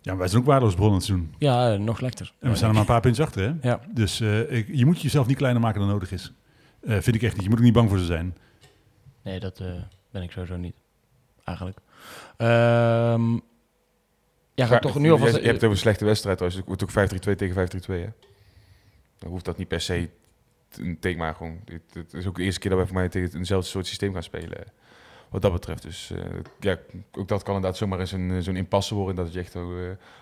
Ja, 0.00 0.16
wij 0.16 0.28
zijn 0.28 0.40
ook 0.40 0.46
waardeloos 0.46 0.74
begonnen 0.74 1.00
te 1.00 1.06
doen. 1.12 1.34
Ja, 1.38 1.76
nog 1.76 1.96
slechter. 1.96 2.32
En 2.40 2.50
we 2.50 2.56
staan 2.56 2.66
er 2.68 2.72
maar 2.74 2.82
een 2.82 2.88
paar 2.88 3.00
puntjes 3.00 3.26
achter, 3.26 3.42
hè? 3.60 3.68
Ja. 3.68 3.80
Dus 3.94 4.20
ik- 4.48 4.68
je 4.72 4.86
moet 4.86 5.00
jezelf 5.00 5.26
niet 5.26 5.36
kleiner 5.36 5.62
maken 5.62 5.80
dan 5.80 5.88
nodig 5.88 6.12
is. 6.12 6.32
Vind 6.82 7.14
ik 7.16 7.22
echt 7.22 7.34
niet. 7.34 7.42
Je 7.42 7.48
moet 7.48 7.58
ook 7.58 7.64
niet 7.64 7.72
bang 7.74 7.88
voor 7.88 7.98
ze 7.98 8.04
zijn. 8.04 8.36
Nee, 9.22 9.40
dat 9.40 9.62
ben 10.10 10.22
ik 10.22 10.30
sowieso 10.30 10.56
niet, 10.56 10.74
eigenlijk. 11.48 11.78
Ehm 12.36 13.38
ja, 14.54 14.66
gaat 14.66 14.82
toch 14.82 14.98
nu 14.98 15.10
alvast... 15.10 15.36
je 15.36 15.40
hebt 15.40 15.46
het 15.46 15.56
over 15.56 15.70
een 15.70 15.76
slechte 15.76 16.04
wedstrijd 16.04 16.36
trouwens. 16.36 16.66
Het 16.68 16.78
wordt 16.78 17.12
ook 17.22 17.34
5-3-2 17.34 17.36
tegen 17.36 17.68
5-3-2, 17.68 17.86
hè? 17.86 18.08
Dan 19.18 19.30
hoeft 19.30 19.44
dat 19.44 19.56
niet 19.56 19.68
per 19.68 19.80
se 19.80 20.08
een 20.76 20.98
teken, 20.98 21.18
maar 21.18 21.34
gewoon... 21.34 21.60
Het, 21.92 22.14
is 22.14 22.26
ook 22.26 22.36
de 22.36 22.42
eerste 22.42 22.60
keer 22.60 22.70
dat 22.70 22.78
wij 22.78 22.88
voor 22.88 22.96
mij 22.96 23.08
tegen 23.08 23.38
eenzelfde 23.38 23.68
soort 23.68 23.86
systeem 23.86 24.12
gaan 24.12 24.22
spelen. 24.22 24.72
Wat 25.30 25.42
dat 25.42 25.52
betreft. 25.52 25.82
Dus 25.82 26.10
eh, 26.10 26.20
ja, 26.60 26.78
ook 27.12 27.28
dat 27.28 27.42
kan 27.42 27.54
inderdaad 27.54 27.78
zomaar 27.78 28.00
eens 28.00 28.12
een, 28.12 28.42
zo'n 28.42 28.56
impasse 28.56 28.94
worden. 28.94 29.14
Dat 29.14 29.32
je 29.32 29.38
echt 29.38 29.54
eh, 29.54 29.62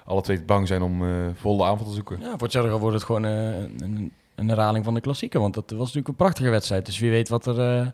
alle 0.04 0.22
twee 0.22 0.42
bang 0.42 0.66
zijn 0.66 0.82
om 0.82 1.04
eh 1.04 1.26
volle 1.34 1.64
aanval 1.64 1.86
te 1.86 1.92
zoeken. 1.92 2.20
Ja, 2.20 2.30
voor 2.30 2.42
hetzelfde 2.42 2.78
wordt 2.78 2.94
het 2.94 3.04
gewoon 3.04 3.24
eh, 3.24 3.58
een, 3.58 4.12
een 4.36 4.48
herhaling 4.48 4.84
van 4.84 4.94
de 4.94 5.00
klassieker. 5.00 5.40
Want 5.40 5.54
dat 5.54 5.70
was 5.70 5.78
natuurlijk 5.78 6.08
een 6.08 6.14
prachtige 6.14 6.50
wedstrijd. 6.50 6.86
Dus 6.86 6.98
wie 6.98 7.10
weet 7.10 7.28
wat 7.28 7.46
er, 7.46 7.60
eh, 7.60 7.86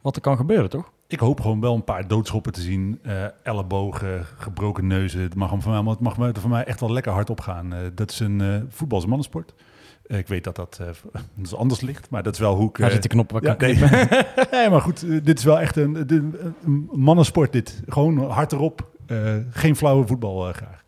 wat 0.00 0.16
er 0.16 0.22
kan 0.22 0.36
gebeuren, 0.36 0.70
toch? 0.70 0.92
Ik 1.10 1.20
hoop 1.20 1.40
gewoon 1.40 1.60
wel 1.60 1.74
een 1.74 1.84
paar 1.84 2.08
doodschoppen 2.08 2.52
te 2.52 2.60
zien. 2.60 2.98
eh, 3.02 3.24
ellebogen, 3.42 4.24
gebroken 4.38 4.86
neuzen. 4.86 5.20
Het 5.20 5.34
mag, 5.34 5.50
hem 5.50 5.62
van 5.62 5.84
mij, 5.84 5.92
het 5.92 6.00
mag 6.00 6.18
me- 6.18 6.32
van 6.40 6.50
mij 6.50 6.64
echt 6.64 6.80
wel 6.80 6.92
lekker 6.92 7.12
hard 7.12 7.30
opgaan. 7.30 7.72
Eh, 7.74 7.78
dat 7.94 8.10
is 8.10 8.20
een 8.20 8.40
eh 8.40 8.56
voetbal 8.68 9.00
mannensport. 9.00 9.54
Eh, 10.06 10.18
ik 10.18 10.28
weet 10.28 10.44
dat 10.44 10.56
dat, 10.56 10.80
eh, 11.42 11.52
anders 11.58 11.80
ligt, 11.80 12.10
maar 12.10 12.22
dat 12.22 12.32
is 12.34 12.38
wel 12.40 12.54
hoe 12.56 12.68
ik... 12.68 12.76
Waar 12.76 12.86
eh, 12.86 12.92
zit 12.92 13.02
de 13.02 13.08
knop? 13.08 13.30
Waar 13.32 13.42
ja, 13.42 13.54
kan 13.54 13.68
nee. 13.68 13.76
knippen? 13.76 14.08
nee, 14.58 14.70
maar 14.70 14.80
goed, 14.80 15.24
dit 15.24 15.38
is 15.38 15.44
wel 15.44 15.60
echt 15.60 15.76
een, 15.76 16.34
mannensport 16.92 17.52
dit. 17.52 17.82
Gewoon 17.88 18.30
hard 18.30 18.52
erop. 18.52 18.88
Eh, 19.06 19.34
geen 19.50 19.76
flauwe 19.76 20.06
voetbal 20.06 20.48
eh, 20.48 20.54
graag. 20.54 20.84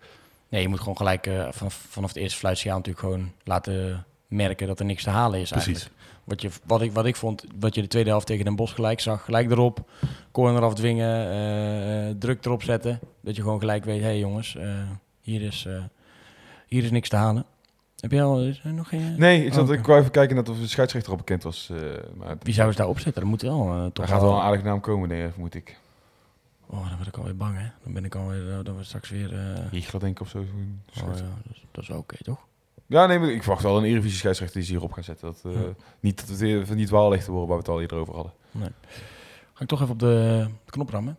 Nee, 0.49 0.62
je 0.62 0.68
moet 0.68 0.79
gewoon 0.79 0.97
gelijk 0.97 1.27
eh, 1.27 1.47
vanaf, 1.51 1.87
vanaf 1.89 2.09
het 2.09 2.18
eerste 2.18 2.39
fluitsignaal 2.39 2.77
natuurlijk 2.77 3.05
gewoon 3.07 3.31
laten 3.45 4.05
merken 4.29 4.66
dat 4.66 4.79
er 4.81 4.85
niks 4.87 5.03
te 5.03 5.11
halen 5.11 5.41
is 5.41 5.51
Precies. 5.51 5.66
eigenlijk. 5.75 6.01
Wat, 6.25 6.43
je, 6.43 6.51
wat, 6.66 6.83
ik, 6.83 6.93
wat 6.93 7.07
ik 7.07 7.16
vond, 7.16 7.45
wat 7.59 7.75
je 7.75 7.81
de 7.81 7.87
tweede 7.87 8.11
helft 8.11 8.27
tegen 8.27 8.45
Den 8.45 8.57
Bosch 8.57 8.75
gelijk 8.75 9.01
zag, 9.01 9.25
gelijk 9.25 9.51
erop, 9.51 9.91
corner 10.31 10.62
afdwingen, 10.62 11.31
eh, 11.31 12.14
druk 12.18 12.45
erop 12.45 12.62
zetten. 12.62 13.01
Dat 13.20 13.37
je 13.37 13.43
gewoon 13.43 13.59
gelijk 13.59 13.85
weet, 13.85 14.01
hé 14.01 14.07
hey 14.07 14.18
jongens, 14.18 14.57
eh, 14.57 14.68
hier, 15.20 15.43
is, 15.43 15.68
hier 16.66 16.85
is 16.85 16.91
niks 16.91 17.09
te 17.09 17.16
halen. 17.16 17.45
Heb 17.97 18.11
jij 18.11 18.23
al 18.23 18.43
is 18.43 18.61
er 18.64 18.73
nog 18.73 18.89
geen... 18.89 19.18
Nee, 19.18 19.45
ik, 19.45 19.53
zat, 19.53 19.68
Oh, 19.68 19.75
ik 19.75 19.87
wou 19.87 19.99
even 20.01 20.11
kijken 20.11 20.37
net 20.37 20.49
of 20.49 20.59
de 20.59 20.66
scheidsrechter 20.66 21.11
al 21.11 21.18
bekend 21.18 21.43
was. 21.43 21.70
maar 22.16 22.37
Wie 22.43 22.55
zou 22.55 22.70
ze 22.70 22.77
daar 22.77 22.89
opzetten? 22.89 23.23
Dat 23.23 23.31
moet 23.31 23.43
wel 23.43 23.91
toch 23.93 24.09
gaat 24.09 24.20
wel 24.20 24.35
een 24.35 24.41
aardige 24.43 24.64
naam 24.64 24.81
komen, 24.81 25.09
nee, 25.09 25.29
vermoed 25.29 25.55
ik. 25.55 25.79
Oh, 26.66 26.89
dan 26.89 26.97
word 26.97 27.09
ik 27.09 27.16
alweer 27.16 27.37
bang, 27.37 27.59
hè? 27.59 27.66
Dan 27.83 27.93
ben 27.93 28.05
ik 28.05 28.14
alweer, 28.14 28.64
dan 28.64 28.73
wordt 28.73 28.89
straks 28.89 29.11
weer... 29.11 29.31
Hiegler 29.70 30.01
denk 30.01 30.16
ik 30.16 30.20
of 30.20 30.29
zo. 30.29 30.39
oh, 30.39 30.47
ja, 30.95 31.05
dat, 31.07 31.53
is, 31.53 31.64
dat 31.70 31.83
is 31.83 31.89
wel 31.89 31.99
oké, 31.99 32.16
toch? 32.25 32.47
Ja, 32.93 33.07
nee, 33.07 33.18
maar 33.18 33.30
ik 33.30 33.43
verwacht 33.43 33.62
wel 33.62 33.76
een 33.76 33.84
Eredivisie 33.84 34.18
scheidsrechter 34.18 34.57
die 34.57 34.66
ze 34.66 34.72
hierop 34.72 34.93
gaat 34.93 35.05
zetten. 35.05 35.26
Dat, 35.43 35.53
Ja. 35.55 35.61
Niet 36.01 36.20
dat 36.20 36.28
het 36.28 36.38
weer 36.38 36.66
van 36.66 36.76
worden 36.76 37.26
waar 37.26 37.47
we 37.47 37.55
het 37.55 37.68
al 37.68 37.80
eerder 37.80 37.97
over 37.99 38.14
hadden. 38.14 38.32
Ga 39.53 39.62
ik 39.62 39.68
toch 39.68 39.80
even 39.80 39.93
op 39.93 39.99
de 39.99 40.47
knop 40.66 40.90
rammen. 40.90 41.16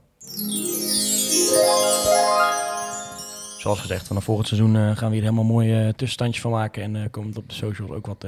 Zoals 3.57 3.80
gezegd, 3.80 4.07
vanaf 4.07 4.24
volgend 4.24 4.47
seizoen 4.47 4.76
eh, 4.76 4.97
gaan 4.97 5.09
we 5.09 5.13
hier 5.15 5.24
helemaal 5.24 5.43
mooi 5.43 5.74
eh, 5.74 5.88
tussenstandjes 5.88 6.41
van 6.41 6.51
maken. 6.51 6.95
En 6.95 7.09
komt 7.09 7.38
op 7.38 7.49
de 7.49 7.55
socials 7.55 7.91
ook 7.91 8.05
wat 8.05 8.26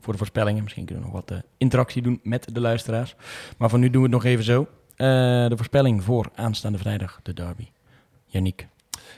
voor 0.00 0.12
de 0.12 0.18
voorspellingen. 0.18 0.62
Misschien 0.62 0.84
kunnen 0.84 1.04
we 1.04 1.10
nog 1.10 1.24
wat 1.26 1.42
interactie 1.56 2.02
doen 2.02 2.20
met 2.22 2.54
de 2.54 2.60
luisteraars. 2.60 3.14
Maar 3.58 3.70
voor 3.70 3.78
nu 3.78 3.90
doen 3.90 4.02
we 4.02 4.08
het 4.08 4.16
nog 4.16 4.24
even 4.24 4.44
zo. 4.44 4.66
De 4.96 5.56
voorspelling 5.56 6.04
voor 6.04 6.30
aanstaande 6.34 6.78
vrijdag, 6.78 7.20
de 7.22 7.34
derby. 7.34 7.68
Yannick, 8.26 8.68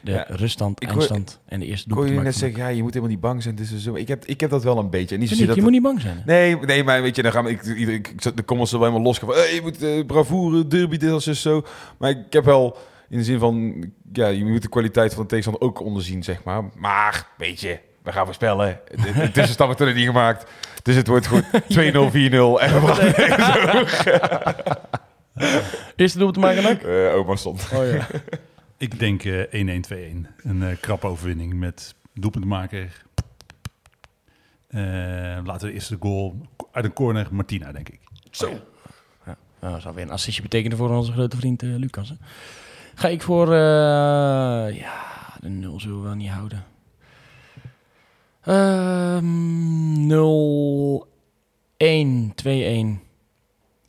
de 0.02 0.10
Ja, 0.10 0.24
ruststand, 0.28 0.82
ik 0.82 0.88
eindstand 0.88 1.40
en 1.46 1.60
de 1.60 1.66
eerste 1.66 1.88
Ik 1.88 1.94
hoor 1.94 2.04
je 2.04 2.10
doelpunt. 2.12 2.32
net 2.32 2.40
zeggen, 2.40 2.58
ja, 2.58 2.68
je 2.68 2.82
moet 2.82 2.94
helemaal 2.94 3.12
niet 3.14 3.20
bang 3.20 3.42
zijn. 3.42 3.58
Is 3.58 3.76
zo. 3.76 3.94
Ik, 3.94 4.08
heb, 4.08 4.24
ik 4.24 4.40
heb 4.40 4.50
dat 4.50 4.62
wel 4.62 4.78
een 4.78 4.90
beetje. 4.90 5.14
En 5.14 5.20
niet 5.20 5.46
dat 5.46 5.54
je 5.56 5.62
moet 5.62 5.70
niet 5.70 5.82
bang 5.82 6.00
zijn. 6.00 6.22
Nee, 6.26 6.56
nee, 6.56 6.84
maar 6.84 7.02
weet 7.02 7.16
je, 7.16 7.22
dan 7.22 7.32
gaan 7.32 7.44
we, 7.44 7.50
ik, 7.50 7.62
ik, 7.62 7.88
ik 7.88 8.36
de 8.36 8.44
comments 8.44 8.72
wel 8.72 8.80
helemaal 8.80 9.02
los. 9.02 9.20
Hey, 9.20 9.54
je 9.54 9.60
moet 9.62 9.82
eh, 9.82 10.06
bravoure, 10.06 10.66
derby, 10.66 10.96
dit 10.96 11.10
als 11.10 11.24
zo. 11.24 11.62
Maar 11.98 12.10
ik 12.10 12.32
heb 12.32 12.44
wel 12.44 12.76
in 13.08 13.18
de 13.18 13.24
zin 13.24 13.38
van, 13.38 13.84
ja, 14.12 14.26
je 14.26 14.44
moet 14.44 14.62
de 14.62 14.68
kwaliteit 14.68 15.14
van 15.14 15.22
de 15.22 15.28
tegenstander 15.28 15.68
ook 15.68 15.80
onderzien, 15.80 16.22
zeg 16.22 16.44
maar. 16.44 16.64
Maar, 16.76 17.26
weet 17.36 17.60
je, 17.60 17.78
we 18.02 18.12
gaan 18.12 18.24
voorspellen. 18.24 18.80
De, 18.90 19.12
de 19.12 19.30
tussenstand 19.32 19.76
wordt 19.76 19.92
er 19.92 19.94
niet 19.96 20.06
gemaakt. 20.06 20.50
Dus 20.82 20.94
het 20.94 21.06
wordt 21.06 21.26
goed 21.26 21.44
2-0, 21.52 21.52
4-0. 21.72 21.72
En 21.72 22.80
we 22.80 22.86
gaan 22.86 23.86
Eerste 25.96 26.18
doelpunt 26.18 26.54
te 26.54 26.62
maken? 26.62 27.08
Eh, 27.08 27.14
oma 27.14 27.36
stond. 27.36 27.68
Oh 27.74 27.90
ja. 27.92 28.06
Ik 28.80 28.98
denk 28.98 29.24
eh 29.24 29.44
1-1-2-1. 29.44 30.26
Een 30.42 30.62
eh 30.62 30.80
krappe 30.80 31.06
overwinning 31.06 31.54
met 31.54 31.94
doelpuntmaker. 32.14 33.02
Eh 34.66 34.80
laten 35.44 35.60
we 35.60 35.66
de 35.66 35.72
eerste 35.72 35.96
goal 36.00 36.46
uit 36.72 36.84
een 36.84 36.92
corner, 36.92 37.28
Martina, 37.30 37.72
denk 37.72 37.88
ik. 37.88 38.00
Zo. 38.30 38.50
Ja, 39.26 39.36
nou, 39.60 39.72
dat 39.72 39.82
zou 39.82 39.94
weer 39.94 40.04
een 40.04 40.10
assistje 40.10 40.42
betekenen 40.42 40.76
voor 40.76 40.90
onze 40.90 41.12
grote 41.12 41.36
vriend 41.36 41.62
eh, 41.62 41.76
Lucas. 41.76 42.08
Hè? 42.08 42.14
Ga 42.94 43.08
ik 43.08 43.22
voor... 43.22 43.46
eh, 43.52 44.76
ja, 44.78 45.36
de 45.40 45.48
nul 45.48 45.80
zullen 45.80 45.96
we 45.96 46.02
wel 46.02 46.14
niet 46.14 46.30
houden. 46.30 46.64
Ehm 48.40 50.06
0 50.06 51.06
1 51.76 52.34
2 52.34 52.64
1 52.64 53.00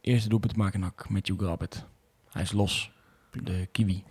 Eerste 0.01 0.29
doelpunt 0.29 0.55
maken 0.55 0.79
nak 0.79 1.09
met 1.09 1.27
Hugh 1.27 1.43
Grabbit. 1.43 1.85
Hij 2.31 2.41
is 2.41 2.51
los. 2.51 2.91
De 3.43 3.67
kiwi. 3.71 4.03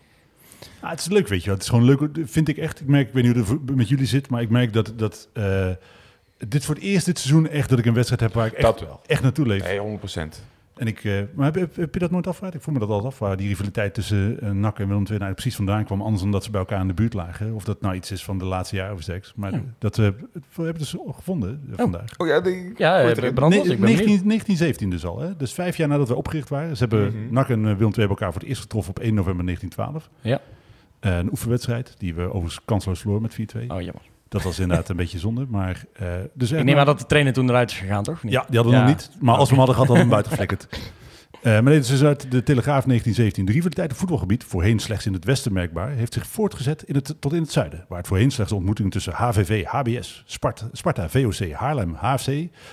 Ah, 0.81 0.91
het 0.91 1.01
is 1.01 1.09
leuk, 1.09 1.29
weet 1.29 1.41
je 1.41 1.47
wel. 1.47 1.55
Het 1.55 1.63
is 1.63 1.69
gewoon 1.71 1.85
leuk, 1.85 2.09
vind 2.25 2.49
ik 2.49 2.57
echt. 2.57 2.81
Ik 2.81 2.87
merk, 2.87 3.09
ik 3.09 3.15
weet 3.15 3.25
niet 3.25 3.47
hoe 3.47 3.61
het 3.67 3.77
met 3.77 3.89
jullie 3.89 4.07
zit, 4.07 4.29
maar 4.29 4.43
ik 4.43 4.51
merk 4.51 4.73
dat, 4.73 4.93
dat 4.97 5.29
eh, 5.33 5.71
dit 6.49 6.65
voor 6.65 6.75
het 6.75 6.85
eerst 6.85 7.07
dit 7.07 7.19
seizoen 7.19 7.49
echt 7.49 7.69
dat 7.69 7.79
ik 7.79 7.87
een 7.87 7.95
wedstrijd 7.95 8.21
heb 8.21 8.35
waar 8.35 8.47
ik 8.47 8.53
echt, 8.53 8.85
echt 9.07 9.23
naartoe 9.23 9.47
leef. 9.47 9.63
Nee, 9.63 9.99
100%. 9.99 10.50
En 10.81 10.87
ik, 10.87 11.05
eh, 11.05 11.21
maar 11.35 11.45
heb, 11.45 11.55
heb, 11.55 11.77
heb 11.77 11.95
je 11.95 12.01
dat 12.01 12.11
nooit 12.11 12.27
afgevraagd? 12.27 12.55
Ik 12.55 12.63
voel 12.63 12.75
me 12.75 12.81
dat 12.81 12.89
altijd 12.89 13.13
af, 13.13 13.19
waar 13.19 13.37
die 13.37 13.49
rivaliteit 13.49 13.95
tussen 13.95 14.39
uh, 14.45 14.51
NAC 14.51 14.79
en 14.79 14.89
Willem 14.89 15.05
II 15.11 15.19
nou 15.19 15.33
precies 15.33 15.57
vandaan 15.57 15.85
kwam. 15.85 16.03
Anders 16.03 16.23
dan 16.23 16.31
dat 16.31 16.45
ze 16.45 16.51
bij 16.51 16.61
elkaar 16.61 16.81
in 16.81 16.87
de 16.87 16.95
buurt 16.95 17.15
lagen. 17.15 17.55
Of 17.55 17.65
dat 17.65 17.81
nou 17.81 17.95
iets 17.95 18.11
is 18.11 18.25
van 18.25 18.39
de 18.39 18.45
laatste 18.45 18.77
jaren 18.77 18.95
of 18.95 19.03
seks. 19.03 19.33
Maar 19.37 19.53
Ja. 19.53 19.61
dat 19.79 19.97
we 19.97 20.15
we 20.33 20.63
hebben 20.63 20.79
dus 20.79 20.97
gevonden 21.11 21.63
eh, 21.71 21.77
vandaag. 21.79 22.19
Oh 22.19 22.27
ja, 22.27 22.41
die, 22.41 22.73
Ja, 22.77 23.01
eh, 23.01 23.09
ik 23.11 23.15
ben 23.35 23.49
19, 23.49 23.81
benieuwd. 23.81 23.81
1917 23.81 24.91
dus 24.91 25.05
al. 25.05 25.19
Hè? 25.21 25.37
Dus 25.37 25.53
vijf 25.53 25.77
jaar 25.77 25.89
nadat 25.89 26.09
we 26.09 26.15
opgericht 26.15 26.49
waren. 26.49 26.77
Ze 26.77 26.87
hebben 26.89 27.07
Mhm. 27.07 27.33
NAC 27.35 27.49
en 27.49 27.59
eh, 27.59 27.63
Willem 27.65 27.79
II 27.79 27.91
hebben 27.91 28.09
elkaar 28.09 28.33
voor 28.33 28.41
het 28.41 28.49
eerst 28.51 28.63
getroffen 28.63 28.91
op 28.97 28.99
1 29.03 29.15
november 29.15 29.45
1912. 29.45 30.11
Ja. 30.21 30.41
Eh, 31.01 31.19
een 31.19 31.31
oefenwedstrijd 31.31 31.95
die 31.99 32.15
we 32.15 32.23
overigens 32.23 32.61
kansloos 32.65 32.99
verloren 33.01 33.23
met 33.23 33.35
4-2. 33.35 33.71
Oh, 33.71 33.81
jammer. 33.81 34.03
Dat 34.31 34.43
was 34.43 34.59
inderdaad 34.59 34.89
een 34.89 34.97
beetje 34.97 35.19
zonde. 35.19 35.47
Maar, 35.49 35.85
eh, 35.93 36.07
dus 36.35 36.53
Ik 36.53 36.65
neem 36.65 36.79
aan 36.79 36.87
dat 36.87 36.99
de 36.99 37.07
trainer 37.07 37.33
toen 37.33 37.49
eruit 37.49 37.71
is 37.71 37.77
gegaan, 37.79 38.03
toch? 38.03 38.23
Niet? 38.23 38.33
Ja, 38.33 38.45
die 38.49 38.57
hadden 38.57 38.75
we 38.75 38.81
Ja. 38.81 38.85
nog 38.87 38.97
niet. 38.97 39.11
Maar 39.21 39.35
als 39.37 39.49
we 39.51 39.55
hem 39.57 39.59
hadden 39.67 39.75
gehad, 39.75 39.89
hadden 39.89 39.95
we 39.95 40.01
hem 40.01 40.23
buiten 40.25 40.31
geflikkerd. 40.39 40.69
Eh, 41.43 41.53
maar 41.53 41.73
dit 41.73 41.83
is 41.83 41.89
dus 41.89 42.03
uit 42.03 42.21
de 42.31 42.43
Telegraaf 42.43 42.85
1917. 42.85 43.45
De 43.45 43.53
rivaliteit 43.53 43.91
op 43.91 43.97
voetbalgebied, 43.97 44.45
voorheen 44.45 44.79
slechts 44.79 45.07
in 45.07 45.13
het 45.13 45.25
westen 45.25 45.53
merkbaar, 45.53 45.91
heeft 45.91 46.13
zich 46.13 46.27
voortgezet 46.27 46.83
in 46.83 46.95
het, 46.95 47.15
tot 47.21 47.33
in 47.33 47.43
het 47.43 47.53
zuiden. 47.53 47.85
Waar 47.89 47.99
het 47.99 48.07
voorheen 48.07 48.31
slechts 48.31 48.51
de 48.53 48.57
ontmoetingen 48.59 48.91
tussen 48.91 49.13
HVV, 49.13 49.65
HBS, 49.65 50.23
Sparta, 50.27 50.69
Sparta 50.73 51.09
VOC, 51.09 51.53
Haarlem, 51.53 51.95
HFC, 51.95 52.27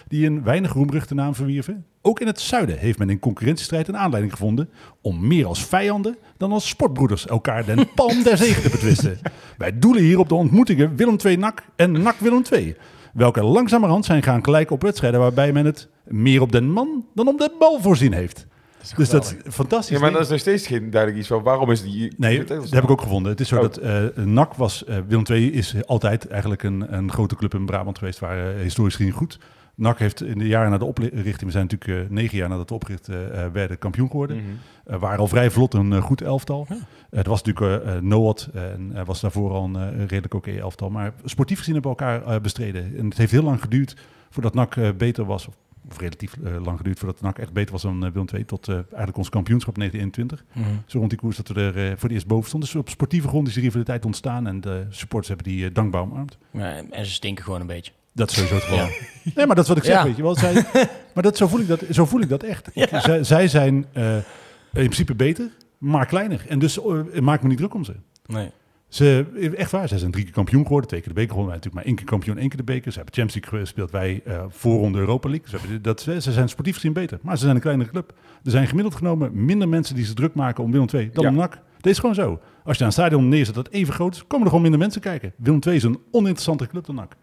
die 0.08 0.26
een 0.26 0.43
weinig 0.43 0.74
roemruchte 0.74 1.14
naam 1.16 1.36
verwierven. 1.36 1.86
Ook 2.08 2.20
in 2.20 2.28
het 2.28 2.39
zuiden 2.39 2.78
heeft 2.78 2.99
men 2.99 3.10
in 3.10 3.20
concurrentiestrijd 3.20 3.88
een 3.88 3.97
aanleiding 3.97 4.34
gevonden 4.34 4.70
om 5.01 5.28
meer 5.28 5.45
als 5.45 5.66
vijanden 5.66 6.18
dan 6.38 6.51
als 6.51 6.68
sportbroeders 6.68 7.28
elkaar 7.28 7.66
den 7.66 7.88
palm 7.95 8.24
der 8.24 8.38
zegen 8.38 8.62
te 8.62 8.70
betwisten. 8.70 9.20
Wij 9.58 9.80
doelen 9.80 10.03
hier 10.03 10.20
op 10.20 10.30
de 10.30 10.36
ontmoetingen 10.36 10.95
Willem 10.95 11.18
II 11.26 11.38
NAC 11.38 11.64
en 11.76 11.91
NAC 11.91 12.16
Willem 12.20 12.41
II. 12.51 12.76
Welke 13.14 13.43
langzamerhand 13.43 14.05
zijn 14.05 14.24
gaan 14.24 14.43
gelijken 14.43 14.76
op 14.76 14.82
wedstrijden 14.82 15.20
waarbij 15.20 15.51
men 15.51 15.66
het 15.66 15.88
meer 16.03 16.41
op 16.41 16.51
den 16.51 16.72
man 16.72 17.05
dan 17.16 17.28
op 17.28 17.38
de 17.38 17.55
bal 17.60 17.80
voorzien 17.82 18.14
heeft. 18.14 18.47
Dus 18.95 19.10
dat 19.10 19.24
is 19.24 19.53
fantastisch. 19.53 19.95
Ja, 19.95 20.01
maar 20.01 20.12
dat 20.12 20.22
is 20.22 20.30
nog 20.30 20.39
steeds 20.39 20.68
geen 20.68 20.89
duidelijk 20.89 21.20
iets 21.22 21.30
van 21.30 21.43
waarom 21.43 21.72
is 21.72 21.82
die... 21.82 22.14
Nee, 22.18 22.43
dat 22.43 22.70
heb 22.70 22.84
ik 22.84 22.89
ook 22.89 23.01
gevonden. 23.01 23.32
Het 23.32 23.39
is 23.39 23.47
zo 23.47 23.55
Oh. 23.55 23.62
dat 23.62 23.78
eh 23.78 24.03
NAC 24.16 24.53
was... 24.53 24.86
eh 24.86 24.97
Willem 25.08 25.26
II 25.30 25.51
is 25.51 25.76
altijd 25.86 26.28
eigenlijk 26.28 26.64
een, 26.64 26.93
een 26.97 27.12
grote 27.12 27.36
club 27.36 27.53
in 27.53 27.66
Brabant 27.66 27.97
geweest... 27.97 28.20
waar 28.20 28.55
eh, 28.55 28.62
historisch 28.62 28.95
gezien 28.95 29.12
goed. 29.12 29.39
NAC 29.78 29.99
heeft 29.99 30.23
in 30.23 30.38
de 30.38 30.47
jaren 30.47 30.71
na 30.71 30.78
de 30.78 30.86
oprichting... 30.86 31.39
We 31.45 31.51
zijn 31.51 31.67
natuurlijk 31.69 32.05
eh, 32.09 32.15
negen 32.15 32.38
jaar 32.38 32.49
nadat 32.49 32.69
we 32.69 32.75
opgericht 32.75 33.07
eh, 33.07 33.45
eh, 33.45 33.51
werden 33.51 33.78
kampioen 33.78 34.09
geworden. 34.09 34.43
Eh, 34.86 34.99
waren 34.99 35.19
al 35.19 35.28
vrij 35.28 35.51
vlot 35.51 35.73
een 35.73 36.01
goed 36.01 36.21
elftal. 36.21 36.67
Er 37.09 37.30
was 37.30 37.43
natuurlijk 37.43 38.01
Noat 38.01 38.49
en 38.53 39.05
was 39.05 39.21
daarvoor 39.21 39.51
al 39.51 39.63
een 39.63 40.07
redelijk 40.07 40.34
oké 40.34 40.51
elftal. 40.51 40.89
Maar 40.89 41.13
sportief 41.23 41.57
gezien 41.57 41.73
hebben 41.73 41.91
we 41.91 41.97
elkaar 41.97 42.41
bestreden. 42.41 42.97
En 42.97 43.05
het 43.05 43.17
heeft 43.17 43.32
heel 43.32 43.43
lang 43.43 43.61
geduurd 43.61 43.95
voordat 44.30 44.53
NAC 44.53 44.97
beter 44.97 45.25
was. 45.25 45.47
Of, 45.47 45.55
of 45.89 45.99
relatief 45.99 46.36
lang 46.63 46.78
geduurd 46.78 46.99
voordat 46.99 47.21
NAC 47.21 47.38
echt 47.39 47.53
beter 47.53 47.71
was 47.71 47.82
dan 47.82 47.99
Willem 48.11 48.28
II. 48.34 48.45
Tot 48.45 48.67
eigenlijk 48.69 49.17
ons 49.17 49.30
kampioenschap 49.30 49.75
1921 49.75 50.43
Mhm. 50.53 50.80
zo 50.86 50.97
rond 50.97 51.09
die 51.09 51.19
koers 51.19 51.38
dat 51.38 51.47
we 51.47 51.61
er 51.61 51.73
voor 51.73 52.03
het 52.03 52.11
eerst 52.11 52.28
boven 52.28 52.47
stonden. 52.47 52.69
Dus 52.69 52.80
op 52.80 52.89
sportieve 52.89 53.28
grond 53.28 53.47
is 53.47 53.53
die 53.53 53.63
rivaliteit 53.63 54.05
ontstaan 54.05 54.47
en 54.47 54.61
de 54.61 54.86
supporters 54.89 55.28
hebben 55.28 55.45
die 55.53 55.71
dankbaar 55.71 56.01
omarmd. 56.01 56.38
Ja, 56.51 56.75
en 56.89 57.05
ze 57.05 57.11
stinken 57.11 57.43
gewoon 57.43 57.61
een 57.61 57.67
beetje. 57.67 57.91
Dat 58.18 58.30
is 58.30 58.36
sowieso 58.36 58.55
het 58.55 58.63
geval. 58.63 58.78
Ja. 58.78 58.89
Nee, 59.36 59.45
maar 59.45 59.55
dat 59.55 59.63
is 59.63 59.70
wat 59.70 59.78
ik 59.78 59.84
zeg, 59.84 59.95
Ja. 59.95 60.03
weet 60.03 60.15
je 60.15 60.22
wel. 60.22 60.36
Zij, 60.36 60.53
maar 61.13 61.24
dat, 61.24 61.38
zo, 61.38 61.47
voel 61.47 61.59
ik 61.59 61.68
dat, 61.68 61.84
zo 61.91 62.05
voel 62.05 62.22
ik 62.22 62.30
dat 62.30 62.43
echt. 62.43 62.70
Zij, 63.01 63.24
zij 63.24 63.47
zijn 63.47 63.86
eh, 63.93 64.15
in 64.15 64.24
principe 64.72 65.15
beter, 65.15 65.49
maar 65.78 66.05
kleiner. 66.05 66.45
En 66.47 66.59
dus 66.59 66.82
eh, 66.82 67.20
maak 67.20 67.41
me 67.41 67.47
niet 67.47 67.57
druk 67.57 67.74
om 67.74 67.84
ze. 67.84 67.93
Nee. 68.26 68.49
Ze, 68.88 69.26
echt 69.57 69.72
waar, 69.72 69.88
zij 69.88 69.97
zijn 69.97 70.11
drie 70.11 70.24
keer 70.24 70.34
kampioen 70.34 70.63
geworden. 70.63 70.88
Twee 70.89 70.99
keer 71.01 71.09
de 71.09 71.15
beker 71.15 71.32
gewonnen. 71.36 71.53
Wij 71.53 71.63
natuurlijk 71.63 71.86
maar 71.86 71.95
één 71.95 71.95
keer 71.95 72.15
kampioen, 72.18 72.38
één 72.38 72.49
keer 72.49 72.57
de 72.57 72.63
beker. 72.74 72.91
Ze 72.91 72.97
hebben 72.97 73.15
Champions 73.15 73.45
League 73.45 73.59
gespeeld, 73.65 73.91
wij 73.91 74.22
eh 74.26 74.43
voorronde 74.49 74.99
Europa 74.99 75.30
League. 75.30 75.49
Ze, 75.49 75.57
hebben, 75.57 75.82
dat, 75.82 76.01
ze 76.01 76.32
zijn 76.32 76.49
sportief 76.49 76.76
gezien 76.76 76.93
beter, 76.93 77.20
maar 77.22 77.38
ze 77.38 77.43
zijn 77.43 77.55
een 77.55 77.61
kleinere 77.61 77.89
club. 77.89 78.13
Er 78.43 78.51
zijn 78.51 78.68
gemiddeld 78.68 78.95
genomen 78.95 79.45
minder 79.45 79.70
mensen 79.70 79.95
die 79.95 80.05
zich 80.05 80.13
druk 80.13 80.34
maken 80.34 80.63
om 80.63 80.72
Willem 80.72 80.88
II 80.93 81.09
dan 81.13 81.24
Ja. 81.24 81.30
om 81.30 81.36
NAC. 81.36 81.59
Dat 81.80 81.91
is 81.91 81.99
gewoon 81.99 82.15
zo. 82.15 82.39
Als 82.63 82.76
je 82.78 82.82
aan 82.84 82.88
een 82.88 82.93
stadion 82.95 83.28
neerzet 83.30 83.55
dat 83.55 83.70
even 83.70 83.93
groot 83.93 84.15
is, 84.15 84.22
komen 84.22 84.39
er 84.39 84.45
gewoon 84.47 84.61
minder 84.61 84.80
mensen 84.80 85.01
kijken. 85.01 85.34
Willem 85.38 85.59
II 85.68 85.76
is 85.76 85.84
een 85.84 85.99
oninteressante 86.11 86.68
club 86.68 86.86
dan 86.86 86.95
NAC. 86.95 87.15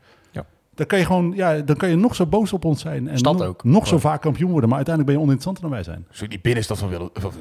Dan 0.75 0.87
kan 0.87 0.99
je 0.99 1.05
gewoon, 1.05 1.33
ja, 1.37 1.59
dan 1.61 1.77
kan 1.77 1.89
je 1.89 1.97
nog 1.97 2.15
zo 2.15 2.27
boos 2.27 2.53
op 2.53 2.65
ons 2.65 2.81
zijn. 2.81 3.09
En 3.09 3.19
Stad 3.19 3.39
nog, 3.39 3.47
ook. 3.47 3.65
nog 3.65 3.87
zo 3.87 3.99
vaak 3.99 4.21
kampioen 4.21 4.51
worden, 4.51 4.69
maar 4.69 4.79
uiteindelijk 4.79 5.17
ben 5.17 5.25
je 5.25 5.31
oninteressanter 5.31 5.63
dan 5.63 5.73
wij 5.73 5.95
zijn. 5.95 6.07
Zo 6.11 6.27
die 6.29 6.41
binnenstad 6.41 6.79
van, 6.79 6.89
Willem, 6.89 7.09
van, 7.13 7.33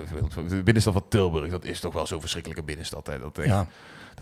binnenstad 0.64 0.94
van 0.94 1.04
Tilburg, 1.10 1.52
dat 1.52 1.66
is 1.66 1.80
toch 1.80 1.94
wel 1.94 2.06
zo'n 2.08 2.20
verschrikkelijke 2.20 2.64
binnenstad. 2.64 3.08
Hè? 3.08 3.20
Dat, 3.20 3.38
echt- 3.38 3.48
Ja. 3.48 3.68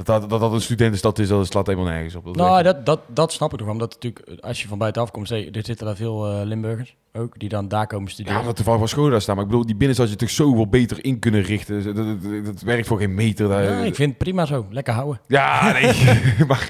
Dat, 0.04 0.22
dat, 0.22 0.30
dat 0.30 0.40
dat 0.40 0.54
een 0.54 0.62
studentenstad 0.62 1.20
is, 1.20 1.28
dat 1.28 1.48
slaat 1.48 1.68
helemaal 1.68 1.90
nergens 1.92 2.16
op. 2.16 2.26
Dat 2.26 2.36
Nou, 2.36 2.64
dat, 2.64 2.86
dat, 2.86 3.00
dat 3.08 3.32
snap 3.32 3.54
ik 3.54 3.60
nog. 3.60 3.70
Omdat 3.70 3.90
natuurlijk, 3.94 4.42
als 4.44 4.62
je 4.62 4.68
van 4.68 4.78
buitenaf 4.78 5.12
komt, 5.12 5.28
je, 5.28 5.52
er 5.52 5.66
zitten 5.66 5.86
daar 5.86 5.96
veel 5.96 6.28
eh, 6.32 6.42
Limburgers 6.46 6.96
ook, 7.14 7.40
die 7.40 7.50
dan 7.50 7.68
daar 7.68 7.88
komen 7.88 8.12
studeren. 8.12 8.40
ja, 8.40 8.46
wat 8.46 8.56
toevallig 8.56 8.80
was 8.80 8.90
scholen 8.90 9.12
daar 9.12 9.22
staan. 9.22 9.36
Maar 9.36 9.44
ik 9.44 9.50
bedoel, 9.50 9.66
die 9.66 9.76
binnenstad 9.76 10.10
je 10.10 10.16
toch 10.16 10.30
zoveel 10.30 10.68
beter 10.68 11.06
in 11.06 11.20
kunnen 11.20 11.42
richten. 11.42 11.84
Dat, 11.84 11.96
dat, 11.96 12.22
dat- 12.24 12.46
dat 12.46 12.62
werkt 12.62 12.88
voor 12.88 12.98
geen 13.00 13.14
meter. 13.14 13.48
Daar. 13.48 13.64
Ja, 13.64 13.78
ik 13.84 13.96
vind 13.96 14.10
het 14.10 14.18
prima 14.18 14.46
zo. 14.46 14.66
Lekker 14.70 14.94
houden. 14.94 15.22
Ja, 15.28 15.72
nee. 15.72 15.94
maar, 16.48 16.70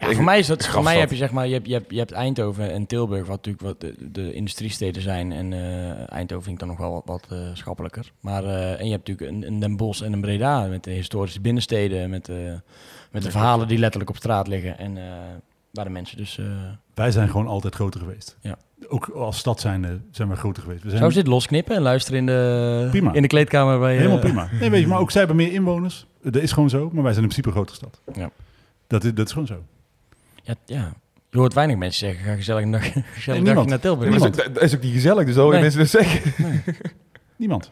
Ja, 0.00 0.12
voor 0.12 0.24
mij 0.24 0.38
is 0.38 0.46
dat. 0.46 0.66
Voor 0.66 0.82
mij 0.82 0.98
heb 0.98 1.10
je 1.10 1.16
zeg 1.16 1.30
maar, 1.32 1.46
je 1.46 1.52
hebt, 1.52 1.66
je 1.66 1.72
hebt, 1.72 1.90
je 1.90 1.98
hebt 1.98 2.12
Eindhoven 2.12 2.72
en 2.72 2.86
Tilburg, 2.86 3.26
wat 3.26 3.36
natuurlijk 3.36 3.64
wat 3.64 3.80
de, 3.80 3.94
de 4.12 4.32
industriesteden 4.32 5.02
zijn. 5.02 5.32
En 5.32 5.52
eh, 5.52 6.12
Eindhoven 6.12 6.44
vind 6.44 6.54
ik 6.54 6.58
dan 6.58 6.68
nog 6.68 6.78
wel 6.78 6.92
wat, 6.92 7.02
wat 7.04 7.38
eh, 7.38 7.46
schappelijker. 7.52 8.12
Maar 8.20 8.44
eh, 8.44 8.80
en 8.80 8.84
je 8.86 8.92
hebt 8.92 9.08
natuurlijk 9.08 9.30
een, 9.30 9.46
een 9.52 9.60
Den 9.60 9.76
Bosch 9.76 10.02
en 10.02 10.12
een 10.12 10.20
Breda 10.20 10.66
met 10.66 10.84
de 10.84 10.90
historische 10.90 11.40
binnensteden, 11.40 12.10
met 12.10 12.28
eh, 12.28 12.45
eh, 12.45 12.45
met 13.10 13.22
de 13.22 13.30
verhalen 13.30 13.68
die 13.68 13.78
letterlijk 13.78 14.10
op 14.10 14.16
straat 14.16 14.48
liggen. 14.48 14.78
En 14.78 14.96
eh, 14.98 15.04
waar 15.70 15.84
de 15.84 15.90
mensen 15.90 16.16
dus... 16.16 16.38
eh 16.38 16.44
Wij 16.94 17.10
zijn 17.10 17.28
gewoon 17.28 17.46
altijd 17.46 17.74
groter 17.74 18.00
geweest. 18.00 18.36
Ja. 18.40 18.56
Ook 18.88 19.08
als 19.08 19.38
stad 19.38 19.60
zijn, 19.60 20.04
zijn 20.10 20.28
we 20.28 20.36
groter 20.36 20.62
geweest. 20.62 20.82
We 20.82 20.88
zijn 20.88 21.00
Zou 21.00 21.12
ze 21.12 21.18
dit 21.18 21.26
losknippen 21.26 21.76
en 21.76 21.82
luisteren 21.82 22.18
in 22.18 22.26
de, 22.26 22.86
Prima. 22.90 23.12
in 23.12 23.22
de 23.22 23.28
kleedkamer 23.28 23.78
bij... 23.78 23.92
eh, 23.92 23.98
helemaal 23.98 24.18
prima. 24.18 24.48
Nee, 24.60 24.70
weet 24.70 24.80
je, 24.80 24.86
maar 24.86 24.98
ook 24.98 25.10
zij 25.10 25.18
hebben 25.24 25.36
meer 25.44 25.52
inwoners. 25.52 26.06
Dat 26.22 26.36
is 26.42 26.52
gewoon 26.52 26.70
zo. 26.70 26.90
Maar 26.92 27.02
wij 27.02 27.12
zijn 27.12 27.24
in 27.24 27.30
principe 27.30 27.48
een 27.48 27.54
grotere 27.54 27.76
stad. 27.76 28.00
Ja. 28.14 28.30
Dat, 28.86 29.04
is, 29.04 29.14
dat 29.14 29.26
is 29.26 29.32
gewoon 29.32 29.46
zo. 29.46 29.62
Ja, 30.42 30.54
ja. 30.66 30.92
Je 31.30 31.38
hoort 31.38 31.54
weinig 31.54 31.76
mensen 31.76 32.06
zeggen, 32.08 32.24
ga 32.24 32.34
gezellig 32.36 32.62
een 32.62 32.70
dag, 32.70 32.92
gezellig 33.14 33.64
naar 33.66 33.80
Tilburg. 33.80 34.18
Dat, 34.18 34.20
is 34.36 34.44
ook, 34.46 34.54
dat 34.54 34.62
is 34.62 34.74
ook 34.74 34.82
niet 34.82 34.92
gezellig, 34.92 35.26
dus 35.26 35.34
hoor 35.36 35.44
je 35.46 35.52
Nee. 35.52 35.60
mensen 35.60 35.80
dat 35.80 35.88
zeggen. 35.88 36.32
Niemand. 37.36 37.70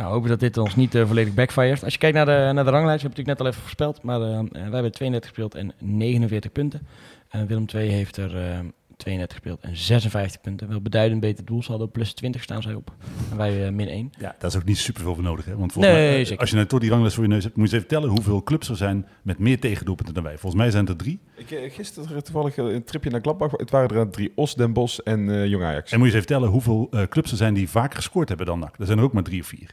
Nou, 0.00 0.12
hopen 0.12 0.28
dat 0.28 0.40
dit 0.40 0.56
ons 0.56 0.76
niet 0.76 0.94
eh, 0.94 1.06
volledig 1.06 1.34
backfired. 1.34 1.84
Als 1.84 1.92
je 1.92 1.98
kijkt 1.98 2.16
naar 2.16 2.26
de, 2.26 2.50
naar 2.52 2.64
de 2.64 2.70
ranglijst, 2.70 3.02
heb 3.02 3.10
ik 3.10 3.16
natuurlijk 3.16 3.38
net 3.38 3.40
al 3.40 3.46
even 3.46 3.60
voorspeld. 3.60 4.02
Maar 4.02 4.20
eh, 4.20 4.40
wij 4.52 4.70
hebben 4.70 4.92
32 4.92 5.30
gespeeld 5.30 5.54
en 5.54 5.72
49 5.78 6.52
punten. 6.52 6.86
En 7.28 7.46
Willem 7.46 7.64
II 7.74 7.88
heeft 7.88 8.16
er 8.16 8.62
32 9.00 9.36
gespeeld 9.36 9.60
en 9.60 9.76
56 9.76 10.40
punten. 10.40 10.68
Wel 10.68 10.80
beduidend 10.80 11.20
beter 11.20 11.44
doelsaldo. 11.44 11.86
Plus 11.86 12.12
20 12.12 12.42
staan 12.42 12.62
zij 12.62 12.74
op. 12.74 12.92
En 13.30 13.36
wij 13.36 13.66
eh, 13.66 13.72
min 13.72 13.88
1. 13.88 14.10
Ja, 14.18 14.34
daar 14.38 14.50
is 14.50 14.56
ook 14.56 14.64
niet 14.64 14.78
superveel 14.78 15.14
voor 15.14 15.22
nodig. 15.24 15.44
Hè? 15.44 15.56
Want 15.56 15.72
volgens 15.72 15.94
Nee, 15.94 16.04
mij, 16.04 16.18
eh, 16.18 16.24
zeker. 16.24 16.38
als 16.40 16.48
je 16.50 16.56
nou 16.56 16.68
toch 16.68 16.80
die 16.80 16.90
ranglijst 16.90 17.14
voor 17.14 17.24
je 17.24 17.30
neus 17.30 17.44
hebt, 17.44 17.56
moet 17.56 17.68
je 17.70 17.74
eens 17.74 17.84
even 17.84 17.96
tellen 17.96 18.14
hoeveel 18.14 18.42
clubs 18.42 18.68
er 18.68 18.76
zijn 18.76 19.06
met 19.22 19.38
meer 19.38 19.60
tegendoelpunten 19.60 20.14
dan 20.14 20.22
wij. 20.22 20.38
Volgens 20.38 20.62
mij 20.62 20.70
zijn 20.70 20.86
het 20.86 20.92
er 20.92 20.98
drie. 21.04 21.18
Ik, 21.36 21.50
eh, 21.50 21.72
gisteren 21.72 22.24
toevallig 22.24 22.56
een 22.56 22.84
tripje 22.84 23.10
naar 23.10 23.20
Gladbach. 23.20 23.50
Het 23.56 23.70
waren 23.70 23.96
er 23.96 24.10
drie. 24.10 24.32
Os, 24.34 24.54
Den 24.54 24.72
Bosch 24.72 24.98
en 24.98 25.30
eh 25.30 25.46
Jong 25.46 25.64
Ajax. 25.64 25.92
En 25.92 25.98
moet 25.98 26.08
je 26.08 26.14
eens 26.14 26.24
even 26.24 26.34
tellen 26.36 26.48
hoeveel 26.52 26.88
eh, 26.90 27.02
clubs 27.02 27.30
er 27.30 27.36
zijn 27.36 27.54
die 27.54 27.68
vaker 27.68 27.96
gescoord 27.96 28.28
hebben 28.28 28.46
dan 28.46 28.58
NAC. 28.58 28.74
Er 28.78 28.86
zijn 28.86 28.98
er 28.98 29.04
ook 29.04 29.12
maar 29.12 29.22
drie 29.22 29.40
of 29.40 29.46
vier. 29.46 29.70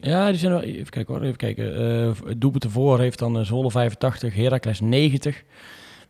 Ja, 0.00 0.28
die 0.28 0.38
zijn 0.38 0.52
wel... 0.52 0.62
Even 0.62 0.90
kijken 0.90 1.14
hoor, 1.14 1.22
even 1.22 1.36
kijken. 1.36 1.76
Eh 1.76 2.32
doelpunt 2.36 2.64
ervoor 2.64 2.98
heeft 3.00 3.18
dan 3.18 3.44
Zwolle 3.46 3.70
85, 3.70 4.34
Heracles 4.34 4.80
90, 4.80 5.42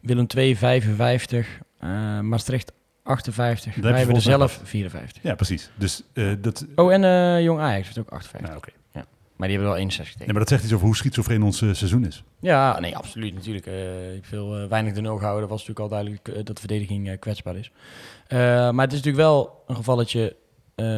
Willem 0.01 0.27
II 0.37 0.57
55, 0.57 1.61
eh, 1.83 2.20
Maastricht 2.20 2.72
58. 3.03 3.74
heb 3.74 3.85
Wij 3.85 3.99
hebben 3.99 4.14
er 4.16 4.22
zelf 4.22 4.61
54. 4.64 5.22
Ja, 5.22 5.35
precies. 5.35 5.70
Dus 5.74 6.03
eh, 6.12 6.33
dat... 6.39 6.66
Oh, 6.74 6.93
en 6.93 7.05
eh, 7.05 7.43
Jong 7.43 7.61
Ajax 7.61 7.85
heeft 7.85 7.99
ook 7.99 8.11
58. 8.11 8.49
Nou, 8.49 8.57
oké. 8.57 8.70
Maar 9.37 9.51
die 9.51 9.61
hebben 9.61 9.76
wel 9.76 9.87
61 9.87 10.05
tegen. 10.05 10.18
Nee, 10.18 10.28
maar 10.28 10.49
dat 10.49 10.49
zegt 10.49 10.64
iets 10.64 10.72
over 10.72 10.87
hoe 10.87 10.97
schizofreen 10.97 11.43
ons 11.43 11.59
seizoen 11.59 12.07
is. 12.07 12.24
Ja, 12.41 12.80
nee, 12.80 12.97
absoluut 12.97 13.35
natuurlijk. 13.35 13.66
Ik 14.16 14.24
eh, 14.33 14.66
weinig 14.68 14.93
de 14.95 15.01
nul 15.01 15.16
gehouden. 15.16 15.41
Dat 15.41 15.51
was 15.51 15.66
natuurlijk 15.66 15.93
al 15.93 16.03
duidelijk 16.03 16.47
dat 16.47 16.55
de 16.55 16.61
verdediging 16.61 17.18
kwetsbaar 17.18 17.57
is. 17.57 17.70
Maar 18.28 18.85
het 18.85 18.93
is 18.93 18.99
natuurlijk 18.99 19.24
wel 19.24 19.62
een 19.66 19.76
gevalletje 19.76 20.37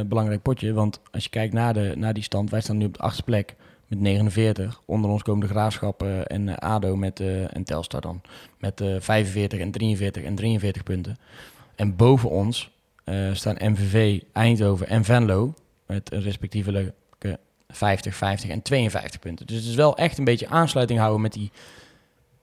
belangrijk 0.07 0.43
potje. 0.43 0.73
Want 0.73 1.01
als 1.11 1.25
je 1.25 1.31
kijkt 1.31 1.55
naar, 1.55 1.75
de, 1.75 1.93
naar 1.97 2.15
die 2.15 2.23
stand, 2.23 2.51
wij 2.51 2.61
staan 2.61 2.77
nu 2.77 2.85
op 2.85 2.95
de 2.95 3.03
achtste 3.03 3.23
plek 3.23 3.55
met 3.95 4.03
49. 4.03 4.81
Onder 4.85 5.11
ons 5.11 5.23
komen 5.23 5.47
de 5.47 5.53
Graafschappen 5.53 6.27
en 6.27 6.49
eh, 6.49 6.71
ADO 6.71 6.97
met, 6.97 7.21
eh, 7.21 7.57
en 7.57 7.65
Telstar 7.65 8.01
dan 8.01 8.21
met 8.59 8.81
eh 8.81 8.97
45 8.99 9.59
en 9.59 9.71
43 9.71 10.23
en 10.23 10.35
43 10.35 10.83
punten. 10.83 11.19
En 11.75 11.97
boven 11.97 12.31
ons 12.31 12.73
eh, 13.05 13.33
staan 13.33 13.57
MVV, 13.59 14.21
Eindhoven 14.33 14.89
en 14.89 15.05
Venlo 15.05 15.55
met 15.87 16.13
een 16.13 16.23
respectievelijke 16.23 17.39
50, 17.69 18.15
50 18.15 18.51
en 18.51 18.63
52 18.63 19.21
punten. 19.21 19.47
Dus 19.47 19.57
het 19.57 19.65
is 19.65 19.75
wel 19.75 19.97
echt 19.97 20.19
een 20.19 20.25
beetje 20.25 20.49
aansluiting 20.49 20.99
houden 20.99 21.21
met 21.21 21.33
die 21.33 21.51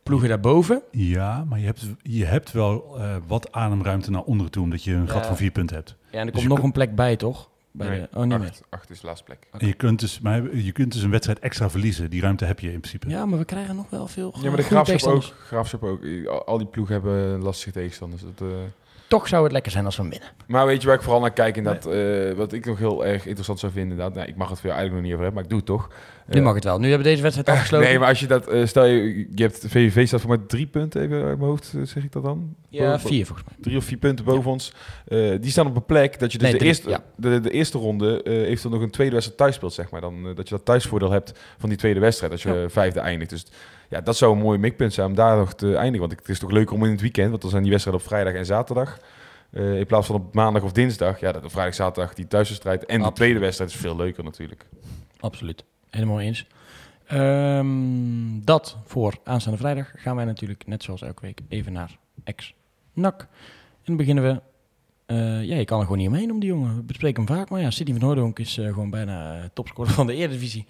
ploegen 0.04 0.30
daarboven. 0.30 0.82
Ja, 0.92 1.44
maar 1.44 1.60
je 1.60 1.66
hebt, 1.66 1.88
je 2.02 2.26
hebt 2.26 2.52
wel 2.52 2.98
eh, 2.98 3.16
wat 3.28 3.52
ademruimte 3.52 4.12
naar 4.12 4.24
onderen 4.24 4.52
toe, 4.52 4.64
omdat 4.64 4.84
je 4.84 4.94
een 4.94 5.10
gat 5.10 5.26
van 5.26 5.38
vier 5.38 5.52
punten 5.52 5.76
hebt. 5.76 5.96
Ja, 6.12 6.20
en 6.20 6.26
er 6.28 6.32
Dus 6.32 6.42
komt 6.42 6.54
nog 6.54 6.64
een 6.64 6.72
plek 6.72 6.96
bij, 6.96 7.16
toch? 7.16 7.50
Bij 7.74 7.90
Nee, 7.90 8.00
de, 8.00 8.08
oh, 8.14 8.24
niet 8.24 8.40
meer. 8.40 8.48
acht, 8.48 8.64
acht 8.70 8.90
is 8.90 9.00
de 9.00 9.08
laatste 9.08 9.26
plek. 9.26 9.48
En 9.58 9.68
je 9.68 9.74
kunt, 9.74 10.00
dus, 10.00 10.20
maar 10.20 10.56
je 10.56 10.72
kunt 10.72 10.94
dus 10.94 11.02
een 11.02 11.10
wedstrijd 11.12 11.40
extra 11.40 11.70
verliezen. 11.70 12.10
Die 12.10 12.22
ruimte 12.22 12.46
heb 12.46 12.60
je 12.60 12.72
in 12.72 12.80
principe. 12.80 13.10
Ja, 13.10 13.26
maar 13.26 13.40
we 13.40 13.46
krijgen 13.46 13.76
nog 13.76 13.90
wel 13.90 14.08
veel 14.08 14.34
Ja, 14.42 14.48
maar 14.48 14.58
de 14.58 14.64
Graafschap 14.64 15.14
ook. 15.14 15.24
Graafschap 15.24 15.84
ook. 15.84 16.00
Al- 16.46 16.58
die 16.58 16.68
ploegen 16.68 16.94
hebben 16.94 17.42
lastige 17.42 17.72
tegenstanders. 17.72 18.22
Dat, 18.22 18.50
eh, 18.50 18.56
Toch 19.08 19.28
zou 19.28 19.44
het 19.44 19.52
lekker 19.52 19.72
zijn 19.72 19.86
als 19.86 19.98
we 19.98 20.04
winnen. 20.04 20.30
Maar 20.48 20.66
weet 20.66 20.82
je 20.82 20.88
waar 20.88 20.96
ik 20.96 21.02
vooral 21.02 21.22
naar 21.22 21.34
kijk? 21.34 21.58
En 21.58 21.64
dat, 21.64 21.86
eh, 21.86 22.32
wat 22.34 22.54
ik 22.54 22.66
nog 22.66 22.78
heel 22.78 23.06
erg 23.06 23.26
interessant 23.26 23.60
zou 23.60 23.72
vinden. 23.72 23.98
Dat, 23.98 24.14
nou, 24.14 24.28
ik 24.28 24.36
mag 24.36 24.50
het 24.50 24.60
veel 24.60 24.72
eigenlijk 24.72 25.02
nog 25.02 25.04
niet 25.10 25.14
over 25.20 25.26
hebben, 25.26 25.34
maar 25.34 25.44
ik 25.44 25.50
doe 25.50 25.76
het 25.76 25.88
toch. 25.88 25.90
Nu 26.32 26.38
Eh, 26.40 26.44
mag 26.44 26.54
het 26.56 26.64
wel. 26.64 26.80
Nu 26.80 26.88
hebben 26.88 27.04
we 27.04 27.10
deze 27.10 27.22
wedstrijd 27.22 27.50
afgesloten. 27.50 27.88
Nee, 27.88 28.00
maar 28.00 28.08
als 28.08 28.20
je 28.20 28.28
dat, 28.28 28.48
eh, 28.48 28.66
stel 28.66 28.86
je, 28.86 29.28
je 29.36 29.44
hebt 29.44 29.64
VVV 29.68 30.08
staat 30.08 30.22
voor 30.22 30.30
mij 30.30 30.40
drie 30.48 30.68
punten, 30.68 31.02
even 31.02 31.16
uit 31.18 31.38
mijn 31.38 31.50
hoofd, 31.50 31.74
eh, 31.76 31.82
zeg 31.84 32.04
ik 32.04 32.12
dat 32.12 32.24
dan? 32.24 32.56
Ja, 32.70 32.92
Boven- 32.92 33.10
vier 33.10 33.26
volgens 33.26 33.48
mij. 33.48 33.58
Drie 33.62 33.78
of 33.78 33.84
vier 33.84 33.98
punten 33.98 34.26
boven 34.26 34.52
ons. 34.52 34.74
Eh, 35.08 35.32
die 35.42 35.52
staan 35.52 35.68
op 35.68 35.76
een 35.76 35.86
plek 35.86 36.20
dat 36.20 36.32
je 36.32 36.38
dus 36.38 36.48
Nee, 36.48 36.52
de, 36.52 36.58
drie, 36.58 36.70
eerste, 36.70 36.90
ja. 36.90 37.04
de, 37.16 37.40
de 37.40 37.52
eerste 37.52 37.78
ronde 37.78 38.24
eh 38.24 38.34
heeft 38.34 38.64
er 38.64 38.70
nog 38.70 38.82
een 38.82 38.90
tweede 38.92 39.14
wedstrijd 39.14 39.40
thuis 39.40 39.56
speelt, 39.56 39.74
zeg 39.74 39.90
maar. 39.92 40.02
Dan, 40.02 40.28
eh, 40.28 40.36
dat 40.36 40.50
je 40.50 40.56
dat 40.56 40.66
thuisvoordeel 40.66 41.12
hebt 41.12 41.40
van 41.58 41.70
die 41.70 41.78
tweede 41.78 42.00
wedstrijd 42.00 42.32
als 42.32 42.44
je 42.44 42.54
Ja. 42.54 42.70
vijfde 42.70 43.00
eindigt. 43.00 43.30
Dus 43.30 43.46
ja, 43.90 44.02
dat 44.02 44.18
zou 44.18 44.32
een 44.34 44.42
mooi 44.42 44.58
mikpunt 44.58 44.94
zijn 44.94 45.08
om 45.08 45.16
daar 45.16 45.38
nog 45.38 45.54
te 45.54 45.76
eindigen. 45.76 46.08
Want 46.08 46.20
het 46.20 46.30
is 46.30 46.40
toch 46.40 46.52
leuker 46.52 46.76
om 46.76 46.86
in 46.86 46.92
het 46.92 47.02
weekend, 47.02 47.30
want 47.30 47.42
dan 47.42 47.50
zijn 47.50 47.62
die 47.62 47.72
wedstrijden 47.72 48.04
op 48.04 48.10
vrijdag 48.10 48.34
en 48.34 48.46
zaterdag. 48.46 48.98
Eh, 49.52 49.78
in 49.78 49.86
plaats 49.86 50.08
van 50.08 50.16
op 50.16 50.34
maandag 50.34 50.64
of 50.64 50.72
dinsdag. 50.72 51.20
Ja, 51.20 51.32
dat 51.32 51.44
op 51.44 51.52
vrijdag, 51.52 51.74
zaterdag 51.76 52.14
die 52.14 52.28
thuiswedstrijd 52.28 52.80
en 52.82 52.88
de 52.88 52.94
Absoluut. 52.94 53.16
tweede 53.16 53.40
wedstrijd 53.40 53.70
is 53.72 53.76
veel 53.78 53.96
leuker 53.96 54.24
natuurlijk. 54.24 54.66
Absoluut. 55.20 55.64
Helemaal 55.92 56.20
eens. 56.20 56.46
Ehm, 57.08 58.40
dat 58.44 58.78
voor 58.86 59.18
aanstaande 59.24 59.58
vrijdag 59.60 59.92
gaan 59.96 60.16
wij 60.16 60.26
natuurlijk, 60.26 60.68
net 60.68 60.84
zoals 60.84 61.02
elke 61.02 61.22
week, 61.22 61.40
even 61.48 61.74
naar 61.74 61.98
ex-NAC. 62.24 63.28
En 63.84 63.96
beginnen 63.96 64.24
we... 64.24 64.42
eh, 65.06 65.44
ja, 65.44 65.56
je 65.56 65.66
kan 65.66 65.78
er 65.78 65.84
gewoon 65.84 65.98
niet 66.00 66.08
omheen 66.08 66.32
om 66.32 66.40
die 66.40 66.50
jongen. 66.50 66.76
We 66.76 66.82
bespreken 66.84 67.24
hem 67.26 67.36
vaak. 67.36 67.50
Maar 67.50 67.62
ja, 67.62 67.70
City 67.72 67.92
van 67.92 68.02
Noordonk 68.02 68.40
is 68.40 68.58
eh, 68.58 68.66
gewoon 68.66 68.90
bijna 68.90 69.38
eh, 69.38 69.46
topscorer 69.54 69.92
van 69.92 70.08
de 70.08 70.14
Eredivisie. 70.14 70.68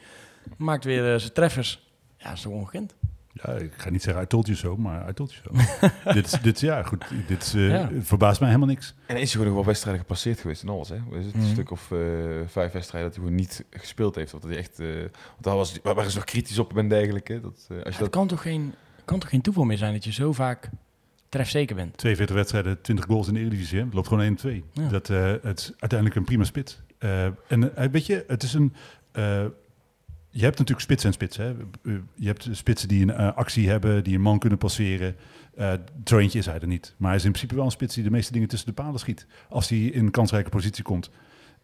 Maakt 0.57 0.83
weer 0.83 1.19
zijn 1.19 1.33
treffers. 1.33 1.91
Ja, 2.17 2.29
dat 2.29 2.37
is 2.37 2.45
ongekend? 2.45 2.95
Ja, 3.33 3.53
ik 3.53 3.73
ga 3.77 3.89
niet 3.89 4.01
zeggen, 4.03 4.23
I 4.23 4.27
told 4.27 4.45
you 4.45 4.57
so, 4.57 4.77
maar 4.77 5.09
I 5.09 5.13
told 5.13 5.33
you 5.33 5.43
so. 5.63 5.87
dit, 6.13 6.25
is, 6.25 6.31
dit 6.41 6.55
is, 6.55 6.61
ja, 6.61 6.83
goed, 6.83 7.05
dit 7.27 7.41
is, 7.41 7.53
eh, 7.53 7.69
Ja. 7.69 7.89
verbaast 8.01 8.39
mij 8.39 8.49
helemaal 8.49 8.69
niks. 8.69 8.93
En 9.05 9.15
er 9.15 9.21
is 9.21 9.31
gewoon 9.31 9.45
nog 9.47 9.55
wel 9.55 9.65
wedstrijden 9.65 10.01
gepasseerd 10.01 10.39
geweest 10.39 10.61
en 10.63 10.69
alles. 10.69 10.89
Hè? 10.89 10.95
Is 10.95 11.25
het 11.25 11.35
Mhm. 11.35 11.43
een 11.43 11.51
stuk 11.51 11.71
of 11.71 11.91
eh, 11.91 11.97
vijf 12.47 12.71
wedstrijden 12.71 13.09
dat 13.11 13.19
hij 13.19 13.25
gewoon 13.27 13.35
niet 13.35 13.65
gespeeld 13.69 14.15
heeft. 14.15 14.33
Of 14.33 14.39
dat 14.41 14.49
hij 14.49 14.59
echt, 14.59 14.79
eh 14.79 14.87
want 15.01 15.11
daar 15.43 15.55
was, 15.55 15.79
waar 15.83 15.95
waren 15.95 16.11
ze 16.11 16.17
nog 16.17 16.25
kritisch 16.25 16.59
op 16.59 16.77
en 16.77 16.87
dergelijke. 16.89 17.39
Dat, 17.41 17.65
eh, 17.69 17.75
als 17.75 17.83
je 17.83 17.89
Het 17.89 17.99
dat, 17.99 18.09
kan 18.09 18.27
toch, 18.27 18.41
geen, 18.41 18.73
kan 19.05 19.19
toch 19.19 19.29
geen 19.29 19.41
toeval 19.41 19.63
meer 19.63 19.77
zijn 19.77 19.93
dat 19.93 20.03
je 20.03 20.11
zo 20.11 20.31
vaak 20.33 20.69
trefzeker 21.29 21.75
bent? 21.75 21.97
42 21.97 22.35
wedstrijden, 22.35 22.81
20 22.81 23.05
goals 23.05 23.27
in 23.27 23.33
de 23.33 23.39
Eredivisie. 23.39 23.77
hè. 23.79 23.85
Het 23.85 23.93
loopt 23.93 24.07
gewoon 24.07 24.23
1-2. 24.25 24.63
Ja. 24.73 24.87
Dat, 24.89 25.09
eh, 25.09 25.33
het 25.41 25.59
is 25.59 25.71
uiteindelijk 25.79 26.19
een 26.19 26.25
prima 26.25 26.43
spits. 26.43 26.81
Eh, 26.97 27.25
en 27.47 27.91
weet 27.91 28.05
je, 28.05 28.23
het 28.27 28.43
is 28.43 28.53
een... 28.53 28.73
je 30.31 30.43
hebt 30.43 30.57
natuurlijk 30.57 30.85
spits 30.85 31.03
en 31.03 31.13
spits. 31.13 31.37
Hè. 31.37 31.49
Eh, 31.49 31.93
Je 32.15 32.27
hebt 32.27 32.47
spitsen 32.51 32.87
die 32.87 33.01
een 33.01 33.11
eh, 33.11 33.35
actie 33.35 33.69
hebben, 33.69 34.03
die 34.03 34.15
een 34.15 34.21
man 34.21 34.39
kunnen 34.39 34.57
passeren. 34.57 35.15
Eentje 36.05 36.39
is 36.39 36.45
hij 36.45 36.59
er 36.59 36.67
niet. 36.67 36.95
Maar 36.97 37.09
hij 37.09 37.17
is 37.17 37.25
in 37.25 37.31
principe 37.31 37.55
wel 37.55 37.65
een 37.65 37.71
spits 37.71 37.95
die 37.95 38.03
de 38.03 38.11
meeste 38.11 38.31
dingen 38.31 38.47
tussen 38.47 38.67
de 38.67 38.81
palen 38.81 38.99
schiet. 38.99 39.25
Als 39.49 39.69
hij 39.69 39.79
in 39.79 40.05
een 40.05 40.11
kansrijke 40.11 40.49
positie 40.49 40.83
komt. 40.83 41.09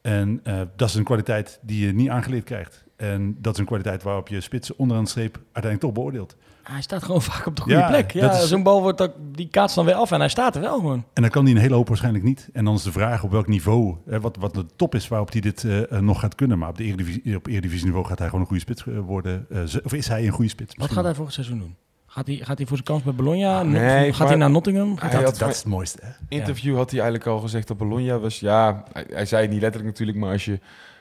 En 0.01 0.39
eh, 0.43 0.61
dat 0.75 0.89
is 0.89 0.95
een 0.95 1.03
kwaliteit 1.03 1.59
die 1.61 1.85
je 1.85 1.93
niet 1.93 2.09
aangeleerd 2.09 2.43
krijgt. 2.43 2.85
En 2.95 3.37
dat 3.41 3.53
is 3.53 3.59
een 3.59 3.65
kwaliteit 3.65 4.03
waarop 4.03 4.27
je 4.27 4.41
spitsen 4.41 4.77
onderaan 4.77 5.03
de 5.03 5.09
streep 5.09 5.35
uiteindelijk 5.35 5.81
toch 5.81 5.91
beoordeelt. 5.91 6.35
Hij 6.63 6.81
staat 6.81 7.03
gewoon 7.03 7.21
vaak 7.21 7.45
op 7.45 7.55
de 7.55 7.61
goede 7.61 7.77
Ja, 7.77 7.87
plek. 7.87 8.11
Ja, 8.11 8.45
Zo'n 8.45 8.63
bal 8.63 8.81
wordt 8.81 9.01
ook, 9.01 9.13
die 9.31 9.47
kaatst 9.47 9.75
dan 9.75 9.85
weer 9.85 9.93
af 9.93 10.11
en 10.11 10.19
hij 10.19 10.29
staat 10.29 10.55
er 10.55 10.61
wel 10.61 10.75
gewoon. 10.75 11.03
En 11.13 11.21
dan 11.21 11.31
kan 11.31 11.45
hij 11.45 11.53
een 11.53 11.59
hele 11.59 11.75
hoop 11.75 11.87
waarschijnlijk 11.87 12.23
niet. 12.23 12.49
En 12.53 12.65
dan 12.65 12.75
is 12.75 12.83
de 12.83 12.91
vraag 12.91 13.23
op 13.23 13.31
welk 13.31 13.47
niveau, 13.47 13.95
hè, 14.05 14.19
wat, 14.19 14.37
wat 14.39 14.53
de 14.53 14.65
top 14.75 14.95
is 14.95 15.07
waarop 15.07 15.31
hij 15.31 15.41
dit 15.41 15.63
eh, 15.63 15.91
eh, 15.91 15.99
nog 15.99 16.19
gaat 16.19 16.35
kunnen. 16.35 16.57
Maar 16.57 16.69
op, 16.69 16.77
de 16.77 16.83
Eredivisie, 16.83 17.35
op 17.35 17.47
Eredivisie-niveau 17.47 18.05
gaat 18.05 18.17
hij 18.19 18.27
gewoon 18.27 18.41
een 18.41 18.47
goede 18.47 18.61
spits 18.61 18.83
worden. 18.83 19.47
Of 19.83 19.93
is 19.93 20.07
hij 20.07 20.25
een 20.25 20.31
goede 20.31 20.49
spits? 20.49 20.75
Wat 20.75 20.91
gaat 20.91 21.03
hij 21.03 21.13
volgend 21.13 21.33
seizoen 21.35 21.59
doen? 21.59 21.75
Gaat 22.17 22.27
hij, 22.27 22.35
gaat 22.35 22.57
hij 22.57 22.67
voor 22.67 22.77
zijn 22.77 22.87
kans 22.89 23.03
bij 23.03 23.13
Bologna? 23.13 23.59
Ah, 23.59 23.65
nee, 23.65 24.09
gaat 24.09 24.19
maar- 24.19 24.27
hij 24.27 24.37
naar 24.37 24.49
Nottingham? 24.49 24.97
Gaat 24.97 25.11
Hij 25.11 25.21
Dat, 25.21 25.29
had 25.29 25.39
dat 25.39 25.49
is 25.49 25.57
het 25.57 25.65
mooiste. 25.65 25.99
Hè? 26.03 26.11
interview 26.29 26.75
had 26.75 26.91
hij 26.91 26.99
eigenlijk 26.99 27.29
al 27.29 27.39
gezegd 27.39 27.67
dat 27.67 27.77
Bologna 27.77 28.19
was. 28.19 28.39
Ja, 28.39 28.83
hij, 28.91 29.05
hij 29.09 29.25
zei 29.25 29.41
het 29.41 29.51
niet 29.51 29.61
letterlijk 29.61 29.91
natuurlijk, 29.91 30.17
maar 30.17 30.31
als 30.31 30.45
je 30.45 30.59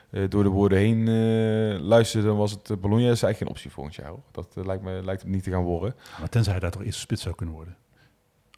eh, 0.09 0.23
door 0.29 0.43
de 0.43 0.49
woorden 0.49 0.77
heen 0.77 0.99
eh, 1.07 1.81
luisterde, 1.85 2.27
dan 2.27 2.37
was 2.37 2.51
het 2.51 2.69
uh, 2.69 2.77
Bologna 2.77 3.03
is 3.03 3.07
eigenlijk 3.23 3.37
geen 3.37 3.47
optie 3.49 3.71
volgend 3.71 3.95
jaar. 3.95 4.07
Hoor. 4.09 4.19
Dat 4.31 4.47
eh, 4.57 4.65
lijkt 4.65 4.83
me 4.83 5.01
lijkt 5.03 5.21
hem 5.21 5.31
niet 5.31 5.43
te 5.43 5.49
gaan 5.51 5.63
worden. 5.63 5.95
Maar 6.19 6.29
tenzij 6.29 6.51
hij 6.51 6.61
daar 6.61 6.71
toch 6.71 6.83
eerste 6.83 6.99
spits 7.01 7.21
zou 7.21 7.35
kunnen 7.35 7.55
worden. 7.55 7.75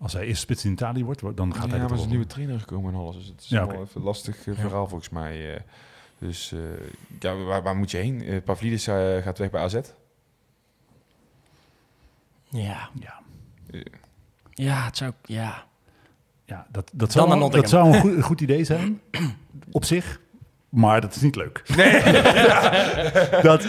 Als 0.02 0.14
hij 0.14 0.22
eerste 0.26 0.42
spits 0.42 0.66
in 0.66 0.72
Italië 0.72 1.04
wordt, 1.06 1.22
dan 1.22 1.54
gaat 1.54 1.64
ja, 1.64 1.70
hij 1.70 1.70
maar 1.70 1.80
dat 1.80 1.90
er 1.90 1.96
is 1.98 2.04
een 2.04 2.10
nieuwe 2.10 2.26
trainer 2.28 2.60
gekomen 2.60 2.94
en 2.94 3.00
alles. 3.00 3.16
Dus 3.16 3.26
het 3.28 3.42
is 3.42 3.48
Ja, 3.50 3.68
wel 3.68 3.76
even 3.82 3.88
een 3.96 4.04
lastig 4.04 4.38
eh, 4.38 4.46
Ja. 4.56 4.62
verhaal 4.62 4.88
volgens 4.88 5.10
mij. 5.10 5.54
eh. 5.56 5.62
dus 6.20 6.52
eh, 6.52 6.60
ja, 7.20 7.36
waar, 7.36 7.64
waar 7.64 7.76
moet 7.76 7.92
je 7.92 7.98
heen? 7.98 8.24
Eh, 8.24 8.38
Pavlidis 8.44 8.88
eh, 8.88 9.18
gaat 9.18 9.38
weg 9.38 9.50
bij 9.50 9.62
AZ. 9.62 9.80
Ja. 12.50 12.90
Ja, 13.00 13.20
Ja, 14.54 14.86
het 14.86 14.98
zou... 14.98 15.12
Ja. 15.26 15.64
ja 16.46 16.66
dat, 16.72 16.92
dat, 16.94 17.12
zou, 17.12 17.40
naar 17.40 17.50
dat 17.50 17.70
zou 17.70 17.94
een 17.94 18.00
goed, 18.00 18.16
een 18.16 18.22
goed 18.22 18.42
idee 18.42 18.64
zijn. 18.64 19.02
Op 19.72 19.86
zich. 19.86 20.20
Maar 20.70 21.02
dat 21.02 21.16
is 21.16 21.22
niet 21.22 21.36
leuk. 21.36 21.64
Nee, 21.76 22.02
Dat, 23.42 23.68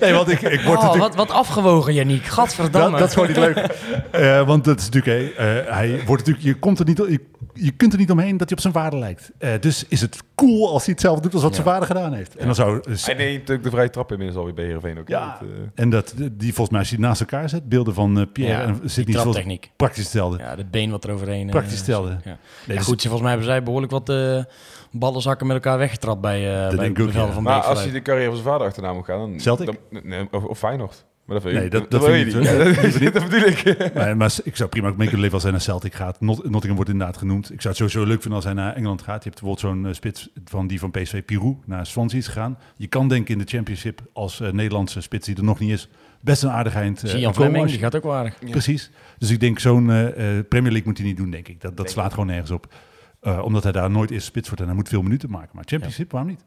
nee, 0.00 0.12
want 0.12 0.30
ik, 0.30 0.40
ik 0.40 0.60
word 0.60 0.78
Oh, 0.78 0.96
wat, 0.96 1.14
wat 1.14 1.30
afgewogen, 1.30 1.94
Yannick. 1.94 2.24
Gadverdamme. 2.24 2.90
Dat, 2.90 2.98
dat 2.98 3.08
is 3.08 3.14
gewoon 3.14 3.28
niet 3.28 3.36
leuk. 3.36 3.66
Eh, 4.10 4.46
want 4.46 4.64
dat 4.64 4.78
is 4.78 4.88
natuurlijk, 4.88 5.34
eh, 5.34 5.46
hij 5.74 6.02
wordt 6.06 6.26
natuurlijk, 6.26 6.44
je 6.44 6.54
komt 6.54 6.78
er 6.78 6.84
niet, 6.84 6.96
je, 6.96 7.20
je 7.62 7.70
kunt 7.70 7.92
er 7.92 7.98
niet 7.98 8.10
omheen 8.10 8.36
dat 8.36 8.48
hij 8.48 8.56
op 8.56 8.62
zijn 8.62 8.72
vader 8.74 8.98
lijkt. 8.98 9.30
Eh, 9.38 9.50
dus 9.60 9.84
is 9.88 10.00
het 10.00 10.18
cool 10.34 10.72
als 10.72 10.84
hij 10.84 10.92
hetzelfde 10.92 11.22
doet 11.22 11.32
als 11.34 11.42
wat 11.42 11.56
Ja. 11.56 11.62
zijn 11.62 11.68
vader 11.74 11.86
gedaan 11.86 12.12
heeft. 12.12 12.36
En 12.36 12.46
dan 12.46 12.54
zou... 12.54 12.80
dus- 12.82 13.06
Hij 13.06 13.14
neemt 13.14 13.50
ook 13.50 13.62
de 13.62 13.70
vrije 13.70 13.90
trap 13.90 14.10
inmiddels 14.10 14.38
alweer 14.38 14.54
bij 14.54 14.64
Heerenveen 14.64 14.98
ook. 14.98 15.08
Ja. 15.08 15.38
Eh, 15.42 15.46
en 15.74 15.90
dat, 15.90 16.14
die 16.16 16.54
volgens 16.54 16.68
mij, 16.70 16.78
als 16.78 16.90
je 16.90 16.98
naast 16.98 17.20
elkaar 17.20 17.48
zet, 17.48 17.68
beelden 17.68 17.94
van 17.94 18.18
eh, 18.20 18.26
Pierre 18.32 18.62
Ja, 18.62 18.68
en 18.68 18.90
Sidney 18.90 19.60
praktisch 19.76 20.02
hetzelfde. 20.02 20.38
Ja, 20.38 20.56
het 20.56 20.70
been 20.70 20.90
wat 20.90 21.04
er 21.04 21.10
overheen... 21.10 21.46
eh, 21.46 21.50
Praktisch 21.50 21.76
hetzelfde. 21.76 22.10
Ja. 22.10 22.18
Nee, 22.24 22.36
ja, 22.66 22.74
dus- 22.74 22.84
goed, 22.84 23.00
volgens 23.02 23.20
mij 23.22 23.30
hebben 23.30 23.48
zij 23.48 23.62
behoorlijk 23.62 23.92
wat 23.92 24.08
eh 24.08 24.44
ballenzakken 24.90 25.46
met 25.46 25.56
elkaar 25.56 25.78
weggetrapt 25.78 26.20
bij, 26.20 26.38
eh 26.62 26.68
bij 26.68 26.78
denk 26.78 26.96
de 26.96 27.10
van 27.32 27.42
maar 27.42 27.60
als 27.62 27.82
hij 27.82 27.90
de 27.92 28.02
carrière 28.02 28.26
van 28.30 28.36
zijn 28.36 28.48
vader 28.48 28.66
achterna 28.66 28.92
moet 28.92 29.04
gaan, 29.04 29.18
dan... 29.18 29.40
Celtic? 29.40 29.66
dan 29.66 30.00
nee, 30.02 30.28
of, 30.30 30.44
of 30.44 30.58
Feyenoord. 30.58 31.04
Maar 31.30 31.40
dat, 31.40 31.52
weet 31.52 31.60
Nee, 31.60 31.70
dat- 31.70 31.90
dat 31.90 32.00
wil 32.00 32.10
vind 32.12 32.32
je 32.32 32.38
ik 32.38 32.44
niet. 32.44 32.82
niet. 32.82 32.92
Ja, 32.94 33.04
dat, 33.10 33.12
dat 33.12 33.28
bedoel 33.30 33.48
ik. 33.48 33.94
Maar, 33.94 34.16
maar 34.16 34.32
ik 34.44 34.56
zou 34.56 34.68
prima 34.68 34.88
ook 34.88 34.96
mee 34.96 35.02
kunnen 35.06 35.20
leven 35.20 35.34
als 35.34 35.42
hij 35.42 35.52
naar 35.52 35.60
Celtic 35.60 35.94
gaat. 35.94 36.20
Not- 36.20 36.42
Nottingham 36.44 36.74
wordt 36.74 36.90
inderdaad 36.90 37.16
genoemd. 37.16 37.52
Ik 37.52 37.60
zou 37.60 37.74
het 37.74 37.76
sowieso 37.76 38.04
leuk 38.10 38.20
vinden 38.20 38.32
als 38.34 38.44
hij 38.44 38.54
naar 38.54 38.74
Engeland 38.74 39.02
gaat. 39.02 39.24
Je 39.24 39.30
hebt 39.30 39.40
bijvoorbeeld 39.42 39.74
zo'n 39.74 39.86
eh, 39.86 39.92
spits 39.94 40.28
van 40.44 40.66
die 40.66 40.78
van 40.78 40.90
PSV, 40.90 41.22
Pirou, 41.24 41.56
naar 41.66 41.86
Swansea 41.86 42.18
is 42.18 42.26
gegaan. 42.26 42.58
Je 42.76 42.86
kan 42.86 43.08
denken 43.08 43.32
in 43.32 43.38
de 43.38 43.46
Championship 43.50 44.00
als 44.12 44.40
eh, 44.40 44.50
Nederlandse 44.52 45.00
spits 45.00 45.26
die 45.26 45.36
er 45.36 45.44
nog 45.44 45.58
niet 45.58 45.70
is, 45.70 45.88
best 46.20 46.42
een 46.42 46.50
aardig 46.50 46.74
eind 46.74 47.02
eh, 47.04 47.12
komen 47.12 47.34
Fleming, 47.34 47.62
als 47.62 47.70
die 47.70 47.80
gaat 47.80 47.96
ook 47.96 48.02
wel 48.02 48.14
aardig. 48.14 48.38
Precies. 48.50 48.90
Dus 49.18 49.30
ik 49.30 49.40
denk 49.40 49.58
zo'n 49.58 49.90
eh, 49.90 50.38
eh, 50.38 50.44
Premier 50.48 50.70
League 50.72 50.88
moet 50.88 50.98
hij 50.98 51.06
niet 51.06 51.16
doen, 51.16 51.30
denk 51.30 51.48
ik. 51.48 51.60
Dat, 51.60 51.76
dat 51.76 51.90
slaat 51.90 52.10
gewoon 52.10 52.26
nergens 52.26 52.50
op. 52.50 52.74
Eh, 53.20 53.42
omdat 53.44 53.62
hij 53.62 53.72
daar 53.72 53.90
nooit 53.90 54.10
eerst 54.10 54.26
spits 54.26 54.46
wordt 54.46 54.60
en 54.62 54.68
hij 54.68 54.76
moet 54.76 54.88
veel 54.88 55.02
minuten 55.02 55.30
maken. 55.30 55.50
Maar 55.52 55.64
Championship, 55.66 56.10
waarom 56.12 56.30
niet? 56.30 56.44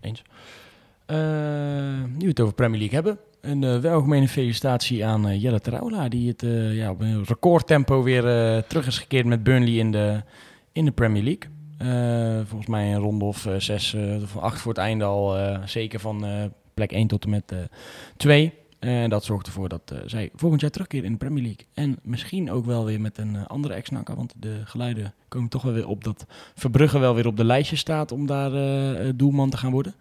Eens. 0.00 0.22
Eh, 1.06 1.16
nu 2.08 2.18
we 2.18 2.26
het 2.26 2.40
over 2.40 2.54
Premier 2.54 2.78
League 2.78 2.94
hebben. 2.94 3.18
Een 3.46 3.62
uh, 3.62 3.78
welgemene 3.78 4.28
felicitatie 4.28 5.04
aan 5.04 5.28
uh, 5.28 5.42
Jelle 5.42 5.60
Traula, 5.60 6.08
die 6.08 6.28
het 6.28 6.42
uh, 6.42 6.76
ja, 6.76 6.90
op 6.90 7.00
een 7.00 7.24
recordtempo 7.24 8.02
weer 8.02 8.22
terug 8.66 8.86
is 8.86 8.98
gekeerd 8.98 9.26
met 9.26 9.42
Burnley 9.42 9.74
in 9.74 9.90
de, 9.90 10.22
in 10.72 10.84
de 10.84 10.90
Premier 10.90 11.22
League. 11.22 12.44
Volgens 12.46 12.68
mij 12.68 12.94
een 12.94 13.00
ronde 13.00 13.24
of 13.24 13.48
zes 13.58 13.96
of 14.22 14.36
acht 14.36 14.60
voor 14.60 14.72
het 14.72 14.80
einde 14.80 15.04
al, 15.04 15.36
zeker 15.64 16.00
van 16.00 16.24
plek 16.74 16.92
1 16.92 17.06
tot 17.06 17.24
en 17.24 17.30
met 17.30 17.52
2. 18.16 18.52
En 18.78 19.10
dat 19.10 19.24
zorgt 19.24 19.46
ervoor 19.46 19.68
dat 19.68 19.94
zij 20.06 20.30
volgend 20.34 20.60
jaar 20.60 20.70
terugkeren 20.70 21.04
in 21.04 21.12
de 21.12 21.18
Premier 21.18 21.42
League. 21.42 21.66
En 21.74 21.98
misschien 22.02 22.50
ook 22.50 22.64
wel 22.64 22.84
weer 22.84 23.00
met 23.00 23.18
een 23.18 23.46
andere 23.46 23.74
ex-nakker, 23.74 24.16
want 24.16 24.34
de 24.36 24.60
geluiden 24.64 25.14
komen 25.28 25.48
toch 25.48 25.62
wel 25.62 25.72
weer 25.72 25.88
op 25.88 26.04
dat 26.04 26.26
Verbrugge 26.54 26.98
wel 26.98 27.14
weer 27.14 27.26
op 27.26 27.36
de 27.36 27.44
lijstje 27.44 27.76
staat 27.76 28.12
om 28.12 28.26
daar 28.26 28.52
doelman 29.16 29.50
te 29.50 29.56
gaan 29.56 29.72
worden. 29.72 29.94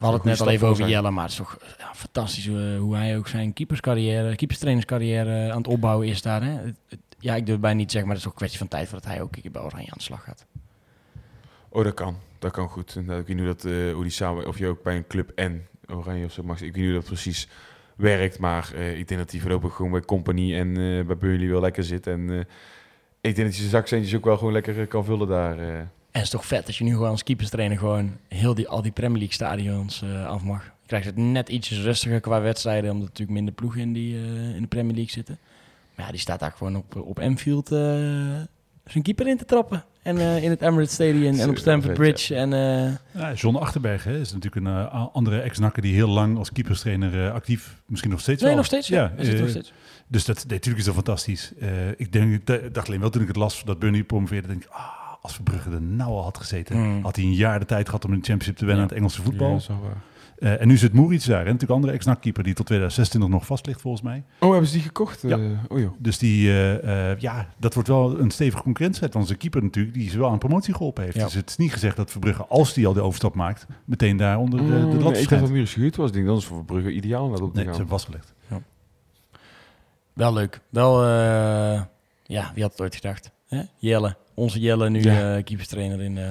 We 0.00 0.06
hadden 0.06 0.24
het 0.28 0.38
net 0.38 0.48
al 0.48 0.52
even 0.52 0.68
over 0.68 0.88
Jelle, 0.88 1.10
maar 1.10 1.22
het 1.22 1.32
is 1.32 1.38
toch 1.38 1.58
ja, 1.78 1.94
fantastisch 1.94 2.46
hoe, 2.46 2.76
hoe, 2.76 2.96
hij 2.96 3.16
ook 3.16 3.28
zijn 3.28 3.52
keeperscarrière, 3.52 4.36
keeperstrainerscarrière 4.36 5.50
aan 5.50 5.56
het 5.56 5.66
opbouwen 5.66 6.06
is 6.06 6.22
daar. 6.22 6.42
Hè? 6.42 6.60
Ja, 7.18 7.34
ik 7.34 7.46
durf 7.46 7.58
bijna 7.60 7.76
niet 7.76 7.86
te 7.86 7.92
zeggen, 7.92 8.08
maar 8.08 8.18
het 8.18 8.26
is 8.26 8.26
ook 8.26 8.32
een 8.32 8.46
kwestie 8.46 8.58
van 8.58 8.68
tijd 8.68 8.88
voordat 8.88 9.10
hij 9.10 9.22
ook 9.22 9.36
een 9.36 9.42
keer 9.42 9.50
bij 9.50 9.62
Oranje 9.62 9.90
aan 9.90 9.96
de 9.96 10.02
slag 10.02 10.24
gaat. 10.24 10.46
Oh, 11.68 11.84
dat 11.84 11.94
kan. 11.94 12.16
Dat 12.38 12.52
kan 12.52 12.68
goed. 12.68 12.96
En, 12.96 13.04
uh, 13.04 13.18
ik 13.18 13.26
weet 13.26 13.36
niet 13.36 13.46
hoe, 13.46 13.54
dat, 13.54 13.64
uh, 13.64 13.92
hoe 13.92 14.02
die 14.02 14.12
samen, 14.12 14.46
of 14.46 14.58
je 14.58 14.66
ook 14.66 14.82
bij 14.82 14.96
een 14.96 15.06
club 15.06 15.32
en 15.34 15.66
Oranje 15.86 16.24
of 16.24 16.32
zo 16.32 16.42
mag. 16.42 16.56
Ik 16.56 16.62
weet 16.62 16.74
niet 16.74 16.84
hoe 16.84 16.94
dat 16.94 17.04
precies 17.04 17.48
werkt, 17.96 18.38
maar 18.38 18.70
uh, 18.74 18.98
ik 18.98 19.08
denk 19.08 19.20
dat 19.20 19.30
hij 19.30 19.40
voorlopig 19.40 19.74
gewoon 19.74 19.90
bij 19.90 20.00
Company 20.00 20.54
en 20.54 20.74
bij 21.06 21.16
Burnley 21.16 21.48
wel 21.48 21.60
lekker 21.60 21.84
zit. 21.84 22.06
En 22.06 22.30
ik 23.20 23.34
denk 23.34 23.36
dat 23.36 23.46
hij 23.46 23.52
zijn 23.52 23.70
zakcentjes 23.70 24.16
ook 24.16 24.24
wel 24.24 24.36
gewoon 24.36 24.52
lekker 24.52 24.86
kan 24.86 25.04
vullen 25.04 25.28
daar. 25.28 25.88
En 26.10 26.18
het 26.18 26.22
is 26.22 26.30
toch 26.30 26.46
vet 26.46 26.66
als 26.66 26.78
je 26.78 26.84
nu 26.84 26.92
gewoon 26.92 27.10
als 27.10 27.22
keeperstrainer 27.22 27.78
gewoon 27.78 28.16
heel 28.28 28.54
die, 28.54 28.68
al 28.68 28.82
die 28.82 28.92
Premier 28.92 29.18
League 29.18 29.34
stadions 29.34 30.02
uh, 30.02 30.26
af 30.26 30.42
mag. 30.42 30.64
Je 30.64 30.86
krijgt 30.86 31.06
het 31.06 31.16
net 31.16 31.48
ietsjes 31.48 31.80
rustiger 31.80 32.20
qua 32.20 32.40
wedstrijden, 32.40 32.90
omdat 32.90 33.02
er 33.02 33.08
natuurlijk 33.08 33.36
minder 33.36 33.54
ploegen 33.54 33.80
in, 33.80 33.92
die, 33.92 34.14
uh, 34.14 34.54
in 34.54 34.60
de 34.60 34.68
Premier 34.68 34.94
League 34.94 35.12
zitten. 35.12 35.38
Maar 35.94 36.06
ja, 36.06 36.10
die 36.10 36.20
staat 36.20 36.40
daar 36.40 36.52
gewoon 36.56 36.76
op, 36.76 36.96
op 36.96 37.18
Anfield 37.18 37.72
uh, 37.72 37.78
zijn 38.84 39.02
keeper 39.02 39.28
in 39.28 39.36
te 39.36 39.44
trappen. 39.44 39.84
En 40.02 40.16
uh, 40.16 40.42
in 40.42 40.50
het 40.50 40.60
Emirates 40.60 40.92
Stadium 40.92 41.38
en 41.38 41.48
op 41.48 41.56
Stamford 41.56 41.94
Bridge. 41.94 42.34
En, 42.34 42.52
uh... 42.52 43.20
ja, 43.22 43.32
John 43.34 43.56
Achterberg 43.56 44.04
hè, 44.04 44.20
is 44.20 44.32
natuurlijk 44.32 44.66
een 44.66 44.72
uh, 44.72 45.06
andere 45.12 45.40
ex-nakker 45.40 45.82
die 45.82 45.94
heel 45.94 46.08
lang 46.08 46.38
als 46.38 46.52
keeperstrainer 46.52 47.30
actief, 47.30 47.82
misschien 47.86 48.10
nog 48.10 48.20
steeds 48.20 48.40
nee, 48.40 48.48
wel. 48.48 48.58
nog 48.58 48.66
steeds, 48.66 48.88
ja. 48.88 49.12
ja 49.16 49.22
nog 49.38 49.48
steeds. 49.48 49.72
Dus 50.06 50.24
dat, 50.24 50.36
nee, 50.36 50.46
natuurlijk 50.46 50.78
is 50.78 50.84
dat 50.84 50.94
fantastisch. 50.94 51.52
ik 51.96 52.12
denk, 52.12 52.48
ik 52.48 52.74
dacht 52.74 52.86
alleen 52.86 53.00
wel 53.00 53.10
toen 53.10 53.22
ik 53.22 53.28
het 53.28 53.36
las 53.36 53.64
dat 53.64 53.78
Burnley 53.78 54.04
promoveerde, 54.04 54.48
denk 54.48 54.62
ik, 54.62 54.68
ah, 54.70 54.99
als 55.20 55.34
Verbrugge 55.34 55.70
er 55.70 55.82
nou 55.82 56.10
al 56.10 56.22
had 56.22 56.38
gezeten, 56.38 56.76
mm. 56.76 57.02
had 57.02 57.16
hij 57.16 57.24
een 57.24 57.34
jaar 57.34 57.58
de 57.58 57.66
tijd 57.66 57.86
gehad 57.86 58.04
om 58.04 58.12
in 58.12 58.18
de 58.18 58.24
Championship 58.24 58.56
te 58.56 58.64
wennen 58.64 58.84
ja. 58.84 58.90
aan 58.90 58.96
het 58.96 58.98
Engelse 58.98 59.22
voetbal. 59.22 59.60
Ja, 59.68 59.74
uh, 60.40 60.60
en 60.60 60.68
nu 60.68 60.76
zit 60.76 60.92
Moeric 60.92 61.24
daar, 61.24 61.38
hè? 61.38 61.44
natuurlijk 61.44 61.70
andere 61.70 61.92
ex-nakkeeper 61.92 62.42
die 62.42 62.54
tot 62.54 62.66
2026 62.66 63.30
nog 63.30 63.46
vast 63.46 63.66
ligt 63.66 63.80
volgens 63.80 64.02
mij. 64.02 64.24
Oh, 64.38 64.50
hebben 64.50 64.68
ze 64.68 64.74
die 64.74 64.82
gekocht? 64.82 65.22
Ja. 65.22 65.36
Uh, 65.36 65.58
oh, 65.68 65.78
joh. 65.78 65.92
Dus 65.98 66.18
die, 66.18 66.48
uh, 66.48 67.18
ja, 67.18 67.48
dat 67.58 67.74
wordt 67.74 67.88
wel 67.88 68.18
een 68.18 68.30
stevige 68.30 68.62
concurrentiestrijd. 68.62 69.14
Want 69.14 69.26
zijn 69.26 69.38
keeper 69.38 69.62
natuurlijk, 69.62 69.94
die 69.94 70.10
ze 70.10 70.18
wel 70.18 70.30
aan 70.30 70.38
promotie 70.38 70.74
geholpen 70.74 71.04
heeft. 71.04 71.16
Ja. 71.16 71.24
Dus 71.24 71.34
het 71.34 71.48
is 71.48 71.56
niet 71.56 71.72
gezegd 71.72 71.96
dat 71.96 72.10
Verbrugge, 72.10 72.46
als 72.46 72.74
die 72.74 72.86
al 72.86 72.92
de 72.92 73.00
overstap 73.00 73.34
maakt, 73.34 73.66
meteen 73.84 74.16
daar 74.16 74.38
onder 74.38 74.58
de, 74.58 74.66
de 74.66 74.72
lat 74.72 74.88
Mm, 74.88 75.12
nee, 75.12 75.22
Ik 75.22 75.28
dacht 75.28 75.54
dat 75.54 75.68
gehuurd 75.68 75.96
was. 75.96 76.08
Ik 76.08 76.14
denk 76.14 76.26
dat 76.26 76.38
is 76.38 76.44
voor 76.44 76.56
Verbrugge 76.56 76.92
ideaal 76.92 77.24
om 77.24 77.30
dat 77.30 77.40
op 77.40 77.50
te 77.50 77.56
Nee, 77.56 77.64
gaan. 77.64 77.74
ze 77.74 77.80
hebben 77.80 77.98
vastgelegd. 77.98 78.34
Wel 80.12 80.32
leuk. 80.32 80.60
Wel, 80.68 81.04
uh, 81.04 81.82
ja, 82.22 82.50
wie 82.54 82.62
had 82.62 82.72
het 82.72 82.80
ooit 82.80 82.94
gedacht? 82.94 83.30
Hè? 83.48 83.62
Jelle, 83.76 84.16
onze 84.40 84.60
Jelle 84.60 84.90
nu 84.90 85.02
Ja. 85.02 85.36
uh, 85.36 85.42
keeperstrainer 85.44 86.00
in, 86.00 86.16
uh, 86.16 86.24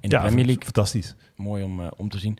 in 0.00 0.08
de 0.08 0.16
Ja, 0.16 0.20
Premier 0.20 0.44
League. 0.44 0.64
fantastisch. 0.64 1.14
Mooi 1.36 1.62
om, 1.64 1.80
uh, 1.80 1.86
om 1.96 2.08
te 2.08 2.18
zien. 2.18 2.38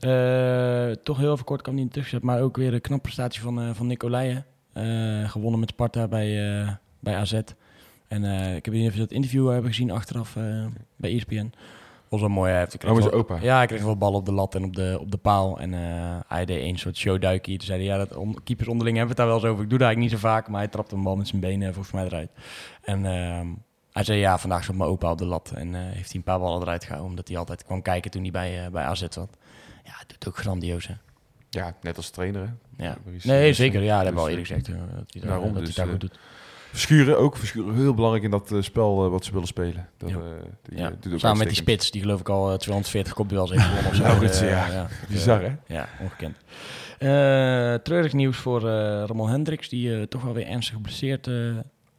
Uh, 0.00 0.90
toch 0.90 1.18
heel 1.18 1.32
even 1.32 1.44
kort, 1.44 1.62
kan 1.62 1.74
niet 1.74 1.92
terugzetten, 1.92 2.28
maar 2.28 2.40
ook 2.40 2.56
weer 2.56 2.74
een 2.74 2.80
knap 2.80 3.02
prestatie 3.02 3.40
van, 3.40 3.62
uh, 3.62 3.70
van. 3.74 3.90
Uh, 3.90 5.30
gewonnen 5.30 5.60
met 5.60 5.68
Sparta 5.68 6.08
bij, 6.08 6.60
uh, 6.60 6.70
bij 7.00 7.16
AZ. 7.16 7.40
En 8.08 8.22
uh, 8.22 8.56
ik 8.56 8.64
heb 8.64 8.74
even 8.74 8.98
dat 8.98 9.10
interview 9.10 9.50
hebben 9.50 9.70
gezien 9.70 9.90
achteraf 9.90 10.36
uh, 10.36 10.66
bij 10.96 11.14
ESPN. 11.14 11.52
Was 12.08 12.20
wel 12.20 12.28
mooi. 12.28 12.50
Hij 12.50 12.58
heeft, 12.60 12.84
Oh, 12.84 12.92
met 12.94 13.02
zijn 13.02 13.14
opa? 13.14 13.38
Ja, 13.42 13.56
hij 13.56 13.66
kreeg 13.66 13.82
wel 13.82 13.96
ballen 13.96 14.18
op 14.18 14.26
de 14.26 14.32
lat 14.32 14.54
en 14.54 14.64
op 14.64 14.76
de, 14.76 14.96
op 15.00 15.10
de 15.10 15.16
paal. 15.16 15.60
En 15.60 15.72
uh, 15.72 16.16
hij 16.28 16.44
deed 16.44 16.64
een 16.64 16.78
soort 16.78 16.96
showduikie. 16.96 17.56
Toen 17.58 17.66
zei 17.66 17.78
hij, 17.78 17.88
ja, 17.88 18.04
dat 18.04 18.16
om, 18.16 18.42
keepers 18.42 18.68
onderling 18.68 18.96
hebben 18.96 19.16
we 19.16 19.22
het 19.22 19.30
daar 19.30 19.38
wel 19.40 19.44
eens 19.44 19.52
over. 19.52 19.64
Ik 19.64 19.70
doe 19.70 19.78
dat 19.78 19.86
eigenlijk 19.88 20.12
niet 20.12 20.22
zo 20.22 20.28
vaak, 20.28 20.48
maar 20.48 20.60
hij 20.60 20.68
trapte 20.68 20.94
een 20.94 21.02
bal 21.02 21.16
met 21.16 21.28
zijn 21.28 21.40
benen 21.40 21.74
volgens 21.74 21.94
mij 21.94 22.04
eruit. 22.04 22.30
En 22.82 23.04
uh, 23.04 23.40
hij 23.92 24.04
zei, 24.04 24.18
ja, 24.18 24.38
vandaag 24.38 24.64
zat 24.64 24.74
mijn 24.74 24.90
opa 24.90 25.10
op 25.10 25.18
de 25.18 25.24
lat. 25.26 25.52
En 25.54 25.68
uh, 25.74 25.80
heeft 25.80 26.08
hij 26.08 26.16
een 26.16 26.22
paar 26.22 26.38
ballen 26.38 26.62
eruit 26.62 26.82
gehouden, 26.82 27.10
omdat 27.10 27.28
hij 27.28 27.36
altijd 27.36 27.64
kwam 27.64 27.82
kijken 27.82 28.10
toen 28.10 28.22
hij 28.22 28.30
bij, 28.30 28.64
uh, 28.64 28.70
bij 28.70 28.82
AZ 28.84 29.00
zat. 29.08 29.36
Ja, 29.84 29.92
het 29.98 30.08
doet 30.08 30.28
ook 30.28 30.36
grandioos, 30.38 30.86
hè. 30.86 30.94
Ja, 31.50 31.74
net 31.82 31.96
als 31.96 32.10
trainer, 32.10 32.42
hè? 32.76 32.84
Ja. 32.84 32.96
Nee, 33.22 33.48
is- 33.48 33.56
zeker. 33.56 33.82
Ja, 33.82 33.94
dat 33.96 34.04
hebben 34.04 34.22
we 34.24 34.30
al 34.30 34.36
dus, 34.36 34.48
eerder 34.48 34.64
gezegd. 34.64 34.68
uh, 34.90 34.96
dat 34.96 35.04
hij 35.12 35.20
daar, 35.20 35.30
daarom, 35.30 35.46
dat 35.48 35.56
hij 35.56 35.64
dus, 35.64 35.74
daar 35.74 35.84
eh, 35.86 35.90
goed 35.90 36.00
doet. 36.00 36.18
Verschuren 36.70 37.18
ook. 37.18 37.36
Verschuren 37.36 37.74
heel 37.74 37.94
belangrijk 37.94 38.24
in 38.24 38.30
dat 38.30 38.50
uh, 38.52 38.62
spel 38.62 39.04
uh, 39.04 39.10
wat 39.10 39.24
ze 39.24 39.32
willen 39.32 39.46
spelen. 39.46 39.88
Dat, 39.96 40.10
Ja. 40.10 40.16
uh, 40.16 40.22
die, 40.62 40.78
Ja. 40.78 40.92
Samen 41.16 41.38
met 41.38 41.46
die 41.46 41.56
spits, 41.56 41.90
die 41.90 42.00
geloof 42.00 42.20
ik 42.20 42.28
al 42.28 42.52
uh, 42.52 42.56
240 42.58 43.12
kopduels 43.12 43.50
heeft 43.50 43.62
gewonnen 43.62 43.90
of 43.90 43.96
zo. 43.96 44.02
Nou, 44.06 44.18
goed, 44.18 44.40
Eh, 44.40 44.48
ja. 44.50 44.88
Bizar, 45.08 45.42
hè? 45.42 45.52
Ja, 45.66 45.88
ongekend. 46.00 46.36
Treurig 47.84 48.12
nieuws 48.12 48.36
voor 48.36 48.60
Ramon 49.06 49.28
Hendricks, 49.30 49.68
die 49.68 50.08
toch 50.08 50.22
wel 50.22 50.32
weer 50.34 50.46
ernstig 50.46 50.74
geblesseerd 50.74 51.30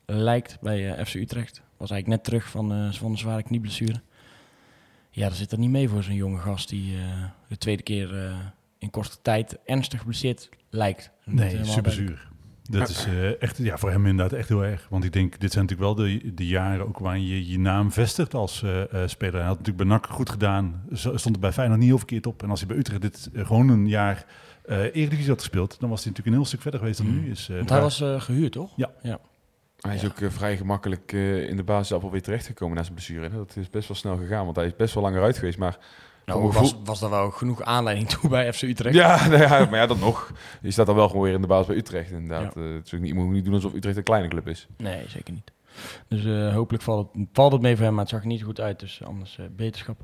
lijkt 0.05 0.57
bij 0.61 1.05
FC 1.05 1.13
Utrecht. 1.13 1.61
Was 1.83 1.91
eigenlijk 1.91 2.07
net 2.07 2.31
terug 2.31 2.49
van, 2.51 2.73
uh, 2.85 2.91
van 2.93 3.11
een 3.11 3.17
zware 3.17 3.43
knieblessure. 3.43 4.01
Ja, 5.09 5.27
dat 5.27 5.37
zit 5.37 5.51
er 5.51 5.57
niet 5.57 5.69
mee 5.69 5.89
voor 5.89 6.03
zo'n 6.03 6.15
jonge 6.15 6.37
gast 6.37 6.69
die 6.69 6.95
uh, 6.95 6.99
de 7.47 7.57
tweede 7.57 7.83
keer 7.83 8.13
uh, 8.25 8.35
in 8.77 8.89
korte 8.89 9.17
tijd 9.21 9.57
ernstig 9.65 9.99
geblesseerd 9.99 10.49
lijkt. 10.69 11.11
Nee, 11.25 11.63
super 11.65 11.91
zuur. 11.91 12.27
Dat 12.69 12.89
is 12.89 13.05
eh, 13.05 13.41
echt, 13.41 13.57
ja, 13.57 13.77
voor 13.77 13.91
hem 13.91 14.05
inderdaad 14.05 14.39
echt 14.39 14.49
heel 14.49 14.63
erg. 14.63 14.87
Want 14.89 15.03
ik 15.03 15.13
denk, 15.13 15.39
dit 15.39 15.51
zijn 15.51 15.65
natuurlijk 15.65 15.97
wel 15.97 16.05
de, 16.07 16.33
de 16.33 16.47
jaren 16.47 16.87
ook 16.87 16.99
waarin 16.99 17.25
je 17.25 17.47
je 17.49 17.59
naam 17.59 17.91
vestigt 17.91 18.33
als 18.33 18.63
eh, 18.63 18.81
eh, 19.01 19.07
speler. 19.09 19.35
Hij 19.35 19.43
had 19.47 19.57
natuurlijk 19.57 19.87
bij 19.87 19.97
NAC 19.97 20.05
goed 20.07 20.29
gedaan. 20.29 20.83
Stond 20.93 21.35
er 21.35 21.39
bij 21.39 21.51
Feyenoord 21.51 21.79
niet 21.79 21.89
heel 21.89 21.97
verkeerd 21.97 22.25
op. 22.25 22.43
En 22.43 22.49
als 22.49 22.59
hij 22.59 22.67
bij 22.69 22.77
Utrecht 22.77 23.01
dit 23.01 23.29
eh, 23.33 23.45
gewoon 23.47 23.69
een 23.69 23.87
jaar 23.87 24.25
eh 24.65 24.77
Eredivisie 24.79 25.29
had 25.29 25.39
gespeeld, 25.39 25.79
dan 25.79 25.89
was 25.89 26.03
hij 26.03 26.09
natuurlijk 26.09 26.27
een 26.27 26.41
heel 26.41 26.45
stuk 26.51 26.61
verder 26.61 26.79
geweest 26.79 26.97
dan 26.97 27.21
nu 27.21 27.29
is. 27.31 27.49
eh, 27.49 27.55
Want 27.55 27.67
daar- 27.67 27.77
hij 27.77 27.87
was 27.87 28.01
uh, 28.01 28.21
gehuurd, 28.21 28.51
toch? 28.51 28.71
Ja. 28.75 28.91
ja. 29.01 29.19
Hij 29.87 29.95
is 29.95 30.01
Ja. 30.01 30.07
ook 30.07 30.19
uh, 30.19 30.29
vrij 30.29 30.57
gemakkelijk 30.57 31.11
uh, 31.11 31.49
in 31.49 31.55
de 31.55 31.63
basis 31.63 31.93
alweer 32.03 32.21
terechtgekomen 32.21 32.75
na 32.75 32.83
zijn 32.83 32.93
blessure. 32.95 33.29
hè. 33.29 33.35
Dat 33.37 33.55
is 33.55 33.69
best 33.69 33.87
wel 33.87 33.97
snel 33.97 34.17
gegaan, 34.17 34.43
want 34.45 34.55
hij 34.55 34.65
is 34.65 34.75
best 34.75 34.93
wel 34.93 35.03
langer 35.03 35.21
uit 35.23 35.37
geweest. 35.37 35.57
Maar 35.57 35.77
Nou, 36.25 36.51
was, 36.51 36.75
was 36.83 37.01
er 37.01 37.09
wel 37.09 37.31
genoeg 37.31 37.61
aanleiding 37.61 38.09
toe 38.09 38.29
bij 38.29 38.53
FC 38.53 38.61
Utrecht? 38.61 38.95
ja, 38.95 39.27
nou 39.27 39.41
ja, 39.41 39.49
maar 39.69 39.79
ja, 39.79 39.85
dat 39.87 39.99
nog. 39.99 40.31
Je 40.61 40.71
staat 40.71 40.85
dan 40.85 40.95
wel 40.95 41.07
gewoon 41.07 41.23
weer 41.23 41.33
in 41.33 41.41
de 41.41 41.47
basis 41.47 41.67
bij 41.67 41.75
Utrecht. 41.75 42.11
Inderdaad. 42.11 42.57
Uh, 42.57 42.73
het 42.75 42.85
is 42.85 42.93
ook 42.93 42.99
niet, 42.99 43.09
je 43.09 43.15
moet 43.15 43.29
niet 43.33 43.45
doen 43.45 43.53
alsof 43.53 43.73
Utrecht 43.73 43.97
een 43.97 44.03
kleine 44.03 44.27
club 44.27 44.47
is. 44.47 44.67
Nee, 44.77 45.03
zeker 45.07 45.33
niet. 45.33 45.51
Dus 46.07 46.25
eh, 46.25 46.53
hopelijk 46.53 46.83
valt 46.83 47.09
het, 47.13 47.27
valt 47.33 47.51
het 47.51 47.61
mee 47.61 47.75
voor 47.75 47.85
hem, 47.85 47.93
maar 47.93 48.01
het 48.03 48.11
zag 48.13 48.21
er 48.21 48.27
niet 48.27 48.43
goed 48.43 48.59
uit. 48.59 48.79
Dus 48.79 49.01
anders 49.03 49.37
eh, 49.37 49.45
beterschap. 49.55 49.97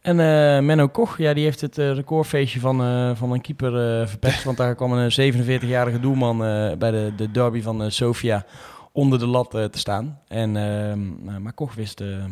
En 0.00 0.20
eh, 0.20 0.60
Menno 0.64 0.88
Koch, 0.88 1.18
ja, 1.18 1.34
die 1.34 1.44
heeft 1.44 1.60
het 1.60 1.78
eh, 1.78 1.92
recordfeestje 1.94 2.60
van, 2.60 2.82
eh, 2.82 3.10
van 3.14 3.32
een 3.32 3.40
keeper 3.40 4.00
eh, 4.00 4.06
verpest. 4.06 4.44
want 4.44 4.56
daar 4.56 4.74
kwam 4.74 4.92
een 4.92 5.34
47-jarige 5.34 6.00
doelman 6.00 6.44
eh, 6.44 6.76
bij 6.76 6.90
de, 6.90 7.12
de 7.16 7.30
derby 7.30 7.62
van 7.62 7.82
eh, 7.82 7.90
Sofia 7.90 8.44
onder 8.96 9.18
de 9.18 9.26
lat 9.26 9.54
eh, 9.54 9.64
te 9.64 9.78
staan. 9.78 10.18
En, 10.28 10.56
ehm, 10.56 11.24
nou, 11.24 11.40
maar 11.40 11.52
Koch 11.52 11.74
wist, 11.74 12.00
eh, 12.00 12.24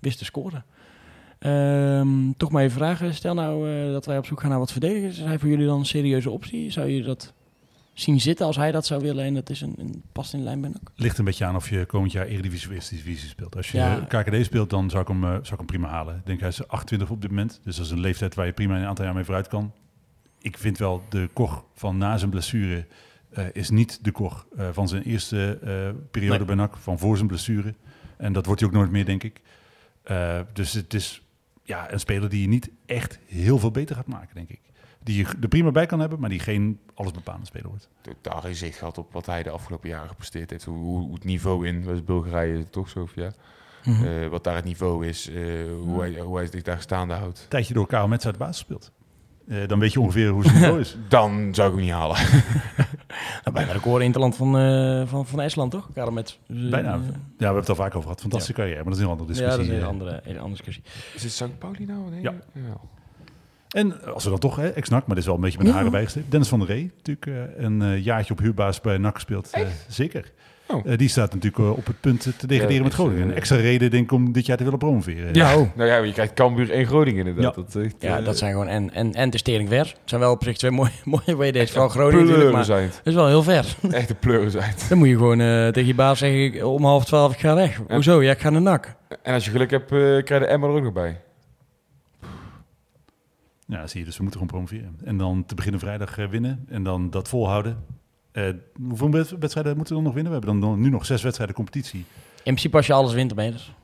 wist 0.00 0.18
te 0.18 0.24
scoren. 0.24 0.64
Ehm, 1.38 2.32
toch 2.36 2.50
maar 2.50 2.62
even 2.62 2.76
vragen. 2.76 3.14
Stel 3.14 3.34
nou 3.34 3.70
eh, 3.70 3.92
dat 3.92 4.06
wij 4.06 4.18
op 4.18 4.26
zoek 4.26 4.40
gaan 4.40 4.50
naar 4.50 4.58
wat 4.58 4.72
verdedigers. 4.72 5.18
Is 5.18 5.24
hij 5.24 5.38
voor 5.38 5.48
jullie 5.48 5.66
dan 5.66 5.78
een 5.78 5.86
serieuze 5.86 6.30
optie? 6.30 6.70
Zou 6.70 6.88
je 6.88 7.02
dat 7.02 7.32
zien 7.92 8.20
zitten 8.20 8.46
als 8.46 8.56
hij 8.56 8.72
dat 8.72 8.86
zou 8.86 9.02
willen 9.02 9.24
en 9.24 9.34
dat 9.34 9.50
is 9.50 9.60
een, 9.60 9.74
een 9.78 10.02
past 10.12 10.32
in 10.34 10.42
lijn 10.42 10.60
bij 10.60 10.70
NAC? 10.70 10.90
Ligt 10.94 11.18
een 11.18 11.24
beetje 11.24 11.44
aan 11.44 11.56
of 11.56 11.70
je 11.70 11.84
komend 11.84 12.12
jaar 12.12 12.26
Eredivisie 12.26 12.68
of 12.68 12.74
Eerste 12.74 12.94
Divisie 12.94 13.28
speelt. 13.28 13.56
Als 13.56 13.70
je 13.70 13.78
Ja. 13.78 14.04
KKD 14.08 14.44
speelt, 14.44 14.70
dan 14.70 14.90
zou 14.90 15.02
ik, 15.02 15.08
hem, 15.08 15.20
zou 15.20 15.40
ik 15.40 15.56
hem 15.56 15.66
prima 15.66 15.88
halen. 15.88 16.16
Ik 16.16 16.26
denk 16.26 16.40
hij 16.40 16.48
is 16.48 16.68
28 16.68 17.10
op 17.10 17.20
dit 17.20 17.30
moment. 17.30 17.60
Dus 17.64 17.76
dat 17.76 17.84
is 17.84 17.90
een 17.90 18.00
leeftijd 18.00 18.34
waar 18.34 18.46
je 18.46 18.52
prima 18.52 18.78
een 18.78 18.86
aantal 18.86 19.04
jaar 19.04 19.14
mee 19.14 19.24
vooruit 19.24 19.48
kan. 19.48 19.72
Ik 20.40 20.58
vind 20.58 20.78
wel 20.78 21.02
de 21.08 21.28
Koch 21.32 21.64
van 21.74 21.98
na 21.98 22.16
zijn 22.16 22.30
blessure 22.30 22.86
eh, 23.30 23.44
is 23.52 23.70
niet 23.70 24.04
de 24.04 24.10
Koch 24.12 24.46
eh, 24.56 24.68
van 24.72 24.88
zijn 24.88 25.02
eerste 25.02 25.58
eh, 25.62 26.00
periode 26.10 26.36
Nee. 26.36 26.46
bij 26.46 26.54
NAC. 26.54 26.76
Van 26.76 26.98
voor 26.98 27.16
zijn 27.16 27.28
blessure. 27.28 27.74
En 28.16 28.32
dat 28.32 28.46
wordt 28.46 28.60
hij 28.60 28.70
ook 28.70 28.76
nooit 28.76 28.90
meer, 28.90 29.04
denk 29.04 29.22
ik. 29.22 29.40
Eh, 30.02 30.40
dus 30.52 30.72
het 30.72 30.94
is 30.94 31.22
ja, 31.62 31.92
een 31.92 32.00
speler 32.00 32.28
die 32.28 32.40
je 32.40 32.48
niet 32.48 32.70
echt 32.86 33.18
heel 33.26 33.58
veel 33.58 33.70
beter 33.70 33.96
gaat 33.96 34.06
maken, 34.06 34.34
denk 34.34 34.48
ik. 34.48 34.60
Die 35.02 35.16
je 35.16 35.26
er 35.40 35.48
prima 35.48 35.70
bij 35.70 35.86
kan 35.86 36.00
hebben, 36.00 36.20
maar 36.20 36.28
die 36.28 36.38
geen 36.38 36.78
allesbepalende 36.94 37.46
speler 37.46 37.68
wordt. 37.68 37.88
Totaal 38.00 38.40
geen 38.40 38.54
zicht 38.54 38.78
gehad 38.78 38.98
op 38.98 39.12
wat 39.12 39.26
hij 39.26 39.42
de 39.42 39.50
afgelopen 39.50 39.88
jaren 39.88 40.08
gepresteerd 40.08 40.50
heeft. 40.50 40.64
Hoe, 40.64 40.76
hoe, 40.78 41.14
het 41.14 41.24
niveau 41.24 41.66
in 41.66 41.84
was 41.84 42.04
Bulgarije 42.04 42.70
toch 42.70 42.88
zo, 42.88 43.00
of 43.02 43.14
ja. 43.14 43.32
Mhm. 43.84 44.04
Eh, 44.04 44.28
wat 44.28 44.44
daar 44.44 44.54
het 44.54 44.64
niveau 44.64 45.06
is, 45.06 45.28
eh, 45.28 45.34
hoe, 45.82 46.00
hij, 46.00 46.20
hoe 46.20 46.36
hij 46.36 46.46
zich 46.46 46.62
daar 46.62 46.80
staande 46.80 47.14
houdt. 47.14 47.46
tijdje 47.48 47.74
door 47.74 47.86
Karel 47.86 48.08
Metz 48.08 48.24
uit 48.24 48.34
de 48.34 48.40
basis 48.40 48.58
speelt. 48.58 48.92
Eh, 49.50 49.68
dan 49.68 49.78
weet 49.78 49.92
je 49.92 50.00
ongeveer 50.00 50.28
hoe 50.28 50.42
zijn 50.42 50.54
niveau 50.54 50.80
is. 50.80 50.96
Dan 51.08 51.54
zou 51.54 51.68
ik 51.68 51.74
hem 51.74 51.84
niet 51.84 51.92
halen. 51.94 52.16
Nou, 53.44 53.52
bijna 53.56 53.72
record 53.72 54.02
interland 54.02 54.36
van, 54.36 54.58
eh, 54.58 55.06
van, 55.06 55.26
van 55.26 55.40
IJsland, 55.40 55.70
toch? 55.70 55.88
Karel 55.94 56.12
met... 56.12 56.38
Bijna. 56.46 56.90
Ja, 56.92 56.98
we 57.00 57.44
hebben 57.44 57.60
het 57.60 57.68
al 57.68 57.74
vaak 57.74 57.88
over 57.94 58.02
gehad. 58.02 58.20
Fantastische 58.20 58.52
carrière, 58.54 58.76
maar 58.84 58.92
dat 58.92 58.94
is 58.96 59.00
een 59.00 59.08
hele 59.08 59.20
andere 59.20 59.34
Ja, 59.34 59.48
dat 59.48 59.58
discussie. 59.58 59.74
is 59.76 59.82
een 59.82 59.86
eh. 59.86 59.92
andere, 59.92 60.20
een 60.24 60.38
andere 60.38 60.62
discussie. 60.64 60.82
Is 61.14 61.22
het 61.22 61.32
St. 61.32 61.58
Pauli 61.58 61.86
nou? 61.86 62.10
Nee. 62.10 62.22
Ja. 62.22 62.32
En 63.68 64.04
als 64.14 64.24
we 64.24 64.30
dan 64.30 64.38
toch, 64.38 64.56
hè, 64.56 64.68
ex-NAC, 64.68 64.98
maar 65.06 65.08
dit 65.08 65.18
is 65.18 65.24
wel 65.26 65.34
een 65.34 65.40
beetje 65.40 65.58
met 65.58 65.66
Ja. 65.66 65.72
haren 65.72 65.90
bijgestipt. 65.90 66.30
Dennis 66.30 66.48
van 66.48 66.58
der 66.58 66.68
Ree, 66.68 66.92
natuurlijk 66.96 67.26
eh, 67.26 67.64
een 67.64 67.82
eh, 67.82 68.04
jaartje 68.04 68.32
op 68.32 68.38
huurbaas 68.38 68.80
bij 68.80 68.98
NAC 68.98 69.14
gespeeld. 69.14 69.50
eh, 69.50 69.66
zeker. 69.88 70.32
Oh. 70.72 70.86
Eh, 70.86 70.98
die 70.98 71.08
staat 71.08 71.34
natuurlijk 71.34 71.62
eh, 71.62 71.70
op 71.70 71.86
het 71.86 72.00
punt 72.00 72.22
te 72.22 72.46
degraderen 72.46 72.74
Ja, 72.76 72.82
met 72.82 72.94
Groningen. 72.94 73.22
Een 73.22 73.30
eh, 73.30 73.36
extra 73.36 73.56
reden 73.56 73.90
denk 73.90 74.04
ik 74.04 74.12
om 74.12 74.32
dit 74.32 74.46
jaar 74.46 74.56
te 74.56 74.64
willen 74.64 74.78
promoveren. 74.78 75.34
Ja, 75.34 75.56
oh. 75.56 75.68
Nou 75.74 75.88
ja, 75.88 75.96
je 75.96 76.12
krijgt 76.12 76.34
Cambuur 76.34 76.70
en 76.70 76.86
Groningen 76.86 77.26
inderdaad. 77.26 77.56
Ja. 77.56 77.62
Dat, 77.62 77.84
echt, 77.84 77.94
ja, 77.98 78.20
dat 78.20 78.38
zijn 78.38 78.52
gewoon... 78.52 78.68
En, 78.68 78.92
en, 78.92 79.14
en 79.14 79.24
het 79.24 79.34
is 79.34 79.42
tering 79.42 79.68
ver. 79.68 79.78
Het 79.78 79.96
zijn 80.04 80.20
wel 80.20 80.32
op 80.32 80.44
zich 80.44 80.56
twee 80.56 80.70
mooie, 80.70 80.90
mooie 81.24 81.36
WD's. 81.36 81.70
Vooral 81.70 81.88
Groningen 81.88 82.26
natuurlijk, 82.26 82.52
maar 82.52 82.64
zijn. 82.64 82.84
het 82.84 83.00
is 83.04 83.14
wel 83.14 83.26
heel 83.26 83.42
ver. 83.42 83.76
Echt 83.90 84.10
een 84.10 84.18
pleuren 84.18 84.50
zijn. 84.50 84.74
Dan 84.88 84.98
moet 84.98 85.08
je 85.08 85.16
gewoon 85.16 85.40
eh, 85.40 85.68
tegen 85.68 85.86
je 85.86 85.94
baas 85.94 86.18
zeggen, 86.18 86.66
om 86.66 86.84
half 86.84 87.04
twaalf, 87.04 87.32
ik 87.32 87.38
ga 87.38 87.54
weg. 87.54 87.80
Hoezo? 87.88 88.22
Ja, 88.22 88.30
ik 88.30 88.40
ga 88.40 88.50
naar 88.50 88.62
NAC. 88.62 88.94
En 89.22 89.34
als 89.34 89.44
je 89.44 89.50
geluk 89.50 89.70
hebt, 89.70 89.92
eh, 89.92 89.98
krijg 89.98 90.28
je 90.28 90.38
de 90.38 90.46
Emma 90.46 90.66
er 90.66 90.72
ook 90.72 90.82
nog 90.82 90.92
bij. 90.92 91.20
Ja, 93.66 93.86
zie 93.86 94.00
je, 94.00 94.06
dus 94.06 94.16
we 94.16 94.22
moeten 94.22 94.40
gewoon 94.40 94.54
promoveren. 94.54 94.98
En 95.04 95.16
dan 95.16 95.44
te 95.46 95.54
beginnen 95.54 95.80
vrijdag 95.80 96.16
winnen 96.16 96.64
en 96.68 96.82
dan 96.82 97.10
dat 97.10 97.28
volhouden. 97.28 97.84
Eh, 98.32 98.44
hoeveel 98.88 99.10
wed- 99.10 99.34
wedstrijden 99.40 99.76
moeten 99.76 99.94
we 99.96 100.02
dan 100.02 100.12
nog 100.12 100.14
winnen? 100.22 100.32
We 100.32 100.38
hebben 100.46 100.60
dan 100.60 100.80
nu 100.80 100.90
nog 100.90 101.06
zes 101.06 101.22
wedstrijden 101.22 101.54
competitie. 101.56 101.98
In 101.98 102.42
principe 102.42 102.76
als 102.76 102.86
je 102.86 102.92
alles 102.92 103.12
wint, 103.12 103.28
dan 103.28 103.36
ben 103.36 103.46
je 103.46 103.52
er. 103.52 103.74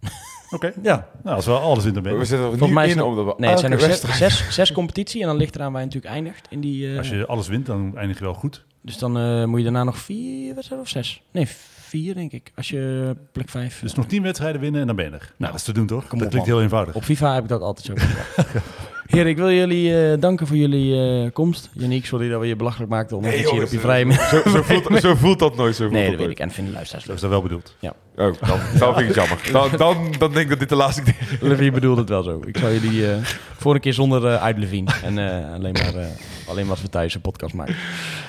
Oké, 0.56 0.72
ja. 0.82 1.08
Nou, 1.22 1.36
als 1.36 1.46
we 1.46 1.52
alles 1.52 1.84
in 1.84 1.92
de 1.94 2.00
We 2.00 2.08
benen. 2.08 2.26
zitten 2.26 2.38
er 2.38 2.58
Volgens 2.58 2.68
nu 2.68 2.74
mij 2.74 2.84
is 2.86 2.92
in 2.92 2.98
het- 2.98 3.06
omdat 3.06 3.24
we 3.24 3.34
Nee, 3.36 3.50
het 3.50 3.58
zijn 3.58 3.70
nog 3.70 3.80
zes, 3.80 3.88
wedstrijd- 3.88 4.18
zes, 4.32 4.54
zes 4.54 4.72
competitie 4.72 5.20
en 5.20 5.26
dan 5.26 5.36
ligt 5.36 5.54
eraan 5.54 5.72
waar 5.72 5.80
je 5.80 5.86
natuurlijk 5.86 6.14
eindigt. 6.14 6.46
In 6.50 6.60
die, 6.60 6.90
eh, 6.92 6.98
Als 6.98 7.08
je 7.08 7.26
alles 7.26 7.48
wint, 7.48 7.66
dan 7.66 7.96
eindig 7.96 8.18
je 8.18 8.24
wel 8.24 8.34
goed. 8.34 8.64
Dus 8.80 8.98
dan 8.98 9.18
eh, 9.18 9.44
moet 9.44 9.58
je 9.58 9.64
daarna 9.64 9.84
nog 9.84 9.98
vier 9.98 10.54
wedstrijden 10.54 10.86
of 10.86 10.92
zes? 10.92 11.22
Nee, 11.30 11.46
vier 11.80 12.14
denk 12.14 12.32
ik. 12.32 12.52
Als 12.56 12.68
je 12.68 13.14
plek 13.32 13.48
vijf... 13.48 13.80
Dus 13.80 13.94
nog 13.94 14.06
tien 14.06 14.22
wedstrijden 14.22 14.60
winnen 14.60 14.80
en 14.80 14.86
dan 14.86 14.96
ben 14.96 15.04
je 15.04 15.10
er. 15.10 15.18
Nou, 15.18 15.32
Nou, 15.38 15.50
dat 15.50 15.60
is 15.60 15.66
te 15.66 15.72
doen 15.72 15.86
toch? 15.86 16.06
kom 16.06 16.18
dat 16.18 16.26
op, 16.26 16.32
klinkt 16.32 16.48
man. 16.48 16.56
heel 16.56 16.64
eenvoudig. 16.64 16.94
Op 16.94 17.02
FIFA 17.04 17.34
heb 17.34 17.42
ik 17.42 17.48
dat 17.48 17.60
altijd 17.60 17.86
zo 17.86 17.94
Heren, 19.12 19.26
ik 19.30 19.36
wil 19.36 19.50
jullie 19.50 20.10
eh, 20.12 20.20
danken 20.20 20.46
voor 20.46 20.56
jullie 20.56 21.22
eh, 21.24 21.32
komst. 21.32 21.70
Janiek, 21.72 22.06
sorry 22.06 22.28
dat 22.28 22.40
we 22.40 22.46
je 22.46 22.56
belachelijk 22.56 22.90
maakten 22.90 23.16
om 23.16 23.22
Nee, 23.22 23.38
iets 23.40 23.50
hier 23.50 23.62
op 23.62 23.68
je 23.70 23.76
eh, 23.76 23.82
vrije... 23.82 24.12
Zo, 24.12 24.42
zo, 24.50 24.62
voelt, 24.68 25.00
zo 25.00 25.14
voelt 25.14 25.38
dat 25.38 25.56
nooit. 25.56 25.74
Zo 25.76 25.82
voelt 25.82 25.92
Nee, 25.94 26.02
dat 26.02 26.12
dat 26.12 26.20
weet 26.20 26.30
ik. 26.30 26.38
En 26.38 26.50
vinden 26.50 26.72
luisteraars 26.72 27.04
Zo 27.06 27.12
is 27.12 27.20
leuk. 27.20 27.30
dat 27.30 27.40
wel 27.40 27.48
bedoeld. 27.48 27.76
Oh, 28.16 28.32
dan, 28.48 28.58
dan 28.78 28.94
vind 28.96 28.98
ik 28.98 29.06
het 29.06 29.14
jammer. 29.14 29.48
Dan, 29.52 29.70
dan, 29.76 30.12
dan 30.18 30.30
denk 30.32 30.42
ik 30.44 30.48
dat 30.48 30.58
dit 30.58 30.68
de 30.68 30.74
laatste 30.76 31.02
keer 31.02 31.14
is. 31.30 31.36
Levine 31.40 31.70
bedoelde 31.70 32.00
het 32.00 32.08
wel 32.10 32.22
zo. 32.22 32.42
Ik 32.46 32.56
zou 32.56 32.72
jullie 32.72 33.10
eh, 33.12 33.16
voor 33.56 33.74
een 33.74 33.80
keer 33.80 33.92
zonder 33.94 34.26
eh 34.26 34.42
uit 34.42 34.58
Levine. 34.58 34.90
En 35.04 35.18
eh, 35.18 35.52
alleen, 35.54 35.72
maar, 35.72 35.94
eh, 35.94 36.06
alleen 36.46 36.62
maar 36.62 36.70
als 36.74 36.82
we 36.82 36.88
thuis 36.88 37.14
een 37.14 37.20
podcast 37.20 37.54
maken. 37.54 37.74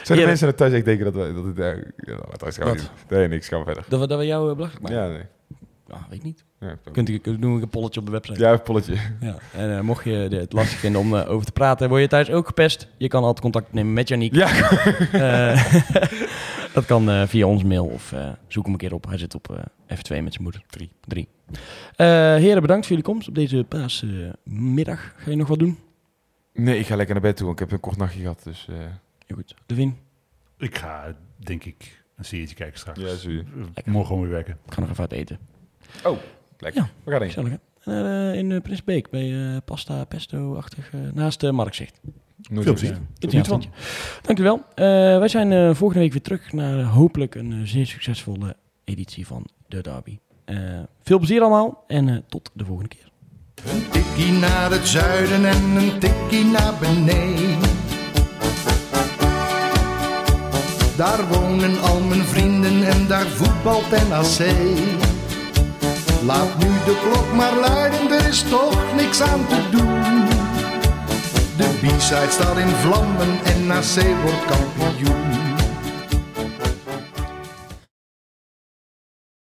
Zijn 0.04 0.18
er 0.18 0.24
Ja. 0.24 0.30
mensen 0.30 0.48
dat 0.48 0.58
thuis 0.58 0.74
echt 0.74 0.86
denken 0.86 1.06
dat, 1.06 1.14
wij, 1.16 1.34
dat 1.34 1.44
het... 1.46 1.60
eh, 1.60 1.66
ja, 1.96 2.18
thuis 2.38 2.58
gaan 2.58 2.66
we 2.70 2.74
niet. 2.76 2.90
Nee, 3.10 3.28
niks. 3.28 3.48
Gaan 3.48 3.60
we 3.60 3.66
verder. 3.66 3.84
Dat 3.88 4.00
we, 4.00 4.08
dat 4.08 4.20
we 4.20 4.26
jou 4.26 4.50
eh, 4.50 4.56
belachelijk 4.56 4.84
maken? 4.84 4.98
Ja, 5.04 5.08
nee. 5.08 5.24
Ah, 5.90 6.02
weet 6.10 6.18
ik 6.20 6.24
niet. 6.24 6.44
Ja, 6.64 6.92
Kunt 6.92 7.10
u, 7.10 7.18
kunt, 7.18 7.42
doen 7.42 7.56
we 7.56 7.62
een 7.62 7.70
polletje 7.70 8.00
op 8.00 8.06
de 8.06 8.12
website. 8.12 8.40
ja 8.40 8.52
een 8.52 8.62
polletje. 8.62 8.96
Ja, 9.20 9.36
en 9.54 9.78
eh, 9.78 9.82
mocht 9.82 10.04
je 10.04 10.12
het 10.12 10.54
lastig 10.54 10.78
vinden 10.80 11.02
om 11.02 11.16
eh, 11.16 11.30
over 11.30 11.46
te 11.46 11.52
praten, 11.52 11.90
word 11.90 12.02
je 12.02 12.08
thuis 12.08 12.30
ook 12.32 12.48
gepest. 12.48 12.88
Je 12.98 13.08
kan 13.08 13.22
altijd 13.22 13.40
contact 13.42 13.74
nemen 13.74 13.94
met 13.94 14.08
Janiek. 14.08 14.34
Ja, 14.36 14.48
Eh, 15.12 15.74
dat 16.74 16.86
kan 16.86 17.10
eh, 17.10 17.28
via 17.28 17.46
ons 17.48 17.64
mail 17.64 17.86
of 17.86 18.12
eh, 18.12 18.30
zoek 18.48 18.64
hem 18.64 18.74
een 18.74 18.80
keer 18.80 18.94
op. 18.94 19.06
Hij 19.08 19.18
zit 19.18 19.36
op 19.36 19.50
eh, 19.52 19.98
F2 19.98 20.24
met 20.24 20.34
zijn 20.34 20.44
moeder. 20.44 20.64
3. 20.70 20.90
3. 21.08 21.28
heren, 21.96 22.62
bedankt 22.62 22.86
voor 22.88 22.96
jullie 22.96 23.12
komst 23.12 23.28
op 23.28 23.36
deze 23.36 23.64
paasmiddag. 23.70 25.14
Ga 25.18 25.30
je 25.30 25.36
nog 25.38 25.48
wat 25.48 25.60
doen? 25.60 25.78
nee, 26.54 26.80
ik 26.80 26.86
ga 26.86 26.96
lekker 26.96 27.14
naar 27.14 27.24
bed 27.24 27.36
toe, 27.38 27.46
want 27.46 27.60
ik 27.60 27.66
heb 27.66 27.76
een 27.76 27.84
kort 27.84 27.98
nachtje 27.98 28.20
gehad. 28.22 28.42
Dus 28.44 28.68
eh 28.70 28.76
Heel 29.26 29.36
goed. 29.38 29.56
Levin, 29.68 29.98
Ik 30.58 30.78
ga, 30.78 31.16
denk 31.38 31.64
ik, 31.64 32.04
een 32.18 32.26
serietje 32.26 32.56
kijken 32.56 32.80
straks. 32.80 33.00
ja, 33.02 33.16
zie 33.16 33.34
je. 33.34 33.44
Morgen 33.86 34.06
gewoon 34.08 34.22
weer 34.22 34.32
werken. 34.32 34.58
ik 34.66 34.74
ga 34.74 34.80
nog 34.82 34.90
even 34.90 35.02
uit 35.02 35.12
eten. 35.12 35.40
Oh, 36.04 36.18
lekker. 36.64 36.82
Ja. 36.82 36.90
We 37.04 37.12
gaan 37.12 37.22
heen. 37.22 37.32
Gezellig, 37.32 37.52
hè? 37.52 38.32
Eh, 38.32 38.40
in 38.40 38.50
uh, 38.50 38.62
Prinsbeek, 38.62 39.10
bij 39.10 39.32
eh, 39.54 39.58
Pasta 39.66 40.04
Pesto-achtig, 40.06 40.90
eh, 40.94 41.00
naast 41.14 41.44
uh, 41.44 41.52
Marktzicht. 41.52 42.00
Nooit 42.50 42.64
Veel 42.64 42.74
plezier. 43.20 43.40
Avondje. 43.42 43.70
Dank 44.22 44.40
u 44.40 44.44
wel. 44.44 44.64
Eh, 44.76 44.86
wij 45.18 45.28
zijn 45.28 45.52
eh, 45.52 45.74
volgende 45.74 46.04
week 46.04 46.12
weer 46.12 46.22
terug 46.22 46.54
naar 46.54 46.80
eh, 46.80 46.94
hopelijk 46.94 47.36
een 47.36 47.52
eh, 47.52 47.58
zeer 47.64 47.86
succesvolle 47.86 48.56
editie 48.84 49.28
van 49.28 49.46
de 49.68 49.82
Derby. 49.82 50.20
Eh, 50.46 50.58
veel 51.04 51.18
plezier 51.18 51.42
allemaal 51.42 51.84
en 51.88 52.10
eh, 52.10 52.16
tot 52.30 52.50
de 52.54 52.66
volgende 52.66 52.90
keer. 52.90 53.12
Een 53.74 53.90
tikkie 53.90 54.32
naar 54.32 54.72
het 54.72 54.88
zuiden 54.88 55.46
en 55.46 55.64
een 55.76 56.00
tikkie 56.00 56.46
naar 56.46 56.74
beneden. 56.80 57.60
Daar 60.98 61.28
wonen 61.28 61.82
al 61.82 62.00
mijn 62.02 62.22
vrienden 62.22 62.84
en 62.84 63.08
daar 63.08 63.26
voetbalt 63.26 63.90
NAC. 64.10 65.13
Laat 66.26 66.58
nu 66.58 66.68
de 66.86 66.98
klok 67.04 67.34
maar 67.34 67.54
luiden, 67.56 68.12
er 68.12 68.28
is 68.28 68.44
toch 68.50 68.96
niks 68.96 69.22
aan 69.22 69.48
te 69.48 69.70
doen. 69.72 70.26
De 71.58 71.70
B-side 71.82 72.32
staat 72.32 72.58
in 72.58 72.68
vlammen 72.68 73.40
en 73.44 73.68
NAC 73.68 74.22
wordt 74.24 74.46
kampioen. 74.46 75.43